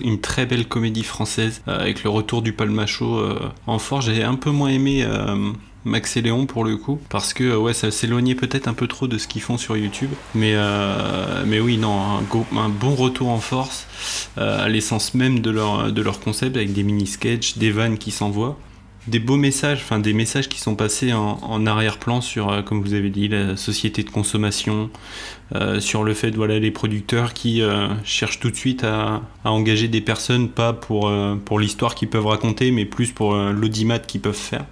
une 0.00 0.20
très 0.20 0.46
belle 0.46 0.68
comédie 0.68 1.02
française 1.02 1.62
euh, 1.66 1.80
avec 1.80 2.04
le 2.04 2.10
retour 2.10 2.40
du 2.42 2.52
palmacho 2.52 3.18
euh, 3.18 3.50
en 3.66 3.80
force. 3.80 4.06
J'ai 4.06 4.22
un 4.22 4.36
peu 4.36 4.50
moins 4.50 4.68
aimé 4.68 5.02
euh, 5.02 5.50
Max 5.84 6.16
et 6.16 6.22
Léon 6.22 6.46
pour 6.46 6.62
le 6.62 6.76
coup 6.76 7.00
parce 7.08 7.34
que 7.34 7.56
ouais, 7.56 7.74
ça 7.74 7.90
s'éloignait 7.90 8.36
peut-être 8.36 8.68
un 8.68 8.72
peu 8.72 8.86
trop 8.86 9.08
de 9.08 9.18
ce 9.18 9.26
qu'ils 9.26 9.42
font 9.42 9.58
sur 9.58 9.76
YouTube. 9.76 10.10
Mais, 10.36 10.54
oui, 11.58 11.76
non, 11.76 11.98
un, 11.98 12.56
un, 12.56 12.68
bon 12.68 12.94
retour 12.94 13.30
en 13.30 13.40
force 13.40 13.88
à 14.36 14.68
l'essence 14.68 15.14
même 15.14 15.40
de 15.40 15.50
leur, 15.50 15.90
de 15.90 16.02
leur 16.02 16.20
concept 16.20 16.56
avec 16.56 16.72
des 16.72 16.84
mini-sketchs, 16.84 17.58
des 17.58 17.72
vannes 17.72 17.98
qui 17.98 18.12
s'envoient 18.12 18.56
des 19.06 19.18
beaux 19.18 19.36
messages, 19.36 19.80
enfin 19.82 19.98
des 19.98 20.12
messages 20.12 20.48
qui 20.48 20.60
sont 20.60 20.74
passés 20.74 21.12
en, 21.12 21.66
arrière-plan 21.66 22.20
sur, 22.20 22.50
euh, 22.50 22.62
comme 22.62 22.82
vous 22.82 22.94
avez 22.94 23.10
dit, 23.10 23.28
la 23.28 23.56
société 23.56 24.02
de 24.02 24.10
consommation, 24.10 24.90
euh, 25.54 25.80
sur 25.80 26.04
le 26.04 26.14
fait, 26.14 26.30
voilà, 26.30 26.58
les 26.58 26.70
producteurs 26.70 27.32
qui 27.32 27.62
euh, 27.62 27.88
cherchent 28.04 28.40
tout 28.40 28.50
de 28.50 28.56
suite 28.56 28.84
à, 28.84 29.22
engager 29.44 29.88
des 29.88 30.00
personnes, 30.00 30.48
pas 30.48 30.72
pour, 30.72 31.10
pour 31.44 31.60
l'histoire 31.60 31.94
qu'ils 31.94 32.08
peuvent 32.08 32.26
raconter, 32.26 32.70
mais 32.72 32.84
plus 32.84 33.12
pour 33.12 33.34
l'audimat 33.34 33.98
qu'ils 33.98 34.20
peuvent 34.20 34.34
faire. 34.34 34.64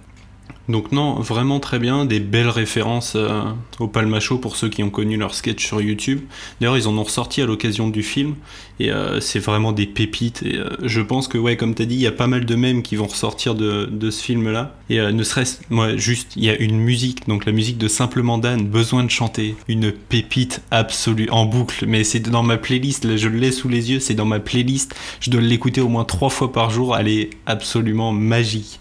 Donc 0.67 0.91
non, 0.91 1.15
vraiment 1.15 1.59
très 1.59 1.77
bien, 1.77 2.05
des 2.05 2.19
belles 2.19 2.49
références 2.49 3.13
euh, 3.15 3.43
au 3.79 3.87
Palmacho 3.87 4.39
pour 4.39 4.55
ceux 4.55 4.67
qui 4.67 4.81
ont 4.81 4.89
connu 4.89 5.15
leur 5.15 5.35
sketch 5.35 5.63
sur 5.63 5.79
YouTube. 5.79 6.21
D'ailleurs, 6.59 6.77
ils 6.77 6.87
en 6.87 6.97
ont 6.97 7.03
ressorti 7.03 7.41
à 7.41 7.45
l'occasion 7.45 7.87
du 7.87 8.01
film 8.01 8.35
et 8.79 8.91
euh, 8.91 9.19
c'est 9.19 9.39
vraiment 9.39 9.73
des 9.73 9.85
pépites. 9.85 10.41
Et 10.43 10.57
euh, 10.57 10.69
je 10.81 11.01
pense 11.01 11.27
que 11.27 11.37
ouais, 11.37 11.55
comme 11.55 11.75
t'as 11.75 11.85
dit, 11.85 11.95
il 11.95 12.01
y 12.01 12.07
a 12.07 12.11
pas 12.11 12.25
mal 12.25 12.45
de 12.45 12.55
mèmes 12.55 12.81
qui 12.81 12.95
vont 12.95 13.05
ressortir 13.05 13.53
de, 13.53 13.85
de 13.85 14.09
ce 14.09 14.23
film-là. 14.23 14.75
Et 14.89 14.99
ne 14.99 15.23
serait-ce, 15.23 15.57
moi, 15.69 15.97
juste, 15.97 16.33
il 16.35 16.43
y 16.43 16.49
a 16.49 16.57
une 16.57 16.77
musique, 16.77 17.27
donc 17.27 17.45
la 17.45 17.51
musique 17.51 17.77
de 17.77 17.87
Simplement 17.87 18.37
Dan, 18.37 18.67
besoin 18.67 19.03
de 19.03 19.09
chanter, 19.09 19.55
une 19.67 19.91
pépite 19.91 20.61
absolue 20.71 21.27
en 21.31 21.45
boucle. 21.45 21.85
Mais 21.87 22.03
c'est 22.03 22.19
dans 22.19 22.43
ma 22.43 22.57
playlist, 22.57 23.05
là, 23.05 23.17
je 23.17 23.27
l'ai 23.27 23.51
sous 23.51 23.69
les 23.69 23.91
yeux, 23.91 23.99
c'est 23.99 24.13
dans 24.13 24.25
ma 24.25 24.39
playlist. 24.39 24.95
Je 25.19 25.29
dois 25.29 25.41
l'écouter 25.41 25.81
au 25.81 25.89
moins 25.89 26.05
trois 26.05 26.29
fois 26.29 26.51
par 26.51 26.69
jour. 26.69 26.97
Elle 26.97 27.07
est 27.07 27.29
absolument 27.45 28.11
magique. 28.11 28.79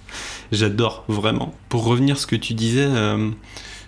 J'adore 0.55 1.05
vraiment. 1.09 1.55
Pour 1.69 1.85
revenir 1.85 2.17
à 2.17 2.19
ce 2.19 2.27
que 2.27 2.37
tu 2.37 2.55
disais, 2.55 2.87
euh, 2.87 3.31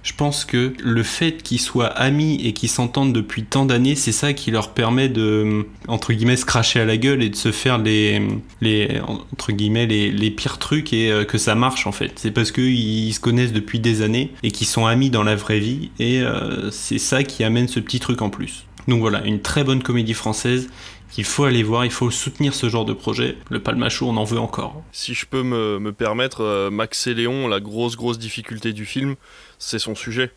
je 0.06 0.12
pense 0.12 0.44
que 0.44 0.72
le 0.82 1.02
fait 1.02 1.42
qu'ils 1.42 1.60
soient 1.60 1.88
amis 1.88 2.40
et 2.44 2.52
qu'ils 2.52 2.68
s'entendent 2.68 3.12
depuis 3.12 3.42
tant 3.42 3.66
d'années, 3.66 3.96
c'est 3.96 4.12
ça 4.12 4.32
qui 4.32 4.52
leur 4.52 4.70
permet 4.70 5.08
de, 5.08 5.66
entre 5.88 6.12
guillemets, 6.12 6.36
se 6.36 6.44
cracher 6.44 6.78
à 6.78 6.84
la 6.84 6.96
gueule 6.96 7.24
et 7.24 7.28
de 7.28 7.34
se 7.34 7.50
faire 7.50 7.78
les, 7.78 8.22
les 8.60 9.00
entre 9.08 9.50
guillemets, 9.50 9.86
les, 9.86 10.12
les 10.12 10.30
pires 10.30 10.58
trucs 10.58 10.92
et 10.92 11.10
euh, 11.10 11.24
que 11.24 11.38
ça 11.38 11.56
marche 11.56 11.88
en 11.88 11.92
fait. 11.92 12.12
C'est 12.16 12.30
parce 12.30 12.52
qu'ils 12.52 13.12
se 13.12 13.18
connaissent 13.18 13.52
depuis 13.52 13.80
des 13.80 14.02
années 14.02 14.30
et 14.44 14.52
qu'ils 14.52 14.68
sont 14.68 14.86
amis 14.86 15.10
dans 15.10 15.24
la 15.24 15.34
vraie 15.34 15.58
vie 15.58 15.90
et 15.98 16.20
euh, 16.20 16.70
c'est 16.70 16.98
ça 16.98 17.24
qui 17.24 17.42
amène 17.42 17.66
ce 17.66 17.80
petit 17.80 17.98
truc 17.98 18.22
en 18.22 18.30
plus. 18.30 18.64
Donc 18.86 19.00
voilà, 19.00 19.24
une 19.24 19.40
très 19.40 19.64
bonne 19.64 19.82
comédie 19.82 20.14
française 20.14 20.68
qu'il 21.10 21.24
faut 21.24 21.44
aller 21.44 21.62
voir, 21.62 21.84
il 21.84 21.90
faut 21.90 22.10
soutenir 22.10 22.54
ce 22.54 22.68
genre 22.68 22.84
de 22.84 22.92
projet. 22.92 23.38
Le 23.50 23.60
Palmacho, 23.60 24.08
on 24.08 24.16
en 24.16 24.24
veut 24.24 24.38
encore. 24.38 24.82
Si 24.92 25.14
je 25.14 25.26
peux 25.26 25.42
me, 25.42 25.78
me 25.78 25.92
permettre, 25.92 26.42
euh, 26.42 26.70
Max 26.70 27.06
et 27.06 27.14
Léon, 27.14 27.48
la 27.48 27.60
grosse 27.60 27.96
grosse 27.96 28.18
difficulté 28.18 28.72
du 28.72 28.84
film, 28.84 29.16
c'est 29.58 29.78
son 29.78 29.94
sujet 29.94 30.32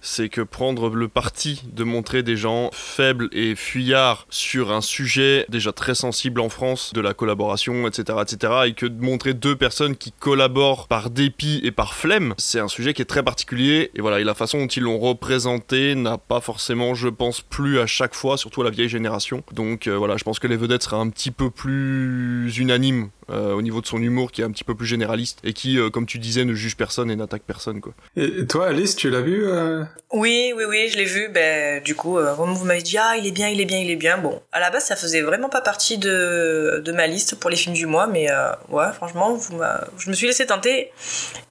c'est 0.00 0.28
que 0.28 0.40
prendre 0.40 0.88
le 0.90 1.08
parti 1.08 1.62
de 1.72 1.84
montrer 1.84 2.22
des 2.22 2.36
gens 2.36 2.70
faibles 2.72 3.28
et 3.32 3.54
fuyards 3.54 4.26
sur 4.30 4.72
un 4.72 4.80
sujet 4.80 5.46
déjà 5.48 5.72
très 5.72 5.94
sensible 5.94 6.40
en 6.40 6.48
France, 6.48 6.92
de 6.94 7.00
la 7.00 7.14
collaboration, 7.14 7.86
etc., 7.86 8.18
etc., 8.22 8.52
et 8.66 8.72
que 8.74 8.86
de 8.86 9.02
montrer 9.02 9.34
deux 9.34 9.56
personnes 9.56 9.96
qui 9.96 10.12
collaborent 10.12 10.88
par 10.88 11.10
dépit 11.10 11.60
et 11.64 11.70
par 11.70 11.94
flemme, 11.94 12.34
c'est 12.38 12.60
un 12.60 12.68
sujet 12.68 12.94
qui 12.94 13.02
est 13.02 13.06
très 13.06 13.22
particulier, 13.22 13.90
et 13.94 14.00
voilà, 14.00 14.20
et 14.20 14.24
la 14.24 14.34
façon 14.34 14.58
dont 14.58 14.66
ils 14.66 14.82
l'ont 14.82 14.98
représenté 14.98 15.94
n'a 15.94 16.18
pas 16.18 16.40
forcément, 16.40 16.94
je 16.94 17.08
pense, 17.08 17.40
plus 17.40 17.78
à 17.78 17.86
chaque 17.86 18.14
fois, 18.14 18.36
surtout 18.36 18.62
à 18.62 18.64
la 18.64 18.70
vieille 18.70 18.88
génération. 18.88 19.42
Donc 19.52 19.86
euh, 19.86 19.96
voilà, 19.96 20.16
je 20.16 20.24
pense 20.24 20.38
que 20.38 20.46
les 20.46 20.56
vedettes 20.56 20.82
seraient 20.82 20.96
un 20.96 21.10
petit 21.10 21.30
peu 21.30 21.50
plus 21.50 22.56
unanimes 22.58 23.10
euh, 23.30 23.52
au 23.52 23.62
niveau 23.62 23.80
de 23.80 23.86
son 23.86 24.00
humour 24.02 24.32
qui 24.32 24.40
est 24.40 24.44
un 24.44 24.50
petit 24.50 24.64
peu 24.64 24.74
plus 24.74 24.86
généraliste 24.86 25.38
et 25.44 25.52
qui, 25.52 25.78
euh, 25.78 25.90
comme 25.90 26.06
tu 26.06 26.18
disais, 26.18 26.44
ne 26.44 26.54
juge 26.54 26.76
personne 26.76 27.10
et 27.10 27.16
n'attaque 27.16 27.42
personne. 27.46 27.80
Quoi. 27.80 27.94
Et 28.16 28.46
toi, 28.46 28.68
Alice, 28.68 28.96
tu 28.96 29.10
l'as 29.10 29.20
vu 29.20 29.46
euh? 29.46 29.84
Oui, 30.12 30.52
oui, 30.56 30.64
oui, 30.68 30.88
je 30.88 30.96
l'ai 30.96 31.04
vu. 31.04 31.28
Ben, 31.28 31.82
du 31.82 31.94
coup, 31.94 32.18
vous 32.18 32.64
m'avez 32.64 32.82
dit, 32.82 32.98
ah, 32.98 33.16
il 33.16 33.26
est 33.26 33.32
bien, 33.32 33.48
il 33.48 33.60
est 33.60 33.66
bien, 33.66 33.78
il 33.78 33.90
est 33.90 33.96
bien. 33.96 34.18
Bon, 34.18 34.40
à 34.52 34.60
la 34.60 34.70
base, 34.70 34.84
ça 34.84 34.96
faisait 34.96 35.22
vraiment 35.22 35.48
pas 35.48 35.60
partie 35.60 35.98
de, 35.98 36.82
de 36.84 36.92
ma 36.92 37.06
liste 37.06 37.38
pour 37.38 37.50
les 37.50 37.56
films 37.56 37.74
du 37.74 37.86
mois, 37.86 38.06
mais 38.06 38.28
ouais, 38.68 38.92
franchement, 38.94 39.34
vous 39.34 39.60
je 39.98 40.10
me 40.10 40.14
suis 40.14 40.26
laissé 40.26 40.46
tenter. 40.46 40.90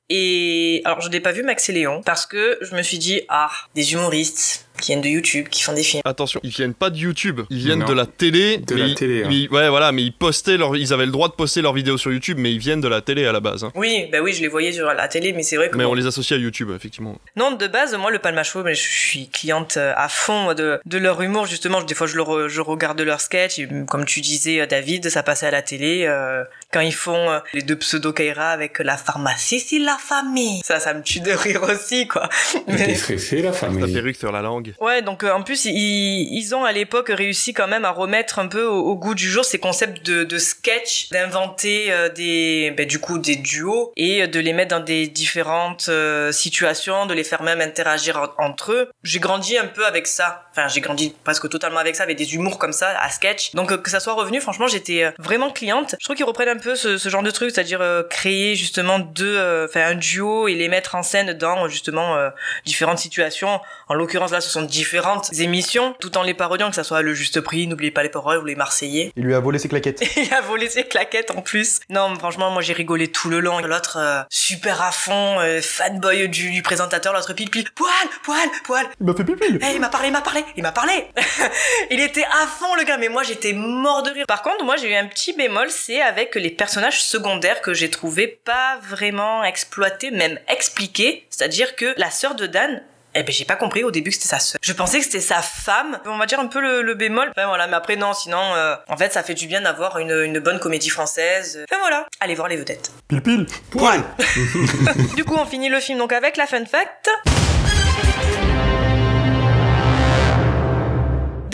Et 0.10 0.82
alors, 0.86 1.02
je 1.02 1.10
n'ai 1.10 1.20
pas 1.20 1.32
vu 1.32 1.44
Max 1.44 1.68
et 1.70 1.74
Léon 1.74 2.02
parce 2.04 2.26
que 2.26 2.58
je 2.62 2.76
me 2.76 2.82
suis 2.82 2.98
dit, 2.98 3.22
ah, 3.28 3.52
des 3.76 3.94
humoristes 3.94 4.67
qui 4.80 4.92
viennent 4.92 5.02
de 5.02 5.08
YouTube, 5.08 5.48
qui 5.50 5.64
font 5.64 5.74
des 5.74 5.84
films. 5.84 6.02
Attention, 6.06 6.40
ils 6.44 6.52
viennent 6.52 6.74
pas 6.74 6.90
de 6.90 6.98
YouTube, 6.98 7.42
ils 7.50 7.60
viennent 7.60 7.86
de 7.86 7.94
la 7.94 8.06
télé. 8.06 8.58
De 8.58 8.76
la 8.76 8.94
télé. 8.94 9.24
Hein. 9.24 9.54
ouais, 9.54 9.70
voilà, 9.70 9.92
mais 9.92 10.04
ils 10.04 10.14
postaient 10.14 10.58
leur, 10.58 10.76
ils 10.76 10.94
avaient 10.94 11.06
le 11.06 11.12
droit 11.12 11.28
de 11.28 11.34
poster 11.34 11.62
leurs 11.62 11.74
vidéos 11.74 11.98
sur 11.98 12.12
YouTube, 12.12 12.38
mais 12.40 12.52
ils 12.52 12.60
viennent 12.60 12.82
de 12.82 12.88
la 12.88 13.02
télé 13.02 13.26
à 13.26 13.32
la 13.32 13.40
base. 13.40 13.64
Hein. 13.64 13.72
Oui, 13.76 14.08
bah 14.12 14.20
oui, 14.22 14.34
je 14.34 14.42
les 14.42 14.48
voyais 14.48 14.72
sur 14.72 14.86
la 14.86 15.08
télé, 15.08 15.34
mais 15.34 15.44
c'est 15.44 15.58
vrai 15.58 15.70
que. 15.70 15.78
Mais 15.78 15.86
on 15.86 15.94
les 15.94 16.06
associe 16.06 16.38
à 16.38 16.42
YouTube, 16.42 16.70
effectivement. 16.76 17.18
Non, 17.36 17.52
de 17.52 17.68
base, 17.68 17.96
moi, 17.96 18.12
le 18.12 18.20
Palmacho, 18.20 18.64
mais 18.64 18.76
je 18.76 18.88
suis 18.88 19.30
cliente 19.30 19.78
euh, 19.78 19.94
à 19.96 20.10
fond 20.10 20.54
de, 20.54 20.80
de 20.86 20.98
leur 20.98 21.22
humour, 21.22 21.46
justement. 21.46 21.82
Des 21.82 21.96
fois, 21.96 22.08
je, 22.08 22.18
le 22.18 22.48
je 22.48 22.62
regarde 22.62 23.00
leur 23.02 23.22
sketch, 23.22 23.60
et 23.60 23.68
comme 23.88 24.06
tu 24.06 24.22
disais, 24.22 24.62
euh, 24.62 24.66
David, 24.66 25.10
ça 25.10 25.24
passait 25.24 25.48
à 25.48 25.52
la 25.52 25.62
télé. 25.62 26.06
Euh, 26.06 26.44
quand 26.72 26.82
ils 26.82 26.94
font 26.94 27.42
les 27.54 27.62
deux 27.62 27.78
pseudo 27.78 28.12
Kaira 28.12 28.50
avec 28.50 28.80
la 28.80 28.98
pharmacie, 28.98 29.60
c'est 29.60 29.80
la 29.80 29.98
famille. 29.98 30.62
Ça, 30.64 30.80
ça 30.80 30.94
me 30.94 31.02
tue 31.02 31.22
de 31.22 31.32
rire 31.32 31.64
aussi, 31.64 32.08
quoi. 32.08 32.30
Mais... 32.68 32.96
C'est 32.96 33.42
la 33.42 33.54
famille. 33.54 33.82
La 33.82 33.88
perruque 33.88 34.18
sur 34.18 34.32
la 34.32 34.42
langue. 34.42 34.67
Ouais, 34.80 35.02
donc 35.02 35.24
en 35.24 35.44
plus, 35.44 35.66
ils, 35.66 36.56
ont 36.56 36.64
à 36.64 36.72
l'époque 36.72 37.10
réussi 37.10 37.54
quand 37.54 37.68
même 37.68 37.86
à 37.86 37.92
remettre 37.92 38.40
un 38.40 38.48
peu 38.48 38.64
au, 38.64 38.96
goût 38.96 39.16
du 39.16 39.30
jour 39.30 39.44
ces 39.46 39.60
concepts 39.60 40.06
de, 40.06 40.38
sketch, 40.38 41.10
d'inventer 41.10 41.92
euh, 41.92 42.10
des, 42.10 42.74
ben, 42.76 42.86
du 42.86 43.00
coup, 43.00 43.18
des 43.18 43.36
duos 43.36 43.92
et 43.96 44.28
de 44.28 44.40
les 44.40 44.54
mettre 44.54 44.76
dans 44.76 44.84
des 44.84 45.08
différentes 45.08 45.88
euh, 45.90 46.32
situations, 46.32 47.06
de 47.06 47.14
les 47.14 47.24
faire 47.24 47.44
même 47.44 47.62
interagir 47.62 48.34
entre 48.38 48.72
eux. 48.72 48.90
J'ai 49.04 49.20
grandi 49.20 49.58
un 49.58 49.68
peu 49.68 49.86
avec 49.86 50.08
ça. 50.08 50.44
Enfin, 50.52 50.68
j'ai 50.68 50.82
grandi 50.82 51.14
presque 51.24 51.50
totalement 51.50 51.80
avec 51.80 51.96
ça, 51.96 52.04
avec 52.04 52.18
des 52.18 52.36
humours 52.36 52.58
comme 52.58 52.74
ça, 52.74 52.98
à 53.00 53.10
sketch. 53.10 53.54
Donc 53.54 53.82
que 53.82 53.90
ça 53.90 54.00
soit 54.00 54.14
revenu, 54.14 54.42
franchement, 54.42 54.68
j'étais 54.68 55.12
vraiment 55.18 55.52
cliente. 55.52 55.96
Je 56.00 56.06
trouve 56.06 56.16
qu'ils 56.16 56.26
reprennent 56.26 56.50
un 56.50 56.58
peu 56.58 56.76
ce, 56.76 56.98
genre 57.10 57.24
de 57.24 57.32
truc, 57.32 57.52
c'est-à-dire 57.52 57.82
créer 58.10 58.56
justement 58.56 59.00
deux, 59.00 59.66
enfin 59.66 59.86
un 59.86 59.96
duo 59.96 60.48
et 60.48 60.56
les 60.56 60.68
mettre 60.68 60.96
en 60.96 61.04
scène 61.04 61.34
dans 61.34 61.68
justement 61.68 62.18
différentes 62.66 63.00
situations. 63.00 63.62
En 63.88 63.94
l'occurrence 63.94 64.32
là, 64.32 64.42
différentes 64.62 65.32
émissions, 65.40 65.96
tout 66.00 66.18
en 66.18 66.24
les 66.24 66.34
parodiant, 66.34 66.70
que 66.70 66.76
ça 66.76 66.84
soit 66.84 67.02
le 67.02 67.14
juste 67.14 67.42
prix, 67.42 67.68
n'oubliez 67.68 67.92
pas 67.92 68.04
les 68.04 68.10
paroles 68.10 68.40
ou 68.40 68.46
les 68.46 68.56
Marseillais. 68.56 69.12
Il 69.16 69.24
lui 69.24 69.34
a 69.34 69.40
volé 69.40 69.60
ses 69.60 69.70
claquettes. 69.70 70.04
il 70.18 70.34
a 70.34 70.42
volé 70.42 70.70
ses 70.70 70.84
claquettes 70.84 71.32
en 71.32 71.42
plus. 71.42 71.80
Non, 71.90 72.16
franchement, 72.16 72.52
moi 72.52 72.62
j'ai 72.62 72.74
rigolé 72.74 73.08
tout 73.08 73.30
le 73.30 73.40
long. 73.40 73.60
L'autre 73.60 73.98
euh, 74.00 74.22
super 74.30 74.82
à 74.82 74.92
fond, 74.92 75.40
euh, 75.40 75.62
fanboy 75.62 76.30
du, 76.30 76.52
du 76.52 76.62
présentateur, 76.62 77.14
l'autre 77.14 77.34
pile 77.34 77.50
pile, 77.50 77.70
poil, 77.76 77.90
poil, 78.24 78.50
poil. 78.64 78.86
Il 79.00 79.06
m'a 79.06 79.14
fait 79.14 79.24
pile 79.24 79.60
il 79.78 79.80
m'a 79.80 79.90
parlé, 79.90 80.08
il 80.08 80.12
m'a 80.12 80.22
parlé, 80.22 80.44
il 80.56 80.64
m'a 80.64 80.72
parlé. 80.72 81.08
il 81.92 82.00
était 82.00 82.26
à 82.26 82.48
fond 82.48 82.76
le 82.76 82.84
gars, 82.84 82.98
mais 82.98 83.10
moi 83.10 83.24
j'étais 83.24 83.54
mort 83.54 84.04
de 84.04 84.12
rire. 84.12 84.26
Par 84.28 84.42
contre, 84.42 84.64
moi 84.64 84.76
j'ai 84.78 84.92
eu 84.92 84.96
un 84.96 85.08
petit 85.08 85.34
bémol, 85.34 85.70
c'est 85.70 86.02
avec 86.02 86.36
les 86.36 86.50
personnages 86.50 87.02
secondaires 87.04 87.62
que 87.62 87.74
j'ai 87.74 87.90
trouvé 87.90 88.28
pas 88.28 88.78
vraiment 88.82 89.44
exploités, 89.44 90.12
même 90.12 90.40
expliqués. 90.48 91.26
C'est-à-dire 91.30 91.76
que 91.76 91.94
la 91.98 92.12
sœur 92.12 92.36
de 92.36 92.48
Dan, 92.48 92.82
eh 93.20 93.24
ben 93.24 93.34
j'ai 93.34 93.46
pas 93.46 93.56
compris 93.56 93.84
au 93.84 93.92
début 93.92 94.10
que 94.10 94.16
c'était 94.16 94.28
sa 94.28 94.40
sœur. 94.40 94.60
Je 94.62 94.74
pensais 94.74 95.00
que 95.00 95.06
c'était 95.06 95.22
sa 95.22 95.42
femme. 95.42 96.00
On 96.06 96.18
va 96.18 96.26
dire 96.26 96.40
un 96.40 96.48
peu 96.48 96.62
le, 96.62 96.94
bémol. 96.94 97.30
Enfin 97.32 97.48
voilà, 97.48 97.68
mais 97.68 97.76
après 97.76 97.96
non, 97.96 98.14
sinon 98.14 98.40
euh, 98.56 98.76
en 98.88 98.98
fait 98.98 99.14
ça 99.14 99.24
fait 99.24 99.34
du 99.34 99.48
bien 99.48 99.62
d'avoir 99.62 100.00
une, 100.00 100.12
une, 100.12 100.40
bonne 100.40 100.60
comédie 100.60 100.90
française. 100.90 101.66
Enfin 101.70 101.80
voilà, 101.80 102.08
allez 102.20 102.36
voir 102.36 102.48
les 102.48 102.58
vedettes. 102.58 102.92
Pile 103.08 103.22
pile. 103.22 103.46
Poil. 103.72 104.04
du 105.16 105.24
coup 105.24 105.36
on 105.36 105.46
finit 105.46 105.70
le 105.70 105.80
film 105.80 105.98
donc 106.00 106.14
avec 106.14 106.38
la 106.38 106.48
fun 106.48 106.66
fact. 106.66 107.10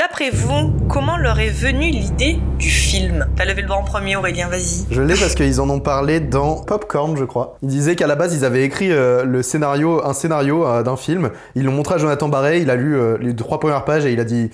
D'après 0.04 0.32
vous, 0.32 0.74
comment 0.90 1.16
leur 1.16 1.40
est 1.40 1.50
venue 1.50 1.90
l'idée 1.90 2.38
du 2.60 2.68
film? 2.68 3.26
T'as 3.38 3.46
levé 3.46 3.62
le 3.62 3.70
bras 3.70 3.78
en 3.78 3.86
premier, 3.86 4.18
Aurélien, 4.18 4.50
vas-y. 4.50 4.86
Je 4.92 5.02
l'ai 5.02 5.14
parce 5.14 5.34
qu'ils 5.34 5.62
en 5.62 5.70
ont 5.70 5.80
parlé 5.80 6.20
dans 6.20 6.58
Popcorn, 6.58 7.16
je 7.16 7.24
crois. 7.24 7.58
Ils 7.62 7.70
disaient 7.70 7.96
qu'à 7.96 8.06
la 8.06 8.16
base, 8.16 8.36
ils 8.36 8.44
avaient 8.44 8.66
écrit 8.66 8.92
euh, 8.92 9.24
le 9.24 9.42
scénario, 9.42 10.06
un 10.06 10.12
scénario 10.12 10.68
euh, 10.68 10.84
d'un 10.84 10.98
film. 10.98 11.30
Ils 11.56 11.64
l'ont 11.64 11.72
montré 11.72 11.96
à 11.96 12.00
Jonathan 12.00 12.28
Barré, 12.28 12.60
il 12.60 12.70
a 12.70 12.76
lu 12.76 12.98
euh, 12.98 13.18
les 13.22 13.34
trois 13.34 13.62
premières 13.62 13.86
pages 13.86 14.06
et 14.06 14.12
il 14.12 14.20
a 14.20 14.26
dit 14.26 14.50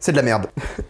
c'est 0.00 0.12
de 0.12 0.16
la 0.16 0.22
merde. 0.22 0.46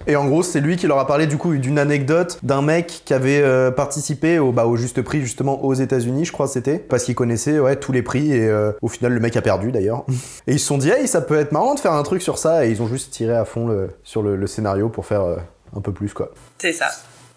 Et 0.06 0.16
en 0.16 0.26
gros, 0.26 0.42
c'est 0.42 0.60
lui 0.60 0.76
qui 0.76 0.86
leur 0.86 0.98
a 0.98 1.06
parlé 1.06 1.26
du 1.26 1.38
coup 1.38 1.56
d'une 1.56 1.78
anecdote 1.78 2.38
d'un 2.42 2.62
mec 2.62 3.02
qui 3.04 3.14
avait 3.14 3.40
euh, 3.42 3.70
participé 3.70 4.38
au, 4.38 4.52
bah, 4.52 4.66
au 4.66 4.76
juste 4.76 5.02
prix 5.02 5.20
justement 5.20 5.64
aux 5.64 5.74
États-Unis, 5.74 6.24
je 6.24 6.32
crois 6.32 6.48
c'était, 6.48 6.78
parce 6.78 7.04
qu'il 7.04 7.14
connaissait 7.14 7.58
ouais, 7.58 7.76
tous 7.76 7.92
les 7.92 8.02
prix 8.02 8.32
et 8.32 8.48
euh, 8.48 8.72
au 8.82 8.88
final 8.88 9.12
le 9.12 9.20
mec 9.20 9.36
a 9.36 9.42
perdu 9.42 9.72
d'ailleurs. 9.72 10.04
Et 10.46 10.52
ils 10.52 10.60
se 10.60 10.66
sont 10.66 10.78
dit, 10.78 10.90
hey, 10.90 11.08
ça 11.08 11.20
peut 11.20 11.38
être 11.38 11.52
marrant 11.52 11.74
de 11.74 11.80
faire 11.80 11.92
un 11.92 12.02
truc 12.02 12.22
sur 12.22 12.38
ça 12.38 12.66
et 12.66 12.70
ils 12.70 12.82
ont 12.82 12.88
juste 12.88 13.12
tiré 13.12 13.34
à 13.34 13.44
fond 13.44 13.66
le, 13.66 13.90
sur 14.02 14.22
le, 14.22 14.46
scénario 14.46 14.88
pour 14.88 15.06
faire 15.06 15.22
euh, 15.22 15.36
un 15.76 15.80
peu 15.80 15.92
plus 15.92 16.14
quoi. 16.14 16.30
C'est 16.58 16.72
ça. 16.72 16.88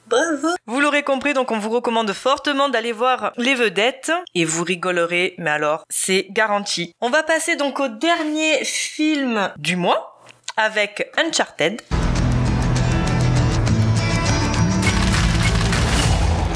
Bravo. 0.07 0.49
Vous 0.67 0.82
l'aurez 0.82 1.03
compris, 1.03 1.34
donc 1.34 1.51
on 1.51 1.59
vous 1.59 1.69
recommande 1.69 2.11
fortement 2.11 2.67
d'aller 2.67 2.91
voir 2.91 3.32
les 3.38 3.55
vedettes 3.55 4.11
et 4.36 4.43
vous 4.43 4.65
rigolerez, 4.65 5.36
mais 5.38 5.49
alors 5.51 5.86
c'est 5.89 6.28
garanti. 6.32 6.93
On 6.99 7.09
va 7.09 7.24
passer 7.24 7.55
donc 7.55 7.80
au 7.80 7.88
dernier 7.88 8.65
film 8.65 9.51
du 9.57 9.78
mois 9.78 10.11
avec 10.58 11.14
Uncharted. 11.18 11.82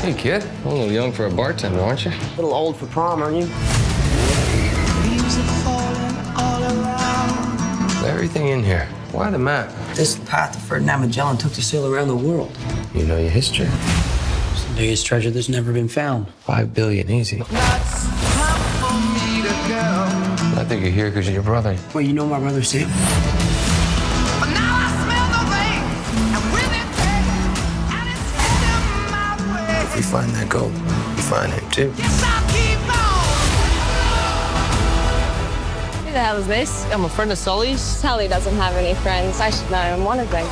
Hey 0.01 0.13
kid, 0.13 0.43
a 0.65 0.69
little 0.69 0.91
young 0.91 1.11
for 1.11 1.25
a 1.25 1.31
bartender, 1.31 1.79
aren't 1.81 2.05
you? 2.05 2.11
A 2.11 2.35
little 2.35 2.53
old 2.53 2.77
for 2.77 2.85
prom, 2.87 3.21
aren't 3.23 3.37
you? 3.37 3.49
Everything 8.07 8.49
in 8.49 8.63
here. 8.63 8.87
Why 9.11 9.31
the 9.31 9.39
map? 9.39 9.71
This 9.95 10.09
is 10.09 10.19
the 10.19 10.25
path 10.27 10.53
that 10.53 10.59
Ferdinand 10.59 11.01
Magellan 11.01 11.37
took 11.37 11.53
to 11.53 11.63
sail 11.63 11.91
around 11.91 12.07
the 12.09 12.15
world. 12.15 12.55
You 12.93 13.05
know 13.05 13.17
your 13.17 13.31
history. 13.31 13.67
It's 14.51 14.63
the 14.65 14.75
biggest 14.75 15.05
treasure 15.07 15.31
that's 15.31 15.49
never 15.49 15.73
been 15.73 15.87
found. 15.87 16.27
Five 16.41 16.73
billion, 16.73 17.09
easy. 17.09 17.41
I 20.57 20.65
think 20.67 20.83
you're 20.83 20.91
here 20.91 21.09
because 21.09 21.27
of 21.27 21.33
your 21.33 21.43
brother. 21.43 21.75
Well, 21.93 22.03
you 22.03 22.13
know 22.13 22.27
my 22.27 22.39
brother 22.39 22.61
Sam? 22.61 22.89
If 29.95 30.11
we 30.11 30.11
find 30.11 30.29
that 30.31 30.49
gold, 30.49 30.73
we 30.73 31.21
find 31.21 31.53
him 31.53 31.69
too. 31.71 31.89
Who 36.01 36.11
the 36.11 36.19
hell 36.19 36.35
is 36.35 36.47
this? 36.47 36.85
I'm 36.91 37.05
a 37.05 37.09
friend 37.09 37.31
of 37.31 37.37
Sully's. 37.37 37.79
Sally 37.79 38.27
doesn't 38.27 38.55
have 38.57 38.75
any 38.75 38.93
friends. 38.95 39.39
I 39.39 39.51
should 39.51 39.71
know. 39.71 39.77
I'm 39.77 40.03
one 40.03 40.19
of 40.19 40.29
them. 40.31 40.43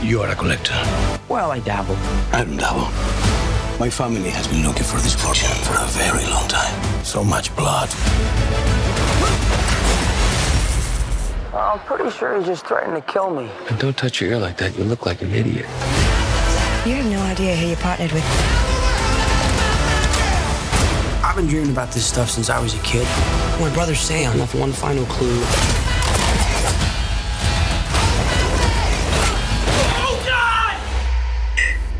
You 0.00 0.22
are 0.22 0.30
a 0.30 0.36
collector. 0.36 0.80
Well, 1.28 1.50
I 1.50 1.58
dabble. 1.58 1.96
I 2.32 2.44
don't 2.44 2.56
dabble. 2.56 2.86
My 3.80 3.90
family 3.90 4.30
has 4.30 4.46
been 4.46 4.64
looking 4.64 4.84
for 4.84 4.98
this 4.98 5.16
fortune 5.16 5.50
for 5.64 5.74
a 5.74 5.86
very 5.88 6.24
long 6.26 6.46
time. 6.46 7.04
So 7.04 7.24
much 7.24 7.50
blood. 7.56 7.88
I'm 11.58 11.80
pretty 11.80 12.10
sure 12.10 12.36
he's 12.36 12.46
just 12.46 12.66
threatening 12.66 13.00
to 13.00 13.06
kill 13.06 13.30
me. 13.30 13.50
And 13.68 13.78
don't 13.78 13.96
touch 13.96 14.20
your 14.20 14.30
ear 14.32 14.38
like 14.38 14.58
that. 14.58 14.76
You 14.76 14.84
look 14.84 15.06
like 15.06 15.22
an 15.22 15.32
idiot. 15.32 15.66
You 16.84 16.94
have 16.96 17.10
no 17.10 17.20
idea 17.22 17.56
who 17.56 17.68
you 17.68 17.76
partnered 17.76 18.12
with. 18.12 18.24
I've 21.24 21.34
been 21.34 21.46
dreaming 21.46 21.70
about 21.70 21.90
this 21.92 22.04
stuff 22.04 22.30
since 22.30 22.50
I 22.50 22.60
was 22.60 22.74
a 22.74 22.78
kid. 22.78 23.06
My 23.60 23.72
brother 23.74 23.94
Sam 23.94 24.38
left 24.38 24.54
one 24.54 24.72
final 24.72 25.04
clue. 25.06 25.42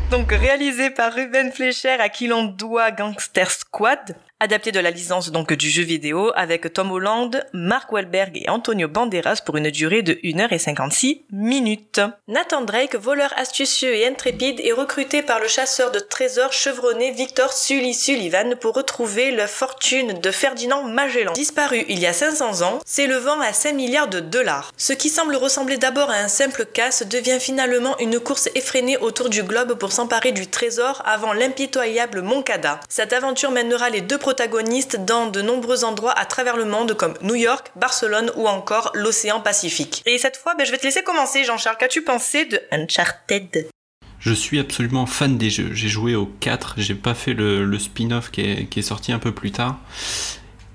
Donc 0.09 0.31
réalisé 0.31 0.89
par 0.89 1.13
Ruben 1.13 1.51
Fleischer 1.51 1.97
à 1.99 2.09
qui 2.09 2.27
l'on 2.27 2.45
doit 2.45 2.91
Gangster 2.91 3.49
Squad, 3.49 4.15
adapté 4.39 4.71
de 4.71 4.79
la 4.79 4.91
licence 4.91 5.31
donc 5.31 5.53
du 5.53 5.69
jeu 5.69 5.81
vidéo 5.81 6.31
avec 6.35 6.71
Tom 6.71 6.91
Holland, 6.91 7.43
Mark 7.53 7.91
Wahlberg 7.91 8.37
et 8.37 8.49
Antonio 8.49 8.87
Banderas 8.87 9.41
pour 9.43 9.57
une 9.57 9.71
durée 9.71 10.03
de 10.03 10.13
1h56 10.13 11.21
minutes. 11.31 12.01
Nathan 12.27 12.61
Drake, 12.61 12.95
voleur 12.95 13.33
astucieux 13.35 13.95
et 13.95 14.05
intrépide, 14.05 14.59
est 14.59 14.73
recruté 14.73 15.23
par 15.23 15.39
le 15.39 15.47
chasseur 15.47 15.91
de 15.91 15.97
trésors 15.99 16.53
chevronné 16.53 17.11
Victor 17.11 17.51
Sully 17.51 17.95
Sullivan 17.95 18.55
pour 18.61 18.75
retrouver 18.75 19.31
la 19.31 19.47
fortune 19.47 20.19
de 20.19 20.31
Ferdinand 20.31 20.83
Magellan, 20.83 21.33
disparu 21.33 21.85
il 21.89 21.99
y 21.99 22.05
a 22.05 22.13
500 22.13 22.61
ans, 22.61 22.79
s'élevant 22.85 23.39
à 23.41 23.53
5 23.53 23.73
milliards 23.73 24.07
de 24.07 24.19
dollars. 24.19 24.71
Ce 24.77 24.93
qui 24.93 25.09
semble 25.09 25.35
ressembler 25.35 25.77
d'abord 25.77 26.11
à 26.11 26.17
un 26.17 26.27
simple 26.27 26.65
casse 26.65 27.07
devient 27.07 27.39
finalement 27.39 27.97
une 27.97 28.19
course 28.19 28.49
effrénée 28.53 28.97
autour 28.97 29.29
du 29.29 29.41
globe 29.41 29.73
pour 29.73 29.91
s'emparer 29.91 30.31
du 30.31 30.45
trésor 30.45 31.01
avant 31.05 31.33
l'impitoyable 31.33 32.21
Moncada. 32.21 32.79
Cette 32.87 33.13
aventure 33.13 33.49
mènera 33.49 33.89
les 33.89 34.01
deux 34.01 34.19
protagonistes 34.27 34.97
dans 35.05 35.27
de 35.27 35.41
nombreux 35.41 35.85
endroits 35.85 36.11
à 36.11 36.25
travers 36.25 36.57
le 36.57 36.65
monde 36.65 36.95
comme 36.95 37.13
New 37.21 37.35
York, 37.35 37.71
Barcelone 37.77 38.29
ou 38.35 38.45
encore 38.49 38.91
l'océan 38.93 39.39
Pacifique. 39.39 40.03
Et 40.05 40.17
cette 40.17 40.35
fois, 40.35 40.53
ben, 40.53 40.65
je 40.65 40.71
vais 40.71 40.77
te 40.77 40.83
laisser 40.83 41.01
commencer 41.01 41.45
Jean-Charles. 41.45 41.77
Qu'as-tu 41.79 42.01
pensé 42.01 42.43
de 42.43 42.59
Uncharted? 42.73 43.69
Je 44.19 44.33
suis 44.33 44.59
absolument 44.59 45.05
fan 45.05 45.37
des 45.37 45.49
jeux. 45.49 45.69
J'ai 45.71 45.87
joué 45.87 46.15
au 46.15 46.25
4, 46.25 46.73
j'ai 46.75 46.93
pas 46.93 47.13
fait 47.13 47.33
le, 47.33 47.79
spin-off 47.79 48.29
qui 48.29 48.41
est, 48.41 48.65
qui 48.65 48.79
est 48.79 48.81
sorti 48.83 49.13
un 49.13 49.19
peu 49.19 49.31
plus 49.31 49.51
tard. 49.51 49.79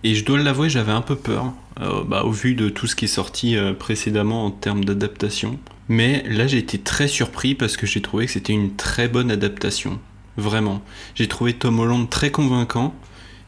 Et 0.02 0.14
je 0.14 0.24
dois 0.24 0.38
l'avouer, 0.38 0.70
j'avais 0.70 0.92
un 0.92 1.02
peu 1.02 1.16
peur, 1.16 1.52
euh, 1.82 2.04
bah, 2.04 2.22
au 2.24 2.30
vu 2.30 2.54
de 2.54 2.70
tout 2.70 2.86
ce 2.86 2.96
qui 2.96 3.04
est 3.04 3.08
sorti 3.08 3.58
euh, 3.58 3.74
précédemment 3.74 4.46
en 4.46 4.50
termes 4.50 4.82
d'adaptation. 4.82 5.58
Mais 5.88 6.24
là, 6.26 6.46
j'ai 6.46 6.56
été 6.56 6.78
très 6.78 7.06
surpris 7.06 7.54
parce 7.54 7.76
que 7.76 7.86
j'ai 7.86 8.00
trouvé 8.00 8.24
que 8.24 8.32
c'était 8.32 8.54
une 8.54 8.76
très 8.76 9.08
bonne 9.08 9.30
adaptation. 9.30 10.00
Vraiment. 10.38 10.80
J'ai 11.14 11.28
trouvé 11.28 11.52
Tom 11.52 11.80
Holland 11.80 12.08
très 12.08 12.30
convaincant. 12.30 12.94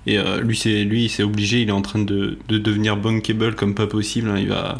Et 0.06 0.18
euh, 0.18 0.40
lui, 0.40 0.56
c'est 0.56 0.84
lui, 0.84 1.12
obligé. 1.20 1.62
Il 1.62 1.68
est 1.68 1.72
en 1.72 1.82
train 1.82 2.00
de, 2.00 2.38
de 2.48 2.58
devenir 2.58 2.96
bankable 2.96 3.54
comme 3.54 3.74
pas 3.74 3.86
possible. 3.86 4.28
hein. 4.28 4.76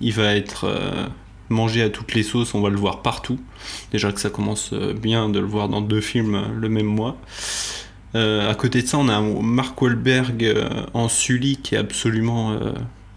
Il 0.00 0.12
va, 0.12 0.34
être 0.34 0.64
euh, 0.64 1.06
mangé 1.48 1.82
à 1.82 1.90
toutes 1.90 2.14
les 2.14 2.22
sauces. 2.22 2.54
On 2.54 2.60
va 2.60 2.70
le 2.70 2.76
voir 2.76 3.02
partout. 3.02 3.38
Déjà 3.92 4.12
que 4.12 4.20
ça 4.20 4.30
commence 4.30 4.70
euh, 4.72 4.94
bien 4.94 5.28
de 5.28 5.38
le 5.38 5.46
voir 5.46 5.68
dans 5.68 5.80
deux 5.80 6.00
films 6.00 6.42
le 6.58 6.68
même 6.68 6.86
mois. 6.86 7.16
À 8.14 8.54
côté 8.56 8.82
de 8.82 8.86
ça, 8.86 8.98
on 8.98 9.08
a 9.08 9.22
Mark 9.22 9.80
Wahlberg 9.80 10.54
en 10.92 11.08
Sully 11.08 11.56
qui 11.56 11.76
est 11.76 11.78
absolument 11.78 12.58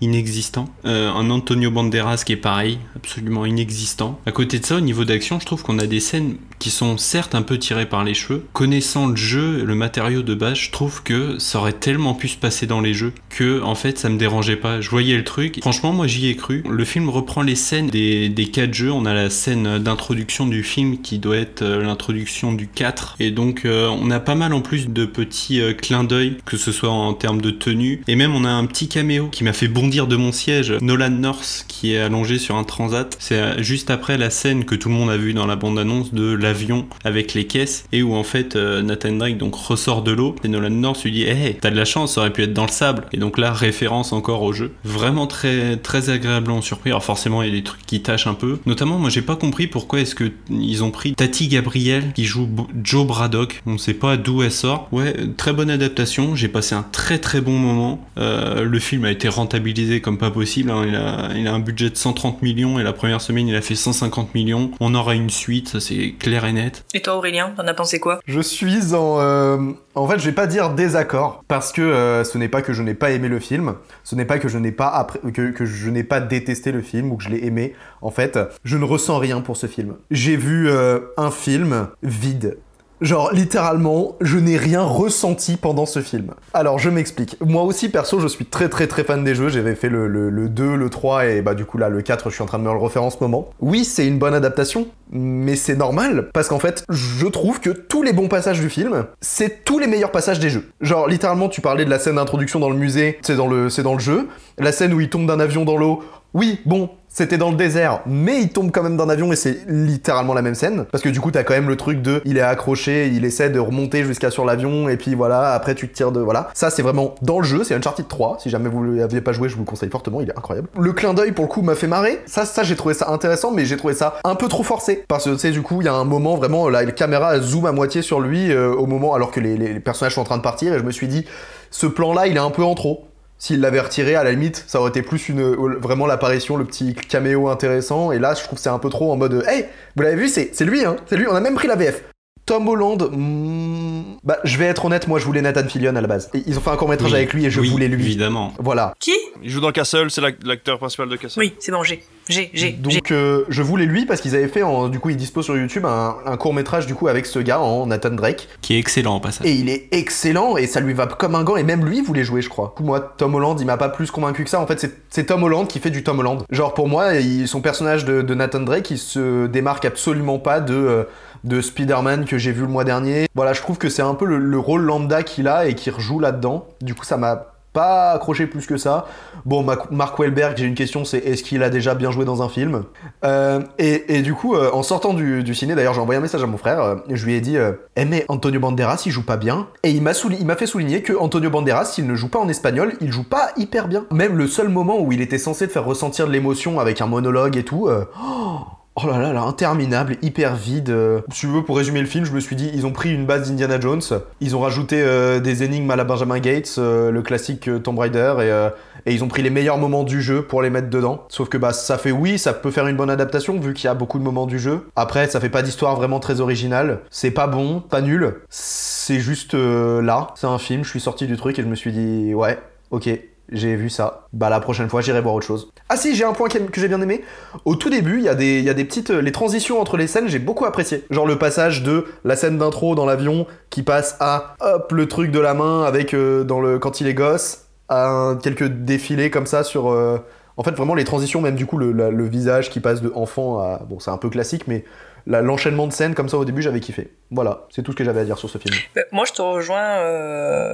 inexistant. 0.01 0.69
Euh, 0.85 1.11
un 1.11 1.29
Antonio 1.29 1.71
Banderas 1.71 2.23
qui 2.25 2.33
est 2.33 2.37
pareil, 2.37 2.79
absolument 2.95 3.45
inexistant. 3.45 4.19
À 4.25 4.31
côté 4.31 4.59
de 4.59 4.65
ça, 4.65 4.77
au 4.77 4.81
niveau 4.81 5.05
d'action, 5.05 5.39
je 5.39 5.45
trouve 5.45 5.63
qu'on 5.63 5.79
a 5.79 5.87
des 5.87 5.99
scènes 5.99 6.35
qui 6.59 6.69
sont 6.69 6.97
certes 6.97 7.35
un 7.35 7.41
peu 7.41 7.57
tirées 7.57 7.87
par 7.87 8.03
les 8.03 8.13
cheveux. 8.13 8.45
Connaissant 8.53 9.07
le 9.07 9.15
jeu, 9.15 9.63
le 9.63 9.75
matériau 9.75 10.21
de 10.21 10.33
base, 10.33 10.57
je 10.57 10.71
trouve 10.71 11.03
que 11.03 11.37
ça 11.39 11.59
aurait 11.59 11.73
tellement 11.73 12.13
pu 12.13 12.27
se 12.27 12.37
passer 12.37 12.65
dans 12.65 12.81
les 12.81 12.93
jeux 12.93 13.13
que 13.29 13.61
en 13.61 13.75
fait 13.75 13.99
ça 13.99 14.09
me 14.09 14.17
dérangeait 14.17 14.55
pas. 14.55 14.81
Je 14.81 14.89
voyais 14.89 15.17
le 15.17 15.23
truc. 15.23 15.59
Franchement, 15.61 15.91
moi 15.91 16.07
j'y 16.07 16.27
ai 16.27 16.35
cru. 16.35 16.63
Le 16.69 16.85
film 16.85 17.09
reprend 17.09 17.41
les 17.41 17.55
scènes 17.55 17.87
des, 17.87 18.29
des 18.29 18.47
4 18.47 18.73
jeux. 18.73 18.91
On 18.91 19.05
a 19.05 19.13
la 19.13 19.29
scène 19.29 19.79
d'introduction 19.79 20.47
du 20.47 20.63
film 20.63 21.01
qui 21.01 21.19
doit 21.19 21.37
être 21.37 21.61
euh, 21.61 21.83
l'introduction 21.83 22.53
du 22.53 22.67
4. 22.67 23.15
Et 23.19 23.31
donc 23.31 23.65
euh, 23.65 23.87
on 23.89 24.09
a 24.09 24.19
pas 24.19 24.35
mal 24.35 24.53
en 24.53 24.61
plus 24.61 24.87
de 24.87 25.05
petits 25.05 25.61
euh, 25.61 25.73
clins 25.73 26.03
d'œil, 26.03 26.37
que 26.45 26.57
ce 26.57 26.71
soit 26.71 26.89
en 26.89 27.13
termes 27.13 27.41
de 27.41 27.51
tenue. 27.51 28.01
Et 28.07 28.15
même 28.15 28.33
on 28.33 28.45
a 28.45 28.49
un 28.49 28.65
petit 28.65 28.87
caméo 28.87 29.27
qui 29.31 29.43
m'a 29.43 29.53
fait 29.53 29.67
bondir 29.67 29.94
de 30.03 30.17
mon 30.17 30.33
siège. 30.33 30.73
Nolan 30.81 31.09
North 31.09 31.65
qui 31.69 31.93
est 31.93 31.99
allongé 31.99 32.37
sur 32.37 32.57
un 32.57 32.65
transat. 32.65 33.15
C'est 33.19 33.39
euh, 33.39 33.63
juste 33.63 33.89
après 33.89 34.17
la 34.17 34.29
scène 34.29 34.65
que 34.65 34.75
tout 34.75 34.89
le 34.89 34.95
monde 34.95 35.09
a 35.09 35.15
vu 35.15 35.33
dans 35.33 35.47
la 35.47 35.55
bande-annonce 35.55 36.13
de 36.13 36.33
l'avion 36.33 36.85
avec 37.05 37.33
les 37.33 37.47
caisses 37.47 37.85
et 37.93 38.03
où 38.03 38.13
en 38.13 38.23
fait 38.23 38.55
euh, 38.55 38.81
Nathan 38.81 39.13
Drake 39.13 39.37
donc 39.37 39.55
ressort 39.55 40.03
de 40.03 40.11
l'eau 40.11 40.35
et 40.43 40.49
Nolan 40.49 40.69
North 40.69 41.03
lui 41.03 41.11
dit 41.11 41.23
hey 41.23 41.57
t'as 41.59 41.71
de 41.71 41.77
la 41.77 41.85
chance 41.85 42.15
ça 42.15 42.21
aurait 42.21 42.33
pu 42.33 42.43
être 42.43 42.53
dans 42.53 42.65
le 42.65 42.71
sable 42.71 43.05
et 43.13 43.17
donc 43.17 43.37
là 43.37 43.53
référence 43.53 44.11
encore 44.11 44.41
au 44.43 44.51
jeu. 44.51 44.71
Vraiment 44.83 45.27
très 45.27 45.77
très 45.77 46.09
agréablement 46.09 46.61
surpris. 46.61 46.89
Alors 46.89 47.03
forcément 47.03 47.41
il 47.41 47.49
y 47.49 47.51
a 47.51 47.55
des 47.55 47.63
trucs 47.63 47.85
qui 47.85 48.01
tâchent 48.01 48.27
un 48.27 48.33
peu. 48.33 48.59
Notamment 48.65 48.99
moi 48.99 49.09
j'ai 49.09 49.21
pas 49.21 49.37
compris 49.37 49.67
pourquoi 49.67 50.01
est-ce 50.01 50.15
que 50.15 50.31
ils 50.49 50.83
ont 50.83 50.91
pris 50.91 51.15
Tati 51.15 51.47
Gabriel 51.47 52.11
qui 52.13 52.25
joue 52.25 52.49
Joe 52.83 53.07
Braddock. 53.07 53.61
On 53.65 53.77
sait 53.77 53.93
pas 53.93 54.17
d'où 54.17 54.43
elle 54.43 54.51
sort. 54.51 54.89
Ouais 54.91 55.13
très 55.37 55.53
bonne 55.53 55.69
adaptation. 55.69 56.35
J'ai 56.35 56.49
passé 56.49 56.75
un 56.75 56.85
très 56.91 57.19
très 57.19 57.39
bon 57.39 57.57
moment. 57.57 58.05
Euh, 58.17 58.63
le 58.63 58.79
film 58.79 59.05
a 59.05 59.11
été 59.11 59.29
rentabilisé 59.75 60.01
comme 60.01 60.17
pas 60.17 60.31
possible 60.31 60.71
hein. 60.71 60.83
il, 60.87 60.95
a, 60.95 61.29
il 61.35 61.47
a 61.47 61.53
un 61.53 61.59
budget 61.59 61.89
de 61.89 61.97
130 61.97 62.41
millions 62.41 62.79
et 62.79 62.83
la 62.83 62.93
première 62.93 63.19
semaine 63.21 63.47
il 63.47 63.55
a 63.55 63.61
fait 63.61 63.75
150 63.75 64.33
millions 64.33 64.71
on 64.79 64.95
aura 64.95 65.15
une 65.15 65.29
suite 65.29 65.67
ça 65.69 65.79
c'est 65.79 66.13
clair 66.17 66.45
et 66.45 66.53
net 66.53 66.85
Et 66.93 67.01
toi 67.01 67.17
Aurélien, 67.17 67.51
t'en 67.55 67.67
as 67.67 67.73
pensé 67.73 67.99
quoi? 67.99 68.19
Je 68.25 68.39
suis 68.39 68.93
en. 68.93 69.19
euh, 69.19 69.57
en 69.95 70.07
fait, 70.07 70.19
je 70.19 70.25
vais 70.25 70.31
pas 70.33 70.47
dire 70.47 70.71
désaccord 70.71 71.43
parce 71.47 71.71
que 71.71 71.81
euh, 71.81 72.23
ce 72.23 72.37
n'est 72.37 72.49
pas 72.49 72.61
que 72.61 72.73
je 72.73 72.83
n'ai 72.83 72.93
pas 72.93 73.11
aimé 73.11 73.27
le 73.29 73.39
film, 73.39 73.75
ce 74.03 74.15
n'est 74.15 74.25
pas 74.25 74.39
que 74.39 74.47
je 74.49 74.57
n'ai 74.57 74.71
pas 74.73 74.87
appré- 74.87 75.31
que, 75.31 75.51
que 75.51 75.65
je 75.65 75.89
n'ai 75.89 76.03
pas 76.03 76.19
détesté 76.19 76.71
le 76.71 76.81
film 76.81 77.11
ou 77.11 77.15
que 77.17 77.23
je 77.23 77.29
l'ai 77.29 77.45
aimé. 77.45 77.73
En 78.01 78.11
fait, 78.11 78.37
je 78.65 78.77
ne 78.77 78.83
ressens 78.83 79.17
rien 79.19 79.39
pour 79.41 79.55
ce 79.57 79.67
film. 79.67 79.95
J'ai 80.11 80.35
vu 80.35 80.69
euh, 80.69 80.99
un 81.17 81.31
film 81.31 81.87
vide. 82.03 82.57
Genre, 83.01 83.31
littéralement, 83.33 84.15
je 84.21 84.37
n'ai 84.37 84.57
rien 84.57 84.81
ressenti 84.81 85.57
pendant 85.57 85.85
ce 85.85 86.01
film. 86.01 86.31
Alors, 86.53 86.79
je 86.79 86.89
m'explique. 86.89 87.37
Moi 87.45 87.63
aussi, 87.63 87.89
perso, 87.89 88.19
je 88.19 88.27
suis 88.27 88.45
très 88.45 88.69
très 88.69 88.87
très 88.87 89.03
fan 89.03 89.23
des 89.23 89.35
jeux. 89.35 89.49
J'avais 89.49 89.75
fait 89.75 89.89
le, 89.89 90.07
le, 90.07 90.29
le 90.29 90.47
2, 90.47 90.75
le 90.75 90.89
3 90.89 91.25
et 91.27 91.41
bah 91.41 91.55
du 91.55 91.65
coup 91.65 91.77
là, 91.77 91.89
le 91.89 92.01
4, 92.01 92.29
je 92.29 92.35
suis 92.35 92.43
en 92.43 92.45
train 92.45 92.57
de 92.57 92.63
me 92.63 92.71
le 92.71 92.77
refaire 92.77 93.03
en 93.03 93.09
ce 93.09 93.17
moment. 93.19 93.49
Oui, 93.59 93.83
c'est 93.83 94.07
une 94.07 94.17
bonne 94.17 94.33
adaptation, 94.33 94.87
mais 95.11 95.55
c'est 95.57 95.75
normal 95.75 96.29
parce 96.33 96.47
qu'en 96.47 96.59
fait, 96.59 96.85
je 96.89 97.27
trouve 97.27 97.59
que 97.59 97.69
tous 97.69 98.01
les 98.01 98.13
bons 98.13 98.29
passages 98.29 98.61
du 98.61 98.69
film, 98.69 99.05
c'est 99.19 99.65
tous 99.65 99.77
les 99.77 99.87
meilleurs 99.87 100.11
passages 100.11 100.39
des 100.39 100.49
jeux. 100.49 100.69
Genre, 100.79 101.07
littéralement, 101.07 101.49
tu 101.49 101.59
parlais 101.61 101.83
de 101.83 101.89
la 101.89 101.99
scène 101.99 102.15
d'introduction 102.15 102.59
dans 102.59 102.69
le 102.69 102.77
musée, 102.77 103.19
c'est 103.23 103.35
dans 103.35 103.47
le, 103.47 103.69
c'est 103.69 103.83
dans 103.83 103.93
le 103.93 103.99
jeu. 103.99 104.29
La 104.57 104.71
scène 104.71 104.93
où 104.93 105.01
il 105.01 105.09
tombe 105.09 105.27
d'un 105.27 105.41
avion 105.41 105.65
dans 105.65 105.75
l'eau, 105.75 106.01
oui, 106.35 106.59
bon, 106.65 106.89
c'était 107.07 107.37
dans 107.37 107.49
le 107.49 107.55
désert, 107.55 108.01
mais 108.05 108.41
il 108.41 108.49
tombe 108.49 108.69
quand 108.69 108.83
même 108.83 108.97
d'un 108.97 109.07
avion 109.07 109.31
et 109.31 109.37
c'est 109.37 109.59
littéralement 109.69 110.33
la 110.33 110.41
même 110.41 110.53
scène. 110.53 110.83
Parce 110.91 111.01
que 111.01 111.07
du 111.07 111.21
coup, 111.21 111.31
t'as 111.31 111.45
quand 111.45 111.53
même 111.53 111.69
le 111.69 111.77
truc 111.77 112.01
de 112.01 112.21
il 112.25 112.37
est 112.37 112.41
accroché, 112.41 113.07
il 113.07 113.23
essaie 113.23 113.49
de 113.49 113.57
remonter 113.57 114.03
jusqu'à 114.03 114.29
sur 114.31 114.43
l'avion 114.43 114.89
et 114.89 114.97
puis 114.97 115.15
voilà, 115.15 115.53
après 115.53 115.75
tu 115.75 115.87
te 115.87 115.95
tires 115.95 116.11
de. 116.11 116.19
Voilà. 116.19 116.49
Ça, 116.53 116.69
c'est 116.69 116.81
vraiment 116.81 117.15
dans 117.21 117.39
le 117.39 117.45
jeu, 117.45 117.63
c'est 117.63 117.73
Uncharted 117.73 118.09
3. 118.09 118.39
Si 118.41 118.49
jamais 118.49 118.67
vous 118.67 118.83
l'aviez 118.83 119.21
pas 119.21 119.31
joué, 119.31 119.47
je 119.47 119.55
vous 119.55 119.61
le 119.61 119.65
conseille 119.65 119.89
fortement, 119.89 120.19
il 120.19 120.27
est 120.27 120.37
incroyable. 120.37 120.67
Le 120.77 120.91
clin 120.91 121.13
d'œil 121.13 121.31
pour 121.31 121.45
le 121.45 121.49
coup 121.49 121.61
m'a 121.61 121.75
fait 121.75 121.87
marrer. 121.87 122.21
Ça, 122.25 122.43
ça 122.43 122.63
j'ai 122.63 122.75
trouvé 122.75 122.93
ça 122.93 123.09
intéressant, 123.09 123.51
mais 123.51 123.63
j'ai 123.63 123.77
trouvé 123.77 123.93
ça 123.93 124.15
un 124.25 124.35
peu 124.35 124.49
trop 124.49 124.63
forcé. 124.63 125.05
Parce 125.07 125.23
que 125.23 125.29
tu 125.29 125.39
sais, 125.39 125.51
du 125.51 125.61
coup, 125.61 125.81
il 125.81 125.85
y 125.85 125.87
a 125.87 125.93
un 125.93 126.03
moment 126.03 126.35
vraiment, 126.35 126.67
là, 126.67 126.83
la 126.83 126.91
caméra 126.91 127.39
zoom 127.39 127.65
à 127.65 127.71
moitié 127.71 128.01
sur 128.01 128.19
lui 128.19 128.51
euh, 128.51 128.73
au 128.73 128.87
moment 128.87 129.13
alors 129.13 129.31
que 129.31 129.39
les, 129.39 129.55
les 129.55 129.79
personnages 129.79 130.15
sont 130.15 130.21
en 130.21 130.25
train 130.25 130.37
de 130.37 130.43
partir 130.43 130.73
et 130.73 130.79
je 130.79 130.83
me 130.83 130.91
suis 130.91 131.07
dit, 131.07 131.25
ce 131.71 131.87
plan-là, 131.87 132.27
il 132.27 132.35
est 132.35 132.41
un 132.41 132.51
peu 132.51 132.63
en 132.63 132.75
trop. 132.75 133.05
S'il 133.45 133.61
l'avait 133.61 133.79
retiré, 133.79 134.15
à 134.15 134.23
la 134.23 134.31
limite, 134.31 134.63
ça 134.65 134.79
aurait 134.79 134.89
été 134.89 135.03
plus 135.03 135.29
une 135.29 135.53
vraiment 135.53 136.07
l'apparition, 136.07 136.57
le 136.57 136.65
petit 136.65 136.95
caméo 136.95 137.47
intéressant. 137.47 138.11
Et 138.11 138.17
là, 138.17 138.33
je 138.33 138.41
trouve 138.41 138.57
que 138.57 138.63
c'est 138.63 138.71
un 138.71 138.79
peu 138.79 138.89
trop 138.89 139.11
en 139.11 139.17
mode 139.17 139.43
Hey, 139.47 139.67
vous 139.95 140.01
l'avez 140.01 140.15
vu, 140.15 140.29
c'est 140.29 140.49
c'est 140.51 140.65
lui, 140.65 140.83
hein 140.83 140.95
C'est 141.05 141.15
lui, 141.15 141.27
on 141.29 141.35
a 141.35 141.39
même 141.39 141.53
pris 141.53 141.67
la 141.67 141.75
VF. 141.75 142.14
Tom 142.45 142.67
Holland, 142.67 143.09
hmm, 143.11 144.17
bah, 144.23 144.37
je 144.43 144.57
vais 144.57 144.65
être 144.65 144.85
honnête, 144.85 145.07
moi 145.07 145.17
je 145.17 145.25
voulais 145.25 145.41
Nathan 145.41 145.67
Fillion 145.67 145.95
à 145.95 146.01
la 146.01 146.07
base. 146.07 146.29
Et 146.35 146.43
ils 146.45 146.55
ont 146.57 146.61
fait 146.61 146.69
un 146.69 146.75
court 146.75 146.89
métrage 146.89 147.11
Oui, 147.11 147.17
avec 147.17 147.33
lui 147.33 147.45
et 147.45 147.49
je 147.49 147.59
oui, 147.59 147.69
voulais 147.69 147.87
lui. 147.87 148.03
Évidemment. 148.05 148.53
Voilà. 148.59 148.93
Qui? 148.99 149.13
Il 149.41 149.49
joue 149.49 149.61
dans 149.61 149.71
Castle, 149.71 150.11
c'est 150.11 150.21
l'ac- 150.21 150.37
l'acteur 150.43 150.77
principal 150.77 151.09
de 151.09 151.15
Castle. 151.15 151.39
Oui, 151.39 151.55
c'est 151.59 151.71
bon, 151.71 151.81
j'ai. 151.81 152.03
J'ai, 152.29 152.49
j'ai. 152.53 152.71
Donc 152.71 153.11
euh, 153.11 153.45
je 153.49 153.61
voulais 153.61 153.85
lui 153.85 154.05
parce 154.05 154.19
qu'ils 154.21 154.35
avaient 154.35 154.47
fait, 154.47 154.63
en, 154.63 154.87
du 154.89 154.99
coup 154.99 155.09
il 155.11 155.15
dispose 155.15 155.45
sur 155.45 155.55
YouTube 155.57 155.85
un, 155.85 156.15
un 156.25 156.37
court 156.37 156.55
métrage 156.55 156.87
du 156.87 156.95
coup 156.95 157.07
avec 157.07 157.25
ce 157.27 157.37
gars 157.37 157.59
en 157.59 157.85
Nathan 157.87 158.09
Drake. 158.11 158.47
Qui 158.61 158.75
est 158.75 158.79
excellent 158.79 159.15
en 159.15 159.19
passage. 159.19 159.45
Et 159.45 159.51
il 159.53 159.69
est 159.69 159.87
excellent 159.91 160.57
et 160.57 160.65
ça 160.65 160.79
lui 160.79 160.93
va 160.93 161.05
comme 161.05 161.35
un 161.35 161.43
gant 161.43 161.55
et 161.55 161.61
même 161.63 161.85
lui 161.85 162.01
voulait 162.01 162.23
jouer 162.23 162.41
je 162.41 162.49
crois. 162.49 162.73
Du 162.77 162.81
coup, 162.81 162.87
moi 162.87 162.99
Tom 163.17 163.35
Holland 163.35 163.59
il 163.59 163.67
m'a 163.67 163.77
pas 163.77 163.89
plus 163.89 164.09
convaincu 164.09 164.43
que 164.43 164.49
ça 164.49 164.59
en 164.59 164.65
fait 164.65 164.79
c'est- 164.79 164.97
c'est 165.11 165.25
Tom 165.25 165.43
Holland 165.43 165.67
qui 165.67 165.77
fait 165.79 165.91
du 165.91 166.03
Tom 166.03 166.17
Holland. 166.17 166.41
Genre 166.49 166.73
pour 166.73 166.87
moi 166.87 167.13
il- 167.13 167.47
son 167.47 167.61
personnage 167.61 168.05
de, 168.05 168.23
de 168.23 168.33
Nathan 168.33 168.61
Drake 168.61 168.89
il 168.89 168.97
se 168.97 169.45
démarque 169.45 169.85
absolument 169.85 170.39
pas 170.39 170.61
de, 170.61 170.73
euh, 170.73 171.03
de 171.45 171.61
Spider-Man 171.61 172.25
que 172.25 172.37
j'ai 172.37 172.51
vu 172.51 172.61
le 172.61 172.67
mois 172.67 172.83
dernier. 172.83 173.27
Voilà, 173.35 173.53
je 173.53 173.61
trouve 173.61 173.77
que 173.77 173.89
c'est 173.89 174.01
un 174.01 174.15
peu 174.15 174.25
le, 174.25 174.37
le 174.37 174.59
rôle 174.59 174.81
lambda 174.81 175.23
qu'il 175.23 175.47
a 175.47 175.67
et 175.67 175.75
qu'il 175.75 175.93
rejoue 175.93 176.19
là-dedans. 176.19 176.67
Du 176.81 176.93
coup, 176.95 177.05
ça 177.05 177.17
m'a 177.17 177.55
pas 177.75 178.11
accroché 178.11 178.47
plus 178.47 178.65
que 178.65 178.77
ça. 178.77 179.05
Bon, 179.45 179.63
Mark 179.91 180.17
Wahlberg, 180.17 180.57
j'ai 180.57 180.65
une 180.65 180.75
question, 180.75 181.03
c'est 181.03 181.17
est-ce 181.19 181.43
qu'il 181.43 181.61
a 181.61 181.69
déjà 181.69 181.93
bien 181.93 182.09
joué 182.09 182.23
dans 182.25 182.41
un 182.41 182.47
film? 182.49 182.85
Euh, 183.25 183.59
et, 183.77 184.21
du 184.21 184.33
coup, 184.33 184.55
euh, 184.55 184.71
en 184.71 184.81
sortant 184.81 185.13
du, 185.13 185.53
ciné, 185.53 185.75
d'ailleurs, 185.75 185.93
j'ai 185.93 185.99
envoyé 185.99 186.17
un 186.17 186.21
message 186.21 186.41
à 186.41 186.47
mon 186.47 186.57
frère. 186.57 186.81
euh, 186.81 186.95
je 187.09 187.25
lui 187.25 187.33
ai 187.33 187.41
dit, 187.41 187.57
eh 187.97 188.05
mais 188.05 188.25
Antonio 188.29 188.59
Banderas, 188.61 189.03
il 189.05 189.11
joue 189.11 189.25
pas 189.25 189.37
bien. 189.37 189.67
Et 189.83 189.91
il 189.91 190.01
m'a 190.01 190.13
fait 190.55 190.65
souligner 190.65 191.03
que 191.03 191.13
Antonio 191.13 191.49
Banderas, 191.49 191.85
s'il 191.85 192.07
ne 192.07 192.15
joue 192.15 192.29
pas 192.29 192.39
en 192.39 192.47
espagnol, 192.47 192.93
il 193.01 193.11
joue 193.11 193.27
pas 193.27 193.49
hyper 193.57 193.89
bien. 193.89 194.05
Même 194.09 194.37
le 194.37 194.47
seul 194.47 194.69
moment 194.69 194.99
où 194.99 195.11
il 195.11 195.21
était 195.21 195.37
censé 195.37 195.67
te 195.67 195.73
faire 195.73 195.85
ressentir 195.85 196.27
de 196.27 196.31
l'émotion 196.31 196.79
avec 196.79 197.01
un 197.01 197.07
monologue 197.07 197.57
et 197.57 197.63
tout. 197.63 197.89
oh, 197.89 198.59
Oh 198.97 199.07
là 199.07 199.19
là 199.19 199.33
là, 199.33 199.41
interminable, 199.41 200.15
hyper 200.21 200.55
vide. 200.55 200.89
euh. 200.89 201.19
Si 201.29 201.41
tu 201.41 201.47
veux, 201.47 201.63
pour 201.63 201.75
résumer 201.75 201.99
le 201.99 202.05
film, 202.07 202.23
je 202.23 202.31
me 202.31 202.39
suis 202.39 202.55
dit, 202.55 202.71
ils 202.73 202.85
ont 202.85 202.93
pris 202.93 203.13
une 203.13 203.25
base 203.25 203.49
d'Indiana 203.49 203.77
Jones, 203.77 204.01
ils 204.39 204.55
ont 204.55 204.61
rajouté 204.61 205.01
euh, 205.01 205.41
des 205.41 205.63
énigmes 205.63 205.91
à 205.91 205.97
la 205.97 206.05
Benjamin 206.05 206.39
Gates, 206.39 206.75
euh, 206.77 207.11
le 207.11 207.21
classique 207.21 207.69
Tomb 207.83 207.99
Raider, 207.99 208.35
et, 208.39 209.09
et 209.09 209.13
ils 209.13 209.21
ont 209.21 209.27
pris 209.27 209.41
les 209.41 209.49
meilleurs 209.49 209.77
moments 209.77 210.05
du 210.05 210.21
jeu 210.21 210.43
pour 210.43 210.61
les 210.61 210.69
mettre 210.69 210.89
dedans. 210.89 211.25
Sauf 211.27 211.49
que 211.49 211.57
bah 211.57 211.73
ça 211.73 211.97
fait 211.97 212.11
oui, 212.13 212.39
ça 212.39 212.53
peut 212.53 212.71
faire 212.71 212.87
une 212.87 212.95
bonne 212.95 213.09
adaptation 213.09 213.59
vu 213.59 213.73
qu'il 213.73 213.85
y 213.85 213.89
a 213.89 213.93
beaucoup 213.95 214.17
de 214.17 214.23
moments 214.23 214.45
du 214.45 214.59
jeu. 214.59 214.87
Après, 214.95 215.27
ça 215.27 215.41
fait 215.41 215.49
pas 215.49 215.61
d'histoire 215.61 215.97
vraiment 215.97 216.21
très 216.21 216.39
originale. 216.39 217.01
C'est 217.09 217.31
pas 217.31 217.47
bon, 217.47 217.81
pas 217.81 217.99
nul. 217.99 218.35
C'est 218.49 219.19
juste 219.19 219.55
là. 219.55 220.27
C'est 220.35 220.47
un 220.47 220.57
film. 220.57 220.85
Je 220.85 220.89
suis 220.89 221.01
sorti 221.01 221.27
du 221.27 221.35
truc 221.35 221.59
et 221.59 221.63
je 221.63 221.67
me 221.67 221.75
suis 221.75 221.91
dit 221.91 222.33
ouais, 222.33 222.57
ok. 222.91 223.09
J'ai 223.51 223.75
vu 223.75 223.89
ça. 223.89 224.27
Bah 224.33 224.49
la 224.49 224.59
prochaine 224.59 224.89
fois 224.89 225.01
j'irai 225.01 225.21
voir 225.21 225.35
autre 225.35 225.45
chose. 225.45 225.69
Ah 225.89 225.97
si, 225.97 226.15
j'ai 226.15 226.23
un 226.23 226.33
point 226.33 226.49
que 226.49 226.59
j'ai 226.81 226.87
bien 226.87 226.99
aimé. 227.01 227.23
Au 227.63 227.75
tout 227.75 227.89
début, 227.91 228.17
il 228.17 228.23
y, 228.23 228.29
a 228.29 228.33
des- 228.35 228.61
y 228.61 228.69
a 228.69 228.73
des 228.73 228.85
petites... 228.85 229.11
euh, 229.11 229.21
Les 229.21 229.31
transitions 229.31 229.79
entre 229.79 229.97
les 229.97 230.07
scènes, 230.07 230.27
j'ai 230.27 230.39
beaucoup 230.39 230.65
apprécié. 230.65 231.03
Genre 231.11 231.27
le 231.27 231.37
passage 231.37 231.83
de 231.83 232.05
la 232.23 232.35
scène 232.35 232.57
d'intro 232.57 232.95
dans 232.95 233.05
l'avion 233.05 233.45
qui 233.69 233.83
passe 233.83 234.17
à 234.19 234.55
hop 234.61 234.91
le 234.91 235.07
truc 235.07 235.29
de 235.31 235.39
la 235.39 235.53
main 235.53 235.83
avec 235.83 236.13
euh, 236.15 236.43
dans 236.43 236.59
le 236.59 236.79
quand 236.79 237.01
il 237.01 237.07
est 237.07 237.13
gosse 237.13 237.65
à 237.87 238.07
un- 238.07 238.35
quelques 238.37 238.67
défilés 238.67 239.29
comme 239.29 239.45
ça 239.45 239.63
sur... 239.63 239.91
euh, 239.91 240.17
En 240.57 240.63
fait 240.63 240.71
vraiment 240.71 240.95
les 240.95 241.03
transitions, 241.03 241.39
même 241.41 241.55
du 241.55 241.67
coup 241.67 241.77
le, 241.77 242.25
visage 242.27 242.69
qui 242.71 242.79
passe 242.79 243.01
de 243.01 243.11
enfant 243.13 243.59
à... 243.59 243.77
Bon 243.87 243.99
c'est 243.99 244.09
un 244.11 244.17
peu 244.17 244.29
classique 244.29 244.67
mais 244.67 244.83
l'enchaînement 245.27 245.85
de 245.87 245.93
scènes 245.93 246.15
comme 246.15 246.29
ça 246.29 246.37
au 246.37 246.45
début 246.45 246.61
j'avais 246.63 246.79
kiffé. 246.79 247.11
Voilà, 247.31 247.67
c'est 247.69 247.83
tout 247.83 247.91
ce 247.91 247.97
que 247.97 248.03
j'avais 248.03 248.21
à 248.21 248.25
dire 248.25 248.37
sur 248.39 248.49
ce 248.49 248.57
film. 248.57 248.73
Bah, 248.95 249.01
Moi, 249.11 249.25
je 249.25 249.33
te 249.33 249.41
rejoins 249.41 249.97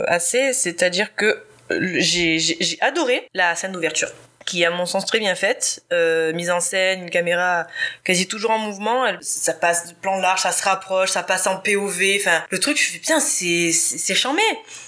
assez, 0.08 0.54
c'est-à-dire 0.54 1.16
que 1.16 1.38
j'ai 1.80 2.78
adoré 2.82 3.28
la 3.34 3.56
scène 3.56 3.72
d'ouverture 3.72 4.10
qui 4.46 4.66
à 4.66 4.72
mon 4.72 4.86
sens 4.86 5.06
très 5.06 5.20
bien 5.20 5.36
faite, 5.36 5.84
euh, 5.94 6.34
mise 6.34 6.52
en 6.52 6.60
scène, 6.60 7.04
une 7.04 7.10
caméra 7.10 7.68
quasi 8.04 8.28
toujours 8.28 8.52
en 8.52 8.58
mouvement, 8.58 9.06
ça 9.22 9.54
passe 9.54 9.90
de 9.90 9.94
plan 9.94 10.20
large, 10.20 10.42
ça 10.42 10.52
se 10.52 10.64
rapproche, 10.64 11.12
ça 11.12 11.24
passe 11.24 11.48
en 11.48 11.58
POV, 11.58 12.18
enfin 12.20 12.44
le 12.50 12.60
truc, 12.60 12.78
je 12.78 12.92
fais 12.92 13.00
bien, 13.00 13.20
c'est 13.20 13.72
c'est 13.72 14.16
charmé, 14.16 14.42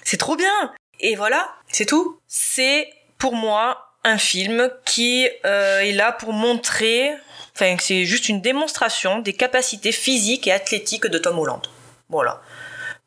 c'est 0.03 0.17
trop 0.17 0.35
bien. 0.35 0.73
Et 0.99 1.15
voilà, 1.15 1.53
c'est 1.69 1.85
tout. 1.85 2.19
C'est 2.27 2.87
pour 3.17 3.35
moi 3.35 3.89
un 4.03 4.17
film 4.17 4.69
qui 4.85 5.29
euh, 5.45 5.79
est 5.79 5.91
là 5.91 6.11
pour 6.11 6.33
montrer, 6.33 7.11
enfin 7.55 7.75
c'est 7.79 8.05
juste 8.05 8.29
une 8.29 8.41
démonstration 8.41 9.19
des 9.19 9.33
capacités 9.33 9.91
physiques 9.91 10.47
et 10.47 10.51
athlétiques 10.51 11.07
de 11.07 11.17
Tom 11.17 11.39
Holland. 11.39 11.61
Voilà. 12.09 12.41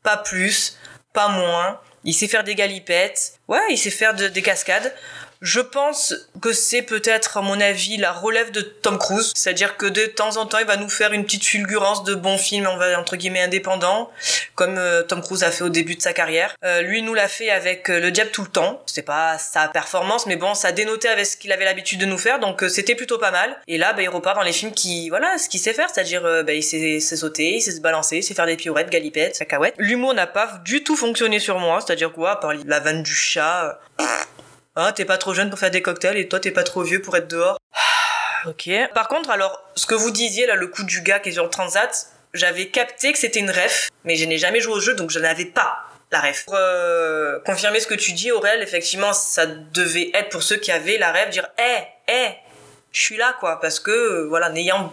Pas 0.02 0.16
plus, 0.16 0.78
pas 1.12 1.28
moins. 1.28 1.80
Il 2.06 2.14
sait 2.14 2.28
faire 2.28 2.44
des 2.44 2.54
galipettes. 2.54 3.34
Ouais, 3.48 3.58
il 3.70 3.76
sait 3.76 3.90
faire 3.90 4.14
de- 4.14 4.28
des 4.28 4.40
cascades. 4.40 4.94
Je 5.42 5.60
pense 5.60 6.14
que 6.40 6.52
c'est 6.52 6.82
peut-être, 6.82 7.36
à 7.36 7.42
mon 7.42 7.60
avis, 7.60 7.96
la 7.98 8.12
relève 8.12 8.50
de 8.52 8.60
Tom 8.60 8.98
Cruise. 8.98 9.32
C'est-à-dire 9.34 9.76
que 9.76 9.86
de 9.86 10.06
temps 10.06 10.36
en 10.38 10.46
temps, 10.46 10.58
il 10.58 10.66
va 10.66 10.76
nous 10.76 10.88
faire 10.88 11.12
une 11.12 11.24
petite 11.24 11.44
fulgurance 11.44 12.04
de 12.04 12.14
bons 12.14 12.38
films, 12.38 12.66
on 12.70 12.76
va 12.76 12.98
entre 12.98 13.16
guillemets 13.16 13.42
indépendants, 13.42 14.10
comme 14.54 14.78
euh, 14.78 15.02
Tom 15.02 15.20
Cruise 15.20 15.42
a 15.42 15.50
fait 15.50 15.64
au 15.64 15.68
début 15.68 15.94
de 15.94 16.02
sa 16.02 16.12
carrière. 16.12 16.54
Euh, 16.64 16.80
lui 16.82 17.02
nous 17.02 17.14
l'a 17.14 17.28
fait 17.28 17.50
avec 17.50 17.90
euh, 17.90 18.00
Le 18.00 18.10
Diable 18.10 18.30
tout 18.30 18.42
le 18.42 18.48
temps. 18.48 18.82
C'était 18.86 19.02
pas 19.02 19.38
sa 19.38 19.68
performance, 19.68 20.26
mais 20.26 20.36
bon, 20.36 20.54
ça 20.54 20.72
dénotait 20.72 21.08
avec 21.08 21.26
ce 21.26 21.36
qu'il 21.36 21.52
avait 21.52 21.64
l'habitude 21.64 22.00
de 22.00 22.06
nous 22.06 22.18
faire, 22.18 22.40
donc 22.40 22.62
euh, 22.62 22.68
c'était 22.68 22.94
plutôt 22.94 23.18
pas 23.18 23.30
mal. 23.30 23.56
Et 23.66 23.78
là, 23.78 23.92
bah, 23.92 24.02
il 24.02 24.08
repart 24.08 24.36
dans 24.36 24.42
les 24.42 24.52
films 24.52 24.72
qui, 24.72 25.08
voilà, 25.10 25.36
ce 25.38 25.48
qu'il 25.48 25.60
sait 25.60 25.74
faire, 25.74 25.88
c'est-à-dire, 25.92 26.22
bah, 26.22 26.52
il 26.52 26.62
sait, 26.62 27.00
sait 27.00 27.16
sauter, 27.16 27.56
il 27.56 27.60
sait 27.60 27.72
se 27.72 27.80
balancer, 27.80 28.18
il 28.18 28.22
sait 28.22 28.34
faire 28.34 28.46
des 28.46 28.56
pirouettes, 28.56 28.90
galipettes, 28.90 29.38
cacahuètes. 29.38 29.74
L'humour 29.78 30.14
n'a 30.14 30.26
pas 30.26 30.60
du 30.64 30.82
tout 30.82 30.96
fonctionné 30.96 31.38
sur 31.38 31.58
moi, 31.58 31.80
c'est-à-dire 31.80 32.12
quoi, 32.12 32.32
à 32.32 32.36
part 32.36 32.52
la 32.64 32.80
vanne 32.80 33.02
du 33.02 33.14
chat. 33.14 33.78
Ah, 34.76 34.92
t'es 34.92 35.04
pas 35.04 35.18
trop 35.18 35.34
jeune 35.34 35.50
pour 35.50 35.58
faire 35.58 35.70
des 35.70 35.82
cocktails 35.82 36.18
et 36.18 36.28
toi 36.28 36.38
t'es 36.38 36.50
pas 36.50 36.62
trop 36.62 36.82
vieux 36.82 37.02
pour 37.02 37.16
être 37.16 37.28
dehors. 37.28 37.58
Ok. 38.46 38.70
Par 38.94 39.08
contre, 39.08 39.30
alors, 39.30 39.60
ce 39.74 39.86
que 39.86 39.94
vous 39.96 40.12
disiez 40.12 40.46
là, 40.46 40.54
le 40.54 40.68
coup 40.68 40.84
du 40.84 41.00
gars 41.00 41.18
qui 41.18 41.30
est 41.30 41.32
sur 41.32 41.42
le 41.42 41.50
transat, 41.50 42.06
j'avais 42.32 42.68
capté 42.68 43.10
que 43.10 43.18
c'était 43.18 43.40
une 43.40 43.50
ref, 43.50 43.88
mais 44.04 44.14
je 44.14 44.24
n'ai 44.24 44.38
jamais 44.38 44.60
joué 44.60 44.74
au 44.74 44.80
jeu 44.80 44.94
donc 44.94 45.10
je 45.10 45.18
n'avais 45.18 45.46
pas 45.46 45.78
la 46.12 46.20
ref. 46.20 46.44
Pour 46.44 46.54
euh, 46.54 47.40
confirmer 47.40 47.80
ce 47.80 47.88
que 47.88 47.94
tu 47.94 48.12
dis, 48.12 48.30
Aurel, 48.30 48.62
effectivement, 48.62 49.12
ça 49.12 49.46
devait 49.46 50.10
être 50.14 50.28
pour 50.28 50.44
ceux 50.44 50.58
qui 50.58 50.70
avaient 50.70 50.98
la 50.98 51.10
ref, 51.10 51.30
dire, 51.30 51.48
hé, 51.58 52.12
hé, 52.12 52.34
je 52.92 53.00
suis 53.00 53.16
là 53.16 53.34
quoi, 53.40 53.60
parce 53.60 53.80
que 53.80 53.90
euh, 53.90 54.26
voilà, 54.28 54.48
n'ayant 54.50 54.92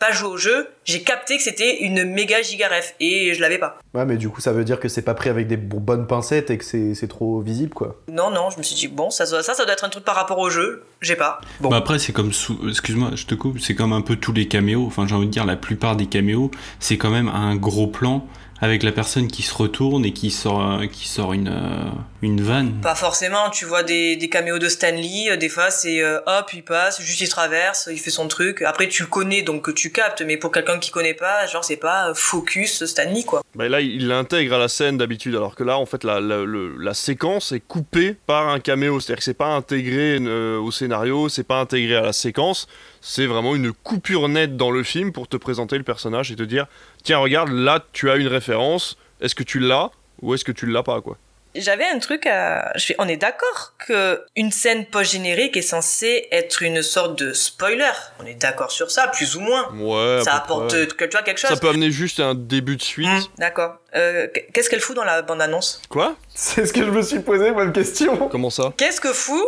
pas 0.00 0.10
joué 0.10 0.28
au 0.30 0.36
jeu, 0.36 0.68
j'ai 0.84 1.02
capté 1.02 1.36
que 1.36 1.42
c'était 1.44 1.82
une 1.84 2.04
méga 2.04 2.42
giga 2.42 2.66
ref 2.68 2.94
et 2.98 3.32
je 3.34 3.40
l'avais 3.40 3.58
pas. 3.58 3.78
Ouais 3.94 4.04
mais 4.04 4.16
du 4.16 4.28
coup 4.28 4.40
ça 4.40 4.52
veut 4.52 4.64
dire 4.64 4.80
que 4.80 4.88
c'est 4.88 5.02
pas 5.02 5.14
pris 5.14 5.28
avec 5.30 5.46
des 5.46 5.56
bo- 5.56 5.78
bonnes 5.78 6.06
pincettes 6.08 6.50
et 6.50 6.58
que 6.58 6.64
c'est 6.64 6.94
c'est 6.94 7.06
trop 7.06 7.40
visible 7.40 7.74
quoi. 7.74 8.00
Non, 8.08 8.30
non, 8.30 8.50
je 8.50 8.58
me 8.58 8.62
suis 8.62 8.74
dit, 8.74 8.88
bon, 8.88 9.10
ça, 9.10 9.26
ça, 9.26 9.42
ça 9.42 9.64
doit 9.64 9.72
être 9.74 9.84
un 9.84 9.88
truc 9.90 10.04
par 10.04 10.16
rapport 10.16 10.38
au 10.38 10.50
jeu, 10.50 10.82
j'ai 11.00 11.14
pas. 11.16 11.40
Bon. 11.60 11.68
Bah 11.68 11.76
après, 11.76 11.98
c'est 11.98 12.12
comme 12.12 12.32
sous... 12.32 12.58
Excuse-moi, 12.68 13.10
je 13.14 13.26
te 13.26 13.34
coupe. 13.34 13.58
C'est 13.60 13.74
comme 13.74 13.92
un 13.92 14.00
peu 14.00 14.16
tous 14.16 14.32
les 14.32 14.48
caméos. 14.48 14.84
Enfin, 14.86 15.06
j'ai 15.06 15.14
envie 15.14 15.26
de 15.26 15.30
dire, 15.30 15.44
la 15.44 15.56
plupart 15.56 15.96
des 15.96 16.06
caméos, 16.06 16.50
c'est 16.78 16.96
quand 16.96 17.10
même 17.10 17.28
un 17.28 17.54
gros 17.56 17.86
plan 17.86 18.26
avec 18.60 18.82
la 18.82 18.92
personne 18.92 19.28
qui 19.28 19.42
se 19.42 19.54
retourne 19.54 20.04
et 20.04 20.12
qui 20.12 20.30
sort, 20.30 20.80
qui 20.92 21.08
sort 21.08 21.32
une, 21.32 21.48
euh, 21.48 21.90
une 22.22 22.40
vanne. 22.42 22.80
Pas 22.82 22.94
forcément, 22.94 23.50
tu 23.50 23.64
vois 23.64 23.82
des, 23.82 24.16
des 24.16 24.28
caméos 24.28 24.58
de 24.58 24.68
Stanley, 24.68 25.30
euh, 25.30 25.36
des 25.36 25.48
fois 25.48 25.70
c'est 25.70 26.02
euh, 26.02 26.20
hop, 26.26 26.50
il 26.52 26.62
passe, 26.62 27.00
juste 27.00 27.20
il 27.20 27.28
traverse, 27.28 27.88
il 27.90 27.98
fait 27.98 28.10
son 28.10 28.28
truc. 28.28 28.62
Après 28.62 28.88
tu 28.88 29.02
le 29.02 29.08
connais 29.08 29.42
donc 29.42 29.74
tu 29.74 29.90
captes, 29.90 30.22
mais 30.22 30.36
pour 30.36 30.52
quelqu'un 30.52 30.78
qui 30.78 30.90
connaît 30.90 31.14
pas, 31.14 31.46
genre 31.46 31.64
c'est 31.64 31.76
pas 31.76 32.12
focus 32.14 32.84
Stanley 32.84 33.24
quoi. 33.24 33.42
Bah 33.56 33.68
là, 33.68 33.80
il 33.80 34.06
l'intègre 34.06 34.54
à 34.54 34.58
la 34.58 34.68
scène 34.68 34.96
d'habitude, 34.96 35.34
alors 35.34 35.56
que 35.56 35.64
là, 35.64 35.76
en 35.76 35.84
fait, 35.84 36.04
la, 36.04 36.20
la, 36.20 36.44
la 36.78 36.94
séquence 36.94 37.50
est 37.50 37.58
coupée 37.58 38.14
par 38.26 38.48
un 38.48 38.60
caméo. 38.60 39.00
C'est-à-dire 39.00 39.18
que 39.18 39.24
c'est 39.24 39.34
pas 39.34 39.48
intégré 39.48 40.18
euh, 40.20 40.56
au 40.60 40.70
scénario, 40.70 41.28
c'est 41.28 41.42
pas 41.42 41.58
intégré 41.58 41.96
à 41.96 42.02
la 42.02 42.12
séquence. 42.12 42.68
C'est 43.00 43.26
vraiment 43.26 43.56
une 43.56 43.72
coupure 43.72 44.28
nette 44.28 44.56
dans 44.56 44.70
le 44.70 44.84
film 44.84 45.10
pour 45.10 45.26
te 45.26 45.36
présenter 45.36 45.76
le 45.78 45.82
personnage 45.82 46.30
et 46.30 46.36
te 46.36 46.44
dire 46.44 46.66
tiens, 47.02 47.18
regarde, 47.18 47.50
là, 47.50 47.84
tu 47.92 48.10
as 48.10 48.16
une 48.16 48.28
référence. 48.28 48.96
Est-ce 49.20 49.34
que 49.34 49.42
tu 49.42 49.58
l'as 49.58 49.90
ou 50.22 50.34
est-ce 50.34 50.44
que 50.44 50.52
tu 50.52 50.66
l'as 50.66 50.82
pas, 50.82 51.00
quoi? 51.00 51.18
J'avais 51.54 51.84
un 51.86 51.98
truc 51.98 52.26
à. 52.26 52.72
Je 52.76 52.84
fais, 52.86 52.94
on 52.98 53.08
est 53.08 53.16
d'accord 53.16 53.74
que 53.86 54.22
une 54.36 54.52
scène 54.52 54.86
post-générique 54.86 55.56
est 55.56 55.62
censée 55.62 56.28
être 56.30 56.62
une 56.62 56.82
sorte 56.82 57.18
de 57.18 57.32
spoiler. 57.32 57.90
On 58.20 58.26
est 58.26 58.34
d'accord 58.34 58.70
sur 58.70 58.90
ça, 58.90 59.08
plus 59.08 59.36
ou 59.36 59.40
moins. 59.40 59.68
Ouais. 59.74 60.22
ça 60.24 60.34
apporte 60.36 60.68
près. 60.68 60.86
que 60.86 61.04
tu 61.04 61.10
vois 61.10 61.22
quelque 61.22 61.38
chose. 61.38 61.50
Ça 61.50 61.56
peut 61.56 61.68
amener 61.68 61.90
juste 61.90 62.20
un 62.20 62.34
début 62.34 62.76
de 62.76 62.82
suite. 62.82 63.08
Hmm, 63.08 63.20
d'accord. 63.38 63.76
Euh, 63.96 64.28
Qu'est-ce 64.54 64.70
qu'elle 64.70 64.80
fout 64.80 64.94
dans 64.94 65.02
la 65.04 65.22
bande-annonce? 65.22 65.82
Quoi? 65.88 66.14
C'est 66.32 66.64
ce 66.64 66.72
que 66.72 66.80
je 66.84 66.90
me 66.90 67.02
suis 67.02 67.18
posé, 67.18 67.50
même 67.50 67.72
question. 67.72 68.28
Comment 68.28 68.50
ça? 68.50 68.72
Qu'est-ce 68.76 69.00
que 69.00 69.12
fout 69.12 69.42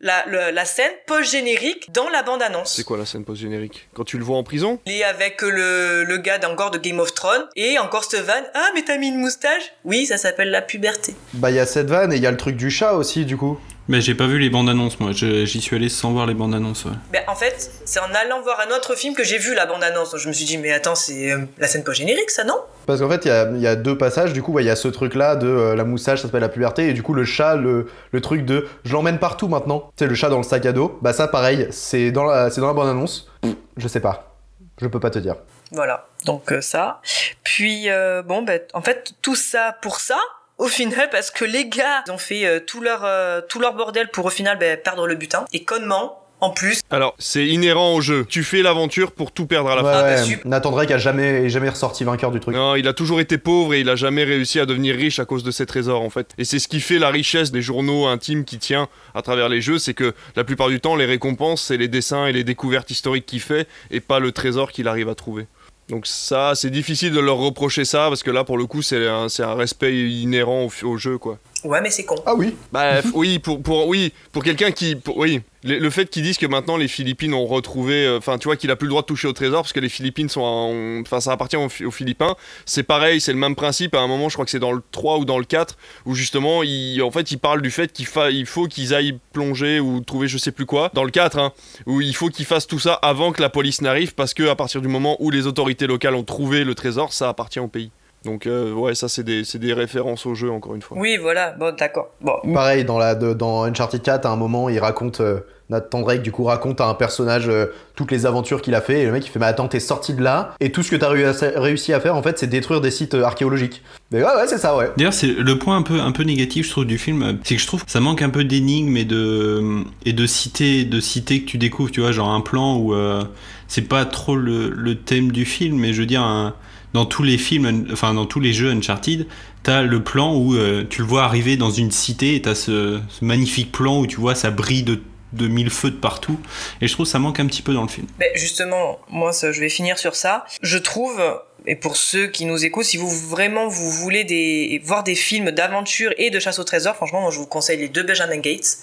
la, 0.00 0.24
le- 0.26 0.50
la 0.50 0.64
scène 0.66 0.92
post-générique 1.06 1.90
dans 1.92 2.08
la 2.10 2.22
bande-annonce? 2.22 2.74
C'est 2.76 2.84
quoi 2.84 2.98
la 2.98 3.06
scène 3.06 3.24
post-générique? 3.24 3.88
Quand 3.94 4.04
tu 4.04 4.18
le 4.18 4.24
vois 4.24 4.36
en 4.36 4.44
prison? 4.44 4.78
Il 4.84 4.92
est 4.92 5.04
avec 5.04 5.40
le, 5.40 6.04
le 6.04 6.16
gars 6.18 6.36
d'encore 6.38 6.70
de 6.70 6.78
Game 6.78 7.00
of 7.00 7.14
Thrones 7.14 7.46
et 7.56 7.78
encore 7.78 8.04
Steven. 8.04 8.44
Ah, 8.54 8.68
mais 8.74 8.82
t'as 8.82 8.98
mis 8.98 9.08
une 9.08 9.18
moustache? 9.18 9.72
Oui, 9.84 10.04
ça 10.04 10.18
s'appelle 10.18 10.50
la 10.50 10.60
puberté. 10.60 11.14
Bah 11.32 11.45
il 11.50 11.56
y 11.56 11.60
a 11.60 11.66
cette 11.66 11.88
vanne 11.88 12.12
et 12.12 12.16
il 12.16 12.22
y 12.22 12.26
a 12.26 12.30
le 12.30 12.36
truc 12.36 12.56
du 12.56 12.70
chat 12.70 12.94
aussi 12.94 13.24
du 13.24 13.36
coup. 13.36 13.58
Mais 13.88 14.00
j'ai 14.00 14.16
pas 14.16 14.26
vu 14.26 14.40
les 14.40 14.50
bandes 14.50 14.68
annonces, 14.68 14.98
moi. 14.98 15.12
J'y 15.12 15.60
suis 15.60 15.76
allé 15.76 15.88
sans 15.88 16.10
voir 16.10 16.26
les 16.26 16.34
bandes 16.34 16.56
annonces. 16.56 16.86
Ouais. 16.86 17.24
En 17.28 17.36
fait, 17.36 17.70
c'est 17.84 18.00
en 18.00 18.12
allant 18.20 18.42
voir 18.42 18.58
un 18.68 18.74
autre 18.74 18.96
film 18.96 19.14
que 19.14 19.22
j'ai 19.22 19.38
vu 19.38 19.54
la 19.54 19.64
bande-annonce. 19.64 20.10
Donc, 20.10 20.18
Je 20.18 20.26
me 20.26 20.32
suis 20.32 20.44
dit, 20.44 20.58
mais 20.58 20.72
attends, 20.72 20.96
c'est 20.96 21.30
euh, 21.30 21.44
la 21.58 21.68
scène 21.68 21.84
post-générique, 21.84 22.30
ça, 22.30 22.42
non? 22.42 22.56
Parce 22.86 23.00
qu'en 23.00 23.08
fait 23.08 23.24
il 23.24 23.28
y 23.28 23.30
a, 23.30 23.48
il 23.48 23.60
y 23.60 23.66
a 23.68 23.76
deux 23.76 23.96
passages, 23.96 24.32
du 24.32 24.42
coup 24.42 24.52
ouais, 24.52 24.64
il 24.64 24.66
y 24.66 24.70
a 24.70 24.76
ce 24.76 24.88
truc 24.88 25.14
là 25.14 25.36
de 25.36 25.46
euh, 25.46 25.76
la 25.76 25.84
moustache, 25.84 26.20
ça 26.20 26.26
s'appelle 26.26 26.40
la 26.40 26.48
puberté, 26.48 26.88
et 26.88 26.92
du 26.94 27.02
coup 27.04 27.14
le 27.14 27.24
chat, 27.24 27.54
le, 27.54 27.86
le 28.10 28.20
truc 28.20 28.44
de 28.44 28.66
je 28.84 28.92
l'emmène 28.92 29.18
partout 29.18 29.46
maintenant. 29.46 29.90
Tu 29.96 30.02
sais, 30.04 30.08
le 30.08 30.14
chat 30.16 30.30
dans 30.30 30.38
le 30.38 30.42
sac 30.42 30.66
à 30.66 30.72
dos, 30.72 30.98
bah 31.00 31.12
ça 31.12 31.28
pareil, 31.28 31.68
c'est 31.70 32.10
dans 32.10 32.24
la, 32.24 32.50
c'est 32.50 32.60
dans 32.60 32.68
la 32.68 32.72
bande 32.74 32.88
annonce. 32.88 33.30
Je 33.76 33.86
sais 33.86 34.00
pas. 34.00 34.36
Je 34.80 34.88
peux 34.88 35.00
pas 35.00 35.10
te 35.10 35.18
dire. 35.18 35.36
Voilà, 35.72 36.06
donc 36.24 36.52
euh, 36.52 36.60
ça. 36.60 37.00
Puis, 37.42 37.88
euh, 37.88 38.22
bon, 38.22 38.42
ben, 38.42 38.60
en 38.74 38.82
fait, 38.82 39.12
tout 39.22 39.34
ça 39.34 39.76
pour 39.80 40.00
ça, 40.00 40.18
au 40.58 40.68
final, 40.68 41.08
parce 41.10 41.30
que 41.30 41.44
les 41.44 41.68
gars 41.68 42.02
ils 42.06 42.12
ont 42.12 42.18
fait 42.18 42.46
euh, 42.46 42.60
tout, 42.60 42.80
leur, 42.80 43.02
euh, 43.04 43.40
tout 43.48 43.60
leur 43.60 43.74
bordel 43.74 44.08
pour 44.08 44.24
au 44.26 44.30
final 44.30 44.58
ben, 44.58 44.78
perdre 44.78 45.06
le 45.06 45.14
butin. 45.14 45.44
Et 45.52 45.64
connement, 45.64 46.22
en 46.40 46.50
plus. 46.50 46.80
Alors, 46.90 47.14
c'est 47.18 47.46
inhérent 47.46 47.94
au 47.94 48.02
jeu. 48.02 48.26
Tu 48.28 48.44
fais 48.44 48.60
l'aventure 48.60 49.12
pour 49.12 49.32
tout 49.32 49.46
perdre 49.46 49.70
à 49.70 49.76
la 49.76 49.82
Ouais, 49.82 50.16
fin. 50.16 50.26
ouais, 50.28 50.38
Nathan 50.44 50.70
Drake 50.70 50.90
a 50.90 50.98
jamais, 50.98 51.44
est 51.44 51.48
jamais 51.48 51.70
ressorti 51.70 52.04
vainqueur 52.04 52.30
du 52.30 52.40
truc. 52.40 52.54
Non, 52.54 52.74
il 52.76 52.86
a 52.88 52.92
toujours 52.92 53.20
été 53.20 53.38
pauvre 53.38 53.72
et 53.72 53.80
il 53.80 53.88
a 53.88 53.96
jamais 53.96 54.22
réussi 54.22 54.60
à 54.60 54.66
devenir 54.66 54.96
riche 54.96 55.18
à 55.18 55.24
cause 55.24 55.44
de 55.44 55.50
ses 55.50 55.64
trésors 55.64 56.02
en 56.02 56.10
fait. 56.10 56.32
Et 56.36 56.44
c'est 56.44 56.58
ce 56.58 56.68
qui 56.68 56.80
fait 56.80 56.98
la 56.98 57.08
richesse 57.08 57.52
des 57.52 57.62
journaux 57.62 58.06
intimes 58.06 58.44
qui 58.44 58.58
tient 58.58 58.88
à 59.14 59.22
travers 59.22 59.48
les 59.48 59.62
jeux, 59.62 59.78
c'est 59.78 59.94
que 59.94 60.12
la 60.36 60.44
plupart 60.44 60.68
du 60.68 60.78
temps 60.78 60.94
les 60.94 61.06
récompenses 61.06 61.62
c'est 61.62 61.78
les 61.78 61.88
dessins 61.88 62.26
et 62.26 62.32
les 62.32 62.44
découvertes 62.44 62.90
historiques 62.90 63.24
qu'il 63.24 63.40
fait 63.40 63.66
et 63.90 64.00
pas 64.00 64.18
le 64.20 64.30
trésor 64.30 64.72
qu'il 64.72 64.88
arrive 64.88 65.08
à 65.08 65.14
trouver. 65.14 65.46
Donc 65.88 66.06
ça, 66.06 66.54
c'est 66.54 66.70
difficile 66.70 67.12
de 67.12 67.20
leur 67.20 67.36
reprocher 67.36 67.84
ça, 67.84 68.08
parce 68.08 68.22
que 68.22 68.30
là, 68.30 68.42
pour 68.42 68.58
le 68.58 68.66
coup, 68.66 68.82
c'est 68.82 69.06
un, 69.06 69.54
respect 69.54 70.10
inhérent 70.10 70.68
au 70.82 70.96
jeu, 70.96 71.18
quoi. 71.18 71.38
Ouais, 71.66 71.80
mais 71.80 71.90
c'est 71.90 72.04
con. 72.04 72.16
Ah 72.26 72.34
oui 72.34 72.54
Bah 72.72 73.00
oui, 73.14 73.38
pour, 73.38 73.62
pour, 73.62 73.86
oui, 73.88 74.12
pour 74.32 74.42
quelqu'un 74.42 74.70
qui... 74.70 74.94
pour- 74.96 75.16
oui, 75.16 75.40
le, 75.64 75.78
le 75.78 75.90
fait 75.90 76.08
qu'ils 76.08 76.22
disent 76.22 76.38
que 76.38 76.46
maintenant 76.46 76.76
les 76.76 76.86
Philippines 76.88 77.34
ont 77.34 77.44
retrouvé... 77.46 78.06
euh, 78.06 78.18
Enfin, 78.18 78.38
tu 78.38 78.44
vois, 78.46 78.56
qu'il 78.56 78.70
a 78.70 78.76
plus 78.76 78.86
le 78.86 78.90
droit 78.90 79.02
de 79.02 79.06
toucher 79.06 79.26
au 79.26 79.32
trésor, 79.32 79.62
parce 79.62 79.72
que 79.72 79.80
les 79.80 79.88
Philippines 79.88 80.28
sont... 80.28 80.40
en- 80.42 81.00
Enfin, 81.00 81.20
ça 81.20 81.32
appartient 81.32 81.56
aux, 81.56 81.66
aux 81.86 81.90
Philippins. 81.90 82.36
C'est 82.66 82.82
pareil, 82.84 83.20
c'est 83.20 83.32
le 83.32 83.38
même 83.38 83.56
principe. 83.56 83.94
À 83.94 84.00
un 84.00 84.06
moment, 84.06 84.28
je 84.28 84.34
crois 84.34 84.44
que 84.44 84.50
c'est 84.50 84.58
dans 84.60 84.72
le 84.72 84.80
3 84.92 85.18
ou 85.18 85.24
dans 85.24 85.38
le 85.38 85.44
4, 85.44 85.76
où 86.06 86.14
justement, 86.14 86.62
il, 86.62 87.02
en 87.02 87.10
fait, 87.10 87.30
ils 87.32 87.38
parlent 87.38 87.62
du 87.62 87.70
fait 87.70 87.92
qu'il 87.92 88.06
fa- 88.06 88.30
il 88.30 88.46
faut 88.46 88.66
qu'ils 88.68 88.94
aillent 88.94 89.18
plonger 89.32 89.80
ou 89.80 90.00
trouver 90.00 90.28
je 90.28 90.38
sais 90.38 90.52
plus 90.52 90.66
quoi. 90.66 90.90
Dans 90.94 91.04
le 91.04 91.10
4, 91.10 91.38
hein, 91.38 91.52
où 91.86 92.00
il 92.00 92.14
faut 92.14 92.28
qu'ils 92.28 92.46
fassent 92.46 92.66
tout 92.68 92.78
ça 92.78 92.94
avant 92.94 93.32
que 93.32 93.42
la 93.42 93.48
police 93.50 93.80
n'arrive, 93.80 94.14
parce 94.14 94.34
que 94.34 94.48
à 94.48 94.54
partir 94.54 94.80
du 94.80 94.88
moment 94.88 95.16
où 95.20 95.30
les 95.30 95.46
autorités 95.46 95.86
locales 95.86 96.14
ont 96.14 96.24
trouvé 96.24 96.62
le 96.64 96.74
trésor, 96.74 97.12
ça 97.12 97.28
appartient 97.28 97.60
au 97.60 97.68
pays. 97.68 97.90
Donc 98.26 98.46
euh, 98.46 98.72
ouais, 98.72 98.94
ça 98.94 99.08
c'est 99.08 99.22
des, 99.24 99.44
c'est 99.44 99.58
des 99.58 99.72
références 99.72 100.26
au 100.26 100.34
jeu 100.34 100.50
encore 100.50 100.74
une 100.74 100.82
fois. 100.82 100.98
Oui, 101.00 101.16
voilà, 101.16 101.52
bon, 101.52 101.74
d'accord. 101.74 102.10
Bon. 102.20 102.34
Pareil, 102.52 102.84
dans, 102.84 102.98
la, 102.98 103.14
de- 103.14 103.32
dans 103.32 103.62
Uncharted 103.64 104.02
4, 104.02 104.26
à 104.26 104.30
un 104.30 104.36
moment, 104.36 104.68
il 104.68 104.78
raconte. 104.78 105.20
euh, 105.22 105.38
Nathan 105.68 106.02
Drake, 106.02 106.22
du 106.22 106.30
coup, 106.30 106.44
raconte 106.44 106.80
à 106.80 106.86
un 106.86 106.94
personnage 106.94 107.48
euh, 107.48 107.66
toutes 107.96 108.12
les 108.12 108.24
aventures 108.24 108.62
qu'il 108.62 108.76
a 108.76 108.80
fait. 108.80 109.00
Et 109.00 109.04
le 109.06 109.10
mec, 109.10 109.26
il 109.26 109.30
fait 109.30 109.40
Mais 109.40 109.46
attends, 109.46 109.66
t'es 109.66 109.80
sorti 109.80 110.14
de 110.14 110.22
là. 110.22 110.54
Et 110.60 110.70
tout 110.70 110.84
ce 110.84 110.92
que 110.92 110.96
t'as 110.96 111.12
réu- 111.12 111.32
réussi 111.56 111.92
à 111.92 111.98
faire, 111.98 112.14
en 112.14 112.22
fait, 112.22 112.38
c'est 112.38 112.46
détruire 112.46 112.80
des 112.80 112.92
sites 112.92 113.14
euh, 113.14 113.24
archéologiques. 113.24 113.82
Mais 114.12 114.18
ouais, 114.22 114.28
ouais, 114.36 114.46
c'est 114.46 114.58
ça, 114.58 114.76
ouais. 114.76 114.90
D'ailleurs, 114.96 115.12
c'est 115.12 115.26
le 115.26 115.58
point 115.58 115.76
un 115.76 115.82
peu, 115.82 115.98
un 116.00 116.12
peu 116.12 116.22
négatif, 116.22 116.66
je 116.66 116.70
trouve, 116.70 116.84
du 116.84 116.98
film, 116.98 117.38
c'est 117.42 117.56
que 117.56 117.60
je 117.60 117.66
trouve 117.66 117.84
que 117.84 117.90
ça 117.90 117.98
manque 117.98 118.22
un 118.22 118.30
peu 118.30 118.44
d'énigmes 118.44 118.96
et 118.96 119.04
de, 119.04 119.82
et 120.04 120.12
de 120.12 120.26
cités, 120.26 120.84
de 120.84 121.00
cités 121.00 121.40
que 121.42 121.46
tu 121.46 121.58
découvres, 121.58 121.90
tu 121.90 122.00
vois, 122.00 122.12
genre 122.12 122.28
un 122.30 122.42
plan 122.42 122.76
où 122.76 122.94
euh, 122.94 123.24
c'est 123.66 123.88
pas 123.88 124.04
trop 124.04 124.36
le, 124.36 124.70
le 124.70 124.94
thème 124.94 125.32
du 125.32 125.44
film, 125.44 125.78
mais 125.80 125.92
je 125.92 126.00
veux 126.00 126.06
dire, 126.06 126.22
un- 126.22 126.54
dans 126.96 127.04
tous 127.04 127.22
les 127.22 127.36
films, 127.36 127.88
enfin, 127.92 128.14
dans 128.14 128.24
tous 128.24 128.40
les 128.40 128.54
jeux 128.54 128.70
Uncharted, 128.70 129.26
t'as 129.62 129.82
le 129.82 130.02
plan 130.02 130.34
où 130.34 130.54
euh, 130.54 130.84
tu 130.88 131.02
le 131.02 131.06
vois 131.06 131.24
arriver 131.24 131.58
dans 131.58 131.70
une 131.70 131.90
cité 131.90 132.34
et 132.34 132.42
t'as 132.42 132.54
ce, 132.54 133.00
ce 133.08 133.24
magnifique 133.24 133.70
plan 133.70 134.00
où 134.00 134.06
tu 134.06 134.16
vois 134.16 134.34
ça 134.34 134.50
brille 134.50 134.82
de, 134.82 134.98
mille 135.46 135.68
feux 135.68 135.90
de 135.90 135.96
partout. 135.96 136.40
Et 136.80 136.88
je 136.88 136.92
trouve 136.94 137.04
que 137.04 137.12
ça 137.12 137.18
manque 137.18 137.38
un 137.38 137.46
petit 137.46 137.60
peu 137.60 137.74
dans 137.74 137.82
le 137.82 137.88
film. 137.88 138.06
Ben, 138.18 138.30
justement, 138.34 138.98
moi, 139.10 139.30
je 139.32 139.60
vais 139.60 139.68
finir 139.68 139.98
sur 139.98 140.16
ça. 140.16 140.46
Je 140.62 140.78
trouve, 140.78 141.20
et 141.66 141.76
pour 141.76 141.98
ceux 141.98 142.28
qui 142.28 142.46
nous 142.46 142.64
écoutent, 142.64 142.86
si 142.86 142.96
vous 142.96 143.10
vraiment 143.10 143.68
vous 143.68 143.90
voulez 143.90 144.80
voir 144.82 145.04
des 145.04 145.14
films 145.14 145.50
d'aventure 145.50 146.14
et 146.16 146.30
de 146.30 146.40
chasse 146.40 146.58
au 146.58 146.64
trésor, 146.64 146.96
franchement, 146.96 147.20
moi, 147.20 147.30
je 147.30 147.38
vous 147.38 147.46
conseille 147.46 147.78
les 147.78 147.88
deux 147.88 148.04
Benjamin 148.04 148.38
Gates. 148.38 148.78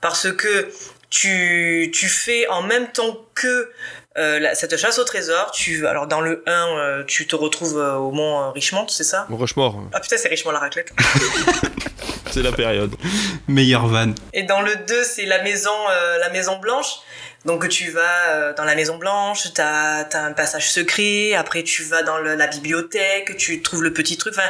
Parce 0.00 0.30
que 0.30 0.70
tu, 1.10 1.90
tu 1.92 2.06
fais 2.06 2.46
en 2.48 2.62
même 2.62 2.86
temps 2.92 3.18
que 3.34 3.70
euh, 4.18 4.38
la- 4.40 4.54
cette 4.54 4.76
chasse 4.76 4.98
au 4.98 5.04
trésor, 5.04 5.50
tu, 5.52 5.86
alors 5.86 6.06
dans 6.06 6.20
le 6.20 6.42
1, 6.46 6.50
euh, 6.76 7.04
tu 7.06 7.26
te 7.26 7.36
retrouves 7.36 7.78
euh, 7.78 7.94
au 7.94 8.10
mont 8.10 8.42
euh, 8.42 8.50
Richmond, 8.50 8.86
c'est 8.88 9.04
ça? 9.04 9.26
Rushmore, 9.30 9.80
Ah 9.92 10.00
putain, 10.00 10.16
c'est 10.18 10.28
Richmond 10.28 10.50
la 10.52 10.58
raclette. 10.58 10.92
c'est 12.30 12.42
la 12.42 12.52
période. 12.52 12.94
Meilleure 13.46 13.86
van. 13.86 14.12
Et 14.32 14.42
dans 14.42 14.60
le 14.60 14.76
2, 14.76 15.02
c'est 15.04 15.24
la 15.26 15.42
maison, 15.42 15.70
euh, 15.90 16.18
la 16.18 16.30
maison 16.30 16.58
blanche. 16.58 16.96
Donc 17.44 17.68
tu 17.68 17.90
vas 17.90 18.28
euh, 18.30 18.52
dans 18.54 18.64
la 18.64 18.74
maison 18.74 18.96
blanche, 18.98 19.52
t'as 19.54 20.02
as 20.12 20.18
un 20.24 20.32
passage 20.32 20.68
secret. 20.70 21.34
Après 21.34 21.62
tu 21.62 21.84
vas 21.84 22.02
dans 22.02 22.18
le- 22.18 22.34
la 22.34 22.48
bibliothèque, 22.48 23.36
tu 23.36 23.62
trouves 23.62 23.82
le 23.84 23.92
petit 23.92 24.16
truc. 24.18 24.34
Enfin, 24.36 24.48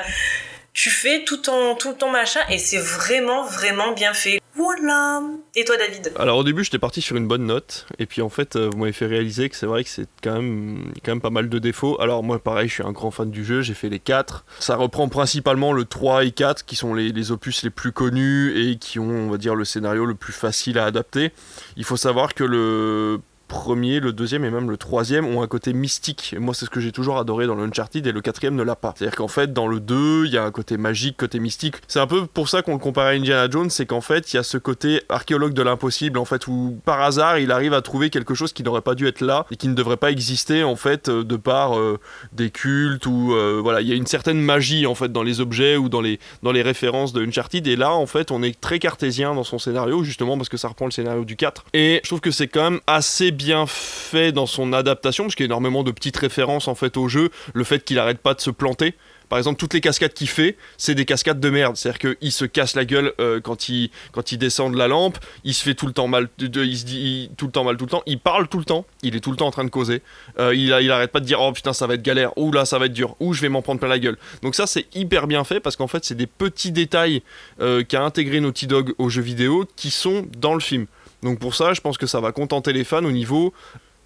tu 0.72 0.88
fais 0.90 1.22
tout 1.24 1.36
ton 1.36 1.74
tout 1.74 1.92
ton 1.92 2.10
machin 2.10 2.40
et 2.48 2.58
c'est 2.58 2.78
vraiment 2.78 3.44
vraiment 3.44 3.92
bien 3.92 4.14
fait. 4.14 4.37
Voilà. 4.68 5.22
Et 5.54 5.64
toi 5.64 5.78
David 5.78 6.12
Alors 6.18 6.36
au 6.36 6.44
début 6.44 6.62
j'étais 6.62 6.78
parti 6.78 7.00
sur 7.00 7.16
une 7.16 7.26
bonne 7.26 7.46
note 7.46 7.86
et 7.98 8.04
puis 8.04 8.20
en 8.20 8.28
fait 8.28 8.54
euh, 8.56 8.68
vous 8.68 8.76
m'avez 8.76 8.92
fait 8.92 9.06
réaliser 9.06 9.48
que 9.48 9.56
c'est 9.56 9.64
vrai 9.64 9.82
que 9.82 9.88
c'est 9.88 10.06
quand 10.22 10.34
même, 10.34 10.92
quand 11.02 11.12
même 11.12 11.22
pas 11.22 11.30
mal 11.30 11.48
de 11.48 11.58
défauts. 11.58 11.98
Alors 12.02 12.22
moi 12.22 12.38
pareil 12.38 12.68
je 12.68 12.74
suis 12.74 12.82
un 12.82 12.92
grand 12.92 13.10
fan 13.10 13.30
du 13.30 13.46
jeu, 13.46 13.62
j'ai 13.62 13.72
fait 13.72 13.88
les 13.88 13.98
4. 13.98 14.44
Ça 14.58 14.76
reprend 14.76 15.08
principalement 15.08 15.72
le 15.72 15.86
3 15.86 16.24
et 16.24 16.32
4 16.32 16.66
qui 16.66 16.76
sont 16.76 16.92
les, 16.92 17.12
les 17.12 17.32
opus 17.32 17.62
les 17.62 17.70
plus 17.70 17.92
connus 17.92 18.52
et 18.58 18.76
qui 18.76 18.98
ont 18.98 19.08
on 19.08 19.30
va 19.30 19.38
dire 19.38 19.54
le 19.54 19.64
scénario 19.64 20.04
le 20.04 20.14
plus 20.14 20.34
facile 20.34 20.78
à 20.78 20.84
adapter. 20.84 21.32
Il 21.78 21.84
faut 21.84 21.96
savoir 21.96 22.34
que 22.34 22.44
le 22.44 23.20
premier, 23.48 23.98
le 23.98 24.12
deuxième 24.12 24.44
et 24.44 24.50
même 24.50 24.70
le 24.70 24.76
troisième 24.76 25.26
ont 25.26 25.42
un 25.42 25.46
côté 25.46 25.72
mystique. 25.72 26.36
Moi, 26.38 26.54
c'est 26.54 26.66
ce 26.66 26.70
que 26.70 26.80
j'ai 26.80 26.92
toujours 26.92 27.18
adoré 27.18 27.46
dans 27.46 27.54
l'Uncharted 27.54 28.06
et 28.06 28.12
le 28.12 28.20
quatrième 28.20 28.54
ne 28.54 28.62
l'a 28.62 28.76
pas. 28.76 28.94
C'est-à-dire 28.96 29.16
qu'en 29.16 29.28
fait, 29.28 29.52
dans 29.52 29.66
le 29.66 29.80
2, 29.80 30.26
il 30.26 30.32
y 30.32 30.38
a 30.38 30.44
un 30.44 30.50
côté 30.50 30.76
magique, 30.76 31.16
côté 31.16 31.40
mystique. 31.40 31.76
C'est 31.88 31.98
un 31.98 32.06
peu 32.06 32.26
pour 32.26 32.48
ça 32.48 32.62
qu'on 32.62 32.74
le 32.74 32.78
compare 32.78 33.06
à 33.06 33.10
Indiana 33.10 33.48
Jones, 33.50 33.70
c'est 33.70 33.86
qu'en 33.86 34.00
fait, 34.00 34.32
il 34.32 34.36
y 34.36 34.38
a 34.38 34.42
ce 34.42 34.58
côté 34.58 35.02
archéologue 35.08 35.54
de 35.54 35.62
l'impossible, 35.62 36.18
en 36.18 36.24
fait, 36.24 36.46
où 36.46 36.78
par 36.84 37.00
hasard, 37.00 37.38
il 37.38 37.50
arrive 37.50 37.72
à 37.72 37.82
trouver 37.82 38.10
quelque 38.10 38.34
chose 38.34 38.52
qui 38.52 38.62
n'aurait 38.62 38.82
pas 38.82 38.94
dû 38.94 39.08
être 39.08 39.22
là 39.22 39.46
et 39.50 39.56
qui 39.56 39.68
ne 39.68 39.74
devrait 39.74 39.96
pas 39.96 40.10
exister, 40.10 40.62
en 40.62 40.76
fait, 40.76 41.08
euh, 41.08 41.24
de 41.24 41.36
par 41.36 41.78
euh, 41.78 41.98
des 42.32 42.50
cultes 42.50 43.06
ou 43.06 43.32
euh, 43.32 43.60
voilà, 43.62 43.80
il 43.80 43.88
y 43.88 43.92
a 43.92 43.96
une 43.96 44.06
certaine 44.06 44.40
magie, 44.40 44.86
en 44.86 44.94
fait, 44.94 45.10
dans 45.10 45.22
les 45.22 45.40
objets 45.40 45.76
ou 45.76 45.88
dans 45.88 46.02
les, 46.02 46.20
dans 46.42 46.52
les 46.52 46.62
références 46.62 47.12
de 47.12 47.24
Uncharted. 47.24 47.66
Et 47.66 47.76
là, 47.76 47.92
en 47.92 48.06
fait, 48.06 48.30
on 48.30 48.42
est 48.42 48.60
très 48.60 48.78
cartésien 48.78 49.34
dans 49.34 49.44
son 49.44 49.58
scénario, 49.58 50.04
justement 50.04 50.36
parce 50.36 50.48
que 50.48 50.56
ça 50.56 50.68
reprend 50.68 50.84
le 50.84 50.90
scénario 50.90 51.24
du 51.24 51.36
4. 51.36 51.64
Et 51.72 52.00
je 52.02 52.08
trouve 52.08 52.20
que 52.20 52.30
c'est 52.30 52.48
quand 52.48 52.70
même 52.70 52.80
assez 52.86 53.30
bien 53.38 53.66
fait 53.66 54.32
dans 54.32 54.46
son 54.46 54.72
adaptation, 54.72 55.24
parce 55.24 55.36
qu'il 55.36 55.44
y 55.44 55.48
a 55.48 55.50
énormément 55.50 55.84
de 55.84 55.92
petites 55.92 56.16
références 56.16 56.68
en 56.68 56.74
fait 56.74 56.96
au 56.96 57.08
jeu, 57.08 57.30
le 57.54 57.64
fait 57.64 57.84
qu'il 57.84 57.98
arrête 57.98 58.18
pas 58.18 58.34
de 58.34 58.40
se 58.40 58.50
planter. 58.50 58.94
Par 59.28 59.38
exemple, 59.38 59.58
toutes 59.58 59.74
les 59.74 59.80
cascades 59.80 60.14
qu'il 60.14 60.28
fait, 60.28 60.56
c'est 60.78 60.94
des 60.94 61.04
cascades 61.04 61.38
de 61.38 61.50
merde. 61.50 61.76
C'est-à-dire 61.76 62.16
qu'il 62.16 62.32
se 62.32 62.46
casse 62.46 62.74
la 62.74 62.84
gueule 62.84 63.12
euh, 63.20 63.40
quand, 63.40 63.68
il, 63.68 63.90
quand 64.12 64.32
il 64.32 64.38
descend 64.38 64.72
de 64.72 64.78
la 64.78 64.88
lampe, 64.88 65.18
il 65.44 65.52
se 65.52 65.62
fait 65.62 65.74
tout 65.74 65.86
le 65.86 65.92
temps 65.92 66.08
mal, 66.08 66.28
il 66.38 66.78
se 66.78 66.86
dit 66.86 67.30
tout 67.36 67.44
le 67.46 67.52
temps 67.52 67.64
mal, 67.64 67.76
tout 67.76 67.84
le 67.84 67.90
temps. 67.90 68.02
Il 68.06 68.18
parle 68.18 68.48
tout 68.48 68.58
le 68.58 68.64
temps, 68.64 68.86
il 69.02 69.16
est 69.16 69.20
tout 69.20 69.30
le 69.30 69.36
temps 69.36 69.46
en 69.46 69.50
train 69.50 69.64
de 69.64 69.70
causer. 69.70 70.02
Euh, 70.38 70.54
il, 70.54 70.74
il 70.80 70.90
arrête 70.90 71.12
pas 71.12 71.20
de 71.20 71.26
dire 71.26 71.40
oh 71.40 71.52
putain 71.52 71.74
ça 71.74 71.86
va 71.86 71.94
être 71.94 72.02
galère, 72.02 72.36
ou 72.38 72.52
là 72.52 72.64
ça 72.64 72.78
va 72.78 72.86
être 72.86 72.92
dur, 72.94 73.16
ou 73.20 73.34
je 73.34 73.42
vais 73.42 73.50
m'en 73.50 73.60
prendre 73.60 73.80
plein 73.80 73.88
la 73.88 73.98
gueule. 73.98 74.16
Donc 74.42 74.54
ça 74.54 74.66
c'est 74.66 74.86
hyper 74.94 75.26
bien 75.26 75.44
fait 75.44 75.60
parce 75.60 75.76
qu'en 75.76 75.88
fait 75.88 76.04
c'est 76.06 76.14
des 76.14 76.26
petits 76.26 76.72
détails 76.72 77.22
euh, 77.60 77.84
qu'a 77.84 78.02
intégré 78.02 78.40
Naughty 78.40 78.66
Dog 78.66 78.94
au 78.96 79.10
jeu 79.10 79.20
vidéo 79.20 79.66
qui 79.76 79.90
sont 79.90 80.26
dans 80.38 80.54
le 80.54 80.60
film. 80.60 80.86
Donc 81.22 81.38
pour 81.38 81.54
ça 81.54 81.72
je 81.72 81.80
pense 81.80 81.98
que 81.98 82.06
ça 82.06 82.20
va 82.20 82.32
contenter 82.32 82.72
les 82.72 82.84
fans 82.84 83.04
au 83.04 83.12
niveau 83.12 83.52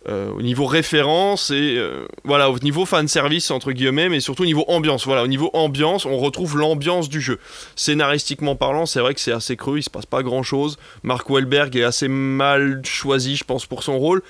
euh, 0.08 0.32
référence 0.66 1.50
et 1.50 1.76
euh, 1.76 2.06
voilà 2.24 2.50
au 2.50 2.58
niveau 2.58 2.84
fan 2.86 3.06
service 3.06 3.50
entre 3.52 3.70
guillemets 3.70 4.08
mais 4.08 4.20
surtout 4.20 4.42
au 4.42 4.46
niveau 4.46 4.64
ambiance. 4.68 5.06
Voilà 5.06 5.22
au 5.22 5.28
niveau 5.28 5.50
ambiance 5.52 6.06
on 6.06 6.18
retrouve 6.18 6.56
l'ambiance 6.58 7.08
du 7.08 7.20
jeu. 7.20 7.38
Scénaristiquement 7.76 8.56
parlant 8.56 8.86
c'est 8.86 9.00
vrai 9.00 9.14
que 9.14 9.20
c'est 9.20 9.32
assez 9.32 9.56
creux 9.56 9.78
il 9.78 9.82
se 9.82 9.90
passe 9.90 10.06
pas 10.06 10.22
grand 10.22 10.42
chose 10.42 10.76
Mark 11.02 11.28
Wahlberg 11.30 11.76
est 11.76 11.84
assez 11.84 12.08
mal 12.08 12.82
choisi 12.84 13.36
je 13.36 13.44
pense 13.44 13.66
pour 13.66 13.82
son 13.82 13.98
rôle 13.98 14.22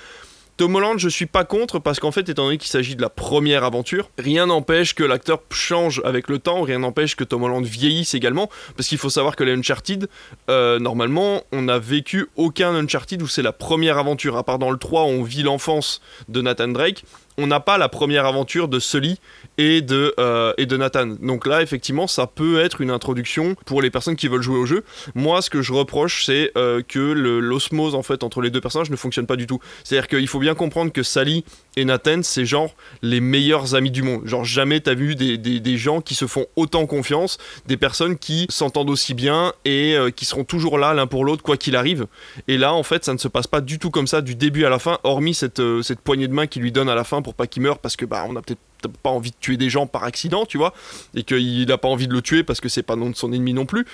Tom 0.55 0.75
Holland, 0.75 0.99
je 0.99 1.09
suis 1.09 1.25
pas 1.25 1.45
contre 1.45 1.79
parce 1.79 1.99
qu'en 1.99 2.11
fait, 2.11 2.29
étant 2.29 2.45
donné 2.45 2.59
qu'il 2.59 2.69
s'agit 2.69 2.95
de 2.95 3.01
la 3.01 3.09
première 3.09 3.63
aventure, 3.63 4.11
rien 4.19 4.45
n'empêche 4.45 4.93
que 4.93 5.03
l'acteur 5.03 5.41
change 5.51 5.99
avec 6.05 6.27
le 6.27 6.37
temps, 6.37 6.61
rien 6.61 6.79
n'empêche 6.79 7.15
que 7.15 7.23
Tom 7.23 7.41
Holland 7.41 7.65
vieillisse 7.65 8.13
également, 8.13 8.49
parce 8.77 8.87
qu'il 8.87 8.99
faut 8.99 9.09
savoir 9.09 9.35
que 9.35 9.43
les 9.43 9.53
Uncharted, 9.53 10.07
euh, 10.51 10.77
normalement, 10.77 11.41
on 11.51 11.63
n'a 11.63 11.79
vécu 11.79 12.27
aucun 12.35 12.75
Uncharted 12.75 13.21
où 13.23 13.27
c'est 13.27 13.41
la 13.41 13.51
première 13.51 13.97
aventure, 13.97 14.37
à 14.37 14.43
part 14.43 14.59
dans 14.59 14.69
le 14.69 14.77
3 14.77 15.05
où 15.05 15.07
on 15.07 15.23
vit 15.23 15.41
l'enfance 15.41 16.01
de 16.29 16.41
Nathan 16.41 16.67
Drake, 16.67 17.03
on 17.37 17.47
n'a 17.47 17.59
pas 17.59 17.77
la 17.77 17.89
première 17.89 18.25
aventure 18.25 18.67
de 18.67 18.79
Sully 18.79 19.19
et 19.57 19.81
de, 19.81 20.13
euh, 20.19 20.53
et 20.57 20.65
de 20.65 20.77
Nathan. 20.77 21.07
Donc 21.21 21.45
là, 21.47 21.61
effectivement, 21.61 22.07
ça 22.07 22.27
peut 22.27 22.59
être 22.59 22.81
une 22.81 22.91
introduction 22.91 23.55
pour 23.65 23.81
les 23.81 23.89
personnes 23.89 24.15
qui 24.15 24.27
veulent 24.27 24.41
jouer 24.41 24.57
au 24.57 24.65
jeu. 24.65 24.83
Moi, 25.15 25.41
ce 25.41 25.49
que 25.49 25.61
je 25.61 25.73
reproche, 25.73 26.25
c'est 26.25 26.51
euh, 26.57 26.81
que 26.87 26.99
l'osmose 26.99 27.95
en 27.95 28.03
fait 28.03 28.23
entre 28.23 28.41
les 28.41 28.49
deux 28.49 28.61
personnages 28.61 28.89
ne 28.89 28.95
fonctionne 28.95 29.25
pas 29.25 29.35
du 29.35 29.47
tout. 29.47 29.59
C'est-à-dire 29.83 30.07
qu'il 30.07 30.27
faut 30.27 30.39
bien 30.39 30.55
comprendre 30.55 30.91
que 30.91 31.03
Sally 31.03 31.43
et 31.75 31.85
Nathan, 31.85 32.21
c'est 32.23 32.45
genre 32.45 32.75
les 33.01 33.19
meilleurs 33.19 33.73
amis 33.75 33.91
du 33.91 34.03
monde. 34.03 34.25
Genre 34.27 34.45
jamais 34.45 34.79
t'as 34.79 34.93
vu 34.93 35.15
des, 35.15 35.37
des- 35.37 35.73
gens 35.77 36.01
qui 36.01 36.13
se 36.13 36.27
font 36.27 36.45
autant 36.55 36.85
confiance, 36.85 37.39
des 37.65 37.77
personnes 37.77 38.15
qui 38.15 38.45
s'entendent 38.49 38.91
aussi 38.91 39.15
bien 39.15 39.53
et 39.65 39.95
euh, 39.95 40.11
qui 40.11 40.23
seront 40.25 40.43
toujours 40.43 40.77
là 40.77 40.93
l'un 40.93 41.07
pour 41.07 41.25
l'autre 41.25 41.41
quoi 41.41 41.57
qu'il 41.57 41.75
arrive. 41.75 42.05
Et 42.47 42.59
là, 42.59 42.73
en 42.75 42.83
fait, 42.83 43.03
ça 43.03 43.11
ne 43.13 43.17
se 43.17 43.27
passe 43.27 43.47
pas 43.47 43.59
du 43.59 43.79
tout 43.79 43.89
comme 43.89 44.05
ça 44.05 44.21
du 44.21 44.35
début 44.35 44.65
à 44.65 44.69
la 44.69 44.77
fin, 44.77 44.99
hormis 45.03 45.33
cette, 45.33 45.61
cette 45.81 45.99
poignée 46.01 46.27
de 46.27 46.33
main 46.33 46.45
qu'il 46.45 46.61
lui 46.61 46.71
donne 46.71 46.89
à 46.89 46.95
la 46.95 47.03
fin 47.03 47.22
pour 47.23 47.33
pas 47.33 47.47
qu'il 47.47 47.63
meure 47.63 47.79
parce 47.79 47.95
que 47.95 48.05
bah 48.05 48.25
on 48.27 48.35
a 48.35 48.41
peut-être 48.41 48.61
pas 48.87 49.09
envie 49.09 49.31
de 49.31 49.35
tuer 49.39 49.57
des 49.57 49.69
gens 49.69 49.87
par 49.87 50.03
accident, 50.03 50.45
tu 50.45 50.57
vois, 50.57 50.73
et 51.15 51.23
qu'il 51.23 51.67
n'a 51.67 51.77
pas 51.77 51.87
envie 51.87 52.07
de 52.07 52.13
le 52.13 52.21
tuer 52.21 52.43
parce 52.43 52.61
que 52.61 52.69
c'est 52.69 52.83
pas 52.83 52.95
non 52.95 53.09
de 53.09 53.15
son 53.15 53.31
ennemi 53.31 53.53
non 53.53 53.65
plus. 53.65 53.85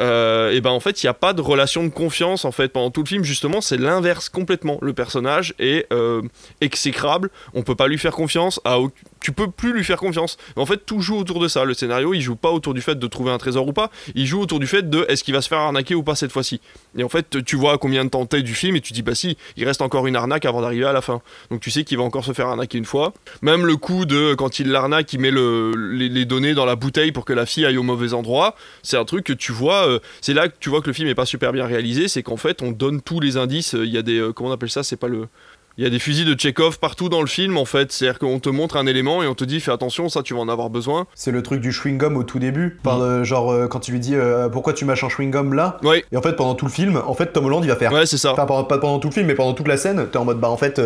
Euh, 0.00 0.50
et 0.50 0.60
ben 0.60 0.70
en 0.70 0.80
fait, 0.80 1.02
il 1.02 1.06
n'y 1.06 1.10
a 1.10 1.14
pas 1.14 1.32
de 1.32 1.40
relation 1.40 1.84
de 1.84 1.88
confiance 1.88 2.44
en 2.44 2.52
fait 2.52 2.68
pendant 2.68 2.90
tout 2.90 3.02
le 3.02 3.08
film. 3.08 3.24
Justement, 3.24 3.60
c'est 3.60 3.76
l'inverse 3.76 4.28
complètement. 4.28 4.78
Le 4.82 4.92
personnage 4.92 5.54
est 5.58 5.86
euh, 5.92 6.22
exécrable. 6.60 7.30
On 7.54 7.62
peut 7.62 7.74
pas 7.74 7.88
lui 7.88 7.98
faire 7.98 8.12
confiance. 8.12 8.60
À 8.64 8.78
tu 9.20 9.32
peux 9.32 9.50
plus 9.50 9.72
lui 9.72 9.84
faire 9.84 9.98
confiance. 9.98 10.36
En 10.56 10.66
fait, 10.66 10.84
tout 10.84 11.00
joue 11.00 11.16
autour 11.16 11.40
de 11.40 11.48
ça. 11.48 11.64
Le 11.64 11.74
scénario, 11.74 12.12
il 12.12 12.20
joue 12.20 12.36
pas 12.36 12.50
autour 12.50 12.74
du 12.74 12.82
fait 12.82 12.98
de 12.98 13.06
trouver 13.06 13.30
un 13.30 13.38
trésor 13.38 13.66
ou 13.66 13.72
pas. 13.72 13.90
Il 14.14 14.26
joue 14.26 14.40
autour 14.40 14.58
du 14.58 14.66
fait 14.66 14.90
de 14.90 15.06
est-ce 15.08 15.22
qu'il 15.22 15.34
va 15.34 15.40
se 15.40 15.48
faire 15.48 15.58
arnaquer 15.58 15.94
ou 15.94 16.02
pas 16.02 16.16
cette 16.16 16.32
fois-ci? 16.32 16.60
Et 16.96 17.04
en 17.04 17.08
fait, 17.08 17.44
tu 17.44 17.56
vois 17.56 17.78
combien 17.78 18.04
de 18.04 18.10
temps 18.10 18.26
t'es 18.26 18.42
du 18.42 18.54
film 18.54 18.76
et 18.76 18.80
tu 18.80 18.92
dis 18.92 19.02
bah 19.02 19.14
si, 19.14 19.36
il 19.56 19.64
reste 19.64 19.80
encore 19.80 20.06
une 20.06 20.16
arnaque 20.16 20.44
avant 20.44 20.60
d'arriver 20.60 20.84
à 20.84 20.92
la 20.92 21.00
fin. 21.00 21.22
Donc 21.50 21.60
tu 21.60 21.70
sais 21.70 21.84
qu'il 21.84 21.98
va 21.98 22.04
encore 22.04 22.24
se 22.24 22.32
faire 22.32 22.48
arnaquer 22.48 22.78
une 22.78 22.84
fois. 22.84 23.12
Même 23.42 23.64
le 23.64 23.76
coup 23.76 24.04
de 24.04 24.31
quand 24.34 24.58
il 24.58 24.70
l'arnaque, 24.70 25.12
il 25.12 25.20
met 25.20 25.30
le, 25.30 25.72
les, 25.74 26.24
données 26.24 26.54
dans 26.54 26.64
la 26.64 26.76
bouteille 26.76 27.12
pour 27.12 27.24
que 27.24 27.32
la 27.32 27.46
fille 27.46 27.66
aille 27.66 27.78
au 27.78 27.82
mauvais 27.82 28.12
endroit. 28.12 28.54
C'est 28.82 28.96
un 28.96 29.04
truc 29.04 29.24
que 29.24 29.32
tu 29.32 29.52
vois. 29.52 29.88
euh, 29.88 29.98
c'est 30.20 30.34
là 30.34 30.48
que 30.48 30.54
tu 30.58 30.68
vois 30.68 30.80
que 30.80 30.86
le 30.86 30.92
film 30.92 31.08
est 31.08 31.14
pas 31.14 31.26
super 31.26 31.52
bien 31.52 31.66
réalisé. 31.66 32.08
C'est 32.08 32.22
qu'en 32.22 32.36
fait, 32.36 32.62
on 32.62 32.70
donne 32.70 33.00
tous 33.02 33.20
les 33.20 33.36
indices. 33.36 33.74
Il 33.74 33.90
y 33.90 33.98
a 33.98 34.02
des 34.02 34.18
euh, 34.18 34.32
comment 34.32 34.50
on 34.50 34.52
appelle 34.52 34.70
ça 34.70 34.82
C'est 34.82 34.96
pas 34.96 35.08
le 35.08 35.28
Il 35.78 35.84
y 35.84 35.86
a 35.86 35.90
des 35.90 35.98
fusils 35.98 36.24
de 36.26 36.38
Chekhov 36.38 36.78
partout 36.78 37.08
dans 37.08 37.20
le 37.20 37.26
film 37.26 37.56
en 37.56 37.64
fait, 37.64 37.92
c'est-à-dire 37.92 38.18
qu'on 38.18 38.38
te 38.40 38.48
montre 38.48 38.76
un 38.76 38.86
élément 38.86 39.22
et 39.22 39.26
on 39.26 39.34
te 39.34 39.44
dit 39.44 39.58
fais 39.60 39.72
attention, 39.72 40.08
ça 40.08 40.22
tu 40.22 40.34
vas 40.34 40.40
en 40.40 40.48
avoir 40.48 40.68
besoin. 40.70 41.06
C'est 41.14 41.30
le 41.30 41.42
truc 41.42 41.60
du 41.60 41.70
chewing-gum 41.70 42.16
au 42.16 42.24
tout 42.24 42.38
début, 42.38 42.78
Enfin, 42.84 43.00
euh, 43.00 43.24
genre 43.24 43.50
euh, 43.50 43.68
quand 43.68 43.80
tu 43.80 43.92
lui 43.92 44.00
dis 44.00 44.14
euh, 44.14 44.48
pourquoi 44.48 44.72
tu 44.74 44.84
mâches 44.84 45.04
un 45.04 45.08
chewing-gum 45.08 45.54
là, 45.54 45.78
Oui. 45.82 46.02
et 46.12 46.16
en 46.16 46.22
fait 46.22 46.34
pendant 46.36 46.54
tout 46.54 46.66
le 46.66 46.70
film, 46.70 47.00
en 47.06 47.14
fait 47.14 47.32
Tom 47.32 47.46
Holland 47.46 47.64
il 47.64 47.68
va 47.68 47.76
faire. 47.76 47.92
Ouais, 47.92 48.06
c'est 48.06 48.18
ça. 48.18 48.32
Enfin, 48.32 48.46
pas, 48.46 48.64
pas 48.64 48.78
pendant 48.78 48.98
tout 48.98 49.08
le 49.08 49.14
film, 49.14 49.26
mais 49.26 49.34
pendant 49.34 49.54
toute 49.54 49.68
la 49.68 49.76
scène, 49.76 50.06
t'es 50.10 50.18
en 50.18 50.24
mode 50.24 50.38
bah 50.40 50.50
en 50.50 50.56
fait, 50.56 50.80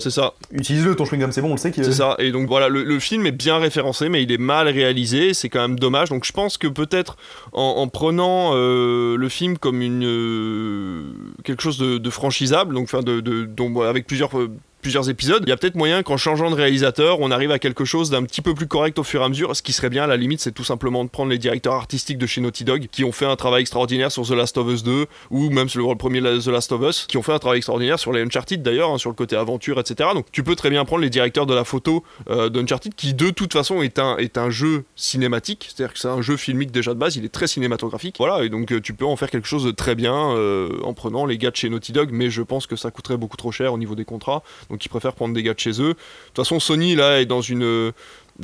C'est 0.00 0.10
ça. 0.10 0.32
utilise-le 0.52 0.94
ton 0.96 1.04
chewing-gum, 1.04 1.32
c'est 1.32 1.42
bon, 1.42 1.48
on 1.48 1.52
le 1.52 1.58
sait 1.58 1.70
qu'il 1.70 1.84
C'est 1.84 1.92
ça. 1.92 2.14
Et 2.18 2.32
donc 2.32 2.48
voilà, 2.48 2.68
le, 2.68 2.82
le 2.82 2.98
film 2.98 3.26
est 3.26 3.32
bien 3.32 3.58
référencé, 3.58 4.08
mais 4.08 4.22
il 4.22 4.32
est 4.32 4.38
mal 4.38 4.68
réalisé. 4.68 5.34
C'est 5.34 5.48
quand 5.50 5.60
même 5.60 5.78
dommage. 5.78 6.08
Donc 6.08 6.24
je 6.24 6.32
pense 6.32 6.56
que 6.56 6.66
peut-être 6.66 7.16
en, 7.52 7.62
en 7.62 7.88
prenant 7.88 8.54
le 8.54 9.28
film 9.28 9.58
comme 9.58 9.82
une 9.82 11.14
quelque 11.44 11.62
chose 11.62 11.78
de, 11.78 11.98
de 11.98 12.10
franchisable, 12.10 12.74
donc 12.74 12.84
enfin 12.84 13.02
de, 13.02 13.20
de- 13.20 13.48
avec 13.86 14.06
plusieurs 14.06 14.29
euh, 14.34 14.48
plusieurs 14.80 15.10
épisodes, 15.10 15.42
il 15.46 15.48
y 15.48 15.52
a 15.52 15.56
peut-être 15.56 15.74
moyen 15.74 16.02
qu'en 16.02 16.16
changeant 16.16 16.50
de 16.50 16.54
réalisateur, 16.54 17.20
on 17.20 17.30
arrive 17.30 17.50
à 17.50 17.58
quelque 17.58 17.84
chose 17.84 18.10
d'un 18.10 18.22
petit 18.22 18.42
peu 18.42 18.54
plus 18.54 18.66
correct 18.66 18.98
au 18.98 19.04
fur 19.04 19.22
et 19.22 19.24
à 19.24 19.28
mesure. 19.28 19.54
Ce 19.54 19.62
qui 19.62 19.72
serait 19.72 19.90
bien, 19.90 20.04
à 20.04 20.06
la 20.06 20.16
limite, 20.16 20.40
c'est 20.40 20.52
tout 20.52 20.64
simplement 20.64 21.04
de 21.04 21.10
prendre 21.10 21.30
les 21.30 21.38
directeurs 21.38 21.74
artistiques 21.74 22.18
de 22.18 22.26
chez 22.26 22.40
Naughty 22.40 22.64
Dog, 22.64 22.88
qui 22.90 23.04
ont 23.04 23.12
fait 23.12 23.26
un 23.26 23.36
travail 23.36 23.62
extraordinaire 23.62 24.10
sur 24.10 24.26
The 24.26 24.32
Last 24.32 24.56
of 24.58 24.68
Us 24.68 24.82
2, 24.82 25.06
ou 25.30 25.50
même 25.50 25.68
sur 25.68 25.88
le 25.88 25.96
premier 25.96 26.20
The 26.20 26.46
Last 26.46 26.72
of 26.72 26.82
Us, 26.82 27.06
qui 27.06 27.16
ont 27.16 27.22
fait 27.22 27.32
un 27.32 27.38
travail 27.38 27.58
extraordinaire 27.58 27.98
sur 27.98 28.12
les 28.12 28.22
Uncharted 28.22 28.62
d'ailleurs, 28.62 28.90
hein, 28.90 28.98
sur 28.98 29.10
le 29.10 29.14
côté 29.14 29.36
aventure, 29.36 29.78
etc. 29.80 30.10
Donc 30.14 30.26
tu 30.32 30.42
peux 30.42 30.56
très 30.56 30.70
bien 30.70 30.84
prendre 30.84 31.02
les 31.02 31.10
directeurs 31.10 31.46
de 31.46 31.54
la 31.54 31.64
photo 31.64 32.04
euh, 32.28 32.48
d'Uncharted, 32.48 32.94
qui 32.94 33.14
de 33.14 33.30
toute 33.30 33.52
façon 33.52 33.82
est 33.82 33.98
un, 33.98 34.50
jeu 34.50 34.84
cinématique, 34.96 35.68
c'est-à-dire 35.68 35.92
que 35.92 36.00
c'est 36.00 36.08
un 36.08 36.22
jeu 36.22 36.36
filmique 36.36 36.70
déjà 36.70 36.94
de 36.94 36.98
base, 36.98 37.16
il 37.16 37.24
est 37.24 37.28
très 37.28 37.46
cinématographique. 37.46 38.16
Voilà, 38.18 38.44
et 38.44 38.48
donc 38.48 38.72
euh, 38.72 38.80
tu 38.80 38.94
peux 38.94 39.04
en 39.04 39.16
faire 39.16 39.30
quelque 39.30 39.46
chose 39.46 39.64
de 39.64 39.70
très 39.70 39.94
bien 39.94 40.34
euh, 40.34 40.80
en 40.82 40.94
prenant 40.94 41.26
les 41.26 41.38
gars 41.38 41.50
de 41.50 41.56
chez 41.56 41.68
Naughty 41.68 41.92
Dog, 41.92 42.10
mais 42.12 42.30
je 42.30 42.42
pense 42.42 42.66
que 42.66 42.76
ça 42.76 42.90
coûterait 42.90 43.16
beaucoup 43.16 43.36
trop 43.36 43.52
cher 43.52 43.72
au 43.72 43.78
niveau 43.78 43.94
des 43.94 44.04
contrats, 44.04 44.42
donc 44.70 44.84
ils 44.84 44.88
préfèrent 44.88 45.14
prendre 45.14 45.34
des 45.34 45.42
gars 45.42 45.54
de 45.54 45.58
chez 45.58 45.82
eux. 45.82 45.94
De 45.94 45.96
toute 46.26 46.36
façon, 46.36 46.60
Sony 46.60 46.94
là 46.94 47.20
est 47.20 47.26
dans 47.26 47.40
une 47.40 47.92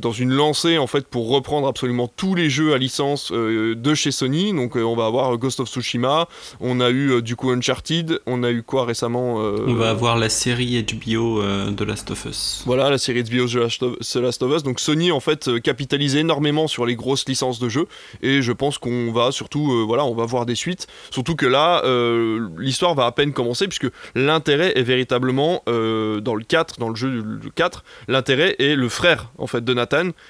dans 0.00 0.12
une 0.12 0.30
lancée 0.32 0.78
en 0.78 0.86
fait 0.86 1.06
pour 1.06 1.28
reprendre 1.30 1.66
absolument 1.66 2.06
tous 2.08 2.34
les 2.34 2.50
jeux 2.50 2.74
à 2.74 2.78
licence 2.78 3.30
euh, 3.32 3.74
de 3.74 3.94
chez 3.94 4.10
Sony. 4.10 4.52
Donc 4.52 4.76
euh, 4.76 4.82
on 4.82 4.94
va 4.94 5.06
avoir 5.06 5.36
Ghost 5.38 5.60
of 5.60 5.68
Tsushima, 5.68 6.28
on 6.60 6.80
a 6.80 6.90
eu 6.90 7.12
euh, 7.12 7.22
du 7.22 7.34
coup 7.36 7.50
Uncharted, 7.50 8.20
on 8.26 8.42
a 8.42 8.50
eu 8.50 8.62
quoi 8.62 8.84
récemment 8.84 9.40
euh, 9.40 9.64
On 9.66 9.74
va 9.74 9.90
avoir 9.90 10.18
la 10.18 10.28
série 10.28 10.82
HBO 10.84 11.40
euh, 11.40 11.70
de 11.70 11.84
Last 11.84 12.10
of 12.10 12.24
Us. 12.26 12.62
voilà, 12.66 12.90
la 12.90 12.98
série 12.98 13.22
de 13.24 13.28
bio 13.30 13.46
The 13.48 14.16
Last 14.16 14.42
of- 14.42 14.52
Us. 14.56 14.62
Donc 14.62 14.80
Sony 14.80 15.10
en 15.12 15.20
fait 15.20 15.48
euh, 15.48 15.58
capitalise 15.60 16.14
énormément 16.16 16.68
sur 16.68 16.84
les 16.86 16.94
grosses 16.94 17.26
licences 17.26 17.58
de 17.58 17.68
jeux 17.68 17.86
et 18.22 18.42
je 18.42 18.52
pense 18.52 18.76
qu'on 18.78 19.12
va 19.12 19.32
surtout 19.32 19.72
euh, 19.72 19.84
voilà, 19.86 20.04
on 20.04 20.14
va 20.14 20.26
voir 20.26 20.44
des 20.46 20.54
suites. 20.54 20.86
Surtout 21.10 21.36
que 21.36 21.46
là 21.46 21.82
euh, 21.84 22.48
l'histoire 22.58 22.94
va 22.94 23.06
à 23.06 23.12
peine 23.12 23.32
commencer 23.32 23.66
puisque 23.66 23.88
l'intérêt 24.14 24.72
est 24.78 24.82
véritablement 24.82 25.62
euh, 25.68 26.20
dans 26.20 26.34
le 26.34 26.44
4, 26.44 26.78
dans 26.78 26.90
le 26.90 26.96
jeu 26.96 27.22
du 27.40 27.50
4, 27.50 27.82
l'intérêt 28.08 28.56
est 28.58 28.74
le 28.76 28.88
frère 28.88 29.30
en 29.38 29.46
fait 29.46 29.64
de 29.64 29.72
Nathan 29.72 29.85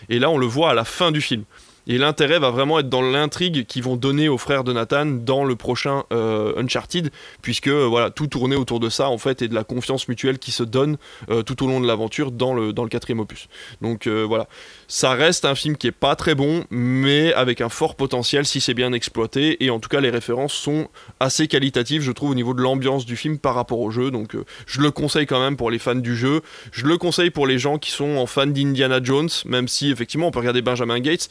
et 0.09 0.19
là 0.19 0.31
on 0.31 0.39
le 0.39 0.47
voit 0.47 0.70
à 0.70 0.74
la 0.74 0.85
fin 0.85 1.11
du 1.11 1.20
film. 1.20 1.45
Et 1.87 1.99
l'intérêt 1.99 2.41
va 2.41 2.51
vraiment 2.51 2.81
être 2.81 2.89
dans 2.89 3.03
l'intrigue 3.03 3.65
qu'ils 3.67 3.85
vont 3.85 3.97
donner 3.97 4.29
aux 4.29 4.39
frères 4.39 4.65
de 4.65 4.73
Nathan 4.73 5.07
dans 5.07 5.45
le 5.45 5.55
prochain 5.55 6.03
euh, 6.13 6.61
Uncharted, 6.61 7.11
puisque 7.43 7.69
euh, 7.69 7.85
voilà 7.85 8.11
tout 8.11 8.27
tournait 8.27 8.57
autour 8.57 8.81
de 8.81 8.89
ça 8.89 9.09
en 9.09 9.19
fait 9.19 9.43
et 9.43 9.49
de 9.49 9.55
la 9.55 9.63
confiance 9.63 10.09
mutuelle 10.09 10.39
qui 10.39 10.51
se 10.51 10.65
donne 10.65 10.97
euh, 11.31 11.43
tout 11.43 11.65
au 11.65 11.69
long 11.69 11.81
de 11.81 11.87
l'aventure 11.87 12.33
dans 12.33 12.55
le, 12.55 12.73
dans 12.73 12.83
le 12.83 12.89
quatrième 12.89 13.21
opus. 13.21 13.49
Donc 13.83 14.09
voilà, 14.09 14.49
ça 14.89 15.13
reste 15.13 15.45
un 15.45 15.55
film 15.55 15.77
qui 15.77 15.87
est 15.87 15.93
pas 15.93 16.17
très 16.17 16.35
bon, 16.35 16.65
mais 16.71 17.33
avec 17.35 17.61
un 17.61 17.69
fort 17.69 17.95
potentiel 17.95 18.47
si 18.47 18.61
c'est 18.61 18.75
bien 18.75 18.93
exploité. 18.93 19.65
Et 19.65 19.71
en 19.71 19.79
tout 19.81 19.89
cas, 19.89 20.01
les 20.01 20.11
références 20.11 20.53
sont 20.53 20.89
assez 21.21 21.49
qualitatives, 21.49 22.03
je 22.03 22.13
trouve, 22.13 22.31
au 22.31 22.35
niveau 22.35 22.55
de 22.55 22.63
l'ambiance 22.63 23.07
du 23.07 23.17
film 23.17 23.39
par 23.39 23.55
rapport 23.55 23.81
au 23.81 23.91
jeu. 23.91 24.11
Donc 24.11 24.37
je 24.67 24.81
le 24.81 24.91
conseille 24.91 25.27
quand 25.27 25.41
même 25.41 25.57
pour 25.57 25.71
les 25.71 25.79
fans 25.79 25.95
du 25.95 26.17
jeu. 26.17 26.41
Je 26.73 26.87
le 26.87 26.99
conseille 26.99 27.31
pour 27.31 27.47
les 27.47 27.59
gens 27.59 27.79
qui 27.79 27.91
sont 27.91 28.17
en 28.17 28.27
fans 28.27 28.47
d'Indiana 28.47 29.01
Jones, 29.03 29.29
même 29.45 29.69
si 29.69 29.91
effectivement 29.91 30.29
on 30.29 30.31
peut 30.31 30.41
regarder 30.41 30.63
Benjamin 30.63 31.01
Gates, 31.01 31.29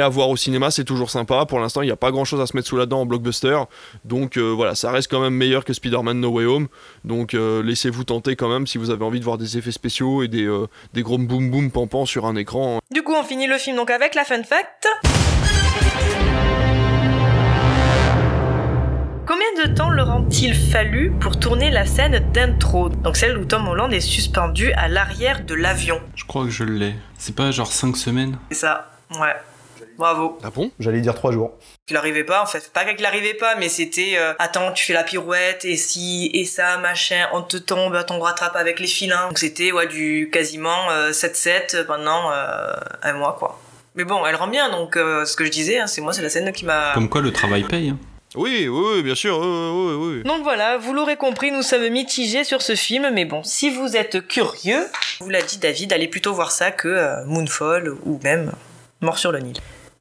à 0.00 0.08
voir 0.08 0.28
au 0.28 0.36
cinéma 0.36 0.70
c'est 0.70 0.84
toujours 0.84 1.10
sympa. 1.10 1.46
Pour 1.46 1.58
l'instant, 1.58 1.82
il 1.82 1.86
n'y 1.86 1.92
a 1.92 1.96
pas 1.96 2.10
grand 2.10 2.24
chose 2.24 2.40
à 2.40 2.46
se 2.46 2.56
mettre 2.56 2.68
sous 2.68 2.76
la 2.76 2.86
dent 2.86 3.00
en 3.00 3.06
blockbuster. 3.06 3.58
Donc 4.04 4.36
euh, 4.36 4.50
voilà, 4.50 4.74
ça 4.74 4.90
reste 4.90 5.10
quand 5.10 5.20
même 5.20 5.34
meilleur 5.34 5.64
que 5.64 5.72
Spider-Man 5.72 6.20
No 6.20 6.30
Way 6.30 6.44
Home. 6.44 6.68
Donc 7.04 7.34
euh, 7.34 7.62
laissez-vous 7.62 8.04
tenter 8.04 8.36
quand 8.36 8.48
même 8.48 8.66
si 8.66 8.78
vous 8.78 8.90
avez 8.90 9.04
envie 9.04 9.20
de 9.20 9.24
voir 9.24 9.38
des 9.38 9.56
effets 9.58 9.72
spéciaux 9.72 10.22
et 10.22 10.28
des, 10.28 10.44
euh, 10.44 10.66
des 10.92 11.02
gros 11.02 11.18
boum 11.18 11.50
boum 11.50 11.70
pampans 11.70 12.06
sur 12.06 12.26
un 12.26 12.36
écran. 12.36 12.78
Du 12.90 13.02
coup, 13.02 13.14
on 13.14 13.24
finit 13.24 13.46
le 13.46 13.58
film 13.58 13.76
donc 13.76 13.90
avec 13.90 14.14
la 14.14 14.24
fun 14.24 14.42
fact. 14.42 14.86
Combien 19.26 19.64
de 19.64 19.74
temps 19.74 19.90
leur 19.90 20.10
a-t-il 20.10 20.54
fallu 20.54 21.10
pour 21.20 21.38
tourner 21.38 21.70
la 21.70 21.84
scène 21.84 22.30
d'intro? 22.32 22.88
Donc 22.88 23.16
celle 23.16 23.36
où 23.38 23.44
Tom 23.44 23.66
Holland 23.66 23.92
est 23.92 24.00
suspendu 24.00 24.72
à 24.72 24.86
l'arrière 24.88 25.44
de 25.44 25.54
l'avion. 25.54 26.00
Je 26.14 26.24
crois 26.24 26.44
que 26.44 26.50
je 26.50 26.62
l'ai. 26.62 26.94
C'est 27.18 27.34
pas 27.34 27.50
genre 27.50 27.72
5 27.72 27.96
semaines? 27.96 28.38
C'est 28.50 28.58
ça, 28.58 28.90
ouais. 29.20 29.34
Bravo. 29.96 30.38
Ah 30.44 30.50
bon? 30.54 30.70
J'allais 30.78 31.00
dire 31.00 31.14
3 31.14 31.32
jours. 31.32 31.52
qu'il 31.86 31.96
arrivait 31.96 32.24
pas 32.24 32.42
en 32.42 32.46
fait 32.46 32.70
pas 32.72 32.84
qu'il 32.84 33.04
arrivait 33.06 33.34
pas 33.34 33.54
mais 33.56 33.68
c'était 33.68 34.14
euh, 34.16 34.32
attends 34.38 34.72
tu 34.72 34.84
fais 34.84 34.92
la 34.92 35.04
pirouette 35.04 35.64
et 35.64 35.76
si 35.76 36.30
et 36.34 36.44
ça 36.44 36.78
machin 36.78 37.26
on 37.32 37.42
te 37.42 37.56
tombe 37.56 37.94
on 37.94 38.02
te 38.18 38.22
rattrape 38.22 38.56
avec 38.56 38.80
les 38.80 38.86
filins 38.88 39.28
donc 39.28 39.38
c'était 39.38 39.72
ouais 39.72 39.86
du 39.86 40.28
quasiment 40.32 40.90
euh, 40.90 41.12
7-7 41.12 41.84
pendant 41.86 42.30
euh, 42.32 42.72
un 43.02 43.12
mois 43.14 43.36
quoi 43.38 43.60
mais 43.94 44.04
bon 44.04 44.26
elle 44.26 44.34
rend 44.36 44.48
bien 44.48 44.68
donc 44.70 44.96
euh, 44.96 45.24
ce 45.24 45.36
que 45.36 45.44
je 45.44 45.50
disais 45.50 45.78
hein, 45.78 45.86
c'est 45.86 46.00
moi 46.00 46.12
c'est 46.12 46.22
la 46.22 46.28
scène 46.28 46.52
qui 46.52 46.64
m'a 46.64 46.92
Comme 46.94 47.08
quoi 47.08 47.20
le 47.20 47.32
travail 47.32 47.62
paye. 47.64 47.90
hein. 47.90 47.98
Oui, 48.34 48.68
oui, 48.68 48.84
oui, 48.96 49.02
bien 49.02 49.14
sûr, 49.14 49.38
oui, 49.38 49.46
oui, 49.46 49.94
oui, 49.94 50.16
oui. 50.18 50.22
donc 50.24 50.42
voilà, 50.42 50.76
vous 50.76 50.92
l'aurez 50.92 51.16
compris, 51.16 51.50
nous 51.52 51.62
sommes 51.62 51.88
mitigés 51.88 52.44
sur 52.44 52.60
ce 52.60 52.74
film, 52.74 53.08
mais 53.14 53.24
bon, 53.24 53.42
si 53.42 53.70
vous 53.70 53.96
êtes 53.96 54.26
curieux, 54.28 54.84
vous 55.20 55.30
l'a 55.30 55.40
dit 55.40 55.56
David, 55.56 55.90
allez 55.94 56.08
plutôt 56.08 56.34
voir 56.34 56.50
ça 56.50 56.70
que 56.70 56.88
euh, 56.88 57.24
Moonfall 57.24 57.94
ou 58.04 58.20
même 58.24 58.52
Mort 59.00 59.16
sur 59.16 59.32
le 59.32 59.38
Nil. 59.38 59.56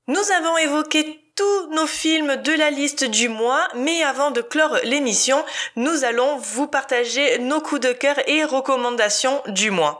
Nous 0.07 0.31
avons 0.37 0.55
évoqué 0.59 1.19
tous 1.35 1.73
nos 1.73 1.87
films 1.87 2.35
de 2.35 2.51
la 2.51 2.69
liste 2.69 3.05
du 3.05 3.27
mois, 3.27 3.67
mais 3.73 4.03
avant 4.03 4.29
de 4.29 4.41
clore 4.41 4.77
l'émission, 4.83 5.43
nous 5.75 6.03
allons 6.03 6.37
vous 6.37 6.67
partager 6.67 7.39
nos 7.39 7.59
coups 7.59 7.81
de 7.81 7.91
cœur 7.91 8.15
et 8.29 8.43
recommandations 8.43 9.41
du 9.47 9.71
mois. 9.71 9.97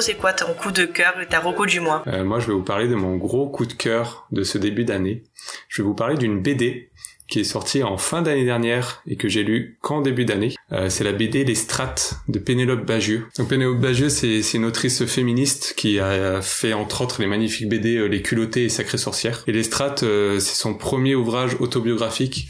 C'est 0.00 0.14
quoi 0.14 0.32
ton 0.32 0.54
coup 0.54 0.70
de 0.70 0.84
cœur 0.84 1.14
ta 1.28 1.40
reco 1.40 1.66
du 1.66 1.80
mois 1.80 2.04
Euh, 2.06 2.22
moi, 2.22 2.38
je 2.38 2.46
vais 2.46 2.52
vous 2.52 2.62
parler 2.62 2.86
de 2.86 2.94
mon 2.94 3.16
gros 3.16 3.48
coup 3.48 3.66
de 3.66 3.72
cœur 3.72 4.28
de 4.30 4.44
ce 4.44 4.56
début 4.56 4.84
d'année. 4.84 5.24
Je 5.68 5.82
vais 5.82 5.86
vous 5.86 5.94
parler 5.94 6.16
d'une 6.16 6.40
BD 6.40 6.90
qui 7.26 7.40
est 7.40 7.44
sortie 7.44 7.82
en 7.82 7.98
fin 7.98 8.22
d'année 8.22 8.44
dernière 8.44 9.02
et 9.08 9.16
que 9.16 9.28
j'ai 9.28 9.42
lu 9.42 9.78
qu'en 9.80 10.00
début 10.00 10.24
d'année. 10.24 10.54
Euh, 10.70 10.88
c'est 10.88 11.02
la 11.02 11.12
BD 11.12 11.44
Les 11.44 11.56
Strates 11.56 12.14
de 12.28 12.38
Pénélope 12.38 12.86
Bagieux. 12.86 13.26
Donc 13.36 13.48
Pénélope 13.48 13.80
Bagieux, 13.80 14.08
c'est 14.08 14.40
une 14.54 14.66
autrice 14.66 15.04
féministe 15.06 15.74
qui 15.76 15.98
a 15.98 16.40
fait 16.42 16.74
entre 16.74 17.02
autres 17.02 17.20
les 17.20 17.26
magnifiques 17.26 17.68
BD 17.68 17.96
euh, 17.96 18.06
Les 18.06 18.22
Culottées 18.22 18.66
et 18.66 18.68
Sacrées 18.68 18.98
Sorcières. 18.98 19.42
Et 19.48 19.52
Les 19.52 19.64
Strates, 19.64 20.04
c'est 20.04 20.40
son 20.40 20.74
premier 20.74 21.16
ouvrage 21.16 21.56
autobiographique 21.58 22.48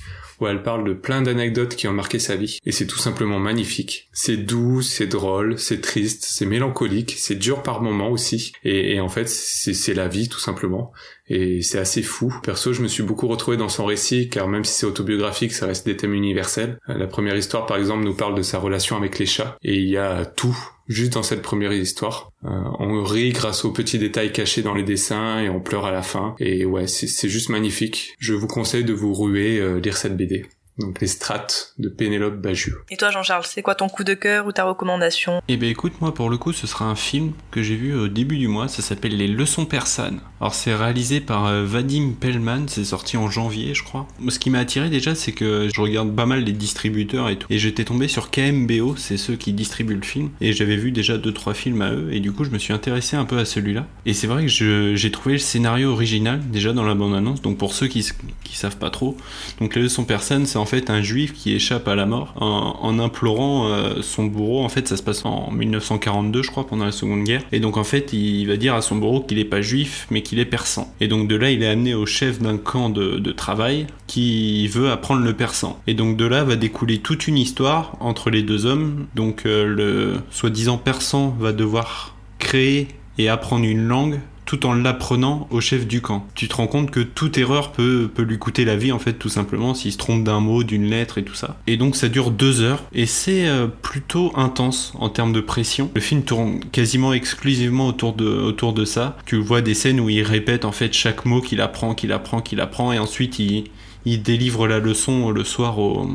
elle 0.51 0.63
parle 0.63 0.87
de 0.87 0.95
plein 0.95 1.23
d'anecdotes 1.23 1.77
qui 1.77 1.89
ont 1.89 1.93
marqué 1.93 2.19
sa 2.19 2.37
vie. 2.37 2.59
Et 2.65 2.73
c'est 2.73 2.87
tout 2.87 2.99
simplement 2.99 3.39
magnifique. 3.39 4.09
C'est 4.13 4.37
doux, 4.37 4.83
c'est 4.83 5.07
drôle, 5.07 5.59
c'est 5.59 5.81
triste, 5.81 6.25
c'est 6.27 6.47
mélancolique, 6.47 7.15
c'est 7.17 7.35
dur 7.35 7.63
par 7.63 7.83
moments 7.83 8.11
aussi. 8.11 8.53
Et, 8.65 8.95
et 8.95 9.01
en 9.01 9.09
fait, 9.09 9.29
c'est 9.29 9.75
c'est 9.75 9.95
la 9.95 10.09
vie 10.09 10.29
tout 10.29 10.39
simplement. 10.39 10.93
Et 11.29 11.63
c'est 11.63 11.79
assez 11.79 12.03
fou. 12.03 12.35
Perso, 12.43 12.73
je 12.73 12.83
me 12.83 12.89
suis 12.89 13.03
beaucoup 13.03 13.27
retrouvé 13.29 13.57
dans 13.57 13.69
son 13.69 13.85
récit, 13.85 14.29
car 14.29 14.49
même 14.49 14.65
si 14.65 14.75
c'est 14.75 14.87
autobiographique, 14.87 15.53
ça 15.53 15.67
reste 15.67 15.87
des 15.87 15.97
thèmes 15.97 16.15
universels. 16.15 16.79
Euh, 16.89 16.99
La 16.99 17.07
première 17.07 17.37
histoire, 17.37 17.65
par 17.67 17.79
exemple, 17.79 18.05
nous 18.05 18.15
parle 18.15 18.35
de 18.35 18.43
sa 18.43 18.59
relation 18.59 18.97
avec 18.97 19.19
les 19.19 19.27
chats. 19.27 19.57
Et 19.63 19.77
il 19.77 19.89
y 19.89 19.97
a 19.97 20.27
tout, 20.27 20.57
juste 20.93 21.13
dans 21.13 21.23
cette 21.23 21.43
première 21.43 21.73
histoire. 21.73 22.31
Euh, 22.45 22.49
on 22.79 23.03
rit 23.03 23.33
grâce 23.33 23.65
aux 23.65 23.73
petits 23.73 23.99
détails 23.99 24.33
cachés 24.33 24.63
dans 24.63 24.75
les 24.75 24.83
dessins, 24.83 25.41
et 25.41 25.49
on 25.49 25.61
pleure 25.61 25.87
à 25.87 25.93
la 25.93 26.03
fin. 26.03 26.35
Et 26.39 26.65
ouais, 26.65 26.87
c'est 26.87 27.29
juste 27.29 27.49
magnifique. 27.49 28.15
Je 28.19 28.35
vous 28.35 28.47
conseille 28.47 28.85
de 28.85 28.93
vous 28.93 29.13
ruer, 29.13 29.59
euh, 29.59 29.81
lire 29.81 29.97
cette 29.97 30.17
BD. 30.17 30.47
Donc 30.79 31.01
les 31.01 31.07
strates 31.07 31.75
de 31.79 31.89
Pénélope 31.89 32.41
Bagieux. 32.41 32.83
Et 32.91 32.97
toi 32.97 33.11
Jean-Charles, 33.11 33.45
c'est 33.47 33.63
quoi 33.63 33.75
ton 33.75 33.89
coup 33.89 34.05
de 34.05 34.15
cœur 34.15 34.47
ou 34.47 34.53
ta 34.53 34.65
recommandation? 34.65 35.43
Eh 35.49 35.57
ben 35.57 35.69
écoute, 35.69 35.95
moi 36.01 36.15
pour 36.15 36.31
le 36.31 36.39
coup, 36.39 36.53
ce 36.53 36.67
sera 36.67 36.87
un 36.87 36.95
film 36.95 37.33
que 37.51 37.63
j'ai 37.63 37.77
vu 37.77 37.95
au 37.95 38.09
début 38.09 38.39
du 38.39 38.49
mois, 38.49 38.69
ça 38.69 38.83
s'appelle 38.83 39.17
Les 39.17 39.29
Leçons 39.29 39.67
persanes. 39.67 40.21
Alors 40.41 40.55
c'est 40.55 40.75
réalisé 40.75 41.21
par 41.21 41.47
euh, 41.47 41.65
Vadim 41.65 42.13
Pellman, 42.19 42.67
c'est 42.69 42.85
sorti 42.85 43.17
en 43.17 43.31
janvier 43.31 43.75
je 43.75 43.83
crois. 43.83 44.07
Ce 44.29 44.39
qui 44.39 44.51
m'a 44.51 44.61
attiré 44.61 44.89
déjà, 44.89 45.15
c'est 45.15 45.33
que 45.33 45.69
je 45.73 45.81
regarde 45.81 46.15
pas 46.15 46.27
mal 46.27 46.45
les 46.45 46.53
distributeurs 46.53 47.29
et 47.29 47.37
tout. 47.37 47.47
Et 47.51 47.59
j'étais 47.59 47.85
tombé 47.85 48.09
sur 48.09 48.31
KMBO, 48.31 48.97
c'est 48.97 49.17
ceux 49.17 49.37
qui 49.37 49.53
distribuent 49.53 49.95
le 49.95 50.03
film. 50.03 50.31
Et 50.41 50.53
j'avais 50.53 50.77
vu 50.77 50.93
déjà 50.93 51.19
2-3 51.19 51.55
films 51.55 51.83
à 51.83 51.93
eux, 51.93 52.09
et 52.13 52.21
du 52.21 52.33
coup 52.33 52.45
je 52.45 52.51
me 52.51 52.59
suis 52.59 52.73
intéressé 52.73 53.17
un 53.17 53.25
peu 53.25 53.39
à 53.39 53.45
celui-là. 53.45 53.87
Et 54.07 54.15
c'est 54.15 54.27
vrai 54.27 54.47
que 54.47 54.95
j'ai 54.95 55.11
trouvé 55.11 55.35
le 55.35 55.41
scénario 55.41 55.91
original 55.91 56.41
déjà 56.51 56.73
dans 56.73 56.85
la 56.85 56.95
bande-annonce, 56.95 57.43
donc 57.43 57.59
pour 57.59 57.75
ceux 57.75 57.89
qui, 57.89 58.09
qui 58.45 58.57
savent 58.57 58.79
pas 58.79 58.91
trop. 58.91 59.17
Donc 59.61 59.75
Les 59.75 59.83
Leçons 59.83 60.05
persanes, 60.05 60.47
c'est 60.47 60.59
en 60.63 60.65
fait 60.65 60.91
un 60.91 61.03
juif 61.03 61.35
qui 61.35 61.53
échappe 61.55 61.89
à 61.89 61.97
la 61.97 62.07
mort 62.07 62.35
en, 62.37 62.99
implorant 63.01 63.67
euh, 63.67 64.01
son 64.01 64.25
bourreau. 64.25 64.65
En 64.65 64.69
fait, 64.69 64.87
ça 64.87 64.97
se 64.97 65.03
passe 65.03 65.25
en 65.25 65.51
1942, 65.51 66.43
je 66.43 66.51
crois, 66.51 66.67
pendant 66.67 66.85
la 66.85 66.93
Seconde 66.93 67.25
Guerre. 67.25 67.43
Et 67.51 67.59
donc, 67.59 67.77
en 67.77 67.85
fait, 67.85 68.13
il 68.13 68.47
va 68.47 68.57
dire 68.57 68.75
à 68.75 68.81
son 68.81 68.97
bourreau 68.97 69.21
qu'il 69.21 69.39
n'est 69.39 69.45
pas 69.45 69.61
juif, 69.61 70.07
mais 70.11 70.23
qu'il 70.23 70.39
est 70.39 70.45
persan. 70.45 70.93
Et 71.01 71.09
donc, 71.09 71.27
de 71.27 71.35
là, 71.35 71.51
il 71.51 71.63
est 71.63 71.69
amené 71.69 71.95
au 71.95 72.07
chef 72.07 72.41
d'un 72.41 72.59
camp 72.59 72.91
de, 72.91 73.33
travail 73.33 73.87
qui 74.07 74.69
veut 74.69 74.91
apprendre 74.91 75.23
le 75.23 75.33
persan. 75.33 75.81
Et 75.87 75.95
donc, 75.95 76.17
de 76.17 76.27
là 76.27 76.45
va 76.45 76.55
découler 76.55 76.99
toute 76.99 77.27
une 77.27 77.39
histoire 77.39 77.97
entre 77.99 78.31
les 78.31 78.43
deux 78.43 78.67
hommes. 78.67 79.07
Donc, 79.17 79.47
euh, 79.47 79.65
le 79.65 80.21
soi-disant 80.31 80.77
persan 80.77 81.35
va 81.41 81.53
devoir 81.53 82.15
créer 82.39 82.89
et 83.19 83.29
apprendre 83.29 83.65
une 83.65 83.89
langue 83.89 84.21
tout 84.45 84.67
en 84.67 84.75
l'apprenant 84.75 85.47
au 85.51 85.61
chef 85.61 85.87
du 85.87 86.01
camp. 86.01 86.27
Tu 86.35 86.49
te 86.49 86.55
rends 86.55 86.67
compte 86.67 86.91
que 86.91 87.01
toute 87.01 87.39
erreur 87.39 87.73
peut, 87.73 88.11
lui 88.19 88.39
coûter 88.39 88.65
la 88.65 88.77
vie 88.77 88.93
en 88.93 88.99
fait 88.99 89.15
tout 89.15 89.29
simplement 89.29 89.75
s'il 89.75 89.93
se 89.93 89.99
trompe 89.99 90.25
d'un 90.25 90.41
mot, 90.41 90.63
d'une 90.63 90.89
lettre 90.89 91.19
et 91.19 91.25
tout 91.25 91.35
ça. 91.35 91.57
Et 91.67 91.77
donc 91.77 91.97
ça 91.97 92.09
dure 92.09 92.31
deux 92.31 92.61
heures 92.61 92.83
et 92.93 93.07
c'est 93.07 93.47
euh, 93.47 93.67
plutôt 93.67 94.33
intense 94.37 94.93
en 94.99 95.09
termes 95.09 95.33
de 95.33 95.41
pression. 95.41 95.91
Le 95.95 96.01
film 96.01 96.23
tourne 96.23 96.61
quasiment 96.73 97.13
exclusivement 97.13 97.89
autour 97.89 98.13
de 98.15 98.85
ça. 98.85 99.17
Tu 99.27 99.37
vois 99.37 99.61
des 99.61 99.75
scènes 99.75 100.01
où 100.01 100.09
il 100.09 100.23
répète 100.23 100.65
en 100.65 100.73
fait 100.73 100.93
chaque 100.93 101.25
mot 101.25 101.41
qu'il 101.41 101.61
apprend, 101.61 101.95
qu'il 101.95 102.13
apprend, 102.13 102.41
qu'il 102.41 102.61
apprend 102.61 102.93
et 102.93 102.99
ensuite 102.99 103.39
il, 103.39 103.65
il 104.05 104.23
délivre 104.23 104.67
la 104.67 104.79
leçon 104.79 105.31
le 105.31 105.45
soir 105.45 105.79
au, 105.79 106.07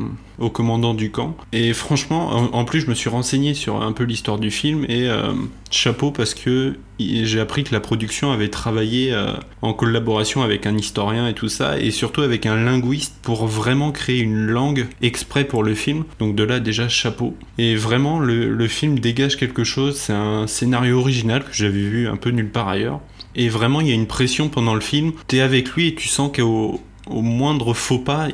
commandant 0.50 0.94
du 0.94 1.10
camp. 1.10 1.36
Et 1.52 1.72
franchement, 1.72 2.30
en, 2.54 2.64
plus, 2.64 2.82
je 2.82 2.86
me 2.86 2.94
suis 2.94 3.10
renseigné 3.10 3.54
sur 3.54 3.82
un 3.82 3.92
peu 3.92 4.04
l'histoire 4.04 4.38
du 4.38 4.50
film 4.50 4.84
et 4.88 5.08
euh, 5.08 5.32
chapeau 5.70 6.10
parce 6.10 6.34
que 6.34 6.76
j'ai 7.00 7.40
appris 7.40 7.64
que 7.64 7.72
la 7.72 7.80
production 7.80 8.30
avait 8.30 8.48
travaillé 8.48 9.12
euh, 9.12 9.32
en 9.62 9.72
collaboration 9.72 10.42
avec 10.42 10.66
un 10.66 10.76
historien 10.76 11.28
et 11.28 11.34
tout 11.34 11.48
ça, 11.48 11.78
et 11.78 11.90
surtout 11.90 12.22
avec 12.22 12.46
un 12.46 12.56
linguiste 12.56 13.16
pour 13.22 13.46
vraiment 13.46 13.90
créer 13.90 14.20
une 14.20 14.46
langue 14.46 14.86
exprès 15.02 15.44
pour 15.44 15.62
le 15.62 15.74
film. 15.74 16.04
Donc 16.18 16.36
de 16.36 16.44
là 16.44 16.60
déjà 16.60 16.88
chapeau. 16.88 17.36
Et 17.58 17.74
vraiment, 17.74 18.20
le, 18.20 18.52
le 18.52 18.68
film 18.68 18.98
dégage 18.98 19.36
quelque 19.36 19.64
chose. 19.64 19.96
C'est 19.96 20.12
un 20.12 20.46
scénario 20.46 21.00
original 21.00 21.42
que 21.42 21.52
j'avais 21.52 21.72
vu 21.80 22.08
un 22.08 22.16
peu 22.16 22.30
nulle 22.30 22.50
part 22.50 22.68
ailleurs. 22.68 23.00
Et 23.34 23.48
vraiment, 23.48 23.80
il 23.80 23.88
y 23.88 23.92
a 23.92 23.94
une 23.94 24.06
pression 24.06 24.48
pendant 24.48 24.74
le 24.74 24.80
film. 24.80 25.12
T'es 25.26 25.40
avec 25.40 25.70
lui 25.70 25.88
et 25.88 25.94
tu 25.94 26.08
sens 26.08 26.30
qu'au 26.34 26.80
au 27.10 27.22
moindre 27.22 27.74
faux 27.74 27.98
pas, 27.98 28.28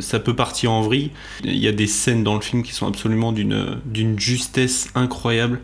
ça 0.00 0.20
peut 0.20 0.34
partir 0.34 0.72
en 0.72 0.82
vrille. 0.82 1.10
Il 1.44 1.56
y 1.56 1.68
a 1.68 1.72
des 1.72 1.86
scènes 1.86 2.24
dans 2.24 2.34
le 2.34 2.40
film 2.40 2.62
qui 2.62 2.72
sont 2.72 2.86
absolument 2.86 3.32
d'une 3.32 4.18
justesse 4.18 4.88
incroyable. 4.94 5.60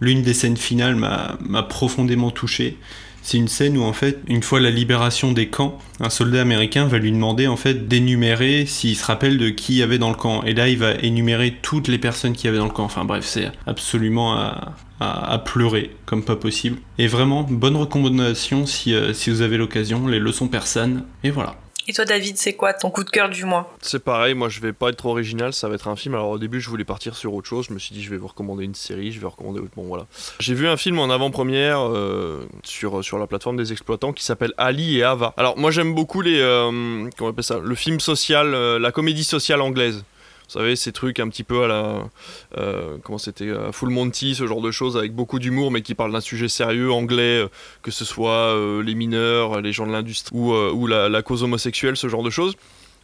L'une 0.00 0.22
des 0.22 0.34
scènes 0.34 0.56
finales 0.56 0.96
m'a 0.96 1.62
profondément 1.64 2.30
touché. 2.30 2.78
C'est 3.22 3.36
une 3.36 3.48
scène 3.48 3.76
où 3.76 3.82
en 3.82 3.92
fait, 3.92 4.18
une 4.28 4.42
fois 4.42 4.60
la 4.60 4.70
libération 4.70 5.32
des 5.32 5.48
camps, 5.48 5.78
un 6.00 6.08
soldat 6.08 6.40
américain 6.40 6.86
va 6.86 6.98
lui 6.98 7.12
demander 7.12 7.46
en 7.46 7.56
fait 7.56 7.86
d'énumérer 7.86 8.64
s'il 8.66 8.96
se 8.96 9.04
rappelle 9.04 9.36
de 9.36 9.50
qui 9.50 9.74
y 9.74 9.82
avait 9.82 9.98
dans 9.98 10.08
le 10.08 10.16
camp. 10.16 10.42
Et 10.44 10.54
là, 10.54 10.68
il 10.68 10.78
va 10.78 10.94
énumérer 10.94 11.56
toutes 11.60 11.88
les 11.88 11.98
personnes 11.98 12.32
qui 12.32 12.46
y 12.46 12.48
avait 12.48 12.58
dans 12.58 12.64
le 12.64 12.72
camp. 12.72 12.84
Enfin 12.84 13.04
bref, 13.04 13.24
c'est 13.26 13.52
absolument 13.66 14.34
à, 14.34 14.74
à, 15.00 15.38
pleurer 15.38 15.90
comme 16.06 16.24
pas 16.24 16.36
possible. 16.36 16.78
Et 16.98 17.06
vraiment, 17.06 17.42
bonne 17.42 17.76
recommandation 17.76 18.66
si, 18.66 18.94
euh, 18.94 19.12
si 19.12 19.30
vous 19.30 19.42
avez 19.42 19.56
l'occasion, 19.56 20.06
les 20.06 20.18
leçons 20.18 20.48
persanes. 20.48 21.04
Et 21.22 21.30
voilà. 21.30 21.56
Et 21.90 21.92
toi, 21.92 22.04
David, 22.04 22.36
c'est 22.36 22.52
quoi 22.52 22.72
ton 22.72 22.88
coup 22.88 23.02
de 23.02 23.10
cœur 23.10 23.28
du 23.28 23.44
mois? 23.44 23.74
C'est 23.80 24.04
pareil, 24.04 24.34
moi 24.34 24.48
je 24.48 24.60
vais 24.60 24.72
pas 24.72 24.90
être 24.90 24.96
trop 24.96 25.10
original, 25.10 25.52
ça 25.52 25.68
va 25.68 25.74
être 25.74 25.88
un 25.88 25.96
film. 25.96 26.14
Alors 26.14 26.30
au 26.30 26.38
début, 26.38 26.60
je 26.60 26.70
voulais 26.70 26.84
partir 26.84 27.16
sur 27.16 27.34
autre 27.34 27.48
chose. 27.48 27.66
Je 27.68 27.74
me 27.74 27.80
suis 27.80 27.92
dit, 27.92 28.00
je 28.00 28.10
vais 28.10 28.16
vous 28.16 28.28
recommander 28.28 28.64
une 28.64 28.76
série, 28.76 29.10
je 29.10 29.18
vais 29.18 29.26
recommander 29.26 29.60
Bon, 29.74 29.82
voilà. 29.82 30.06
J'ai 30.38 30.54
vu 30.54 30.68
un 30.68 30.76
film 30.76 31.00
en 31.00 31.10
avant-première 31.10 31.80
euh, 31.80 32.46
sur, 32.62 33.02
sur 33.02 33.18
la 33.18 33.26
plateforme 33.26 33.56
des 33.56 33.72
exploitants 33.72 34.12
qui 34.12 34.22
s'appelle 34.22 34.52
Ali 34.56 34.98
et 34.98 35.02
Ava. 35.02 35.34
Alors 35.36 35.58
moi, 35.58 35.72
j'aime 35.72 35.92
beaucoup 35.92 36.22
les. 36.22 36.38
Euh, 36.38 37.10
comment 37.18 37.34
on 37.36 37.42
ça? 37.42 37.58
Le 37.58 37.74
film 37.74 37.98
social, 37.98 38.54
euh, 38.54 38.78
la 38.78 38.92
comédie 38.92 39.24
sociale 39.24 39.60
anglaise. 39.60 40.04
Vous 40.50 40.58
savez, 40.58 40.74
ces 40.74 40.90
trucs 40.90 41.20
un 41.20 41.28
petit 41.28 41.44
peu 41.44 41.62
à 41.62 41.68
la. 41.68 42.10
Euh, 42.58 42.96
comment 43.04 43.18
c'était 43.18 43.46
euh, 43.46 43.70
Full 43.70 43.90
Monty, 43.90 44.34
ce 44.34 44.48
genre 44.48 44.60
de 44.60 44.72
choses 44.72 44.96
avec 44.96 45.14
beaucoup 45.14 45.38
d'humour, 45.38 45.70
mais 45.70 45.80
qui 45.80 45.94
parlent 45.94 46.10
d'un 46.10 46.20
sujet 46.20 46.48
sérieux 46.48 46.90
anglais, 46.90 47.44
euh, 47.44 47.48
que 47.82 47.92
ce 47.92 48.04
soit 48.04 48.58
les 48.82 48.96
mineurs, 48.96 49.60
les 49.60 49.72
gens 49.72 49.86
de 49.86 49.92
l'industrie 49.92 50.36
ou, 50.36 50.86
la, 50.88 51.22
cause 51.22 51.44
homosexuelle, 51.44 51.96
ce 51.96 52.08
genre 52.08 52.24
de 52.24 52.30
choses. 52.30 52.56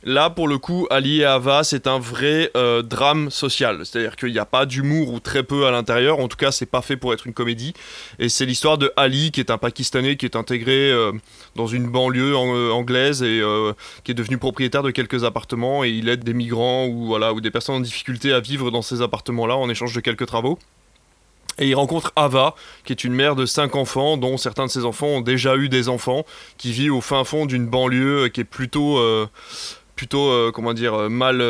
Là, 0.09 0.31
pour 0.31 0.47
le 0.47 0.57
coup, 0.57 0.87
Ali 0.89 1.23
et 1.23 1.25
Ava, 1.25 1.65
c'est 1.65 1.89
un 1.89 1.99
vrai 1.99 2.53
euh, 2.57 2.81
drame 2.83 3.29
social. 3.29 3.85
C'est-à-dire 3.85 4.15
qu'il 4.15 4.31
n'y 4.31 4.39
a 4.39 4.45
pas 4.45 4.65
d'humour 4.65 5.13
ou 5.13 5.19
très 5.19 5.43
peu 5.43 5.67
à 5.67 5.73
l'intérieur. 5.73 6.21
En 6.21 6.29
tout 6.29 6.37
cas, 6.37 6.53
c'est 6.53 6.65
pas 6.65 6.81
fait 6.81 6.97
pour 6.97 7.13
être 7.13 7.27
une 7.27 7.33
comédie. 7.33 7.75
Et 8.21 8.29
c'est 8.29 8.47
l'histoire 8.47 8.79
de 8.79 8.93
Ali, 8.97 9.33
qui 9.33 9.41
est 9.41 9.51
un 9.51 9.59
Pakistanais 9.59 10.15
qui 10.17 10.25
est 10.25 10.37
intégré 10.37 10.93
euh, 10.93 11.11
dans 11.57 11.67
une 11.67 11.89
banlieue 11.89 12.37
euh, 12.37 12.71
anglaise 12.71 13.25
et 13.25 13.43
qui 14.05 14.13
est 14.13 14.15
devenu 14.15 14.39
propriétaire 14.39 14.85
de 14.85 14.93
quelques 14.93 15.25
appartements. 15.25 15.83
Et 15.83 15.91
il 15.91 16.09
aide 16.09 16.23
des 16.23 16.35
migrants 16.35 16.87
ou, 16.87 17.07
voilà, 17.07 17.33
ou 17.33 17.41
des 17.41 17.51
personnes 17.51 17.75
en 17.75 17.81
difficulté 17.81 18.33
à 18.33 18.39
vivre 18.39 18.71
dans 18.71 18.83
ces 18.83 19.03
appartements-là 19.03 19.57
en 19.57 19.69
échange 19.69 19.93
de 19.93 20.01
quelques 20.01 20.27
travaux. 20.27 20.57
Et 21.59 21.67
il 21.67 21.75
rencontre 21.75 22.13
Ava, 22.15 22.55
qui 22.85 22.93
est 22.93 23.03
une 23.03 23.15
mère 23.15 23.35
de 23.35 23.45
cinq 23.45 23.75
enfants, 23.75 24.19
dont 24.19 24.37
certains 24.37 24.67
de 24.67 24.71
ses 24.71 24.85
enfants 24.85 25.07
ont 25.07 25.21
déjà 25.21 25.57
eu 25.57 25.69
des 25.69 25.89
enfants, 25.89 26.25
qui 26.59 26.71
vit 26.71 26.91
au 26.91 27.01
fin 27.01 27.25
fond 27.25 27.45
d'une 27.47 27.67
banlieue 27.67 28.29
qui 28.29 28.43
est 28.43 28.45
plutôt 28.45 29.01
plutôt, 29.97 30.31
euh, 30.31 30.53
comment 30.53 30.75
dire, 30.75 30.95
euh, 30.95 31.09
mal 31.09 31.43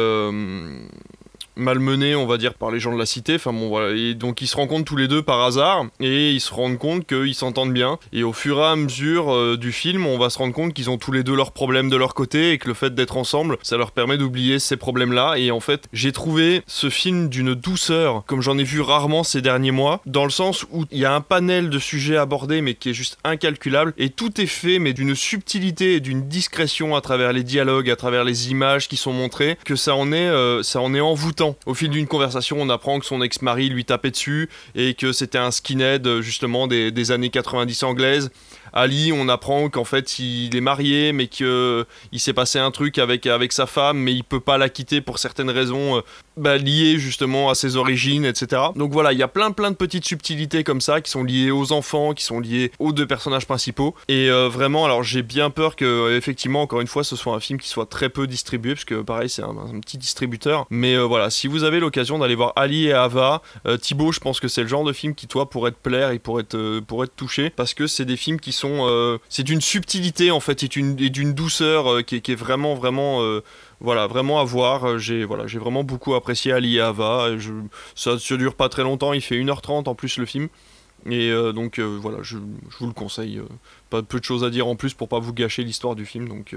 malmenés, 1.56 2.14
on 2.14 2.26
va 2.26 2.38
dire, 2.38 2.54
par 2.54 2.70
les 2.70 2.80
gens 2.80 2.92
de 2.92 2.98
la 2.98 3.06
cité. 3.06 3.36
Enfin 3.36 3.52
bon, 3.52 3.68
voilà. 3.68 3.94
Et 3.96 4.14
donc 4.14 4.40
ils 4.42 4.46
se 4.46 4.56
rencontrent 4.56 4.84
tous 4.84 4.96
les 4.96 5.08
deux 5.08 5.22
par 5.22 5.42
hasard 5.42 5.86
et 6.00 6.32
ils 6.32 6.40
se 6.40 6.52
rendent 6.52 6.78
compte 6.78 7.06
qu'ils 7.06 7.34
s'entendent 7.34 7.72
bien. 7.72 7.98
Et 8.12 8.22
au 8.22 8.32
fur 8.32 8.58
et 8.58 8.64
à 8.64 8.76
mesure 8.76 9.32
euh, 9.32 9.56
du 9.56 9.72
film, 9.72 10.06
on 10.06 10.18
va 10.18 10.30
se 10.30 10.38
rendre 10.38 10.54
compte 10.54 10.74
qu'ils 10.74 10.90
ont 10.90 10.98
tous 10.98 11.12
les 11.12 11.22
deux 11.22 11.34
leurs 11.34 11.52
problèmes 11.52 11.90
de 11.90 11.96
leur 11.96 12.14
côté 12.14 12.52
et 12.52 12.58
que 12.58 12.68
le 12.68 12.74
fait 12.74 12.94
d'être 12.94 13.16
ensemble, 13.16 13.58
ça 13.62 13.76
leur 13.76 13.92
permet 13.92 14.18
d'oublier 14.18 14.58
ces 14.58 14.76
problèmes-là. 14.76 15.34
Et 15.36 15.50
en 15.50 15.60
fait, 15.60 15.88
j'ai 15.92 16.12
trouvé 16.12 16.62
ce 16.66 16.90
film 16.90 17.28
d'une 17.28 17.54
douceur, 17.54 18.24
comme 18.26 18.42
j'en 18.42 18.58
ai 18.58 18.64
vu 18.64 18.80
rarement 18.80 19.24
ces 19.24 19.42
derniers 19.42 19.70
mois, 19.70 20.00
dans 20.06 20.24
le 20.24 20.30
sens 20.30 20.64
où 20.70 20.84
il 20.90 20.98
y 20.98 21.04
a 21.04 21.14
un 21.14 21.20
panel 21.20 21.70
de 21.70 21.78
sujets 21.78 22.16
abordés, 22.16 22.60
mais 22.60 22.74
qui 22.74 22.90
est 22.90 22.94
juste 22.94 23.18
incalculable. 23.24 23.92
Et 23.98 24.10
tout 24.10 24.40
est 24.40 24.46
fait, 24.46 24.78
mais 24.78 24.92
d'une 24.92 25.14
subtilité 25.14 25.94
et 25.94 26.00
d'une 26.00 26.28
discrétion 26.28 26.96
à 26.96 27.00
travers 27.00 27.32
les 27.32 27.42
dialogues, 27.42 27.90
à 27.90 27.96
travers 27.96 28.24
les 28.24 28.50
images 28.50 28.88
qui 28.88 28.96
sont 28.96 29.12
montrées, 29.12 29.58
que 29.64 29.76
ça 29.76 29.94
en 29.94 30.12
est, 30.12 30.28
euh, 30.28 30.62
ça 30.62 30.80
en 30.80 30.94
est 30.94 31.00
envoûtant 31.00 31.45
au 31.66 31.74
fil 31.74 31.90
d'une 31.90 32.06
conversation, 32.06 32.56
on 32.60 32.68
apprend 32.68 32.98
que 32.98 33.06
son 33.06 33.22
ex-mari 33.22 33.68
lui 33.68 33.84
tapait 33.84 34.10
dessus 34.10 34.48
et 34.74 34.94
que 34.94 35.12
c'était 35.12 35.38
un 35.38 35.50
skinhead 35.50 36.20
justement 36.20 36.66
des, 36.66 36.90
des 36.90 37.10
années 37.12 37.30
90 37.30 37.82
anglaises 37.84 38.30
Ali, 38.76 39.10
on 39.10 39.30
apprend 39.30 39.70
qu'en 39.70 39.84
fait 39.84 40.18
il 40.18 40.54
est 40.54 40.60
marié, 40.60 41.12
mais 41.12 41.28
qu'il 41.28 41.86
s'est 42.18 42.34
passé 42.34 42.58
un 42.58 42.70
truc 42.70 42.98
avec, 42.98 43.26
avec 43.26 43.52
sa 43.52 43.64
femme, 43.64 43.96
mais 43.96 44.12
il 44.12 44.22
peut 44.22 44.38
pas 44.38 44.58
la 44.58 44.68
quitter 44.68 45.00
pour 45.00 45.18
certaines 45.18 45.48
raisons 45.48 45.96
euh, 45.96 46.00
bah, 46.36 46.58
liées 46.58 46.98
justement 46.98 47.48
à 47.48 47.54
ses 47.54 47.76
origines, 47.76 48.26
etc. 48.26 48.60
Donc 48.76 48.92
voilà, 48.92 49.14
il 49.14 49.18
y 49.18 49.22
a 49.22 49.28
plein 49.28 49.50
plein 49.50 49.70
de 49.70 49.76
petites 49.76 50.04
subtilités 50.04 50.62
comme 50.62 50.82
ça 50.82 51.00
qui 51.00 51.10
sont 51.10 51.24
liées 51.24 51.50
aux 51.50 51.72
enfants, 51.72 52.12
qui 52.12 52.22
sont 52.22 52.38
liées 52.38 52.70
aux 52.78 52.92
deux 52.92 53.06
personnages 53.06 53.46
principaux. 53.46 53.94
Et 54.08 54.28
euh, 54.28 54.50
vraiment, 54.50 54.84
alors 54.84 55.02
j'ai 55.02 55.22
bien 55.22 55.48
peur 55.48 55.74
que 55.74 56.14
effectivement, 56.14 56.60
encore 56.60 56.82
une 56.82 56.86
fois, 56.86 57.02
ce 57.02 57.16
soit 57.16 57.34
un 57.34 57.40
film 57.40 57.58
qui 57.58 57.68
soit 57.68 57.86
très 57.86 58.10
peu 58.10 58.26
distribué, 58.26 58.74
parce 58.74 58.84
que 58.84 59.00
pareil, 59.00 59.30
c'est 59.30 59.42
un, 59.42 59.80
petit 59.80 59.96
distributeur. 59.96 60.66
Mais 60.68 60.96
euh, 60.96 61.04
voilà, 61.04 61.30
si 61.30 61.46
vous 61.46 61.64
avez 61.64 61.80
l'occasion 61.80 62.18
d'aller 62.18 62.34
voir 62.34 62.52
Ali 62.56 62.88
et 62.88 62.92
Ava, 62.92 63.40
Thibaut, 63.80 64.12
je 64.12 64.20
pense 64.20 64.38
que 64.38 64.48
c'est 64.48 64.60
le 64.60 64.68
genre 64.68 64.84
de 64.84 64.92
film 64.92 65.14
qui 65.14 65.26
toi 65.26 65.48
pourrait 65.48 65.70
te 65.70 65.80
plaire 65.82 66.10
et 66.10 66.18
pourrait 66.18 66.42
être, 66.42 66.80
pourrait 66.80 67.06
être 67.06 67.16
touché, 67.16 67.48
parce 67.48 67.72
que 67.72 67.86
c'est 67.86 68.04
des 68.04 68.18
films 68.18 68.38
qui 68.38 68.52
sont 68.52 68.65
euh, 68.70 69.18
c'est 69.28 69.42
d'une 69.42 69.60
subtilité 69.60 70.30
en 70.30 70.40
fait 70.40 70.62
et 70.62 70.68
d'une 70.68 71.34
douceur 71.34 71.92
euh, 71.92 72.02
qui, 72.02 72.16
est 72.16 72.34
vraiment 72.34 72.74
vraiment 72.74 73.22
euh, 73.22 73.42
voilà 73.80 74.06
vraiment 74.06 74.40
à 74.40 74.44
voir. 74.44 74.98
J'ai 74.98 75.24
voilà 75.24 75.46
j'ai 75.46 75.58
vraiment 75.58 75.84
beaucoup 75.84 76.14
apprécié 76.14 76.52
Ali 76.52 76.76
et 76.76 76.80
Ava. 76.80 77.28
Ça 77.94 78.12
ne 78.12 78.36
dure 78.36 78.54
pas 78.54 78.68
très 78.68 78.82
longtemps. 78.82 79.12
Il 79.12 79.20
fait 79.20 79.36
1h30 79.36 79.88
en 79.88 79.94
plus 79.94 80.18
le 80.18 80.26
film. 80.26 80.48
Et 81.08 81.30
donc 81.54 81.78
voilà 81.78 82.18
je, 82.22 82.36
vous 82.36 82.86
le 82.86 82.92
conseille 82.92 83.40
pas 83.90 84.02
peu 84.02 84.18
de 84.18 84.24
choses 84.24 84.42
à 84.42 84.50
dire 84.50 84.66
en 84.66 84.74
plus 84.74 84.92
pour 84.92 85.08
pas 85.08 85.20
vous 85.20 85.32
gâcher 85.32 85.62
l'histoire 85.62 85.94
du 85.94 86.04
film. 86.04 86.28
Donc 86.28 86.56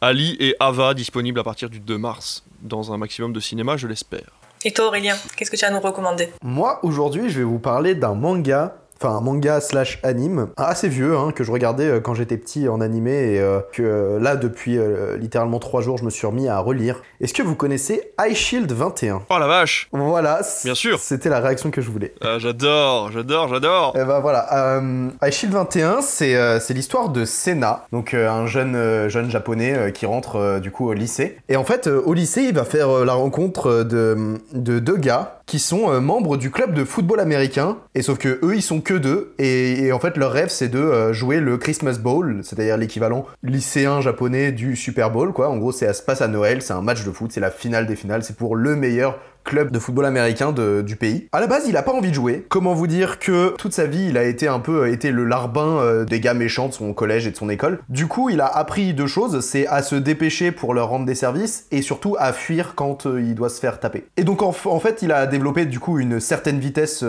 Ali 0.00 0.36
et 0.40 0.56
Ava 0.60 0.94
disponibles 0.94 1.40
à 1.40 1.44
partir 1.44 1.68
du 1.68 1.80
2 1.80 1.98
mars 1.98 2.44
dans 2.62 2.92
un 2.92 2.96
maximum 2.96 3.34
de 3.34 3.40
cinéma 3.40 3.76
je 3.76 3.86
l'espère. 3.86 4.30
Et 4.64 4.72
toi 4.72 4.86
Aurélien 4.86 5.16
qu'est-ce 5.36 5.50
que 5.50 5.56
tu 5.56 5.64
as 5.64 5.68
à 5.68 5.72
nous 5.72 5.80
recommander? 5.80 6.30
Moi 6.42 6.80
aujourd'hui 6.84 7.28
je 7.28 7.38
vais 7.38 7.44
vous 7.44 7.58
parler 7.58 7.94
d'un 7.94 8.14
manga 8.14 8.76
enfin 9.00 9.16
un 9.16 9.20
manga 9.20 9.60
slash 9.60 9.98
anime, 10.02 10.48
assez 10.56 10.88
vieux, 10.88 11.16
hein, 11.16 11.32
que 11.34 11.44
je 11.44 11.52
regardais 11.52 11.86
euh, 11.86 12.00
quand 12.00 12.14
j'étais 12.14 12.36
petit 12.36 12.68
en 12.68 12.80
animé 12.80 13.34
et 13.34 13.40
euh, 13.40 13.60
que 13.72 13.82
euh, 13.82 14.20
là 14.20 14.36
depuis 14.36 14.78
euh, 14.78 15.16
littéralement 15.16 15.58
trois 15.58 15.80
jours 15.82 15.98
je 15.98 16.04
me 16.04 16.10
suis 16.10 16.26
remis 16.26 16.48
à 16.48 16.58
relire. 16.58 17.02
Est-ce 17.20 17.34
que 17.34 17.42
vous 17.42 17.54
connaissez 17.54 18.12
High 18.20 18.34
Shield 18.34 18.70
21 18.72 19.22
Oh 19.30 19.38
la 19.38 19.46
vache 19.46 19.88
Voilà, 19.92 20.40
Bien 20.64 20.74
sûr 20.74 20.98
c'était 20.98 21.28
la 21.28 21.40
réaction 21.40 21.70
que 21.70 21.80
je 21.80 21.90
voulais. 21.90 22.14
Ah, 22.20 22.38
J'adore, 22.38 23.10
j'adore, 23.12 23.48
j'adore 23.48 23.96
Et 23.96 24.04
bah 24.04 24.20
voilà, 24.20 24.76
euh, 24.78 25.08
High 25.22 25.32
Shield 25.32 25.54
21, 25.54 26.00
c'est 26.02 26.34
c'est 26.60 26.74
l'histoire 26.74 27.08
de 27.08 27.24
Sena, 27.24 27.86
donc 27.92 28.14
un 28.14 28.46
jeune, 28.46 29.08
jeune 29.08 29.30
japonais 29.30 29.92
qui 29.92 30.06
rentre 30.06 30.58
du 30.60 30.70
coup 30.70 30.88
au 30.88 30.92
lycée. 30.92 31.36
Et 31.48 31.56
en 31.56 31.64
fait, 31.64 31.86
au 31.86 32.12
lycée, 32.14 32.42
il 32.42 32.54
va 32.54 32.64
faire 32.64 33.04
la 33.04 33.14
rencontre 33.14 33.82
de, 33.82 34.34
de 34.52 34.78
deux 34.78 34.96
gars 34.96 35.40
qui 35.46 35.58
sont 35.58 36.00
membres 36.00 36.36
du 36.36 36.50
club 36.50 36.74
de 36.74 36.84
football 36.84 37.20
américain. 37.20 37.76
Et 37.94 38.02
sauf 38.02 38.18
que 38.18 38.40
eux, 38.42 38.54
ils 38.56 38.62
sont 38.62 38.80
que 38.86 38.94
deux. 38.94 39.34
Et, 39.38 39.92
en 39.92 39.98
fait, 39.98 40.16
leur 40.16 40.32
rêve, 40.32 40.48
c'est 40.48 40.68
de 40.68 40.78
euh, 40.78 41.12
jouer 41.12 41.40
le 41.40 41.58
Christmas 41.58 41.98
Bowl, 41.98 42.40
c'est-à-dire 42.42 42.76
l'équivalent 42.76 43.26
lycéen 43.42 44.00
japonais 44.00 44.52
du 44.52 44.76
Super 44.76 45.10
Bowl, 45.10 45.32
quoi. 45.32 45.48
En 45.48 45.58
gros, 45.58 45.72
c'est 45.72 45.86
ça 45.86 45.92
se 45.92 46.02
passe 46.02 46.22
à 46.22 46.28
Noël, 46.28 46.62
c'est 46.62 46.72
un 46.72 46.82
match 46.82 47.04
de 47.04 47.10
foot, 47.10 47.32
c'est 47.32 47.40
la 47.40 47.50
finale 47.50 47.86
des 47.86 47.96
finales, 47.96 48.22
c'est 48.22 48.36
pour 48.36 48.56
le 48.56 48.76
meilleur 48.76 49.18
club 49.46 49.70
de 49.70 49.78
football 49.78 50.04
américain 50.04 50.52
du 50.52 50.96
pays. 50.96 51.28
À 51.32 51.40
la 51.40 51.46
base, 51.46 51.66
il 51.68 51.76
a 51.76 51.82
pas 51.82 51.92
envie 51.92 52.10
de 52.10 52.14
jouer. 52.14 52.44
Comment 52.50 52.74
vous 52.74 52.86
dire 52.86 53.18
que 53.18 53.54
toute 53.56 53.72
sa 53.72 53.86
vie, 53.86 54.08
il 54.10 54.18
a 54.18 54.24
été 54.24 54.48
un 54.48 54.58
peu 54.60 54.82
euh, 54.82 54.96
le 55.10 55.24
larbin 55.24 55.78
euh, 55.78 56.04
des 56.04 56.20
gars 56.20 56.34
méchants 56.34 56.68
de 56.68 56.72
son 56.74 56.92
collège 56.92 57.26
et 57.26 57.30
de 57.30 57.36
son 57.36 57.48
école. 57.48 57.78
Du 57.88 58.08
coup, 58.08 58.28
il 58.28 58.40
a 58.40 58.46
appris 58.46 58.92
deux 58.92 59.06
choses, 59.06 59.40
c'est 59.40 59.66
à 59.68 59.82
se 59.82 59.94
dépêcher 59.94 60.50
pour 60.50 60.74
leur 60.74 60.88
rendre 60.88 61.06
des 61.06 61.14
services 61.14 61.66
et 61.70 61.80
surtout 61.80 62.16
à 62.18 62.32
fuir 62.32 62.74
quand 62.74 63.06
euh, 63.06 63.22
il 63.22 63.34
doit 63.34 63.48
se 63.48 63.60
faire 63.60 63.78
taper. 63.78 64.04
Et 64.16 64.24
donc 64.24 64.42
en, 64.42 64.52
fait, 64.52 65.02
il 65.02 65.12
a 65.12 65.26
développé 65.26 65.64
du 65.64 65.78
coup 65.78 65.98
une 65.98 66.18
certaine 66.20 66.58
vitesse 66.58 67.04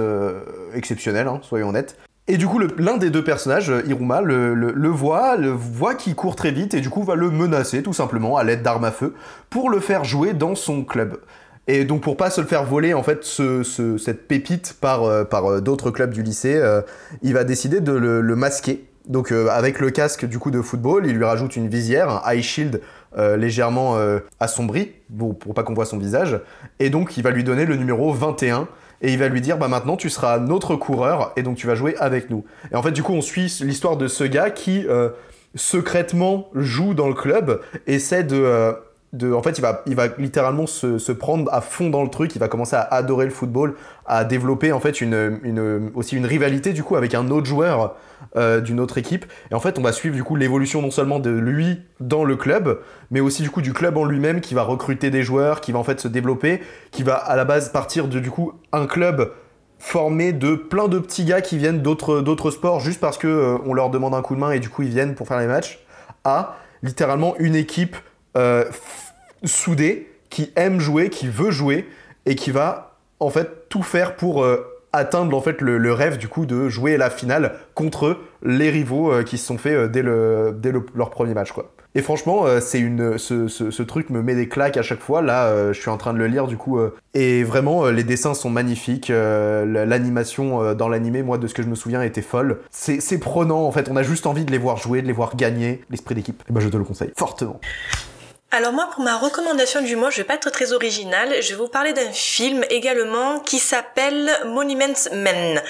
exceptionnelle, 0.74 1.28
hein, 1.28 1.40
soyons 1.42 1.70
honnêtes. 1.70 1.98
Et 2.30 2.38
du 2.38 2.46
coup, 2.46 2.60
l'un 2.60 2.98
des 2.98 3.10
deux 3.10 3.24
personnages, 3.24 3.70
euh, 3.70 3.84
Iruma, 3.88 4.22
le, 4.22 4.54
le- 4.54 4.74
le 4.74 4.90
voit, 4.90 5.38
le 5.38 5.50
voit 5.50 5.96
qu'il 5.96 6.14
court 6.14 6.36
très 6.36 6.52
vite 6.52 6.74
et 6.74 6.82
du 6.82 6.90
coup 6.90 7.04
va 7.04 7.16
le 7.16 7.32
menacer 7.32 7.82
tout 7.82 7.94
simplement 7.94 8.36
à 8.38 8.44
l'aide 8.44 8.64
d'armes 8.64 8.84
à 8.84 8.92
feu 8.92 9.14
pour 9.50 9.70
le 9.70 9.80
faire 9.80 10.04
jouer 10.04 10.34
dans 10.34 10.54
son 10.54 10.84
club. 10.84 11.20
Et 11.68 11.84
donc 11.84 12.02
pour 12.02 12.15
pas 12.15 12.30
se 12.30 12.39
le 12.41 12.48
faire 12.48 12.64
voler 12.64 12.94
en 12.94 13.03
fait 13.03 13.23
ce, 13.23 13.61
ce- 13.64 13.98
cette 13.98 14.27
pépite 14.27 14.76
par, 14.80 15.03
euh, 15.03 15.23
par 15.26 15.45
euh, 15.52 15.61
d'autres 15.61 15.91
clubs 15.91 16.11
du 16.11 16.23
lycée, 16.23 16.56
euh, 16.56 16.81
il 17.23 17.34
va 17.34 17.44
décider 17.44 17.81
de 17.81 17.91
le, 17.91 18.22
le 18.22 18.35
masquer. 18.35 18.85
Donc 19.07 19.31
euh, 19.31 19.48
avec 19.49 19.80
le 19.80 19.89
casque 19.89 20.26
du 20.26 20.39
coup 20.39 20.52
de 20.52 20.61
football, 20.61 21.06
il 21.06 21.14
lui 21.15 21.23
rajoute 21.26 21.56
une 21.56 21.68
visière, 21.68 22.10
un 22.26 22.31
eye 22.31 22.41
shield 22.44 22.81
euh, 23.18 23.35
légèrement 23.38 23.98
euh, 23.98 24.19
assombri 24.39 24.91
pour, 25.18 25.38
pour 25.38 25.53
pas 25.53 25.64
qu'on 25.64 25.73
voit 25.73 25.85
son 25.85 25.98
visage. 25.98 26.39
Et 26.80 26.89
donc 26.89 27.18
il 27.18 27.23
va 27.23 27.31
lui 27.31 27.44
donner 27.44 27.65
le 27.65 27.76
numéro 27.76 28.14
21 28.14 28.68
et 29.02 29.11
il 29.14 29.19
va 29.19 29.27
lui 29.27 29.41
dire 29.41 29.57
bah 29.57 29.68
maintenant 29.68 29.95
tu 29.98 30.10
seras 30.10 30.39
notre 30.39 30.76
coureur 30.76 31.31
et 31.35 31.44
donc 31.44 31.57
tu 31.57 31.68
vas 31.68 31.76
jouer 31.76 31.95
avec 31.98 32.30
nous. 32.30 32.45
Et 32.72 32.76
en 32.76 32.81
fait 32.84 32.91
du 32.91 33.03
coup 33.03 33.14
on 33.14 33.22
suit 33.22 33.53
l'histoire 33.61 33.95
de 33.98 34.07
ce 34.07 34.23
gars 34.23 34.49
qui 34.52 34.85
secrètement 35.56 36.49
joue 36.56 36.94
dans 36.94 37.07
le 37.07 37.14
club, 37.14 37.61
essaie 37.88 38.23
de 38.23 38.73
en 39.23 39.41
fait, 39.41 39.57
il 39.85 39.95
va, 39.95 40.07
littéralement 40.18 40.68
se, 40.68 41.11
prendre 41.11 41.52
à 41.53 41.61
fond 41.61 41.89
dans 41.89 42.03
le 42.03 42.10
truc. 42.10 42.35
Il 42.35 42.39
va 42.39 42.48
commencer 42.48 42.76
à 42.76 42.81
adorer 42.81 43.26
le 43.26 43.31
football, 43.31 43.76
à 44.06 44.23
développer 44.23 44.72
en 44.72 44.80
fait 44.80 45.02
une, 45.02 45.91
aussi 45.95 46.15
une 46.15 46.26
rivalité 46.26 46.73
du 46.73 46.84
coup 46.84 46.95
avec 46.95 47.14
un 47.14 47.30
autre 47.30 47.45
joueur 47.45 47.95
euh, 48.35 48.61
d'une 48.61 48.80
autre 48.80 48.98
équipe. 48.98 49.26
Et 49.52 49.56
en 49.56 49.60
fait, 49.60 49.77
on 49.80 49.81
va 49.81 49.91
suivre 49.91 50.15
du 50.15 50.23
coup 50.23 50.35
l'évolution 50.35 50.81
non 50.81 50.91
seulement 50.91 51.19
de 51.19 51.30
lui 51.30 51.81
dans 51.99 52.23
le 52.23 52.35
club, 52.35 52.80
mais 53.11 53.19
aussi 53.19 53.41
du 53.44 53.49
coup 53.49 53.61
du 53.61 53.73
club 53.73 53.98
en 53.98 54.06
lui-même 54.06 54.41
qui 54.41 54.53
va 54.53 54.64
recruter 54.64 55.10
des 55.10 55.23
joueurs, 55.23 55.61
qui 55.61 55.72
va 55.72 55.80
en 55.80 55.84
fait 55.84 55.99
se 55.99 56.07
développer, 56.07 56.61
qui 56.91 57.03
va 57.03 57.15
à 57.15 57.35
la 57.35 57.45
base 57.45 57.69
partir 57.69 58.07
de 58.07 58.19
du 58.19 58.31
coup 58.31 58.53
un 58.72 58.85
club 58.85 59.31
formé 59.80 60.34
de 60.34 60.56
plein 60.56 60.88
de 60.88 60.99
petits 60.99 61.26
gars 61.26 61.41
qui 61.41 61.57
viennent 61.57 61.81
d'autres 61.81 62.22
d'autres 62.22 62.52
sports 62.52 62.80
juste 62.80 62.99
parce 62.99 63.18
que 63.18 63.27
euh, 63.27 63.57
on 63.65 63.73
leur 63.73 63.89
demande 63.89 64.15
un 64.15 64.22
coup 64.22 64.34
de 64.34 64.39
main 64.39 64.52
et 64.52 64.60
du 64.60 64.69
coup 64.69 64.81
ils 64.81 64.89
viennent 64.89 65.14
pour 65.14 65.27
faire 65.27 65.39
les 65.39 65.45
matchs 65.45 65.80
à 66.23 66.56
littéralement 66.81 67.35
une 67.38 67.56
équipe 67.56 67.95
euh, 68.38 68.65
soudée 69.44 70.08
qui 70.30 70.52
aime 70.56 70.80
jouer, 70.80 71.10
qui 71.10 71.28
veut 71.28 71.52
jouer 71.52 71.88
et 72.26 72.36
qui 72.36 72.52
va 72.52 72.96
en 73.20 73.30
fait 73.30 73.70
tout 73.70 73.84
faire 73.84 74.16
pour 74.16 74.44
euh, 74.44 74.58
atteindre 74.94 75.36
en 75.36 75.42
fait 75.42 75.62
le, 75.62 75.92
rêve 75.94 76.18
du 76.18 76.28
coup 76.28 76.46
de 76.46 76.70
jouer 76.70 76.98
la 76.98 77.10
finale 77.10 77.56
contre 77.74 78.20
les 78.44 78.70
rivaux 78.70 79.12
euh, 79.12 79.24
qui 79.24 79.38
se 79.38 79.46
sont 79.46 79.58
fait 79.58 79.74
euh, 79.74 79.88
dès, 79.88 80.02
le, 80.02 80.56
dès 80.58 80.72
le- 80.72 80.86
leur 80.96 81.10
premier 81.10 81.34
match 81.34 81.52
quoi. 81.52 81.72
Et 81.96 82.02
franchement, 82.04 82.46
c'est 82.60 82.80
une, 82.80 83.18
ce, 83.18 83.48
ce- 83.48 83.82
truc 83.82 84.12
me 84.12 84.22
met 84.22 84.36
des 84.36 84.48
claques 84.48 84.78
à 84.78 84.84
chaque 84.84 85.00
fois. 85.00 85.24
Là, 85.24 85.72
je 85.74 85.80
suis 85.80 85.90
en 85.90 85.98
train 85.98 86.14
de 86.14 86.20
le 86.20 86.28
lire 86.28 86.46
du 86.46 86.56
coup. 86.56 86.78
et 87.16 87.44
vraiment, 87.44 87.88
les 87.88 88.04
dessins 88.04 88.36
sont 88.36 88.52
magnifiques. 88.52 89.08
la- 89.08 89.66
L'animation 89.66 90.76
dans 90.76 90.90
l'animé, 90.90 91.24
moi, 91.24 91.40
de 91.40 91.48
ce 91.48 91.56
que 91.56 91.64
je 91.64 91.68
me 91.68 91.74
souviens, 91.74 92.04
était 92.04 92.22
folle. 92.22 92.60
C'est 92.70 93.18
prenant 93.20 93.62
en 93.64 93.72
fait. 93.72 93.90
On 93.90 93.96
a 93.96 94.04
juste 94.04 94.28
envie 94.28 94.46
de 94.46 94.52
les 94.52 94.60
voir 94.60 94.78
jouer, 94.78 95.02
de 95.02 95.08
les 95.08 95.14
voir 95.14 95.36
gagner. 95.36 95.82
L'esprit 95.90 96.14
d'équipe. 96.14 96.44
Et 96.48 96.54
ben, 96.54 96.60
je 96.60 96.70
te 96.70 96.78
le 96.78 96.84
conseille 96.84 97.12
fortement. 97.18 97.60
Alors 98.49 98.72
moi, 98.72 98.90
pour 98.94 99.03
ma 99.03 99.18
recommandation 99.18 99.82
du 99.82 99.95
mois, 99.95 100.10
je 100.10 100.18
vais 100.18 100.24
pas 100.24 100.36
être 100.36 100.49
très 100.49 100.72
originale. 100.72 101.41
Je 101.41 101.49
vais 101.49 101.56
vous 101.56 101.68
parler 101.68 101.91
d'un 101.91 102.11
film 102.11 102.64
également 102.69 103.40
qui 103.41 103.60
s'appelle 103.60 104.32
Monuments 104.45 105.10
Men 105.11 105.61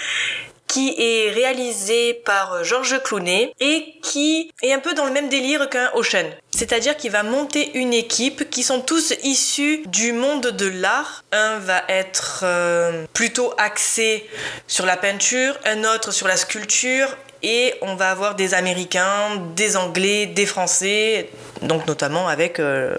qui 0.67 0.93
est 0.97 1.31
réalisé 1.31 2.13
par 2.13 2.63
Georges 2.63 3.01
Clooney 3.01 3.53
et 3.59 3.95
qui 4.03 4.51
est 4.61 4.73
un 4.73 4.79
peu 4.79 4.93
dans 4.93 5.05
le 5.05 5.11
même 5.11 5.29
délire 5.29 5.69
qu'un 5.69 5.89
Ocean. 5.93 6.29
C'est-à-dire 6.51 6.97
qu'il 6.97 7.11
va 7.11 7.23
monter 7.23 7.71
une 7.77 7.93
équipe 7.93 8.49
qui 8.49 8.63
sont 8.63 8.81
tous 8.81 9.13
issus 9.23 9.83
du 9.87 10.11
monde 10.11 10.47
de 10.47 10.67
l'art. 10.67 11.23
Un 11.31 11.59
va 11.59 11.83
être 11.87 12.41
euh, 12.43 13.05
plutôt 13.13 13.53
axé 13.57 14.29
sur 14.67 14.85
la 14.85 14.97
peinture, 14.97 15.57
un 15.65 15.83
autre 15.83 16.11
sur 16.11 16.27
la 16.27 16.35
sculpture 16.35 17.15
et 17.47 17.73
on 17.81 17.95
va 17.95 18.11
avoir 18.11 18.35
des 18.35 18.53
Américains, 18.53 19.41
des 19.55 19.77
Anglais, 19.77 20.25
des 20.25 20.45
Français, 20.45 21.29
donc 21.61 21.87
notamment 21.87 22.27
avec 22.27 22.59
euh, 22.59 22.97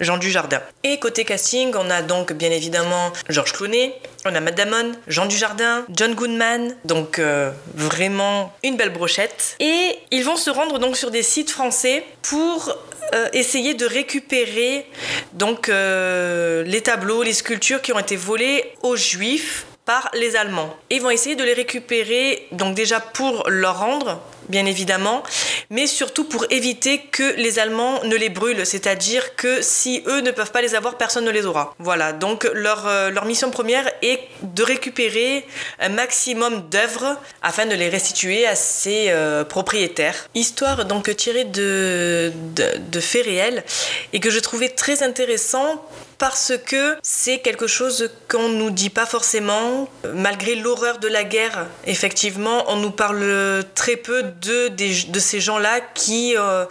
Jean 0.00 0.16
Dujardin. 0.16 0.62
Et 0.84 0.98
côté 0.98 1.26
casting, 1.26 1.74
on 1.76 1.90
a 1.90 2.00
donc 2.00 2.32
bien 2.32 2.50
évidemment 2.50 3.12
Georges 3.28 3.52
Clooney, 3.52 3.92
on 4.24 4.34
a 4.34 4.40
Matt 4.40 4.54
Damon, 4.54 4.92
Jean 5.06 5.26
Dujardin, 5.26 5.84
John 5.90 6.14
Goodman, 6.14 6.74
donc 6.86 7.18
euh, 7.18 7.50
vraiment 7.74 8.54
une 8.62 8.78
belle 8.78 8.92
brochette. 8.92 9.54
Et 9.60 9.98
ils 10.10 10.24
vont 10.24 10.36
se 10.36 10.48
rendre 10.48 10.78
donc 10.78 10.96
sur 10.96 11.10
des 11.10 11.22
sites 11.22 11.50
français 11.50 12.06
pour 12.22 12.74
euh, 13.12 13.28
essayer 13.34 13.74
de 13.74 13.84
récupérer 13.84 14.86
donc 15.34 15.68
les 15.68 16.80
tableaux, 16.80 17.22
les 17.22 17.34
sculptures 17.34 17.82
qui 17.82 17.92
ont 17.92 17.98
été 17.98 18.16
volés 18.16 18.64
aux 18.82 18.96
Juifs 18.96 19.66
par 19.84 20.10
les 20.14 20.36
Allemands. 20.36 20.74
Ils 20.90 21.02
vont 21.02 21.10
essayer 21.10 21.36
de 21.36 21.44
les 21.44 21.52
récupérer, 21.52 22.46
donc 22.52 22.74
déjà 22.74 23.00
pour 23.00 23.48
leur 23.48 23.78
rendre, 23.78 24.20
bien 24.48 24.64
évidemment, 24.64 25.22
mais 25.70 25.86
surtout 25.86 26.24
pour 26.24 26.46
éviter 26.50 27.00
que 27.12 27.34
les 27.36 27.58
Allemands 27.58 28.02
ne 28.04 28.16
les 28.16 28.30
brûlent, 28.30 28.64
c'est-à-dire 28.64 29.36
que 29.36 29.60
si 29.60 30.02
eux 30.06 30.20
ne 30.20 30.30
peuvent 30.30 30.52
pas 30.52 30.62
les 30.62 30.74
avoir, 30.74 30.96
personne 30.96 31.24
ne 31.24 31.30
les 31.30 31.44
aura. 31.44 31.74
Voilà, 31.78 32.12
donc 32.12 32.48
leur, 32.54 32.86
euh, 32.86 33.10
leur 33.10 33.26
mission 33.26 33.50
première 33.50 33.90
est 34.02 34.20
de 34.42 34.62
récupérer 34.62 35.46
un 35.80 35.90
maximum 35.90 36.68
d'œuvres 36.70 37.18
afin 37.42 37.66
de 37.66 37.74
les 37.74 37.88
restituer 37.88 38.46
à 38.46 38.54
ses 38.54 39.10
euh, 39.10 39.44
propriétaires. 39.44 40.28
Histoire 40.34 40.84
donc 40.86 41.14
tirée 41.16 41.44
de, 41.44 42.32
de, 42.54 42.78
de 42.78 43.00
faits 43.00 43.26
réels 43.26 43.64
et 44.12 44.20
que 44.20 44.30
je 44.30 44.38
trouvais 44.38 44.70
très 44.70 45.02
intéressant 45.02 45.82
parce 46.18 46.52
que 46.66 46.96
c'est 47.02 47.38
quelque 47.38 47.66
chose 47.66 48.10
qu'on 48.28 48.48
nous 48.48 48.70
dit 48.70 48.90
pas 48.90 49.06
forcément. 49.06 49.88
Malgré 50.14 50.54
l'horreur 50.54 50.98
de 50.98 51.08
la 51.08 51.24
guerre, 51.24 51.66
effectivement, 51.86 52.64
on 52.68 52.76
nous 52.76 52.90
parle 52.90 53.64
très 53.74 53.96
peu 53.96 54.22
de 54.22 55.18
ces 55.18 55.40
gens-là 55.40 55.80
qui 55.94 56.36
euh, 56.36 56.64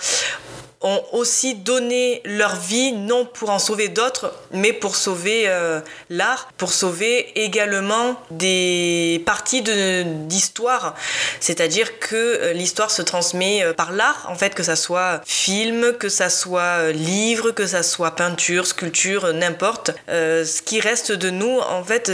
ont 0.83 1.01
aussi 1.13 1.55
donné 1.55 2.21
leur 2.25 2.57
vie, 2.57 2.91
non 2.91 3.25
pour 3.25 3.49
en 3.49 3.59
sauver 3.59 3.87
d'autres, 3.87 4.33
mais 4.51 4.73
pour 4.73 4.97
sauver 4.97 5.43
euh, 5.47 5.79
l'art, 6.09 6.49
pour 6.57 6.73
sauver 6.73 7.31
également 7.39 8.21
des 8.29 9.23
parties 9.25 9.61
d'histoire. 9.61 10.95
C'est-à-dire 11.39 11.99
que 11.99 12.15
euh, 12.15 12.53
l'histoire 12.53 12.91
se 12.91 13.01
transmet 13.01 13.63
euh, 13.63 13.73
par 13.73 13.93
l'art, 13.93 14.27
en 14.29 14.35
fait, 14.35 14.53
que 14.53 14.63
ça 14.63 14.75
soit 14.75 15.21
film, 15.25 15.93
que 15.93 16.09
ça 16.09 16.29
soit 16.29 16.91
livre, 16.91 17.51
que 17.51 17.65
ça 17.65 17.81
soit 17.81 18.11
peinture, 18.11 18.67
sculpture, 18.67 19.33
n'importe. 19.33 19.91
Ce 20.09 20.61
qui 20.61 20.81
reste 20.81 21.11
de 21.13 21.29
nous, 21.29 21.59
en 21.59 21.83
fait, 21.83 22.11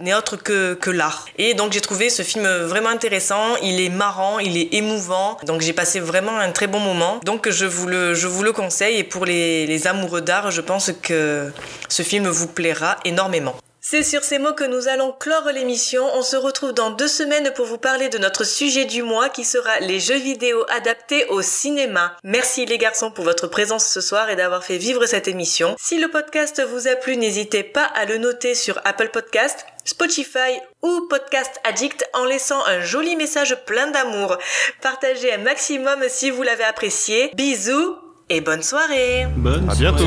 n'est 0.00 0.14
autre 0.14 0.36
que, 0.36 0.74
que 0.74 0.90
l'art. 0.90 1.26
Et 1.38 1.54
donc 1.54 1.72
j'ai 1.72 1.80
trouvé 1.80 2.08
ce 2.10 2.22
film 2.22 2.46
vraiment 2.46 2.88
intéressant, 2.88 3.56
il 3.62 3.80
est 3.80 3.88
marrant, 3.88 4.38
il 4.38 4.56
est 4.56 4.74
émouvant, 4.74 5.36
donc 5.44 5.60
j'ai 5.60 5.72
passé 5.72 6.00
vraiment 6.00 6.38
un 6.38 6.52
très 6.52 6.66
bon 6.66 6.80
moment. 6.80 7.20
Donc 7.24 7.48
je 7.50 7.66
vous 7.66 7.79
je 7.88 8.26
vous 8.26 8.42
le 8.42 8.52
conseille 8.52 8.98
et 8.98 9.04
pour 9.04 9.24
les 9.24 9.86
amoureux 9.86 10.20
d'art, 10.20 10.50
je 10.50 10.60
pense 10.60 10.92
que 11.02 11.52
ce 11.88 12.02
film 12.02 12.28
vous 12.28 12.48
plaira 12.48 12.96
énormément. 13.04 13.54
C'est 13.90 14.04
sur 14.04 14.22
ces 14.22 14.38
mots 14.38 14.52
que 14.52 14.62
nous 14.62 14.86
allons 14.86 15.10
clore 15.10 15.50
l'émission. 15.52 16.04
On 16.14 16.22
se 16.22 16.36
retrouve 16.36 16.72
dans 16.72 16.92
deux 16.92 17.08
semaines 17.08 17.50
pour 17.56 17.66
vous 17.66 17.76
parler 17.76 18.08
de 18.08 18.18
notre 18.18 18.44
sujet 18.44 18.84
du 18.84 19.02
mois 19.02 19.30
qui 19.30 19.42
sera 19.42 19.80
les 19.80 19.98
jeux 19.98 20.20
vidéo 20.20 20.64
adaptés 20.68 21.24
au 21.26 21.42
cinéma. 21.42 22.16
Merci 22.22 22.66
les 22.66 22.78
garçons 22.78 23.10
pour 23.10 23.24
votre 23.24 23.48
présence 23.48 23.84
ce 23.84 24.00
soir 24.00 24.30
et 24.30 24.36
d'avoir 24.36 24.62
fait 24.62 24.78
vivre 24.78 25.06
cette 25.06 25.26
émission. 25.26 25.74
Si 25.76 25.98
le 25.98 26.06
podcast 26.06 26.62
vous 26.70 26.86
a 26.86 26.94
plu, 26.94 27.16
n'hésitez 27.16 27.64
pas 27.64 27.82
à 27.82 28.04
le 28.04 28.18
noter 28.18 28.54
sur 28.54 28.80
Apple 28.84 29.08
Podcast, 29.08 29.66
Spotify 29.84 30.60
ou 30.82 31.08
Podcast 31.10 31.60
Addict 31.64 32.08
en 32.14 32.26
laissant 32.26 32.64
un 32.66 32.78
joli 32.82 33.16
message 33.16 33.56
plein 33.66 33.90
d'amour. 33.90 34.38
Partagez 34.82 35.32
un 35.32 35.38
maximum 35.38 36.04
si 36.06 36.30
vous 36.30 36.44
l'avez 36.44 36.62
apprécié. 36.62 37.32
Bisous 37.34 37.96
et 38.28 38.40
bonne 38.40 38.62
soirée. 38.62 39.26
Bonne 39.34 39.68
À 39.68 39.74
bientôt. 39.74 40.04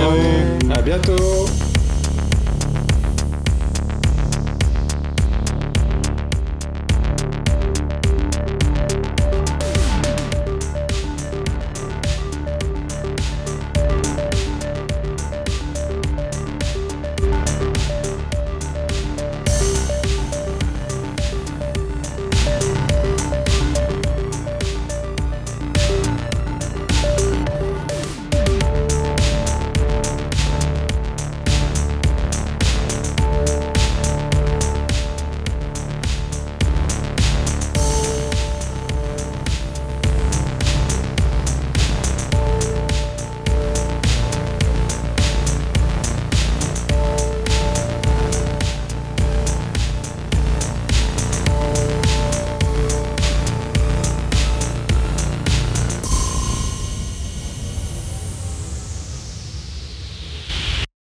À 0.74 0.82
bientôt. 0.82 1.62